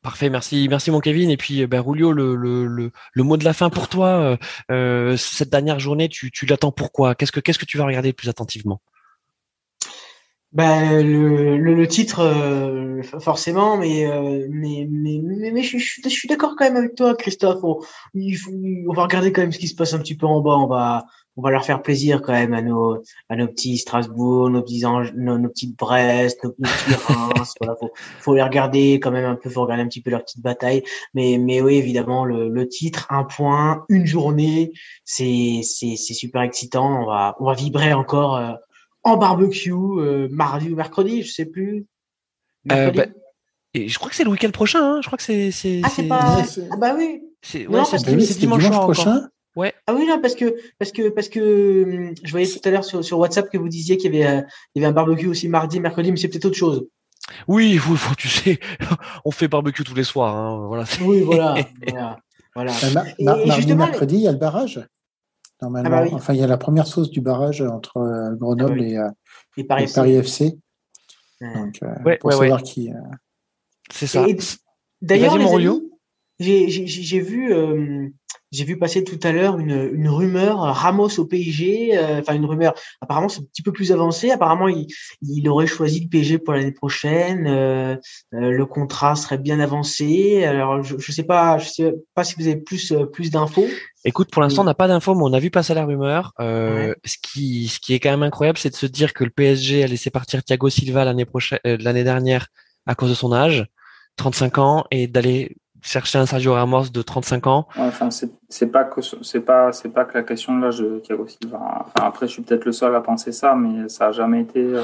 Parfait, 0.00 0.30
merci, 0.30 0.66
merci 0.68 0.90
mon 0.90 0.98
Kevin. 0.98 1.30
Et 1.30 1.36
puis, 1.36 1.66
ben, 1.66 1.80
Rulio, 1.80 2.12
le, 2.12 2.34
le, 2.34 3.22
mot 3.22 3.36
de 3.36 3.44
la 3.44 3.52
fin 3.52 3.68
pour 3.70 3.88
toi. 3.88 4.38
cette 4.68 5.50
dernière 5.50 5.78
journée, 5.78 6.08
tu, 6.08 6.30
tu 6.30 6.46
l'attends 6.46 6.72
pourquoi? 6.72 7.14
Qu'est-ce 7.14 7.32
que 7.32 7.40
qu'est-ce 7.40 7.58
que 7.58 7.66
tu 7.66 7.78
vas 7.78 7.84
regarder 7.84 8.12
plus 8.12 8.28
attentivement? 8.28 8.80
Ben, 10.52 11.00
le, 11.02 11.56
le, 11.56 11.88
titre, 11.88 12.20
euh, 12.20 13.02
forcément, 13.20 13.78
mais, 13.78 14.06
euh, 14.06 14.46
mais, 14.50 14.86
mais, 14.90 15.50
mais, 15.50 15.62
je, 15.62 15.78
je, 15.78 16.08
suis 16.08 16.28
d'accord 16.28 16.56
quand 16.58 16.66
même 16.66 16.76
avec 16.76 16.94
toi, 16.94 17.14
Christophe. 17.14 17.64
On, 17.64 17.78
il 18.12 18.34
faut, 18.34 18.50
on 18.86 18.92
va 18.92 19.04
regarder 19.04 19.32
quand 19.32 19.40
même 19.40 19.52
ce 19.52 19.58
qui 19.58 19.68
se 19.68 19.74
passe 19.74 19.94
un 19.94 19.98
petit 19.98 20.14
peu 20.14 20.26
en 20.26 20.42
bas. 20.42 20.58
On 20.58 20.66
va, 20.66 21.06
on 21.38 21.42
va 21.42 21.50
leur 21.50 21.64
faire 21.64 21.80
plaisir 21.80 22.20
quand 22.20 22.32
même 22.32 22.52
à 22.52 22.60
nos, 22.60 23.02
à 23.30 23.36
nos 23.36 23.48
petits 23.48 23.78
Strasbourg, 23.78 24.50
nos 24.50 24.60
petits 24.60 24.84
Ange, 24.84 25.14
nos, 25.16 25.38
nos 25.38 25.48
petites 25.48 25.78
Brest, 25.78 26.44
nos, 26.44 26.50
petits 26.50 26.94
Reims. 27.06 27.54
voilà, 27.60 27.74
faut, 27.80 27.90
faut 28.20 28.34
les 28.34 28.42
regarder 28.42 29.00
quand 29.00 29.10
même 29.10 29.24
un 29.24 29.36
peu, 29.36 29.48
faut 29.48 29.62
regarder 29.62 29.84
un 29.84 29.88
petit 29.88 30.02
peu 30.02 30.10
leur 30.10 30.22
petite 30.22 30.42
bataille. 30.42 30.82
Mais, 31.14 31.38
mais 31.40 31.62
oui, 31.62 31.76
évidemment, 31.76 32.26
le, 32.26 32.50
le 32.50 32.68
titre, 32.68 33.06
un 33.08 33.24
point, 33.24 33.86
une 33.88 34.04
journée, 34.04 34.72
c'est, 35.06 35.60
c'est, 35.62 35.96
c'est 35.96 36.14
super 36.14 36.42
excitant. 36.42 37.04
On 37.04 37.06
va, 37.06 37.36
on 37.40 37.46
va 37.46 37.54
vibrer 37.54 37.94
encore. 37.94 38.36
Euh, 38.36 38.52
en 39.04 39.16
barbecue 39.16 39.72
euh, 39.72 40.28
mardi 40.30 40.70
ou 40.70 40.76
mercredi, 40.76 41.22
je 41.22 41.32
sais 41.32 41.46
plus. 41.46 41.86
Euh, 42.70 42.90
bah, 42.90 43.06
et 43.74 43.88
je 43.88 43.98
crois 43.98 44.10
que 44.10 44.16
c'est 44.16 44.24
le 44.24 44.30
week-end 44.30 44.50
prochain. 44.50 44.96
Hein. 44.96 45.00
Je 45.00 45.06
crois 45.06 45.16
que 45.16 45.24
c'est. 45.24 45.80
Ah, 45.82 45.88
c'est 45.88 46.08
pas. 46.08 46.42
Ah, 46.70 46.76
bah 46.76 46.94
oui. 46.96 47.22
C'est 47.40 47.66
ouais, 47.66 47.82
dimanche, 48.04 48.38
dimanche 48.38 48.80
prochain. 48.80 49.28
Ouais. 49.56 49.74
Ah 49.86 49.94
oui, 49.94 50.06
non, 50.06 50.20
parce 50.20 50.34
que, 50.34 50.56
parce 50.78 50.92
que, 50.92 51.10
parce 51.10 51.28
que 51.28 51.82
hum, 51.82 52.14
je 52.22 52.30
voyais 52.30 52.46
tout 52.46 52.66
à 52.66 52.70
l'heure 52.70 52.84
sur, 52.84 53.04
sur 53.04 53.18
WhatsApp 53.18 53.50
que 53.50 53.58
vous 53.58 53.68
disiez 53.68 53.96
qu'il 53.98 54.14
y 54.14 54.22
avait, 54.22 54.38
euh, 54.38 54.42
il 54.74 54.80
y 54.80 54.84
avait 54.84 54.90
un 54.90 54.94
barbecue 54.94 55.26
aussi 55.26 55.48
mardi, 55.48 55.78
mercredi, 55.80 56.10
mais 56.10 56.16
c'est 56.16 56.28
peut-être 56.28 56.46
autre 56.46 56.56
chose. 56.56 56.86
Oui, 57.48 57.78
tu 58.18 58.28
sais, 58.28 58.60
on 59.24 59.30
fait 59.30 59.48
barbecue 59.48 59.84
tous 59.84 59.94
les 59.94 60.04
soirs. 60.04 60.34
Hein, 60.34 60.66
voilà. 60.68 60.84
Oui, 61.02 61.22
voilà. 61.22 61.54
voilà, 62.54 62.72
voilà. 62.72 63.04
mardi, 63.18 63.74
mercredi, 63.74 64.14
il 64.16 64.22
y 64.22 64.28
a 64.28 64.32
le 64.32 64.38
barrage? 64.38 64.80
Normalement. 65.62 65.96
Ah 65.96 66.04
bah 66.04 66.10
enfin, 66.12 66.34
il 66.34 66.40
y 66.40 66.42
a 66.42 66.46
la 66.46 66.58
première 66.58 66.86
sauce 66.86 67.10
du 67.10 67.20
barrage 67.20 67.62
entre 67.62 67.98
euh, 67.98 68.34
Grenoble 68.34 68.80
ah 68.98 69.12
et, 69.56 69.64
Paris, 69.64 70.14
FC. 70.14 70.58
Donc, 71.40 71.78
euh, 71.82 72.16
pour 72.20 72.32
savoir 72.32 72.62
qui. 72.62 72.90
Euh, 72.90 72.96
C'est 73.90 74.06
ça. 74.06 74.26
D'ailleurs, 75.00 75.38
j'ai 76.42 77.20
vu 77.20 77.52
j'ai 78.52 78.64
vu 78.64 78.78
passer 78.78 79.02
tout 79.02 79.18
à 79.22 79.32
l'heure 79.32 79.58
une, 79.58 79.90
une, 79.94 80.08
rumeur 80.08 80.58
Ramos 80.58 81.18
au 81.18 81.24
PSG, 81.24 81.96
euh, 81.96 82.20
enfin 82.20 82.34
une 82.34 82.44
rumeur. 82.44 82.74
Apparemment, 83.00 83.30
c'est 83.30 83.40
un 83.40 83.44
petit 83.44 83.62
peu 83.62 83.72
plus 83.72 83.92
avancé. 83.92 84.30
Apparemment, 84.30 84.68
il, 84.68 84.86
il 85.22 85.48
aurait 85.48 85.66
choisi 85.66 86.02
le 86.02 86.08
PSG 86.08 86.38
pour 86.38 86.52
l'année 86.52 86.72
prochaine. 86.72 87.46
Euh, 87.46 87.96
euh, 88.34 88.50
le 88.50 88.66
contrat 88.66 89.16
serait 89.16 89.38
bien 89.38 89.58
avancé. 89.58 90.44
Alors, 90.44 90.82
je, 90.82 90.98
je 90.98 91.12
sais 91.12 91.22
pas, 91.22 91.56
je 91.56 91.68
sais 91.68 91.94
pas 92.14 92.24
si 92.24 92.34
vous 92.36 92.46
avez 92.46 92.56
plus 92.56 92.92
plus 93.10 93.30
d'infos. 93.30 93.66
Écoute, 94.04 94.30
pour 94.30 94.42
l'instant, 94.42 94.62
on 94.62 94.66
n'a 94.66 94.74
pas 94.74 94.88
d'infos, 94.88 95.14
mais 95.14 95.22
on 95.24 95.32
a 95.32 95.40
vu 95.40 95.50
passer 95.50 95.72
la 95.72 95.86
rumeur. 95.86 96.34
Ce 96.38 97.16
qui 97.22 97.68
ce 97.68 97.80
qui 97.80 97.94
est 97.94 98.00
quand 98.00 98.10
même 98.10 98.22
incroyable, 98.22 98.58
c'est 98.58 98.70
de 98.70 98.76
se 98.76 98.86
dire 98.86 99.14
que 99.14 99.24
le 99.24 99.30
PSG 99.30 99.82
a 99.82 99.86
laissé 99.86 100.10
partir 100.10 100.44
Thiago 100.44 100.68
Silva 100.68 101.06
l'année 101.06 101.24
prochaine, 101.24 101.58
l'année 101.64 102.04
dernière 102.04 102.48
à 102.86 102.94
cause 102.94 103.08
de 103.08 103.14
son 103.14 103.32
âge. 103.32 103.66
35 104.16 104.58
ans 104.58 104.84
et 104.90 105.06
d'aller 105.06 105.56
chercher 105.82 106.18
un 106.18 106.26
Sergio 106.26 106.54
Ramos 106.54 106.88
de 106.92 107.02
35 107.02 107.46
ans. 107.46 107.66
enfin, 107.76 108.08
c'est 108.10 108.66
pas 108.68 108.84
que 108.84 109.00
c'est 109.00 109.40
pas 109.40 109.72
c'est 109.72 109.90
pas 109.90 110.04
que 110.04 110.16
la 110.16 110.24
question 110.24 110.56
l'âge 110.58 110.78
de 110.78 111.00
Thiago 111.00 111.26
Silva. 111.26 111.86
Après, 112.00 112.26
je 112.26 112.32
suis 112.32 112.42
peut-être 112.42 112.64
le 112.64 112.72
seul 112.72 112.94
à 112.94 113.00
penser 113.00 113.32
ça, 113.32 113.54
mais 113.54 113.88
ça 113.88 114.08
a 114.08 114.12
jamais 114.12 114.40
été 114.40 114.74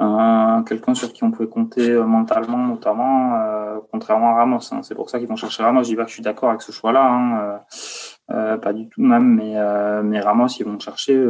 euh, 0.00 0.62
quelqu'un 0.62 0.94
sur 0.94 1.12
qui 1.12 1.24
on 1.24 1.30
pouvait 1.30 1.48
compter 1.48 1.90
euh, 1.90 2.04
mentalement, 2.04 2.56
notamment, 2.56 3.36
euh, 3.36 3.80
contrairement 3.92 4.30
à 4.30 4.34
Ramos. 4.36 4.60
Hein. 4.72 4.80
C'est 4.82 4.94
pour 4.94 5.10
ça 5.10 5.18
qu'ils 5.18 5.28
vont 5.28 5.36
chercher 5.36 5.62
Ramos. 5.62 5.82
Je 5.82 5.88
dis 5.88 5.96
pas 5.96 6.04
que 6.04 6.08
je 6.08 6.14
suis 6.14 6.22
d'accord 6.22 6.48
avec 6.48 6.62
ce 6.62 6.72
choix-là. 6.72 7.04
Hein. 7.06 7.60
pas 8.58 8.72
du 8.72 8.88
tout 8.88 9.02
même, 9.02 9.34
mais, 9.34 9.56
mais 10.02 10.20
Ramos, 10.20 10.48
ils 10.58 10.64
vont 10.64 10.78
chercher 10.78 11.22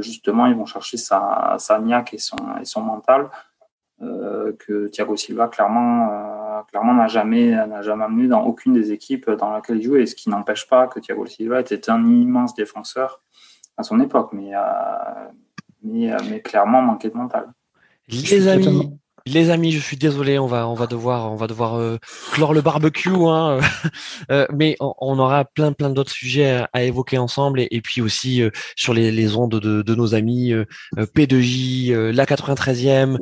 justement, 0.00 0.46
ils 0.46 0.56
vont 0.56 0.66
chercher 0.66 0.96
sa, 0.96 1.56
sa 1.58 1.78
niaque 1.78 2.14
et 2.14 2.18
son, 2.18 2.36
et 2.60 2.64
son 2.64 2.80
mental 2.80 3.28
que 4.00 4.88
Thiago 4.88 5.16
Silva 5.16 5.48
clairement 5.48 6.10
clairement 6.64 6.94
n'a 6.94 7.08
jamais, 7.08 7.50
n'a 7.50 7.82
jamais 7.82 8.04
amené 8.04 8.28
dans 8.28 8.44
aucune 8.44 8.72
des 8.72 8.92
équipes 8.92 9.30
dans 9.30 9.50
laquelle 9.50 9.78
il 9.78 9.82
jouait, 9.82 10.06
ce 10.06 10.14
qui 10.14 10.30
n'empêche 10.30 10.66
pas 10.68 10.86
que 10.86 11.00
Thiago 11.00 11.26
Silva 11.26 11.60
était 11.60 11.90
un 11.90 12.04
immense 12.06 12.54
défenseur 12.54 13.22
à 13.76 13.82
son 13.82 14.00
époque, 14.00 14.30
mais, 14.32 14.54
euh, 14.54 14.60
mais, 15.82 16.12
euh, 16.12 16.18
mais, 16.30 16.40
clairement 16.40 16.82
manqué 16.82 17.10
de 17.10 17.16
mental. 17.16 17.52
Les 18.08 18.48
les 19.26 19.50
amis, 19.50 19.72
je 19.72 19.80
suis 19.80 19.96
désolé, 19.96 20.38
on 20.38 20.46
va 20.46 20.68
on 20.68 20.74
va 20.74 20.86
devoir 20.86 21.32
on 21.32 21.36
va 21.36 21.48
devoir 21.48 21.74
euh, 21.78 21.98
clore 22.32 22.54
le 22.54 22.60
barbecue, 22.60 23.10
hein, 23.10 23.58
euh, 24.30 24.46
mais 24.54 24.76
on, 24.78 25.18
aura 25.18 25.44
plein 25.44 25.72
plein 25.72 25.90
d'autres 25.90 26.12
sujets 26.12 26.62
à, 26.72 26.84
évoquer 26.84 27.18
ensemble 27.18 27.60
et, 27.60 27.80
puis 27.80 28.00
aussi 28.00 28.40
euh, 28.40 28.50
sur 28.76 28.94
les, 28.94 29.10
les 29.10 29.34
ondes 29.34 29.58
de, 29.58 29.82
de 29.82 29.94
nos 29.94 30.14
amis 30.14 30.52
P2J, 30.96 32.10
la 32.10 32.24
93e, 32.24 33.18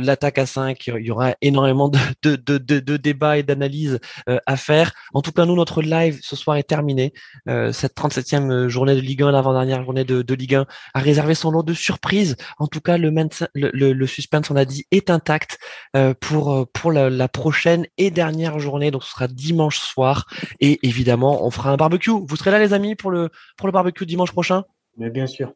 l'attaque 0.00 0.38
à 0.38 0.46
5. 0.46 0.86
Il 0.86 1.06
y 1.06 1.10
aura 1.10 1.34
énormément 1.42 1.88
de 1.88 1.98
de, 2.22 2.36
de, 2.36 2.80
de 2.80 2.96
débats 2.96 3.36
et 3.36 3.42
d'analyses 3.42 3.98
à 4.26 4.56
faire. 4.56 4.92
En 5.12 5.20
tout 5.20 5.32
cas, 5.32 5.44
nous 5.44 5.54
notre 5.54 5.82
live 5.82 6.18
ce 6.22 6.36
soir 6.36 6.56
est 6.56 6.62
terminé. 6.62 7.12
cette 7.46 7.94
37e 7.94 8.68
journée 8.68 8.94
de 8.94 9.00
Ligue 9.00 9.22
1, 9.22 9.32
l'avant-dernière 9.32 9.84
journée 9.84 10.04
de, 10.04 10.22
de 10.22 10.34
Ligue 10.34 10.54
1, 10.54 10.66
a 10.94 11.00
réservé 11.00 11.34
son 11.34 11.50
lot 11.50 11.62
de 11.62 11.74
surprises. 11.74 12.36
En 12.58 12.66
tout 12.66 12.80
cas, 12.80 12.96
le, 12.96 13.10
le, 13.10 13.70
le, 13.72 13.92
le 13.92 14.06
suspense, 14.06 14.50
on 14.50 14.56
a 14.56 14.64
dit, 14.64 14.86
est 14.90 15.09
intact 15.10 15.58
euh, 15.96 16.14
pour 16.18 16.52
euh, 16.52 16.64
pour 16.72 16.92
la, 16.92 17.28
prochaine 17.28 17.86
et 17.98 18.10
dernière 18.10 18.58
journée. 18.58 18.90
Donc 18.90 19.04
ce 19.04 19.10
sera 19.10 19.28
dimanche 19.28 19.78
soir 19.78 20.26
et 20.60 20.78
évidemment 20.86 21.44
on 21.44 21.50
fera 21.50 21.70
un 21.70 21.76
barbecue. 21.76 22.10
Vous 22.10 22.36
serez 22.36 22.50
là 22.50 22.58
les 22.58 22.72
amis 22.72 22.94
pour 22.94 23.10
le 23.10 23.30
pour 23.56 23.66
le 23.66 23.72
barbecue 23.72 24.06
dimanche 24.06 24.32
prochain? 24.32 24.64
Mais 24.96 25.10
bien 25.10 25.26
sûr. 25.26 25.52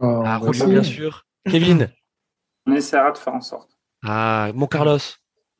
Oh, 0.00 0.22
ah, 0.24 0.40
bien 0.66 0.82
sûr. 0.82 1.24
Kevin? 1.50 1.88
On 2.66 2.72
essaiera 2.72 3.12
de 3.12 3.18
faire 3.18 3.34
en 3.34 3.40
sorte. 3.40 3.70
Ah 4.04 4.50
mon 4.54 4.66
Carlos? 4.66 4.98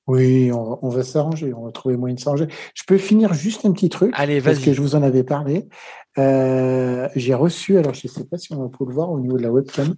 Oui, 0.06 0.52
on, 0.52 0.89
va 0.89 1.02
s'arranger, 1.02 1.52
on 1.52 1.64
va 1.64 1.73
trouver 1.73 1.97
moyen 1.97 2.14
de 2.14 2.20
s'arranger. 2.20 2.47
Je 2.74 2.85
peux 2.86 2.97
finir 2.97 3.35
juste 3.35 3.64
un 3.64 3.73
petit 3.73 3.89
truc 3.89 4.12
Allez, 4.14 4.40
parce 4.40 4.60
que 4.60 4.73
je 4.73 4.81
vous 4.81 4.94
en 4.94 5.02
avais 5.02 5.24
parlé. 5.24 5.68
Euh, 6.16 7.09
j'ai 7.16 7.35
reçu, 7.35 7.77
alors 7.77 7.93
je 7.93 8.06
ne 8.06 8.12
sais 8.12 8.24
pas 8.24 8.39
si 8.39 8.52
on 8.55 8.68
peut 8.68 8.85
le 8.86 8.94
voir 8.94 9.10
au 9.10 9.18
niveau 9.18 9.36
de 9.36 9.43
la 9.43 9.51
webcam, 9.51 9.97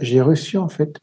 j'ai 0.00 0.22
reçu 0.22 0.56
en 0.56 0.70
fait 0.70 0.98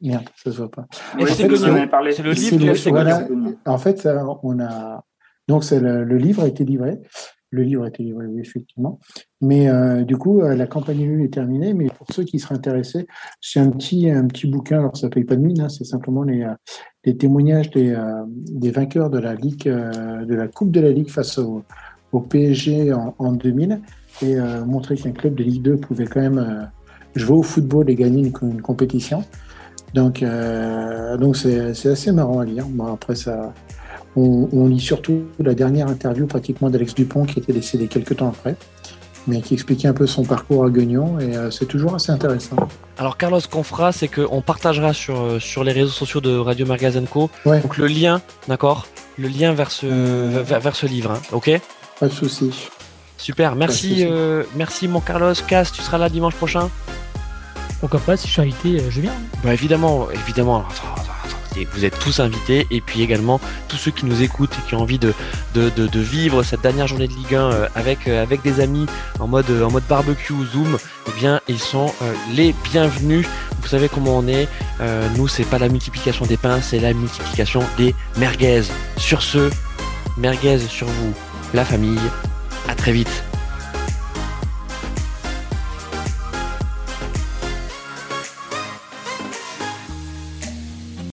Merde, 0.00 0.28
ça 0.36 0.52
se 0.52 0.56
voit 0.56 0.70
pas. 0.70 0.86
en 1.20 1.26
fait, 1.26 1.34
c'est 1.34 2.22
le 2.22 2.32
livre. 2.32 3.56
en 3.66 3.78
fait, 3.78 4.08
on 4.42 4.60
a 4.60 5.04
donc 5.48 5.68
le, 5.70 6.04
le, 6.04 6.16
livre 6.18 6.42
a 6.42 6.46
été 6.46 6.64
livré. 6.64 7.00
Le 7.50 7.62
livre 7.62 7.84
a 7.84 7.88
été 7.88 8.02
livré, 8.02 8.26
oui, 8.26 8.40
effectivement. 8.40 9.00
Mais 9.40 9.70
euh, 9.70 10.04
du 10.04 10.18
coup, 10.18 10.42
euh, 10.42 10.54
la 10.54 10.66
campagne 10.66 11.22
est 11.22 11.32
terminée. 11.32 11.72
Mais 11.72 11.86
pour 11.86 12.06
ceux 12.12 12.24
qui 12.24 12.38
seraient 12.38 12.54
intéressés, 12.54 13.06
c'est 13.40 13.58
un 13.58 13.70
petit, 13.70 14.10
un 14.10 14.26
petit 14.26 14.46
bouquin. 14.46 14.80
Alors, 14.80 14.96
ça 14.98 15.08
paye 15.08 15.24
pas 15.24 15.36
de 15.36 15.40
mine. 15.40 15.62
Hein, 15.62 15.70
c'est 15.70 15.84
simplement 15.84 16.22
les, 16.22 16.42
euh, 16.42 16.52
les 17.04 17.16
témoignages 17.16 17.70
des, 17.70 17.96
des, 18.28 18.70
vainqueurs 18.70 19.08
de 19.08 19.18
la 19.18 19.34
Ligue, 19.34 19.64
de 19.64 20.34
la 20.34 20.46
Coupe 20.46 20.70
de 20.70 20.80
la 20.80 20.90
Ligue 20.90 21.08
face 21.08 21.38
au, 21.38 21.62
au 22.12 22.20
PSG 22.20 22.92
en, 22.92 23.14
en, 23.18 23.32
2000 23.32 23.80
et 24.20 24.36
montrer 24.66 24.96
qu'un 24.96 25.12
club 25.12 25.34
de 25.36 25.44
Ligue 25.44 25.62
2 25.62 25.76
pouvait 25.76 26.06
quand 26.06 26.20
même 26.20 26.70
jouer 27.14 27.38
au 27.38 27.42
football 27.42 27.88
et 27.88 27.94
gagner 27.94 28.20
une, 28.20 28.50
une 28.50 28.60
compétition. 28.60 29.24
Donc, 29.94 30.22
euh, 30.22 31.16
donc 31.16 31.36
c'est, 31.36 31.86
assez 31.86 32.12
marrant 32.12 32.40
à 32.40 32.44
lire. 32.44 32.64
Bon, 32.68 32.92
après, 32.92 33.14
ça, 33.14 33.52
on, 34.16 34.66
lit 34.66 34.80
surtout 34.80 35.22
la 35.38 35.54
dernière 35.54 35.88
interview 35.88 36.26
pratiquement 36.26 36.70
d'Alex 36.70 36.94
Dupont 36.94 37.24
qui 37.24 37.38
était 37.38 37.52
décédé 37.52 37.88
quelques 37.88 38.16
temps 38.16 38.28
après, 38.28 38.56
mais 39.26 39.40
qui 39.40 39.54
expliquait 39.54 39.88
un 39.88 39.92
peu 39.92 40.06
son 40.06 40.24
parcours 40.24 40.64
à 40.64 40.70
Guignon 40.70 41.18
et 41.20 41.36
euh, 41.36 41.50
c'est 41.50 41.66
toujours 41.66 41.94
assez 41.94 42.12
intéressant. 42.12 42.56
Alors, 42.98 43.16
Carlos, 43.16 43.40
ce 43.40 43.48
qu'on 43.48 43.62
fera, 43.62 43.92
c'est 43.92 44.08
qu'on 44.08 44.40
partagera 44.42 44.92
sur, 44.92 45.20
euh, 45.20 45.38
sur 45.38 45.64
les 45.64 45.72
réseaux 45.72 45.88
sociaux 45.88 46.20
de 46.20 46.36
Radio 46.36 46.66
Magazenco 46.66 47.30
donc 47.44 47.76
le 47.76 47.86
lien, 47.86 48.20
d'accord? 48.48 48.86
Le 49.18 49.28
lien 49.28 49.52
vers 49.52 49.70
ce, 49.70 49.86
vers, 49.86 50.76
ce 50.76 50.86
livre, 50.86 51.12
hein, 51.12 51.20
ok? 51.32 51.60
Pas 51.98 52.06
de 52.06 52.12
souci. 52.12 52.68
Super, 53.16 53.56
merci, 53.56 54.06
merci 54.54 54.86
mon 54.86 55.00
Carlos. 55.00 55.34
Cass, 55.48 55.72
tu 55.72 55.82
seras 55.82 55.98
là 55.98 56.08
dimanche 56.08 56.36
prochain? 56.36 56.70
Pourquoi 57.80 58.00
pas, 58.00 58.16
si 58.16 58.26
je 58.26 58.32
suis 58.32 58.42
invité, 58.42 58.80
euh, 58.80 58.90
je 58.90 59.00
viens. 59.00 59.14
Bah 59.44 59.52
évidemment, 59.52 60.10
évidemment. 60.10 60.64
vous 61.72 61.84
êtes 61.84 61.98
tous 61.98 62.20
invités. 62.20 62.66
Et 62.70 62.80
puis 62.80 63.02
également 63.02 63.40
tous 63.68 63.76
ceux 63.76 63.90
qui 63.90 64.06
nous 64.06 64.22
écoutent 64.22 64.52
et 64.52 64.68
qui 64.68 64.74
ont 64.74 64.80
envie 64.80 64.98
de, 64.98 65.14
vivre 65.94 66.42
cette 66.42 66.60
dernière 66.60 66.86
journée 66.86 67.08
de 67.08 67.14
Ligue 67.14 67.34
1 67.34 67.40
euh, 67.40 67.68
avec, 67.74 68.08
euh, 68.08 68.22
avec 68.22 68.42
des 68.42 68.60
amis 68.60 68.86
en 69.20 69.28
mode, 69.28 69.50
en 69.50 69.70
mode 69.70 69.84
barbecue 69.88 70.34
Zoom, 70.52 70.78
eh 71.06 71.12
bien 71.18 71.40
ils 71.48 71.60
sont 71.60 71.92
les 72.32 72.54
bienvenus. 72.64 73.26
Vous 73.60 73.68
savez 73.68 73.88
comment 73.88 74.18
on 74.18 74.26
est. 74.28 74.48
nous, 75.16 75.28
c'est 75.28 75.44
pas 75.44 75.58
la 75.58 75.68
multiplication 75.68 76.26
des 76.26 76.36
pains, 76.36 76.60
c'est 76.60 76.80
la 76.80 76.92
multiplication 76.92 77.62
des 77.76 77.94
merguez. 78.16 78.62
Sur 78.96 79.22
ce, 79.22 79.50
merguez 80.16 80.58
sur 80.58 80.86
vous, 80.86 81.12
la 81.54 81.64
famille. 81.64 81.98
À 82.68 82.74
très 82.74 82.92
vite. 82.92 83.27